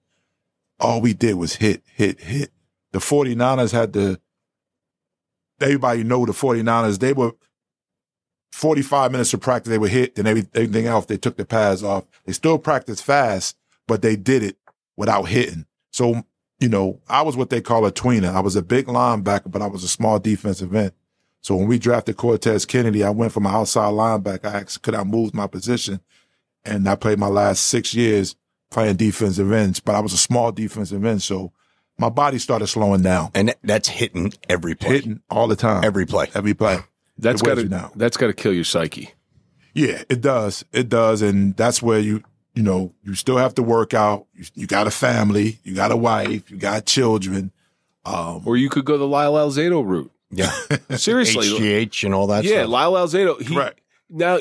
All 0.79 1.01
we 1.01 1.15
did 1.15 1.35
was 1.35 1.57
hit, 1.57 1.83
hit, 1.95 2.21
hit. 2.21 2.51
The 2.93 3.01
49ers 3.01 3.73
had 3.73 3.93
the, 3.93 4.21
everybody 5.61 6.05
know 6.05 6.25
the 6.27 6.33
49ers, 6.33 7.01
they 7.01 7.13
were 7.13 7.33
45 8.53 9.11
minutes 9.11 9.35
of 9.35 9.41
practice, 9.41 9.71
they 9.71 9.79
were 9.79 9.89
hit, 9.89 10.17
every, 10.19 10.47
everything 10.55 10.87
else, 10.87 11.07
they 11.07 11.17
took 11.17 11.37
the 11.37 11.45
pads 11.45 11.83
off. 11.83 12.05
They 12.25 12.33
still 12.33 12.59
practiced 12.59 13.03
fast, 13.03 13.57
but 13.89 14.03
they 14.03 14.15
did 14.15 14.43
it 14.43 14.57
without 14.97 15.25
hitting. 15.25 15.67
So, 15.91 16.25
you 16.61 16.69
know, 16.69 17.01
I 17.09 17.23
was 17.23 17.37
what 17.37 17.51
they 17.51 17.61
call 17.61 17.85
a 17.87 17.93
tweener. 17.93 18.33
I 18.33 18.41
was 18.41 18.55
a 18.55 18.63
big 18.63 18.87
linebacker, 18.87 19.51
but 19.51 19.63
I 19.63 19.67
was 19.67 19.83
a 19.83 19.89
small 19.89 20.21
defensive 20.21 20.73
end. 20.75 20.93
So 21.43 21.57
when 21.57 21.67
we 21.69 21.79
drafted 21.79 22.17
Cortez 22.17 22.65
Kennedy, 22.65 23.03
I 23.05 23.11
went 23.11 23.33
from 23.33 23.47
an 23.47 23.55
outside 23.55 23.93
linebacker. 23.93 24.47
I 24.47 24.61
asked, 24.61 24.83
could 24.83 24.95
I 24.95 25.03
move 25.05 25.35
my 25.35 25.47
position? 25.47 26.01
And 26.65 26.89
I 26.89 26.95
played 26.95 27.19
my 27.19 27.27
last 27.29 27.65
six 27.65 27.93
years 27.95 28.37
playing 28.71 28.97
defensive 28.97 29.53
ends, 29.53 29.81
but 29.81 29.95
I 29.95 30.01
was 30.01 30.13
a 30.15 30.19
small 30.19 30.51
defensive 30.53 31.05
end. 31.05 31.23
So 31.23 31.53
my 31.99 32.09
body 32.09 32.39
started 32.39 32.69
slowing 32.69 33.03
down, 33.03 33.31
And 33.35 33.55
that's 33.63 33.89
hitting 33.89 34.33
every 34.49 34.75
play. 34.75 34.95
hitting 34.95 35.21
all 35.29 35.47
the 35.49 35.57
time, 35.57 35.85
Every 35.85 36.07
play. 36.07 36.29
every 36.35 36.55
play. 36.55 36.79
That's 37.19 37.43
It 37.43 37.45
got 37.45 37.57
to 37.57 37.91
that's 37.97 38.17
got 38.17 38.29
to 38.29 38.33
kill 38.33 38.53
your 38.55 38.65
psyche. 38.65 39.13
Yeah, 39.75 40.03
it 40.09 40.21
does. 40.21 40.65
It 40.73 40.89
does. 40.89 41.23
And 41.23 41.57
that's 41.57 41.83
where 41.83 41.99
you, 41.99 42.23
you 42.55 42.63
know, 42.63 42.95
you 43.03 43.15
still 43.15 43.37
have 43.37 43.55
to 43.57 43.63
work 43.63 43.95
out. 43.95 44.27
You, 44.35 44.45
you 44.55 44.67
got 44.67 44.87
a 44.87 44.91
family, 44.91 45.59
you 45.65 45.75
got 45.75 45.91
a 45.93 45.97
wife, 45.97 46.51
you 46.51 46.57
got 46.57 46.87
children. 46.87 47.51
Um, 48.05 48.43
Or 48.47 48.57
you 48.57 48.69
could 48.71 48.85
go 48.85 48.97
the 48.97 49.07
Lyle 49.07 49.35
Alzado 49.35 49.85
route. 49.85 50.11
Yeah. 50.33 50.51
Seriously, 50.97 51.47
HGH 51.47 52.05
and 52.05 52.15
all 52.15 52.27
that 52.29 52.45
yeah, 52.45 52.61
stuff. 52.63 52.71
Lyle 52.71 52.93
Alzado. 52.95 53.41
He, 53.41 53.55
Correct. 53.55 53.81
Now, 54.09 54.37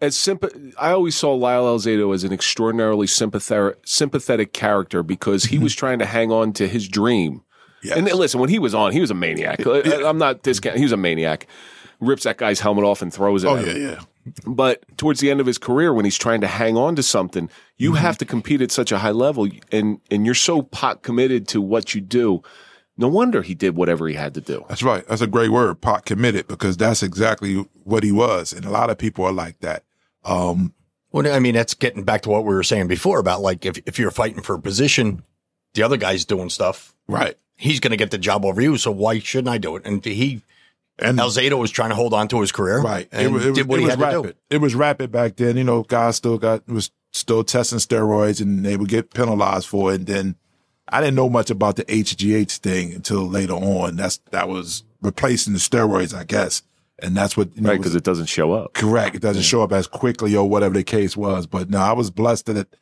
as 0.00 0.14
sympa- 0.16 0.72
I 0.78 0.90
always 0.90 1.14
saw 1.16 1.32
Lyle 1.34 1.64
Alzado 1.64 2.12
as 2.14 2.24
an 2.24 2.32
extraordinarily 2.32 3.06
sympathetic, 3.06 3.78
sympathetic 3.84 4.52
character 4.52 5.02
because 5.02 5.44
he 5.46 5.58
was 5.58 5.74
trying 5.74 5.98
to 6.00 6.04
hang 6.06 6.30
on 6.30 6.52
to 6.54 6.68
his 6.68 6.86
dream. 6.88 7.42
yes. 7.82 7.96
And 7.96 8.06
listen, 8.12 8.40
when 8.40 8.50
he 8.50 8.58
was 8.58 8.74
on, 8.74 8.92
he 8.92 9.00
was 9.00 9.10
a 9.10 9.14
maniac. 9.14 9.66
I- 9.66 10.04
I'm 10.04 10.18
not 10.18 10.42
discounting. 10.42 10.78
He 10.80 10.84
was 10.84 10.92
a 10.92 10.96
maniac. 10.96 11.46
Rips 12.00 12.22
that 12.24 12.36
guy's 12.36 12.60
helmet 12.60 12.84
off 12.84 13.02
and 13.02 13.12
throws 13.12 13.42
it. 13.42 13.48
oh, 13.48 13.56
at 13.56 13.66
yeah, 13.66 13.72
him. 13.72 13.82
yeah. 13.82 14.00
But 14.46 14.84
towards 14.98 15.20
the 15.20 15.30
end 15.30 15.40
of 15.40 15.46
his 15.46 15.58
career, 15.58 15.92
when 15.92 16.04
he's 16.04 16.18
trying 16.18 16.42
to 16.42 16.46
hang 16.46 16.76
on 16.76 16.94
to 16.96 17.02
something, 17.02 17.48
you 17.76 17.92
Mm-hmm. 17.92 18.00
have 18.02 18.18
to 18.18 18.24
compete 18.24 18.60
at 18.60 18.70
such 18.70 18.92
a 18.92 18.98
high 18.98 19.10
level, 19.10 19.48
and 19.72 20.00
and 20.10 20.24
you're 20.26 20.34
so 20.34 20.62
pot 20.62 21.02
committed 21.02 21.48
to 21.48 21.60
what 21.62 21.94
you 21.94 22.00
do. 22.00 22.42
No 22.98 23.08
wonder 23.08 23.42
he 23.42 23.54
did 23.54 23.76
whatever 23.76 24.08
he 24.08 24.14
had 24.14 24.34
to 24.34 24.40
do. 24.40 24.64
That's 24.68 24.82
right. 24.82 25.06
That's 25.06 25.20
a 25.22 25.26
great 25.26 25.50
word, 25.50 25.80
pot 25.80 26.04
committed, 26.04 26.48
because 26.48 26.76
that's 26.76 27.02
exactly 27.02 27.64
what 27.84 28.02
he 28.02 28.10
was. 28.12 28.52
And 28.52 28.64
a 28.64 28.70
lot 28.70 28.90
of 28.90 28.98
people 28.98 29.24
are 29.24 29.32
like 29.32 29.60
that. 29.60 29.84
Um, 30.24 30.74
Well, 31.12 31.32
I 31.32 31.38
mean, 31.38 31.54
that's 31.54 31.74
getting 31.74 32.02
back 32.02 32.22
to 32.22 32.28
what 32.28 32.44
we 32.44 32.52
were 32.52 32.62
saying 32.64 32.88
before 32.88 33.18
about 33.20 33.40
like 33.40 33.64
if, 33.64 33.78
if 33.86 33.98
you're 33.98 34.10
fighting 34.10 34.42
for 34.42 34.56
a 34.56 34.60
position, 34.60 35.22
the 35.74 35.82
other 35.82 35.96
guy's 35.96 36.24
doing 36.24 36.50
stuff. 36.50 36.94
right. 37.06 37.36
He's 37.60 37.80
going 37.80 37.90
to 37.90 37.96
get 37.96 38.12
the 38.12 38.18
job 38.18 38.44
over 38.44 38.60
you. 38.60 38.76
So 38.76 38.92
why 38.92 39.18
shouldn't 39.18 39.48
I 39.48 39.58
do 39.58 39.74
it? 39.74 39.84
And 39.84 40.04
he, 40.04 40.42
And 41.00 41.18
Alzado 41.18 41.58
was 41.58 41.72
trying 41.72 41.88
to 41.90 41.96
hold 41.96 42.14
on 42.14 42.28
to 42.28 42.40
his 42.40 42.52
career, 42.52 42.80
Right. 42.80 43.08
And 43.10 43.26
it 43.26 43.30
was, 43.32 43.44
it 43.44 43.48
was, 43.48 43.58
did 43.58 43.68
what 43.68 43.76
it 43.76 43.80
he 43.80 43.84
was 43.86 43.94
had 43.94 44.00
rapid. 44.00 44.22
to 44.22 44.28
do. 44.28 44.38
It 44.50 44.58
was 44.60 44.74
rapid 44.76 45.10
back 45.10 45.34
then. 45.36 45.56
You 45.56 45.64
know, 45.64 45.82
guys 45.82 46.14
still 46.16 46.38
got 46.38 46.68
was 46.68 46.92
still 47.12 47.42
testing 47.42 47.78
steroids 47.80 48.40
and 48.40 48.64
they 48.64 48.76
would 48.76 48.88
get 48.88 49.12
penalized 49.12 49.66
for 49.66 49.92
it. 49.92 49.96
And 49.96 50.06
then 50.06 50.34
I 50.90 51.00
didn't 51.00 51.16
know 51.16 51.28
much 51.28 51.50
about 51.50 51.76
the 51.76 51.84
HGH 51.84 52.58
thing 52.58 52.94
until 52.94 53.28
later 53.28 53.52
on. 53.54 53.96
That's 53.96 54.18
that 54.30 54.48
was 54.48 54.84
replacing 55.02 55.52
the 55.52 55.58
steroids, 55.58 56.14
I 56.16 56.24
guess. 56.24 56.62
And 57.00 57.16
that's 57.16 57.36
what 57.36 57.54
you 57.54 57.62
know, 57.62 57.70
Right, 57.70 57.76
because 57.78 57.94
it 57.94 58.02
doesn't 58.02 58.26
show 58.26 58.52
up. 58.52 58.74
correct. 58.74 59.14
It 59.14 59.22
doesn't 59.22 59.42
show 59.44 59.62
up 59.62 59.70
as 59.72 59.86
quickly 59.86 60.34
or 60.34 60.48
whatever 60.48 60.74
the 60.74 60.82
case 60.84 61.16
was. 61.16 61.46
But 61.46 61.70
no, 61.70 61.78
I 61.78 61.92
was 61.92 62.10
blessed 62.10 62.46
that 62.46 62.56
it, 62.56 62.76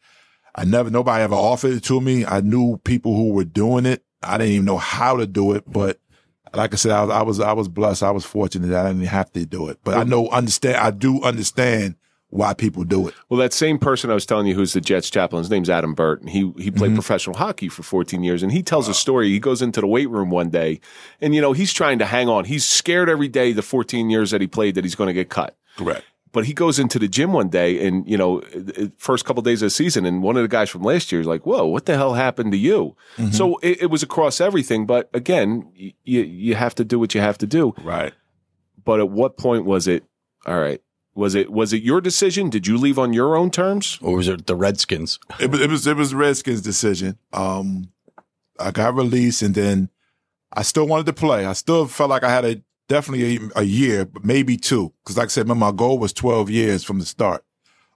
I 0.55 0.65
never 0.65 0.89
nobody 0.89 1.23
ever 1.23 1.35
offered 1.35 1.73
it 1.73 1.85
to 1.85 2.01
me. 2.01 2.25
I 2.25 2.41
knew 2.41 2.79
people 2.85 3.15
who 3.15 3.33
were 3.33 3.45
doing 3.45 3.85
it. 3.85 4.03
I 4.23 4.39
didn't 4.39 4.53
even 4.55 4.65
know 4.65 4.79
how 4.79 5.17
to 5.17 5.27
do 5.27 5.53
it, 5.53 5.65
but 5.71 6.01
like 6.55 6.73
I 6.73 6.77
said, 6.77 6.93
I 6.93 7.03
was, 7.03 7.11
I 7.11 7.23
was, 7.23 7.41
I 7.41 7.53
was 7.53 7.69
blessed. 7.69 8.03
I 8.03 8.11
was 8.11 8.25
fortunate 8.25 8.69
that 8.69 8.87
I 8.87 8.89
didn't 8.93 9.07
have 9.09 9.31
to 9.33 9.45
do 9.45 9.69
it. 9.69 9.79
But 9.85 9.99
I 9.99 10.05
know, 10.05 10.29
understand, 10.31 10.77
I 10.77 10.91
do 10.91 11.23
understand 11.23 11.97
why 12.31 12.55
people 12.55 12.85
do 12.85 13.09
it. 13.09 13.15
Well, 13.29 13.39
that 13.39 13.53
same 13.53 13.79
person 13.79 14.11
I 14.11 14.15
was 14.15 14.27
telling 14.27 14.47
you 14.47 14.55
who's 14.55 14.73
the 14.73 14.81
Jets 14.81 15.11
chaplain, 15.11 15.43
his 15.43 15.51
name's 15.51 15.71
Adam 15.71 15.95
Burt, 15.95 16.21
and 16.21 16.29
he 16.29 16.53
he 16.59 16.71
played 16.71 16.89
mm-hmm. 16.89 16.95
professional 16.95 17.37
hockey 17.37 17.69
for 17.69 17.83
14 17.83 18.23
years. 18.23 18.43
And 18.43 18.53
he 18.53 18.63
tells 18.63 18.89
a 18.89 18.95
story. 18.95 19.29
He 19.29 19.39
goes 19.39 19.63
into 19.63 19.81
the 19.81 19.87
weight 19.87 20.11
room 20.11 20.31
one 20.31 20.51
day, 20.51 20.81
and 21.21 21.35
you 21.35 21.41
know 21.41 21.53
he's 21.53 21.73
trying 21.73 21.99
to 21.99 22.07
hang 22.07 22.29
on. 22.29 22.45
He's 22.45 22.65
scared 22.65 23.09
every 23.09 23.29
day 23.29 23.53
the 23.53 23.63
14 23.63 24.11
years 24.11 24.31
that 24.31 24.41
he 24.41 24.47
played 24.47 24.75
that 24.75 24.85
he's 24.85 24.95
going 24.95 25.09
to 25.09 25.15
get 25.15 25.29
cut. 25.29 25.57
Correct. 25.77 26.05
But 26.33 26.45
he 26.45 26.53
goes 26.53 26.79
into 26.79 26.99
the 26.99 27.09
gym 27.09 27.33
one 27.33 27.49
day, 27.49 27.87
and 27.87 28.07
you 28.07 28.19
know, 28.19 28.43
first 28.99 29.25
couple 29.25 29.41
of 29.41 29.47
days 29.47 29.63
of 29.63 29.67
the 29.67 29.71
season, 29.71 30.05
and 30.05 30.23
one 30.23 30.37
of 30.37 30.43
the 30.43 30.49
guys 30.49 30.69
from 30.69 30.83
last 30.83 31.11
year 31.11 31.21
is 31.21 31.27
like, 31.27 31.47
"Whoa, 31.47 31.65
what 31.65 31.87
the 31.87 31.97
hell 31.97 32.13
happened 32.13 32.53
to 32.53 32.59
you?" 32.59 32.95
Mm-hmm. 33.17 33.31
So 33.31 33.57
it, 33.63 33.83
it 33.83 33.87
was 33.87 34.03
across 34.03 34.39
everything. 34.41 34.85
But 34.85 35.09
again, 35.15 35.71
y- 35.79 35.95
you 36.05 36.21
you 36.23 36.55
have 36.55 36.75
to 36.75 36.85
do 36.85 36.99
what 36.99 37.15
you 37.15 37.23
have 37.23 37.39
to 37.39 37.47
do. 37.47 37.73
Right. 37.83 38.13
But 38.85 39.01
at 39.01 39.09
what 39.09 39.39
point 39.39 39.65
was 39.65 39.89
it? 39.89 40.05
All 40.45 40.61
right, 40.61 40.83
was 41.17 41.35
it 41.35 41.51
was 41.51 41.73
it 41.73 41.83
your 41.83 42.01
decision? 42.01 42.51
Did 42.51 42.67
you 42.67 42.77
leave 42.77 42.99
on 42.99 43.13
your 43.13 43.37
own 43.37 43.51
terms? 43.51 43.99
Or 44.03 44.17
was 44.17 44.29
it 44.29 44.47
the 44.47 44.55
Redskins? 44.55 45.19
It 45.41 45.51
was, 45.51 45.61
it 45.61 45.71
was, 45.71 45.87
it 45.87 45.97
was 45.97 46.15
Redskins' 46.15 46.61
decision. 46.61 47.19
Um, 47.33 47.91
I 48.61 48.71
got 48.71 48.95
released 48.95 49.43
and 49.43 49.55
then 49.55 49.91
I 50.53 50.63
still 50.63 50.87
wanted 50.87 51.07
to 51.07 51.13
play. 51.13 51.47
I 51.47 51.55
still 51.55 51.87
felt 51.87 52.11
like 52.11 52.23
I 52.23 52.31
had 52.31 52.45
a 52.45 52.63
definitely 52.89 53.37
a, 53.37 53.61
a 53.61 53.63
year, 53.63 54.05
but 54.05 54.25
maybe 54.25 54.57
two. 54.57 54.93
Cause 55.05 55.17
like 55.17 55.27
I 55.27 55.29
said, 55.29 55.45
remember 55.45 55.67
my 55.67 55.73
goal 55.73 55.99
was 55.99 56.13
12 56.13 56.51
years 56.51 56.85
from 56.85 56.99
the 56.99 57.07
start. 57.07 57.45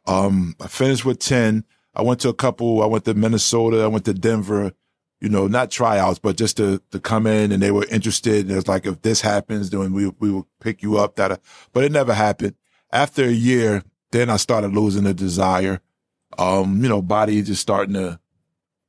Um, 0.06 0.56
I 0.60 0.66
finished 0.66 1.04
with 1.04 1.18
10. 1.18 1.64
I 1.94 2.02
went 2.02 2.20
to 2.20 2.28
a 2.30 2.34
couple, 2.34 2.82
I 2.82 2.86
went 2.86 3.04
to 3.04 3.14
Minnesota, 3.14 3.82
I 3.82 3.86
went 3.88 4.04
to 4.06 4.14
Denver, 4.14 4.72
you 5.20 5.28
know, 5.28 5.46
not 5.46 5.70
tryouts, 5.70 6.18
but 6.18 6.36
just 6.36 6.56
to, 6.56 6.80
to 6.90 7.00
come 7.00 7.26
in 7.26 7.52
and 7.52 7.62
they 7.62 7.70
were 7.70 7.86
interested. 7.90 8.42
And 8.42 8.52
it 8.52 8.56
was 8.56 8.68
like, 8.68 8.86
if 8.86 9.02
this 9.02 9.20
happens, 9.20 9.70
then 9.70 9.92
we, 9.92 10.08
we 10.18 10.30
will 10.30 10.48
pick 10.60 10.82
you 10.82 10.96
up. 10.96 11.16
That, 11.16 11.40
but 11.72 11.84
it 11.84 11.92
never 11.92 12.14
happened. 12.14 12.54
After 12.92 13.24
a 13.24 13.30
year, 13.30 13.82
then 14.10 14.30
I 14.30 14.36
started 14.36 14.72
losing 14.72 15.04
the 15.04 15.14
desire. 15.14 15.80
Um, 16.38 16.82
you 16.82 16.88
know, 16.88 17.02
body 17.02 17.42
just 17.42 17.60
starting 17.62 17.94
to, 17.94 18.18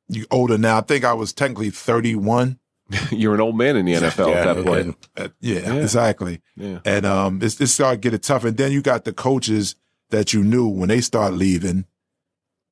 you 0.07 0.25
older 0.31 0.57
now. 0.57 0.77
I 0.77 0.81
think 0.81 1.03
I 1.03 1.13
was 1.13 1.33
technically 1.33 1.69
31. 1.69 2.59
You're 3.11 3.33
an 3.35 3.41
old 3.41 3.57
man 3.57 3.77
in 3.77 3.85
the 3.85 3.93
NFL 3.93 4.27
Yeah, 4.29 4.33
at 4.33 4.55
that 4.55 4.65
point. 4.65 5.07
Uh, 5.17 5.27
yeah, 5.39 5.59
Yeah. 5.59 5.81
exactly. 5.81 6.41
Yeah. 6.55 6.79
And 6.85 7.05
um, 7.05 7.39
it's, 7.41 7.59
it 7.61 7.67
started 7.67 8.01
getting 8.01 8.19
tough. 8.19 8.43
And 8.43 8.57
then 8.57 8.71
you 8.71 8.81
got 8.81 9.05
the 9.05 9.13
coaches 9.13 9.75
that 10.09 10.33
you 10.33 10.43
knew 10.43 10.67
when 10.67 10.89
they 10.89 11.01
start 11.01 11.33
leaving. 11.33 11.85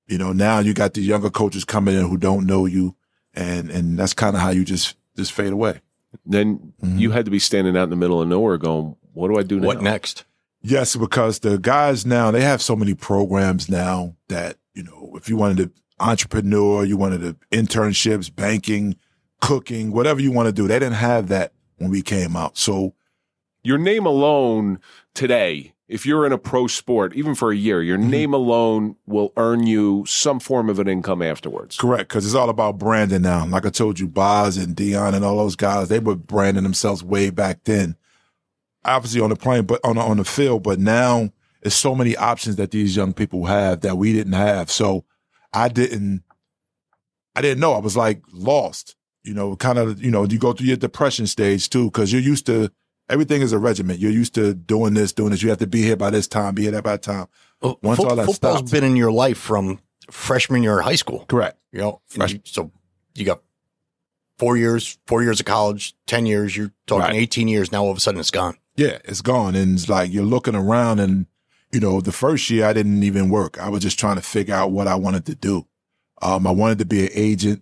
You 0.08 0.18
know, 0.18 0.34
now 0.34 0.60
you 0.60 0.74
got 0.74 0.94
the 0.96 1.02
younger 1.02 1.30
coaches 1.30 1.64
coming 1.64 1.96
in 1.96 2.08
who 2.08 2.18
don't 2.18 2.48
know 2.48 2.66
you, 2.66 2.96
and 3.36 3.70
and 3.70 3.98
that's 4.00 4.14
kind 4.16 4.36
of 4.36 4.42
how 4.42 4.50
you 4.50 4.66
just 4.66 4.96
just 5.16 5.32
fade 5.32 5.54
away. 5.54 5.82
Then 6.26 6.74
you 6.82 7.12
had 7.12 7.26
to 7.26 7.32
be 7.32 7.38
standing 7.38 7.78
out 7.78 7.84
in 7.84 7.90
the 7.92 7.96
middle 7.96 8.20
of 8.20 8.28
nowhere, 8.28 8.58
going, 8.58 8.96
"What 9.14 9.28
do 9.28 9.38
I 9.38 9.44
do 9.44 9.60
now?" 9.60 9.68
What 9.68 9.84
next? 9.84 10.26
Yes, 10.62 10.96
because 10.96 11.40
the 11.40 11.58
guys 11.58 12.06
now 12.06 12.32
they 12.32 12.42
have 12.42 12.62
so 12.62 12.76
many 12.76 12.94
programs 12.94 13.70
now 13.70 14.16
that 14.28 14.58
you 14.74 14.84
know 14.84 15.12
if 15.16 15.30
you 15.30 15.38
wanted 15.38 15.58
to 15.58 15.72
entrepreneur, 16.00 16.84
you 16.86 16.98
wanted 16.98 17.22
to 17.22 17.36
internships, 17.58 18.34
banking, 18.34 18.96
cooking, 19.42 19.92
whatever 19.92 20.20
you 20.22 20.32
want 20.32 20.48
to 20.48 20.52
do, 20.54 20.68
they 20.68 20.80
didn't 20.80 20.94
have 20.96 21.28
that 21.30 21.54
when 21.78 21.90
we 21.90 22.02
came 22.02 22.36
out. 22.36 22.58
So 22.58 22.94
Your 23.64 23.78
name 23.78 24.06
alone 24.06 24.80
today, 25.14 25.74
if 25.90 26.06
you're 26.06 26.26
in 26.26 26.32
a 26.32 26.38
pro 26.38 26.68
sport, 26.68 27.14
even 27.16 27.36
for 27.36 27.52
a 27.52 27.56
year, 27.56 27.82
your 27.82 27.98
Mm-hmm. 27.98 28.10
name 28.10 28.34
alone 28.34 28.96
will 29.08 29.34
earn 29.38 29.66
you 29.68 30.06
some 30.08 30.40
form 30.40 30.70
of 30.70 30.80
an 30.80 30.88
income 30.88 31.22
afterwards. 31.22 31.78
Correct, 31.78 32.08
because 32.10 32.26
it's 32.26 32.36
all 32.36 32.50
about 32.50 32.78
branding 32.78 33.22
now. 33.24 33.46
Like 33.46 33.66
I 33.66 33.70
told 33.70 34.00
you, 34.00 34.08
Boz 34.08 34.56
and 34.58 34.76
Deion 34.76 35.14
and 35.16 35.26
all 35.26 35.38
those 35.38 35.56
guys, 35.58 35.90
they 35.90 36.00
were 36.00 36.16
branding 36.16 36.64
themselves 36.64 37.04
way 37.04 37.30
back 37.30 37.64
then. 37.66 37.96
Obviously 38.86 39.22
on 39.22 39.30
the 39.30 39.36
plane, 39.36 39.66
but 39.66 39.80
on 39.84 39.96
the, 39.98 40.02
on 40.02 40.18
the 40.18 40.24
field. 40.24 40.64
But 40.64 40.80
now 40.80 41.30
it's 41.62 41.76
so 41.76 41.94
many 41.96 42.16
options 42.16 42.56
that 42.56 42.72
these 42.72 42.96
young 42.96 43.14
people 43.14 43.46
have 43.46 43.82
that 43.82 43.98
we 43.98 44.14
didn't 44.14 44.34
have. 44.34 44.72
So 44.72 45.06
I 45.54 45.68
didn't, 45.68 46.24
I 47.36 47.42
didn't 47.42 47.60
know. 47.60 47.74
I 47.74 47.80
was 47.80 47.98
like 47.98 48.22
lost. 48.32 48.96
You 49.24 49.34
know, 49.34 49.56
kind 49.58 49.78
of. 49.78 50.02
You 50.04 50.12
know, 50.12 50.24
you 50.26 50.40
go 50.40 50.54
through 50.54 50.68
your 50.68 50.78
depression 50.78 51.28
stage 51.28 51.70
too, 51.70 51.86
because 51.86 52.12
you're 52.14 52.22
used 52.22 52.46
to 52.46 52.72
everything 53.10 53.42
is 53.42 53.52
a 53.52 53.60
regiment. 53.60 54.00
You're 54.00 54.12
used 54.12 54.34
to 54.36 54.54
doing 54.54 54.94
this, 54.94 55.12
doing 55.12 55.32
this. 55.32 55.42
You 55.44 55.50
have 55.50 55.58
to 55.60 55.68
be 55.68 55.82
here 55.82 55.98
by 55.98 56.10
this 56.10 56.28
time, 56.28 56.56
be 56.56 56.64
here 56.64 56.72
that 56.72 56.84
by 56.84 56.98
time. 56.98 57.28
Once 57.62 58.00
all 58.00 58.16
that 58.16 58.26
football's 58.28 58.36
stops. 58.60 58.72
been 58.72 58.86
in 58.86 58.96
your 58.96 59.12
life 59.12 59.38
from 59.38 59.80
freshman 60.10 60.64
year 60.64 60.80
of 60.80 60.86
high 60.86 60.96
school. 60.96 61.26
Correct. 61.28 61.58
You 61.74 61.80
know, 61.80 62.02
Fresh- 62.08 62.34
you- 62.34 62.40
so 62.46 62.72
you 63.16 63.26
got 63.26 63.42
four 64.38 64.56
years, 64.56 64.98
four 65.06 65.22
years 65.22 65.40
of 65.42 65.46
college, 65.46 65.94
ten 66.08 66.26
years. 66.26 66.56
You're 66.56 66.72
talking 66.88 67.02
Right. 67.04 67.16
eighteen 67.16 67.48
years. 67.50 67.72
Now 67.72 67.84
all 67.84 67.92
of 67.92 67.98
a 67.98 68.00
sudden 68.00 68.20
it's 68.22 68.32
gone. 68.32 68.58
Yeah, 68.80 69.00
it's 69.04 69.22
gone. 69.22 69.56
And 69.56 69.76
it's 69.76 69.90
like 69.90 70.10
you're 70.14 70.24
looking 70.24 70.56
around 70.56 71.02
and, 71.02 71.26
you 71.74 71.82
know, 71.82 72.00
the 72.00 72.14
first 72.14 72.50
year 72.50 72.66
I 72.66 72.72
didn't 72.72 73.04
even 73.04 73.30
work. 73.30 73.60
I 73.60 73.68
was 73.68 73.84
just 73.84 74.00
trying 74.00 74.16
to 74.16 74.22
figure 74.22 74.56
out 74.56 74.72
what 74.72 74.88
I 74.88 74.96
wanted 74.96 75.26
to 75.26 75.36
do. 75.36 75.68
Um, 76.22 76.48
I 76.48 76.52
wanted 76.52 76.78
to 76.80 76.86
be 76.86 77.02
an 77.02 77.12
agent. 77.14 77.62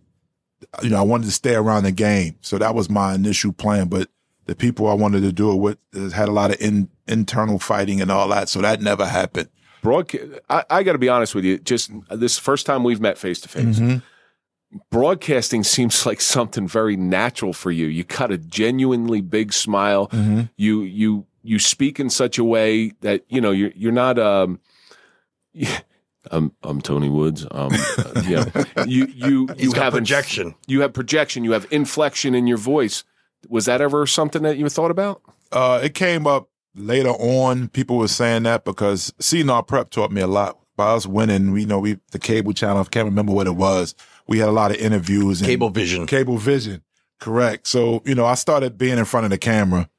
You 0.83 0.91
know, 0.91 0.97
I 0.97 1.01
wanted 1.01 1.25
to 1.25 1.31
stay 1.31 1.55
around 1.55 1.85
the 1.85 1.91
game. 1.91 2.35
So 2.41 2.59
that 2.59 2.75
was 2.75 2.87
my 2.87 3.15
initial 3.15 3.51
plan. 3.51 3.87
But 3.87 4.09
the 4.45 4.53
people 4.53 4.87
I 4.87 4.93
wanted 4.93 5.21
to 5.21 5.31
do 5.31 5.51
it 5.53 5.55
with 5.55 5.79
uh, 5.95 6.11
had 6.11 6.29
a 6.29 6.31
lot 6.31 6.51
of 6.51 6.61
in, 6.61 6.87
internal 7.07 7.57
fighting 7.57 7.99
and 7.99 8.11
all 8.11 8.27
that. 8.27 8.47
So 8.47 8.61
that 8.61 8.83
never 8.83 9.07
happened. 9.07 9.49
Broadcast. 9.81 10.39
I, 10.51 10.65
I 10.69 10.83
got 10.83 10.91
to 10.91 10.99
be 10.99 11.09
honest 11.09 11.33
with 11.33 11.45
you. 11.45 11.57
Just 11.57 11.89
this 12.11 12.37
first 12.37 12.67
time 12.67 12.83
we've 12.83 13.01
met 13.01 13.17
face 13.17 13.41
to 13.41 13.49
face. 13.49 13.79
Broadcasting 14.91 15.63
seems 15.63 16.05
like 16.05 16.21
something 16.21 16.67
very 16.67 16.97
natural 16.97 17.53
for 17.53 17.71
you. 17.71 17.87
You 17.87 18.03
got 18.03 18.31
a 18.31 18.37
genuinely 18.37 19.21
big 19.21 19.53
smile. 19.53 20.09
You 20.57 20.81
you 20.81 21.25
you 21.43 21.59
speak 21.59 21.99
in 21.99 22.09
such 22.09 22.37
a 22.37 22.43
way 22.43 22.91
that 23.01 23.23
you 23.29 23.41
know 23.41 23.51
you're 23.51 23.71
you're 23.75 23.91
not 23.91 24.19
um. 24.19 24.59
I'm 26.29 26.51
I'm 26.63 26.81
Tony 26.81 27.07
Woods. 27.07 27.45
Um, 27.51 27.71
uh, 27.71 28.21
you 28.25 28.35
know, 28.75 28.83
you 28.85 29.05
you 29.05 29.47
you 29.57 29.71
have 29.73 29.93
inf- 29.93 30.01
projection. 30.01 30.55
you 30.67 30.81
have 30.81 30.91
projection. 30.91 31.45
You 31.45 31.53
have 31.53 31.65
inflection 31.71 32.35
in 32.35 32.47
your 32.47 32.57
voice. 32.57 33.05
Was 33.47 33.65
that 33.65 33.79
ever 33.79 34.05
something 34.05 34.41
that 34.43 34.57
you 34.57 34.67
thought 34.67 34.91
about? 34.91 35.21
Uh, 35.53 35.79
it 35.81 35.93
came 35.93 36.27
up 36.27 36.49
later 36.75 37.11
on. 37.11 37.69
People 37.69 37.97
were 37.97 38.09
saying 38.09 38.43
that 38.43 38.65
because 38.65 39.13
Seton 39.19 39.63
Prep 39.63 39.89
taught 39.89 40.11
me 40.11 40.19
a 40.21 40.27
lot. 40.27 40.57
By 40.75 40.89
us 40.89 41.07
winning, 41.07 41.53
we 41.53 41.65
know 41.65 41.79
we 41.79 41.97
the 42.11 42.19
cable 42.19 42.51
channel. 42.53 42.81
I 42.81 42.83
can't 42.83 43.05
remember 43.05 43.31
what 43.31 43.47
it 43.47 43.55
was. 43.55 43.95
We 44.27 44.39
had 44.39 44.49
a 44.49 44.53
lot 44.53 44.71
of 44.71 44.77
interviews. 44.77 45.41
And, 45.41 45.47
Cable 45.47 45.69
vision. 45.69 46.05
Cable 46.05 46.37
vision. 46.37 46.83
Correct. 47.19 47.67
So, 47.67 48.01
you 48.05 48.15
know, 48.15 48.25
I 48.25 48.35
started 48.35 48.77
being 48.77 48.97
in 48.97 49.05
front 49.05 49.25
of 49.25 49.31
the 49.31 49.37
camera 49.37 49.89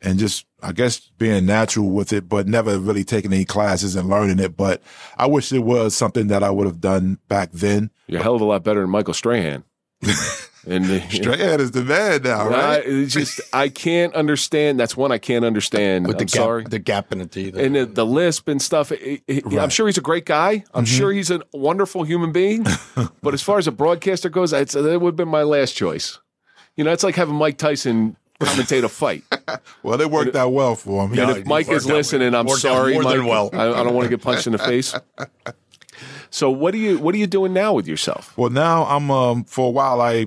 and 0.00 0.18
just, 0.18 0.46
I 0.62 0.72
guess, 0.72 0.98
being 1.18 1.46
natural 1.46 1.90
with 1.90 2.12
it, 2.12 2.28
but 2.28 2.48
never 2.48 2.78
really 2.78 3.04
taking 3.04 3.32
any 3.32 3.44
classes 3.44 3.94
and 3.96 4.08
learning 4.08 4.38
it. 4.38 4.56
But 4.56 4.82
I 5.16 5.26
wish 5.26 5.52
it 5.52 5.60
was 5.60 5.96
something 5.96 6.26
that 6.28 6.42
I 6.42 6.50
would 6.50 6.66
have 6.66 6.80
done 6.80 7.18
back 7.28 7.52
then. 7.52 7.90
You're 8.06 8.20
a 8.20 8.22
hell 8.22 8.34
of 8.34 8.40
a 8.40 8.44
lot 8.44 8.64
better 8.64 8.80
than 8.80 8.90
Michael 8.90 9.14
Strahan. 9.14 9.64
and 10.66 10.84
Strahan 11.12 11.60
is 11.60 11.70
the 11.70 11.82
man 11.82 12.22
now, 12.22 12.48
I, 12.48 12.50
right? 12.78 12.82
it's 12.84 13.12
just 13.14 13.40
I 13.52 13.68
can't 13.68 14.14
understand. 14.14 14.78
That's 14.80 14.96
one 14.96 15.12
I 15.12 15.18
can't 15.18 15.44
understand. 15.44 16.06
with 16.06 16.16
the 16.18 16.22
I'm 16.22 16.26
gap, 16.26 16.42
sorry. 16.42 16.64
the 16.64 16.78
gap 16.78 17.12
in 17.12 17.18
the 17.20 17.26
teeth. 17.26 17.56
and 17.56 17.74
the, 17.76 17.86
the 17.86 18.04
lisp 18.04 18.48
and 18.48 18.60
stuff. 18.60 18.90
it- 18.92 19.22
it- 19.26 19.44
I'm 19.58 19.70
sure 19.70 19.86
he's 19.86 19.98
a 19.98 20.02
great 20.02 20.26
guy. 20.26 20.64
I'm 20.74 20.84
sure 20.84 21.12
he's 21.12 21.30
a 21.30 21.40
wonderful 21.52 22.02
human 22.04 22.32
being. 22.32 22.66
but 23.22 23.32
as 23.34 23.42
far 23.42 23.58
as 23.58 23.66
a 23.66 23.72
broadcaster 23.72 24.28
goes, 24.28 24.52
it's, 24.52 24.74
that 24.74 24.82
would 25.00 25.10
have 25.10 25.16
been 25.16 25.28
my 25.28 25.42
last 25.44 25.72
choice. 25.76 26.18
You 26.76 26.84
know, 26.84 26.92
it's 26.92 27.04
like 27.04 27.14
having 27.14 27.36
Mike 27.36 27.56
Tyson 27.58 28.16
commentate 28.40 28.82
a 28.84 28.88
fight. 28.88 29.22
Well, 29.82 30.00
it 30.00 30.10
worked 30.10 30.34
out 30.34 30.50
well 30.50 30.74
for 30.74 31.04
him. 31.04 31.12
and 31.12 31.18
Yeah, 31.18 31.36
if 31.36 31.46
Mike 31.46 31.68
is 31.70 31.86
listening, 31.86 32.34
I'm 32.34 32.48
sorry, 32.48 32.94
more 32.94 33.04
Mike. 33.04 33.16
than 33.16 33.26
well. 33.26 33.50
I, 33.52 33.68
I 33.70 33.84
don't 33.84 33.94
want 33.94 34.04
to 34.06 34.10
get 34.10 34.20
punched 34.20 34.46
in 34.46 34.52
the 34.52 34.58
face. 34.58 34.94
So 36.30 36.50
what 36.50 36.72
do 36.72 36.78
you 36.78 36.98
what 36.98 37.14
are 37.14 37.18
you 37.18 37.26
doing 37.26 37.52
now 37.54 37.72
with 37.72 37.86
yourself? 37.88 38.36
Well, 38.36 38.50
now 38.50 38.84
I'm 38.84 39.10
um 39.10 39.44
for 39.44 39.68
a 39.68 39.70
while 39.70 40.00
I 40.02 40.26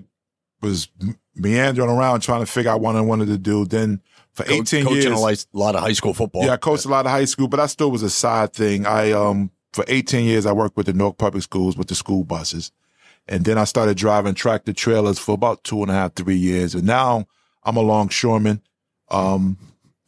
was 0.61 0.89
meandering 1.35 1.89
around 1.89 2.21
trying 2.21 2.41
to 2.41 2.45
figure 2.45 2.71
out 2.71 2.81
what 2.81 2.95
I 2.95 3.01
wanted 3.01 3.27
to 3.27 3.37
do. 3.37 3.65
Then 3.65 4.01
for 4.33 4.43
Co- 4.43 4.53
18 4.53 4.83
coaching 4.85 5.13
years, 5.17 5.47
a 5.53 5.57
lot 5.57 5.75
of 5.75 5.81
high 5.81 5.93
school 5.93 6.13
football. 6.13 6.45
yeah, 6.45 6.53
I 6.53 6.57
coached 6.57 6.85
a 6.85 6.89
lot 6.89 7.05
of 7.05 7.11
high 7.11 7.25
school, 7.25 7.47
but 7.47 7.59
I 7.59 7.65
still 7.67 7.91
was 7.91 8.03
a 8.03 8.09
side 8.09 8.53
thing. 8.53 8.85
I 8.85 9.11
um 9.11 9.51
for 9.73 9.85
18 9.87 10.25
years 10.25 10.45
I 10.45 10.51
worked 10.51 10.75
with 10.77 10.87
the 10.87 10.93
Newark 10.93 11.17
Public 11.17 11.43
Schools 11.43 11.77
with 11.77 11.87
the 11.87 11.95
school 11.95 12.23
buses, 12.23 12.71
and 13.27 13.45
then 13.45 13.57
I 13.57 13.63
started 13.63 13.97
driving 13.97 14.33
tractor 14.33 14.73
trailers 14.73 15.19
for 15.19 15.33
about 15.33 15.63
two 15.63 15.81
and 15.81 15.91
a 15.91 15.93
half, 15.93 16.15
three 16.15 16.37
years, 16.37 16.75
and 16.75 16.85
now 16.85 17.27
I'm 17.63 17.77
a 17.77 17.81
longshoreman. 17.81 18.61
Um, 19.11 19.57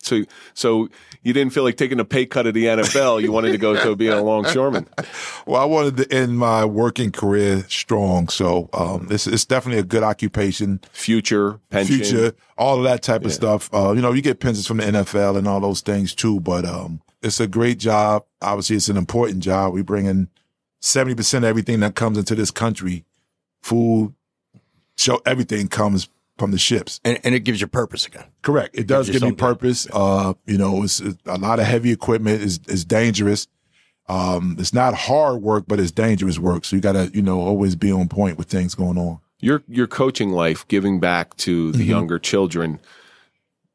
So, 0.04 0.24
so 0.54 0.90
you 1.24 1.34
didn't 1.34 1.54
feel 1.54 1.64
like 1.64 1.78
taking 1.78 2.00
a 2.00 2.06
pay 2.06 2.26
cut 2.26 2.48
at 2.48 2.54
the 2.54 2.66
NFL. 2.66 3.22
You 3.22 3.32
wanted 3.32 3.52
to 3.52 3.58
go 3.58 3.76
to 3.76 3.96
being 3.96 4.14
a 4.14 4.22
longshoreman. 4.22 4.88
Well, 5.48 5.62
I 5.62 5.66
wanted 5.66 5.98
to 5.98 6.14
end 6.16 6.38
my 6.38 6.64
working 6.66 7.12
career 7.12 7.66
strong, 7.68 8.28
so 8.30 8.70
um, 8.74 9.08
it's, 9.10 9.26
it's 9.26 9.44
definitely 9.44 9.80
a 9.80 9.84
good 9.84 10.04
occupation. 10.04 10.80
Future, 10.92 11.60
pension. 11.72 11.96
future, 11.96 12.34
all 12.58 12.78
of 12.78 12.84
that 12.84 13.02
type 13.02 13.26
of 13.26 13.34
stuff. 13.34 13.70
Uh, 13.74 13.92
you 13.92 14.02
know, 14.02 14.14
you 14.14 14.22
get 14.22 14.40
pensions 14.40 14.68
from 14.68 14.78
the 14.78 14.84
NFL 14.84 15.38
and 15.38 15.48
all 15.48 15.60
those 15.60 15.82
things 15.82 16.14
too, 16.14 16.40
but 16.40 16.64
um, 16.64 17.02
it's 17.22 17.40
a 17.40 17.48
great 17.48 17.80
job. 17.80 18.24
Obviously, 18.42 18.76
it's 18.76 18.88
an 18.88 18.98
important 18.98 19.40
job. 19.40 19.74
We 19.74 19.82
bring 19.82 20.06
in 20.06 20.30
70% 20.82 21.38
of 21.38 21.44
everything 21.44 21.80
that 21.82 21.96
comes 21.96 22.18
into 22.18 22.36
this 22.36 22.52
country, 22.52 23.04
food, 23.62 24.14
show, 24.98 25.22
everything 25.26 25.68
comes 25.68 26.10
from 26.42 26.52
the 26.52 26.58
ships. 26.58 27.00
And, 27.06 27.20
and 27.24 27.34
it 27.36 27.42
gives 27.42 27.62
you 27.62 27.68
purpose 27.68 28.06
again. 28.06 28.26
Correct. 28.42 28.78
It 28.78 28.88
does 28.88 29.06
give 29.08 29.22
me 29.22 29.30
something. 29.30 29.38
purpose. 29.38 29.88
Uh, 29.94 30.34
you 30.46 30.58
know, 30.58 30.84
it's, 30.84 31.00
it's 31.00 31.18
a 31.26 31.38
lot 31.38 31.60
of 31.60 31.66
heavy 31.66 31.92
equipment 31.92 32.42
is 32.42 32.60
is 32.68 32.84
dangerous. 32.84 33.48
Um, 34.10 34.58
it's 34.60 34.74
not 34.74 34.94
hard 34.94 35.42
work, 35.42 35.66
but 35.68 35.80
it's 35.80 35.92
dangerous 35.92 36.38
work. 36.40 36.66
So 36.66 36.76
you 36.76 36.82
gotta, 36.82 37.10
you 37.14 37.22
know, 37.22 37.40
always 37.40 37.76
be 37.76 37.92
on 37.92 38.10
point 38.10 38.38
with 38.38 38.48
things 38.50 38.76
going 38.76 38.98
on. 38.98 39.20
Your 39.40 39.64
your 39.68 39.88
coaching 39.88 40.32
life, 40.32 40.68
giving 40.68 41.00
back 41.00 41.38
to 41.38 41.72
the 41.72 41.78
Mm-hmm. 41.80 41.90
younger 41.90 42.20
children, 42.20 42.80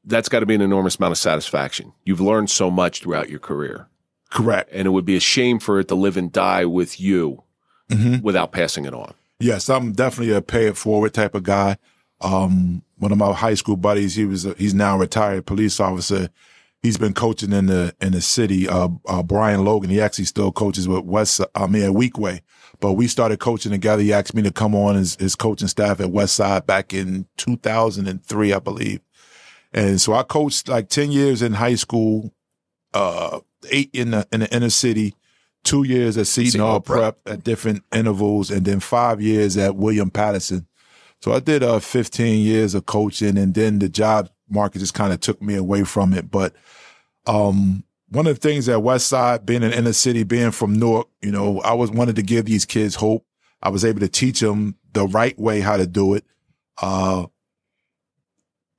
that's 0.05 0.29
got 0.29 0.41
to 0.41 0.47
be 0.47 0.55
an 0.55 0.61
enormous 0.61 0.97
amount 0.99 1.13
of 1.13 1.19
satisfaction. 1.19 1.93
You've 2.05 2.21
learned 2.21 2.51
so 2.51 2.71
much 2.71 3.03
throughout 3.03 3.31
your 3.31 3.39
career, 3.41 3.89
Correct. 4.31 4.71
and 4.73 4.87
it 4.87 4.91
would 4.91 5.05
be 5.05 5.17
a 5.17 5.21
shame 5.21 5.59
for 5.59 5.81
it 5.81 5.89
to 5.89 5.95
live 5.95 6.17
and 6.17 6.31
die 6.33 6.65
with 6.65 7.01
you 7.01 7.43
Mm-hmm. 7.89 8.21
without 8.25 8.51
passing 8.51 8.85
it 8.85 8.93
on. 8.93 9.15
Yes, 9.39 9.69
I'm 9.69 9.93
definitely 9.93 10.35
a 10.35 10.43
pay 10.43 10.67
it 10.67 10.77
forward 10.77 11.15
type 11.15 11.37
of 11.37 11.45
guy. 11.45 11.77
Um, 12.21 12.83
one 12.99 13.13
of 13.13 13.19
my 13.19 13.33
high 13.33 13.55
school 13.55 13.77
buddies, 13.77 14.15
he 14.15 14.25
was 14.25 14.47
a, 14.47 14.55
he's 14.55 14.75
now 14.75 14.97
a 14.97 15.01
retired 15.01 15.47
police 15.47 15.81
officer. 15.81 16.29
He's 16.83 16.99
been 16.99 17.15
coaching 17.15 17.53
in 17.53 17.67
the 17.67 17.95
in 18.01 18.13
the 18.13 18.21
city. 18.21 18.69
Uh, 18.69 18.89
uh, 19.07 19.23
Brian 19.23 19.65
Logan, 19.65 19.91
he 19.91 20.01
actually 20.01 20.25
still 20.27 20.53
coaches 20.53 20.87
with 20.87 21.05
West. 21.05 21.41
I 21.55 21.67
mean, 21.67 21.83
at 21.83 21.91
Weequahic, 21.91 22.43
but 22.81 22.93
we 22.93 23.09
started 23.09 23.41
coaching 23.41 23.73
together. 23.73 24.03
He 24.03 24.13
asked 24.13 24.35
me 24.35 24.43
to 24.43 24.53
come 24.53 24.75
on 24.75 24.95
his, 24.95 25.17
his 25.17 25.35
coaching 25.35 25.69
staff 25.69 26.01
at 26.01 26.09
Westside 26.09 26.67
back 26.67 26.95
in 26.95 27.27
2003, 27.39 28.53
I 28.53 28.59
believe. 28.59 29.01
And 29.73 30.01
so 30.01 30.15
I 30.15 30.23
coached 30.23 30.69
like 30.69 30.89
10 30.89 31.11
years 31.11 31.43
in 31.43 31.55
high 31.55 31.75
school, 31.75 32.33
uh, 32.95 33.41
eight 33.71 33.91
in 33.93 34.13
the 34.13 34.27
in 34.33 34.41
the 34.41 34.55
inner 34.55 34.71
city, 34.71 35.15
two 35.65 35.83
years 35.83 36.17
at 36.17 36.27
Seton 36.27 36.61
Hall 36.61 36.81
Prep. 36.81 37.23
Prep 37.25 37.35
at 37.35 37.45
different 37.45 37.83
intervals, 37.93 38.51
and 38.51 38.65
then 38.65 38.81
five 38.81 39.21
years 39.21 39.57
at 39.57 39.77
William 39.77 40.11
Paterson. 40.11 40.67
So 41.21 41.33
I 41.33 41.41
did 41.41 41.63
uh 41.63 41.81
15 41.81 42.45
years 42.45 42.75
of 42.75 42.87
coaching, 42.87 43.37
and 43.39 43.55
then 43.55 43.79
the 43.79 43.89
job 43.89 44.31
market 44.49 44.79
just 44.79 44.95
kind 44.95 45.13
of 45.13 45.21
took 45.21 45.43
me 45.43 45.55
away 45.55 45.85
from 45.85 46.13
it. 46.13 46.31
But 46.31 46.55
um, 47.27 47.85
one 48.09 48.27
of 48.27 48.39
the 48.39 48.49
things 48.49 48.69
at 48.69 48.79
Westside, 48.79 49.45
being 49.45 49.63
in 49.63 49.73
inner 49.73 49.93
city, 49.93 50.23
being 50.23 50.53
from 50.53 50.79
Newark, 50.79 51.09
you 51.21 51.33
know, 51.33 51.61
I 51.63 51.75
was 51.75 51.91
wanted 51.91 52.17
to 52.17 52.23
give 52.23 52.45
these 52.45 52.65
kids 52.65 52.95
hope. 52.95 53.25
I 53.63 53.69
was 53.69 53.85
able 53.85 54.01
to 54.01 54.09
teach 54.09 54.41
them 54.41 54.77
the 54.93 55.07
right 55.07 55.39
way 55.39 55.61
how 55.61 55.77
to 55.77 55.87
do 55.87 56.15
it. 56.15 56.25
Uh, 56.81 57.27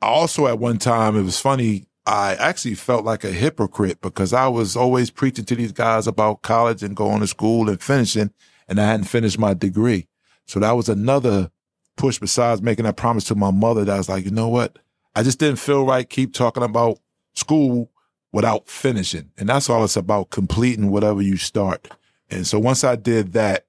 I 0.01 0.07
also 0.07 0.47
at 0.47 0.59
one 0.59 0.77
time, 0.77 1.17
it 1.17 1.23
was 1.23 1.39
funny. 1.39 1.85
I 2.05 2.35
actually 2.35 2.75
felt 2.75 3.03
like 3.03 3.25
a 3.25 3.31
hypocrite 3.31 3.99
because 3.99 4.31
I 4.31 4.47
was 4.47 4.77
always 4.77 5.09
preaching 5.09 5.43
to 5.45 5.55
these 5.55 5.73
guys 5.73 6.07
about 6.07 6.41
college 6.41 6.81
and 6.81 6.95
going 6.95 7.19
to 7.19 7.27
school 7.27 7.69
and 7.69 7.81
finishing, 7.81 8.31
and 8.69 8.79
I 8.79 8.85
hadn't 8.85 9.07
finished 9.07 9.37
my 9.37 9.53
degree. 9.53 10.07
So 10.45 10.61
that 10.61 10.71
was 10.71 10.87
another 10.87 11.51
push 11.97 12.19
besides 12.19 12.61
making 12.61 12.85
that 12.85 12.95
promise 12.97 13.25
to 13.25 13.35
my 13.35 13.51
mother 13.51 13.83
that 13.85 13.93
I 13.93 13.97
was 13.97 14.09
like, 14.09 14.25
you 14.25 14.31
know 14.31 14.47
what? 14.47 14.77
I 15.15 15.23
just 15.23 15.39
didn't 15.39 15.59
feel 15.59 15.85
right 15.85 16.09
keep 16.09 16.33
talking 16.33 16.63
about 16.63 16.99
school 17.33 17.91
without 18.31 18.67
finishing. 18.67 19.31
And 19.37 19.49
that's 19.49 19.69
all 19.69 19.83
it's 19.83 19.97
about, 19.97 20.29
completing 20.29 20.91
whatever 20.91 21.21
you 21.21 21.37
start. 21.37 21.87
And 22.29 22.45
so 22.45 22.59
once 22.59 22.83
I 22.83 22.95
did 22.95 23.33
that, 23.33 23.65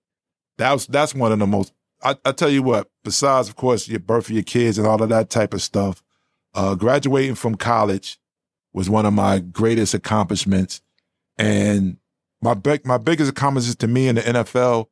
that 0.58 0.72
was 0.72 0.86
that's 0.86 1.14
one 1.14 1.32
of 1.32 1.38
the 1.38 1.46
most 1.46 1.72
I, 2.02 2.16
I 2.24 2.32
tell 2.32 2.50
you 2.50 2.62
what, 2.62 2.90
besides 3.04 3.48
of 3.48 3.56
course 3.56 3.88
your 3.88 4.00
birth 4.00 4.26
of 4.26 4.34
your 4.34 4.42
kids 4.42 4.78
and 4.78 4.86
all 4.86 5.02
of 5.02 5.08
that 5.08 5.30
type 5.30 5.54
of 5.54 5.62
stuff, 5.62 6.02
uh, 6.54 6.74
graduating 6.74 7.34
from 7.34 7.54
college 7.56 8.18
was 8.72 8.90
one 8.90 9.06
of 9.06 9.12
my 9.12 9.38
greatest 9.38 9.94
accomplishments. 9.94 10.82
And 11.36 11.96
my 12.42 12.54
big 12.54 12.86
my 12.86 12.98
biggest 12.98 13.30
accomplishment 13.30 13.78
to 13.80 13.88
me 13.88 14.08
in 14.08 14.16
the 14.16 14.22
NFL, 14.22 14.86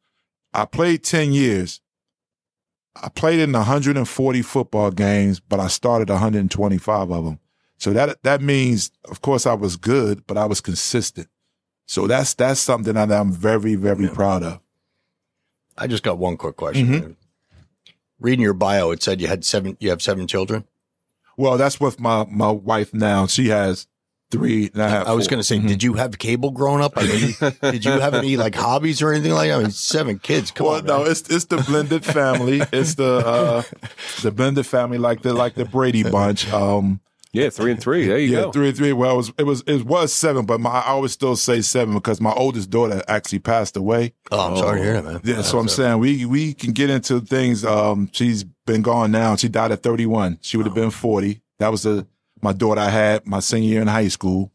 I 0.52 0.64
played 0.64 1.04
10 1.04 1.32
years. 1.32 1.80
I 3.02 3.08
played 3.08 3.40
in 3.40 3.52
140 3.52 4.42
football 4.42 4.90
games, 4.90 5.40
but 5.40 5.60
I 5.60 5.68
started 5.68 6.08
125 6.08 7.10
of 7.10 7.24
them. 7.24 7.38
So 7.78 7.92
that 7.92 8.22
that 8.22 8.40
means, 8.40 8.90
of 9.04 9.20
course, 9.20 9.46
I 9.46 9.54
was 9.54 9.76
good, 9.76 10.26
but 10.26 10.38
I 10.38 10.46
was 10.46 10.60
consistent. 10.60 11.28
So 11.86 12.06
that's 12.06 12.34
that's 12.34 12.60
something 12.60 12.94
that 12.94 13.12
I'm 13.12 13.32
very 13.32 13.74
very 13.74 14.08
proud 14.08 14.42
of. 14.42 14.60
I 15.76 15.86
just 15.86 16.02
got 16.02 16.18
one 16.18 16.36
quick 16.36 16.56
question. 16.56 16.88
Mm-hmm. 16.88 17.12
Reading 18.18 18.42
your 18.42 18.54
bio, 18.54 18.92
it 18.92 19.02
said 19.02 19.20
you 19.20 19.28
had 19.28 19.44
seven. 19.44 19.76
You 19.78 19.90
have 19.90 20.00
seven 20.00 20.26
children. 20.26 20.64
Well, 21.36 21.58
that's 21.58 21.78
with 21.78 22.00
my 22.00 22.24
my 22.30 22.50
wife 22.50 22.94
now. 22.94 23.26
She 23.26 23.48
has 23.48 23.86
three 24.30 24.70
I 24.74 24.88
have. 24.88 25.08
Was 25.14 25.28
going 25.28 25.40
to 25.40 25.44
say, 25.44 25.58
did 25.58 25.82
you 25.82 25.94
have 25.94 26.18
cable 26.18 26.50
growing 26.50 26.82
up? 26.82 26.92
I 26.96 27.02
mean, 27.06 27.52
did 27.72 27.84
you 27.84 27.92
have 27.92 28.14
any 28.14 28.36
like 28.36 28.54
hobbies 28.54 29.00
or 29.02 29.12
anything 29.12 29.32
like 29.32 29.50
that? 29.50 29.58
I 29.58 29.62
mean, 29.62 29.70
seven 29.70 30.18
kids. 30.18 30.50
Come 30.50 30.66
Well, 30.66 30.76
on, 30.76 30.84
no, 30.84 30.98
man. 31.02 31.10
it's 31.10 31.28
it's 31.30 31.44
the 31.46 31.58
blended 31.58 32.04
family. 32.04 32.62
It's 32.72 32.94
the 32.94 33.16
uh 33.26 33.62
the 34.22 34.30
blended 34.32 34.66
family, 34.66 34.98
like 34.98 35.22
the 35.22 35.32
like 35.32 35.54
the 35.54 35.64
Brady 35.64 36.02
bunch. 36.02 36.50
Um, 36.52 37.00
Yeah, 37.32 37.50
three 37.50 37.70
and 37.72 37.80
three. 37.80 38.06
There 38.06 38.18
you 38.18 38.30
yeah, 38.32 38.42
go. 38.44 38.52
three 38.52 38.68
and 38.68 38.76
three. 38.76 38.92
Well, 38.94 39.12
it 39.12 39.16
was 39.16 39.32
it 39.38 39.42
was 39.44 39.62
it 39.66 39.84
was 39.84 40.12
seven, 40.12 40.46
but 40.46 40.58
my 40.60 40.70
I 40.70 40.86
always 40.88 41.12
still 41.12 41.36
say 41.36 41.60
seven 41.60 41.94
because 41.94 42.20
my 42.20 42.32
oldest 42.32 42.70
daughter 42.70 43.02
actually 43.08 43.40
passed 43.40 43.76
away. 43.76 44.14
Oh, 44.32 44.50
I'm 44.50 44.56
sorry 44.56 44.78
to 44.80 44.84
hear 44.84 44.94
that, 45.02 45.04
man. 45.04 45.20
Yeah, 45.24 45.42
so 45.42 45.58
I'm 45.58 45.68
saying 45.68 45.98
we 45.98 46.24
we 46.24 46.54
can 46.54 46.72
get 46.72 46.88
into 46.90 47.20
things. 47.20 47.64
Um, 47.64 48.08
she's 48.12 48.44
been 48.64 48.82
gone 48.82 49.10
now. 49.12 49.36
She 49.36 49.48
died 49.48 49.70
at 49.70 49.82
31. 49.82 50.38
She 50.40 50.56
would 50.56 50.66
have 50.66 50.74
been 50.74 50.90
40. 50.90 51.42
That 51.58 51.70
was 51.70 51.82
the 51.84 52.06
my 52.42 52.52
daughter 52.52 52.80
I 52.80 52.90
had 52.90 53.26
my 53.26 53.40
senior 53.40 53.68
year 53.68 53.82
in 53.82 53.88
high 53.88 54.08
school. 54.08 54.52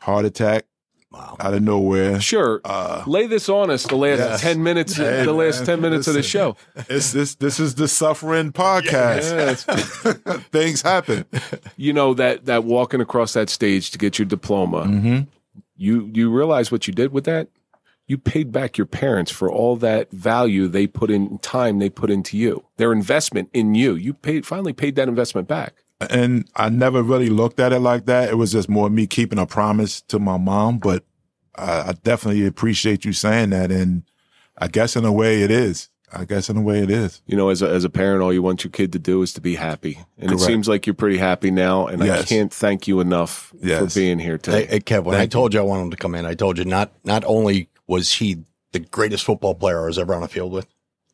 Heart 0.00 0.24
attack 0.26 0.64
Wow. 1.12 1.36
out 1.40 1.52
of 1.52 1.62
nowhere. 1.62 2.18
Sure. 2.22 2.62
Uh, 2.64 3.04
Lay 3.06 3.26
this 3.26 3.50
on 3.50 3.68
us 3.70 3.86
the 3.86 3.96
last 3.96 4.18
yes. 4.18 4.40
ten 4.40 4.62
minutes. 4.62 4.96
Hey, 4.96 5.24
the 5.26 5.32
last 5.34 5.58
man, 5.58 5.66
ten 5.66 5.80
minutes 5.82 6.08
of 6.08 6.14
the 6.14 6.22
show. 6.22 6.56
It's 6.88 7.12
this 7.12 7.34
this 7.34 7.60
is 7.60 7.74
the 7.74 7.86
suffering 7.86 8.50
podcast. 8.50 9.30
Yes. 9.30 9.64
Things 10.52 10.80
happen. 10.80 11.26
you 11.76 11.92
know 11.92 12.14
that 12.14 12.46
that 12.46 12.64
walking 12.64 13.02
across 13.02 13.34
that 13.34 13.50
stage 13.50 13.90
to 13.90 13.98
get 13.98 14.18
your 14.18 14.24
diploma. 14.24 14.84
Mm-hmm. 14.84 15.20
You 15.76 16.10
you 16.14 16.30
realize 16.30 16.72
what 16.72 16.86
you 16.88 16.94
did 16.94 17.12
with 17.12 17.24
that? 17.24 17.48
You 18.06 18.16
paid 18.16 18.50
back 18.50 18.78
your 18.78 18.86
parents 18.86 19.30
for 19.30 19.50
all 19.50 19.76
that 19.76 20.10
value 20.12 20.66
they 20.66 20.86
put 20.86 21.10
in 21.10 21.38
time 21.40 21.78
they 21.78 21.90
put 21.90 22.10
into 22.10 22.38
you. 22.38 22.64
Their 22.78 22.90
investment 22.90 23.50
in 23.52 23.74
you. 23.74 23.94
You 23.96 24.14
paid 24.14 24.46
finally 24.46 24.72
paid 24.72 24.96
that 24.96 25.08
investment 25.08 25.46
back. 25.46 25.81
And 26.10 26.48
I 26.56 26.68
never 26.68 27.02
really 27.02 27.28
looked 27.28 27.60
at 27.60 27.72
it 27.72 27.80
like 27.80 28.06
that. 28.06 28.30
It 28.30 28.34
was 28.36 28.52
just 28.52 28.68
more 28.68 28.90
me 28.90 29.06
keeping 29.06 29.38
a 29.38 29.46
promise 29.46 30.00
to 30.02 30.18
my 30.18 30.36
mom. 30.36 30.78
But 30.78 31.04
I, 31.56 31.80
I 31.88 31.92
definitely 32.02 32.46
appreciate 32.46 33.04
you 33.04 33.12
saying 33.12 33.50
that. 33.50 33.70
And 33.70 34.02
I 34.58 34.68
guess 34.68 34.96
in 34.96 35.04
a 35.04 35.12
way 35.12 35.42
it 35.42 35.50
is. 35.50 35.88
I 36.14 36.26
guess 36.26 36.50
in 36.50 36.58
a 36.58 36.60
way 36.60 36.80
it 36.80 36.90
is. 36.90 37.22
You 37.26 37.36
know, 37.38 37.48
as 37.48 37.62
a, 37.62 37.68
as 37.70 37.84
a 37.84 37.88
parent, 37.90 38.22
all 38.22 38.32
you 38.34 38.42
want 38.42 38.64
your 38.64 38.70
kid 38.70 38.92
to 38.92 38.98
do 38.98 39.22
is 39.22 39.32
to 39.32 39.40
be 39.40 39.54
happy, 39.54 39.98
and 40.18 40.30
it 40.30 40.40
seems 40.40 40.68
like 40.68 40.86
you're 40.86 40.92
pretty 40.92 41.16
happy 41.16 41.50
now. 41.50 41.86
And 41.86 42.02
I 42.02 42.22
can't 42.22 42.52
thank 42.52 42.86
you 42.86 43.00
enough 43.00 43.50
Yes. 43.62 43.94
for 43.94 43.98
being 43.98 44.18
here 44.18 44.36
today. 44.36 44.66
Hey, 44.66 44.72
hey, 44.72 44.80
Kev, 44.80 45.04
when 45.04 45.18
I 45.18 45.24
told 45.24 45.54
you 45.54 45.60
I 45.60 45.62
wanted 45.62 45.84
him 45.84 45.90
to 45.92 45.96
come 45.96 46.14
in, 46.14 46.26
I 46.26 46.34
told 46.34 46.58
you 46.58 46.66
not 46.66 46.92
not 47.02 47.24
only 47.24 47.70
was 47.86 48.12
he 48.12 48.44
the 48.72 48.80
greatest 48.80 49.24
football 49.24 49.54
player 49.54 49.82
I 49.82 49.86
was 49.86 49.98
ever 49.98 50.14
on 50.14 50.22
a 50.22 50.28
field 50.28 50.52
with, 50.52 50.66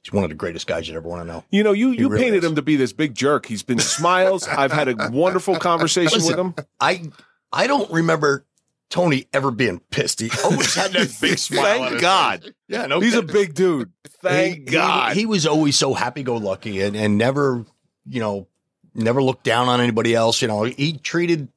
he's 0.08 0.12
one 0.14 0.24
of 0.24 0.30
the 0.30 0.36
greatest 0.36 0.66
guys 0.66 0.88
you'd 0.88 0.96
ever 0.96 1.08
want 1.08 1.22
to 1.22 1.26
know. 1.26 1.44
You 1.50 1.62
know, 1.62 1.72
you 1.72 1.90
you 1.90 2.08
really 2.08 2.24
painted 2.24 2.38
is. 2.38 2.50
him 2.50 2.56
to 2.56 2.62
be 2.62 2.76
this 2.76 2.92
big 2.92 3.14
jerk. 3.14 3.46
He's 3.46 3.62
been 3.62 3.78
smiles. 3.78 4.46
I've 4.48 4.72
had 4.72 4.88
a 4.88 5.10
wonderful 5.10 5.56
conversation 5.56 6.24
with 6.24 6.38
him. 6.38 6.54
I 6.80 7.10
I 7.52 7.66
don't 7.66 7.90
remember 7.92 8.44
Tony 8.90 9.26
ever 9.32 9.50
being 9.50 9.80
pissed. 9.90 10.20
He 10.20 10.30
always 10.44 10.74
had 10.74 10.92
that 10.92 11.14
big 11.20 11.38
smile. 11.38 11.88
Thank 11.90 12.00
God. 12.00 12.42
face. 12.42 12.52
Yeah, 12.68 12.86
no, 12.86 13.00
He's 13.00 13.14
a 13.14 13.22
big 13.22 13.54
dude. 13.54 13.92
Thank 14.22 14.54
He- 14.54 14.60
he- 14.60 14.70
God. 14.70 15.14
He, 15.14 15.26
was 15.26 15.46
always 15.46 15.76
so 15.76 15.94
happy 15.94 16.22
go 16.22 16.36
lucky 16.36 16.80
and, 16.82 16.96
and 16.96 17.18
never, 17.18 17.64
you 18.06 18.20
know, 18.20 18.48
never 18.94 19.22
looked 19.22 19.44
down 19.44 19.68
on 19.68 19.80
anybody 19.80 20.14
else. 20.14 20.40
You 20.40 20.48
know, 20.48 20.62
he 20.64 20.94
treated 20.94 21.48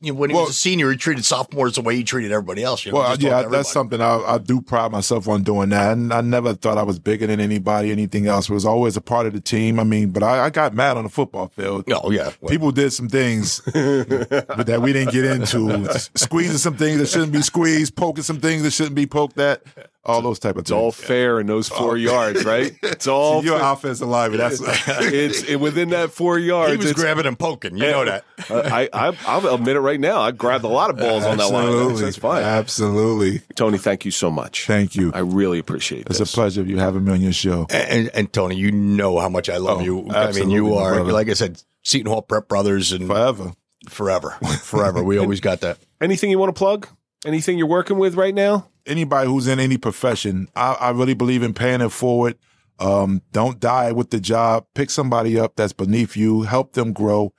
you 0.00 0.12
know, 0.12 0.18
when 0.18 0.30
he 0.30 0.34
Well- 0.36 0.44
was 0.46 0.54
a 0.54 0.58
senior, 0.58 0.90
he 0.92 0.96
treated 0.96 1.24
sophomores 1.24 1.74
the 1.74 1.82
way 1.82 1.96
he 1.96 2.04
treated 2.04 2.30
everybody 2.30 2.62
else. 2.62 2.86
You 2.86 2.92
know, 2.92 2.98
Well, 2.98 3.16
yeah, 3.18 3.42
that's 3.42 3.72
something 3.72 4.00
I, 4.00 4.18
I 4.34 4.38
do 4.38 4.60
pride 4.60 4.92
myself 4.92 5.26
on 5.26 5.42
doing 5.42 5.70
that. 5.70 5.92
And 5.94 6.12
I 6.12 6.20
never 6.20 6.54
thought 6.54 6.78
I 6.78 6.84
was 6.84 6.98
bigger 7.00 7.26
than 7.26 7.40
anybody, 7.40 7.90
anything 7.90 8.26
else. 8.28 8.48
It 8.48 8.52
was 8.54 8.64
always 8.64 8.96
a 8.96 9.00
part 9.00 9.26
of 9.26 9.32
the 9.32 9.40
team. 9.40 9.80
I 9.80 9.84
mean, 9.84 10.10
but 10.10 10.22
I, 10.22 10.44
I 10.46 10.50
got 10.50 10.72
mad 10.74 10.96
on 10.96 11.02
the 11.04 11.10
football 11.10 11.48
field. 11.48 11.84
Oh 11.92 12.10
yeah, 12.10 12.30
Well, 12.40 12.48
People 12.48 12.70
did 12.70 12.92
some 12.92 13.08
things 13.08 13.58
that 13.66 14.78
we 14.82 14.92
didn't 14.92 15.12
get 15.12 15.24
into, 15.24 15.88
squeezing 16.16 16.58
some 16.58 16.76
things 16.76 16.98
that 16.98 17.08
shouldn't 17.08 17.32
be 17.32 17.42
squeezed, 17.42 17.96
poking 17.96 18.22
some 18.22 18.38
things 18.40 18.62
that 18.62 18.70
shouldn't 18.72 18.94
be 18.94 19.06
poked 19.06 19.38
at. 19.40 19.62
All 20.08 20.22
those 20.22 20.38
type 20.38 20.52
of 20.56 20.60
things. 20.64 20.66
It's 20.66 20.72
all 20.72 20.92
things. 20.92 21.06
fair 21.06 21.40
in 21.40 21.46
those 21.46 21.68
four 21.68 21.96
yards, 21.96 22.44
right? 22.44 22.72
It's 22.82 23.06
all 23.06 23.44
You're 23.44 23.58
fair. 23.58 23.72
offensive 23.72 24.08
lineman. 24.08 24.38
That's 24.38 24.60
it's 24.88 25.42
it, 25.44 25.56
within 25.56 25.90
that 25.90 26.10
four 26.10 26.38
yards. 26.38 26.72
He 26.72 26.78
was 26.78 26.92
grabbing 26.94 27.26
and 27.26 27.38
poking. 27.38 27.76
You 27.76 27.84
know 27.90 28.04
that. 28.06 28.24
Uh, 28.50 28.62
I, 28.64 28.88
I 28.92 29.16
I'll 29.26 29.54
admit 29.54 29.76
it 29.76 29.80
right 29.80 30.00
now. 30.00 30.20
I 30.20 30.32
grabbed 30.32 30.64
a 30.64 30.68
lot 30.68 30.90
of 30.90 30.96
balls 30.96 31.24
on 31.24 31.36
that 31.36 31.48
line. 31.50 31.66
That's, 31.66 32.02
Absolutely. 32.02 32.12
fine. 32.20 32.42
Absolutely. 32.44 33.42
Tony, 33.54 33.78
thank 33.78 34.04
you 34.04 34.10
so 34.10 34.30
much. 34.30 34.66
Thank 34.66 34.96
you. 34.96 35.12
I 35.14 35.20
really 35.20 35.58
appreciate 35.58 36.00
it. 36.02 36.06
It's 36.10 36.18
this. 36.18 36.32
a 36.32 36.34
pleasure 36.34 36.60
of 36.60 36.68
you 36.68 36.78
having 36.78 37.04
me 37.04 37.12
on 37.12 37.20
your 37.20 37.32
show. 37.32 37.66
And, 37.70 38.10
and 38.14 38.32
Tony, 38.32 38.56
you 38.56 38.72
know 38.72 39.18
how 39.18 39.28
much 39.28 39.48
I 39.48 39.58
love 39.58 39.78
Oh, 39.78 39.84
you. 39.84 40.10
I 40.10 40.32
mean, 40.32 40.50
you 40.50 40.74
are 40.74 40.94
brother. 40.94 41.12
like 41.12 41.28
I 41.28 41.34
said, 41.34 41.62
Seton 41.84 42.10
Hall 42.10 42.22
Prep 42.22 42.48
Brothers, 42.48 42.92
and 42.92 43.06
Forever. 43.06 43.52
forever, 43.88 44.30
forever. 44.62 45.02
We 45.04 45.18
always 45.18 45.40
got 45.40 45.60
that. 45.60 45.78
Anything 46.00 46.30
you 46.30 46.38
want 46.38 46.54
to 46.54 46.58
plug? 46.58 46.88
Anything 47.26 47.58
you're 47.58 47.66
working 47.66 47.98
with 47.98 48.14
right 48.14 48.34
now? 48.34 48.68
Anybody 48.86 49.28
who's 49.28 49.46
in 49.48 49.58
any 49.60 49.76
profession, 49.76 50.48
I, 50.54 50.74
I 50.80 50.90
really 50.90 51.14
believe 51.14 51.42
in 51.42 51.52
paying 51.52 51.80
it 51.80 51.90
forward. 51.90 52.38
Um, 52.78 53.22
don't 53.32 53.58
die 53.58 53.90
with 53.92 54.10
the 54.10 54.20
job. 54.20 54.66
Pick 54.74 54.88
somebody 54.90 55.38
up 55.38 55.56
that's 55.56 55.72
beneath 55.72 56.16
you. 56.16 56.42
Help 56.42 56.72
them 56.74 56.92
grow, 56.92 57.32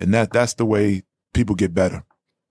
and 0.00 0.12
that 0.14 0.32
that's 0.32 0.54
the 0.54 0.64
way 0.64 1.02
people 1.34 1.54
get 1.54 1.74
better. 1.74 2.02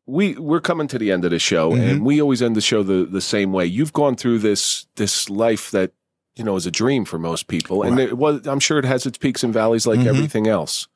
we 0.05 0.35
we're 0.37 0.61
coming 0.61 0.87
to 0.87 0.99
the 0.99 1.11
end 1.11 1.25
of 1.25 1.31
the 1.31 1.39
show 1.39 1.71
Mhm. 1.71 1.89
and 1.89 2.05
we 2.05 2.21
always 2.21 2.39
end 2.43 2.55
the 2.55 2.61
show 2.61 2.83
the, 2.83 3.07
the 3.09 3.19
same 3.21 3.51
way 3.51 3.65
you've 3.65 3.91
gone 3.93 4.15
through 4.15 4.37
this 4.37 4.85
this 4.97 5.27
life 5.31 5.71
that 5.71 5.91
you 6.35 6.43
know 6.43 6.55
is 6.55 6.67
a 6.67 6.71
dream 6.71 7.03
for 7.05 7.17
most 7.17 7.47
people 7.47 7.81
and 7.81 7.99
it 7.99 8.15
was 8.15 8.45
i'm 8.45 8.59
sure 8.59 8.77
it 8.77 8.85
has 8.85 9.07
its 9.07 9.17
peaks 9.17 9.43
and 9.43 9.51
valleys 9.51 9.87
like 9.87 9.99
Mhm. 9.99 10.05
everything 10.05 10.45
else 10.47 10.87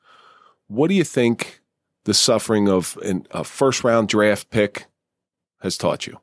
what 0.68 0.86
do 0.88 0.94
you 0.94 1.02
think 1.02 1.60
the 2.04 2.14
suffering 2.14 2.68
of 2.68 2.96
an, 3.02 3.26
a 3.32 3.42
first 3.42 3.82
round 3.82 4.08
draft 4.08 4.48
pick 4.50 4.86
has 5.60 5.76
taught 5.76 6.06
you 6.06 6.18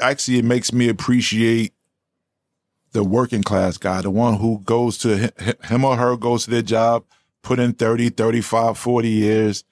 actually 0.00 0.38
it 0.38 0.44
makes 0.44 0.72
me 0.72 0.88
appreciate 0.88 1.72
the 2.92 3.04
working 3.04 3.42
class 3.42 3.76
guy, 3.76 4.00
the 4.00 4.10
one 4.10 4.34
who 4.34 4.60
goes 4.60 4.98
to 4.98 5.32
him 5.64 5.84
or 5.84 5.96
her 5.96 6.16
goes 6.16 6.44
to 6.44 6.50
their 6.50 6.62
job, 6.62 7.04
put 7.42 7.58
in 7.58 7.72
30, 7.72 8.10
35, 8.10 8.78
40 8.78 9.08
years, 9.08 9.64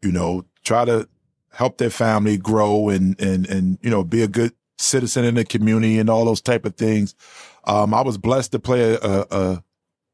you 0.00 0.12
know, 0.12 0.44
try 0.64 0.84
to 0.84 1.08
help 1.50 1.78
their 1.78 1.90
family 1.90 2.36
grow 2.36 2.88
and, 2.88 3.20
and, 3.20 3.46
and, 3.48 3.78
you 3.82 3.90
know, 3.90 4.04
be 4.04 4.22
a 4.22 4.28
good 4.28 4.52
citizen 4.78 5.24
in 5.24 5.34
the 5.34 5.44
community 5.44 5.98
and 5.98 6.08
all 6.08 6.24
those 6.24 6.40
type 6.40 6.64
of 6.64 6.76
things. 6.76 7.16
Um, 7.64 7.92
I 7.92 8.00
was 8.00 8.16
blessed 8.16 8.52
to 8.52 8.60
play 8.60 8.94
a, 8.94 8.98
a, 9.00 9.26
a, 9.30 9.64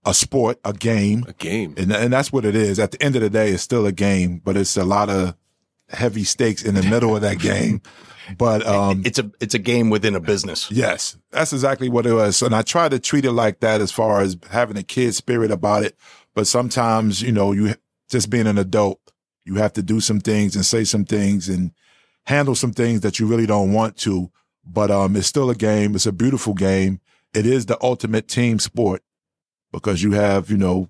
a 0.07 0.15
sport, 0.15 0.59
a 0.65 0.73
game. 0.73 1.27
a 1.29 1.35
game 1.35 1.75
And, 1.77 1.93
and 1.93 2.13
that's 2.13 2.33
what 2.33 2.47
it 2.47 2.57
is. 2.57 2.79
At 2.79 2.93
the 2.93 3.03
end 3.03 3.15
of 3.15 3.21
the 3.21 3.31
day, 3.31 3.51
it's 3.51 3.63
still 3.63 3.85
a 3.85 3.93
game, 3.93 4.41
but 4.43 4.57
it's 4.57 4.77
a 4.79 4.85
lot 4.85 5.11
of 5.11 5.37
heavy 5.89 6.25
stakes 6.25 6.63
in 6.63 6.75
the 6.75 6.83
middle 6.83 7.15
of 7.15 7.23
that 7.23 7.39
game. 7.39 7.83
But, 8.39 8.67
um, 8.67 9.03
It's 9.05 9.19
a 9.19 9.31
it's 9.41 9.55
a 9.55 9.59
game 9.59 9.91
within 9.91 10.15
a 10.15 10.21
business. 10.21 10.71
Yes, 10.71 11.17
that's 11.31 11.53
exactly 11.53 11.89
what 11.89 12.07
it 12.07 12.13
was. 12.13 12.41
And 12.43 12.55
I 12.55 12.63
try 12.63 12.89
to 12.89 12.99
treat 12.99 13.25
it 13.25 13.33
like 13.33 13.61
that 13.61 13.81
as 13.81 13.93
far 13.93 14.21
as 14.21 14.37
having 14.51 14.77
a 14.77 14.83
kid 14.83 15.15
spirit 15.15 15.51
about 15.51 15.83
it. 15.85 15.97
But 16.35 16.47
sometimes, 16.47 17.23
you 17.23 17.33
know, 17.33 17.53
you 17.53 17.75
just 18.09 18.31
being 18.31 18.47
an 18.47 18.59
adult, 18.59 19.01
you 19.45 19.57
have 19.57 19.73
to 19.75 19.83
do 19.83 20.01
some 20.01 20.21
things 20.21 20.57
and 20.57 20.65
say 20.65 20.85
some 20.85 21.05
things 21.05 21.49
and 21.49 21.73
handle 22.27 22.55
some 22.55 22.73
things 22.73 23.01
that 23.03 23.19
you 23.19 23.27
really 23.27 23.47
don't 23.47 23.73
want 23.73 23.97
to. 23.99 24.31
But 24.67 24.91
um, 24.91 25.15
it's 25.17 25.27
still 25.27 25.51
a 25.51 25.55
game. 25.55 25.95
It's 25.95 26.07
a 26.07 26.13
beautiful 26.13 26.55
game. 26.55 27.01
It 27.35 27.47
is 27.47 27.67
the 27.67 27.77
ultimate 27.83 28.29
team 28.29 28.59
sport 28.59 29.03
because 29.73 30.03
you 30.03 30.13
have, 30.13 30.51
you 30.51 30.57
know, 30.57 30.89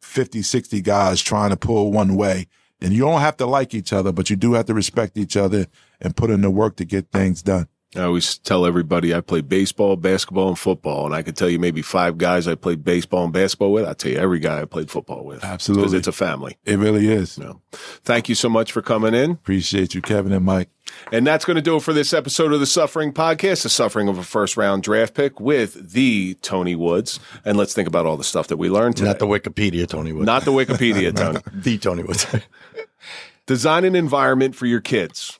50, 0.00 0.42
60 0.42 0.80
guys 0.80 1.20
trying 1.20 1.50
to 1.50 1.56
pull 1.56 1.92
one 1.92 2.14
way. 2.14 2.46
And 2.80 2.92
you 2.92 3.00
don't 3.00 3.20
have 3.20 3.36
to 3.38 3.46
like 3.46 3.74
each 3.74 3.92
other, 3.92 4.12
but 4.12 4.30
you 4.30 4.36
do 4.36 4.52
have 4.52 4.66
to 4.66 4.74
respect 4.74 5.16
each 5.16 5.36
other 5.36 5.66
and 6.00 6.16
put 6.16 6.30
in 6.30 6.42
the 6.42 6.50
work 6.50 6.76
to 6.76 6.84
get 6.84 7.10
things 7.10 7.42
done. 7.42 7.68
I 7.96 8.02
always 8.02 8.36
tell 8.36 8.66
everybody 8.66 9.14
I 9.14 9.22
play 9.22 9.40
baseball, 9.40 9.96
basketball, 9.96 10.48
and 10.48 10.58
football, 10.58 11.06
and 11.06 11.14
I 11.14 11.22
could 11.22 11.38
tell 11.38 11.48
you 11.48 11.58
maybe 11.58 11.80
five 11.80 12.18
guys 12.18 12.46
I 12.46 12.54
played 12.54 12.84
baseball 12.84 13.24
and 13.24 13.32
basketball 13.32 13.72
with. 13.72 13.86
I 13.86 13.94
tell 13.94 14.12
you 14.12 14.18
every 14.18 14.40
guy 14.40 14.60
I 14.60 14.66
played 14.66 14.90
football 14.90 15.24
with, 15.24 15.42
Absolutely. 15.42 15.82
because 15.84 15.94
it's 15.94 16.06
a 16.06 16.12
family. 16.12 16.58
It 16.66 16.78
really 16.78 17.08
is. 17.08 17.38
No. 17.38 17.62
Thank 17.72 18.28
you 18.28 18.34
so 18.34 18.50
much 18.50 18.72
for 18.72 18.82
coming 18.82 19.14
in. 19.14 19.32
Appreciate 19.32 19.94
you, 19.94 20.02
Kevin 20.02 20.32
and 20.32 20.44
Mike. 20.44 20.68
And 21.12 21.26
that's 21.26 21.46
going 21.46 21.56
to 21.56 21.62
do 21.62 21.76
it 21.76 21.82
for 21.82 21.94
this 21.94 22.12
episode 22.12 22.52
of 22.52 22.60
the 22.60 22.66
Suffering 22.66 23.12
Podcast, 23.12 23.62
the 23.62 23.68
suffering 23.70 24.08
of 24.08 24.18
a 24.18 24.22
first 24.22 24.58
round 24.58 24.82
draft 24.82 25.14
pick 25.14 25.40
with 25.40 25.92
the 25.92 26.34
Tony 26.42 26.76
Woods. 26.76 27.20
And 27.46 27.56
let's 27.56 27.72
think 27.72 27.88
about 27.88 28.04
all 28.04 28.18
the 28.18 28.24
stuff 28.24 28.48
that 28.48 28.58
we 28.58 28.68
learned 28.68 28.96
today. 28.96 29.08
Not 29.08 29.18
the 29.18 29.26
Wikipedia, 29.26 29.88
Tony 29.88 30.12
Wood. 30.12 30.26
Not 30.26 30.44
the 30.44 30.52
Wikipedia, 30.52 31.14
Tony. 31.16 31.40
the 31.52 31.78
Tony 31.78 32.02
Wood. 32.02 32.22
Design 33.46 33.84
an 33.84 33.94
environment 33.94 34.54
for 34.54 34.66
your 34.66 34.80
kids. 34.82 35.37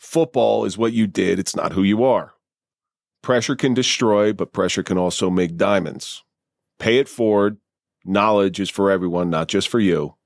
Football 0.00 0.64
is 0.64 0.78
what 0.78 0.94
you 0.94 1.06
did, 1.06 1.38
it's 1.38 1.54
not 1.54 1.72
who 1.72 1.82
you 1.82 2.02
are. 2.02 2.32
Pressure 3.22 3.54
can 3.54 3.74
destroy, 3.74 4.32
but 4.32 4.54
pressure 4.54 4.82
can 4.82 4.96
also 4.96 5.28
make 5.28 5.58
diamonds. 5.58 6.24
Pay 6.78 6.96
it 6.98 7.08
forward. 7.08 7.58
Knowledge 8.02 8.60
is 8.60 8.70
for 8.70 8.90
everyone, 8.90 9.28
not 9.28 9.46
just 9.46 9.68
for 9.68 9.78
you. 9.78 10.16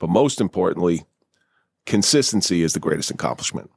But 0.00 0.10
most 0.10 0.40
importantly, 0.40 1.04
consistency 1.86 2.62
is 2.62 2.72
the 2.72 2.80
greatest 2.80 3.12
accomplishment. 3.12 3.70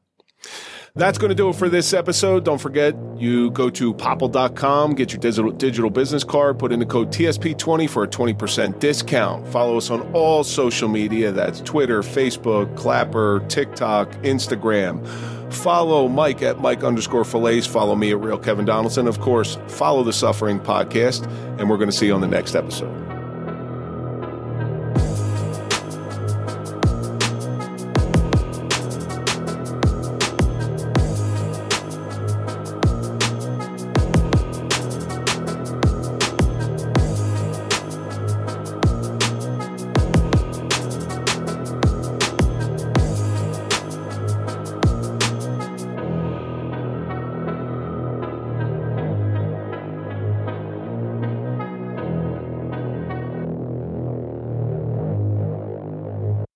That's 0.98 1.20
going 1.20 1.30
to 1.30 1.36
do 1.36 1.50
it 1.50 1.56
for 1.56 1.70
this 1.70 1.94
episode. 1.94 2.44
Don't 2.44 2.58
forget, 2.58 2.96
you 3.18 3.52
go 3.52 3.70
to 3.70 3.94
popple.com, 3.94 4.96
get 4.96 5.14
your 5.14 5.20
digital, 5.20 5.52
digital 5.52 5.92
business 5.92 6.24
card, 6.24 6.58
put 6.58 6.72
in 6.72 6.80
the 6.80 6.88
code 6.88 7.12
TSP20 7.12 7.88
for 7.88 8.04
a 8.04 8.08
20% 8.08 8.80
discount. 8.80 9.48
Follow 9.48 9.78
us 9.78 9.92
on 9.92 10.02
all 10.14 10.44
social 10.44 10.90
media 10.90 11.32
that's 11.32 11.62
Twitter, 11.62 12.02
Facebook, 12.02 12.76
Clapper, 12.76 13.46
TikTok, 13.48 14.12
Instagram. 14.24 15.06
Follow 15.54 16.08
Mike 16.08 16.42
at 16.42 16.60
Mike 16.60 16.84
underscore 16.84 17.24
Failace. 17.24 17.68
Follow 17.68 17.96
me 17.96 18.12
at 18.12 18.20
Real 18.20 18.40
Kevin 18.40 18.66
Donaldson. 18.66 19.08
Of 19.08 19.20
course, 19.20 19.58
follow 19.68 20.04
the 20.04 20.14
Suffering 20.14 20.60
Podcast, 20.60 21.28
and 21.60 21.70
we're 21.70 21.78
going 21.78 21.92
to 21.92 21.96
see 21.96 22.08
you 22.08 22.14
on 22.14 22.22
the 22.22 22.28
next 22.28 22.56
episode. 22.56 23.07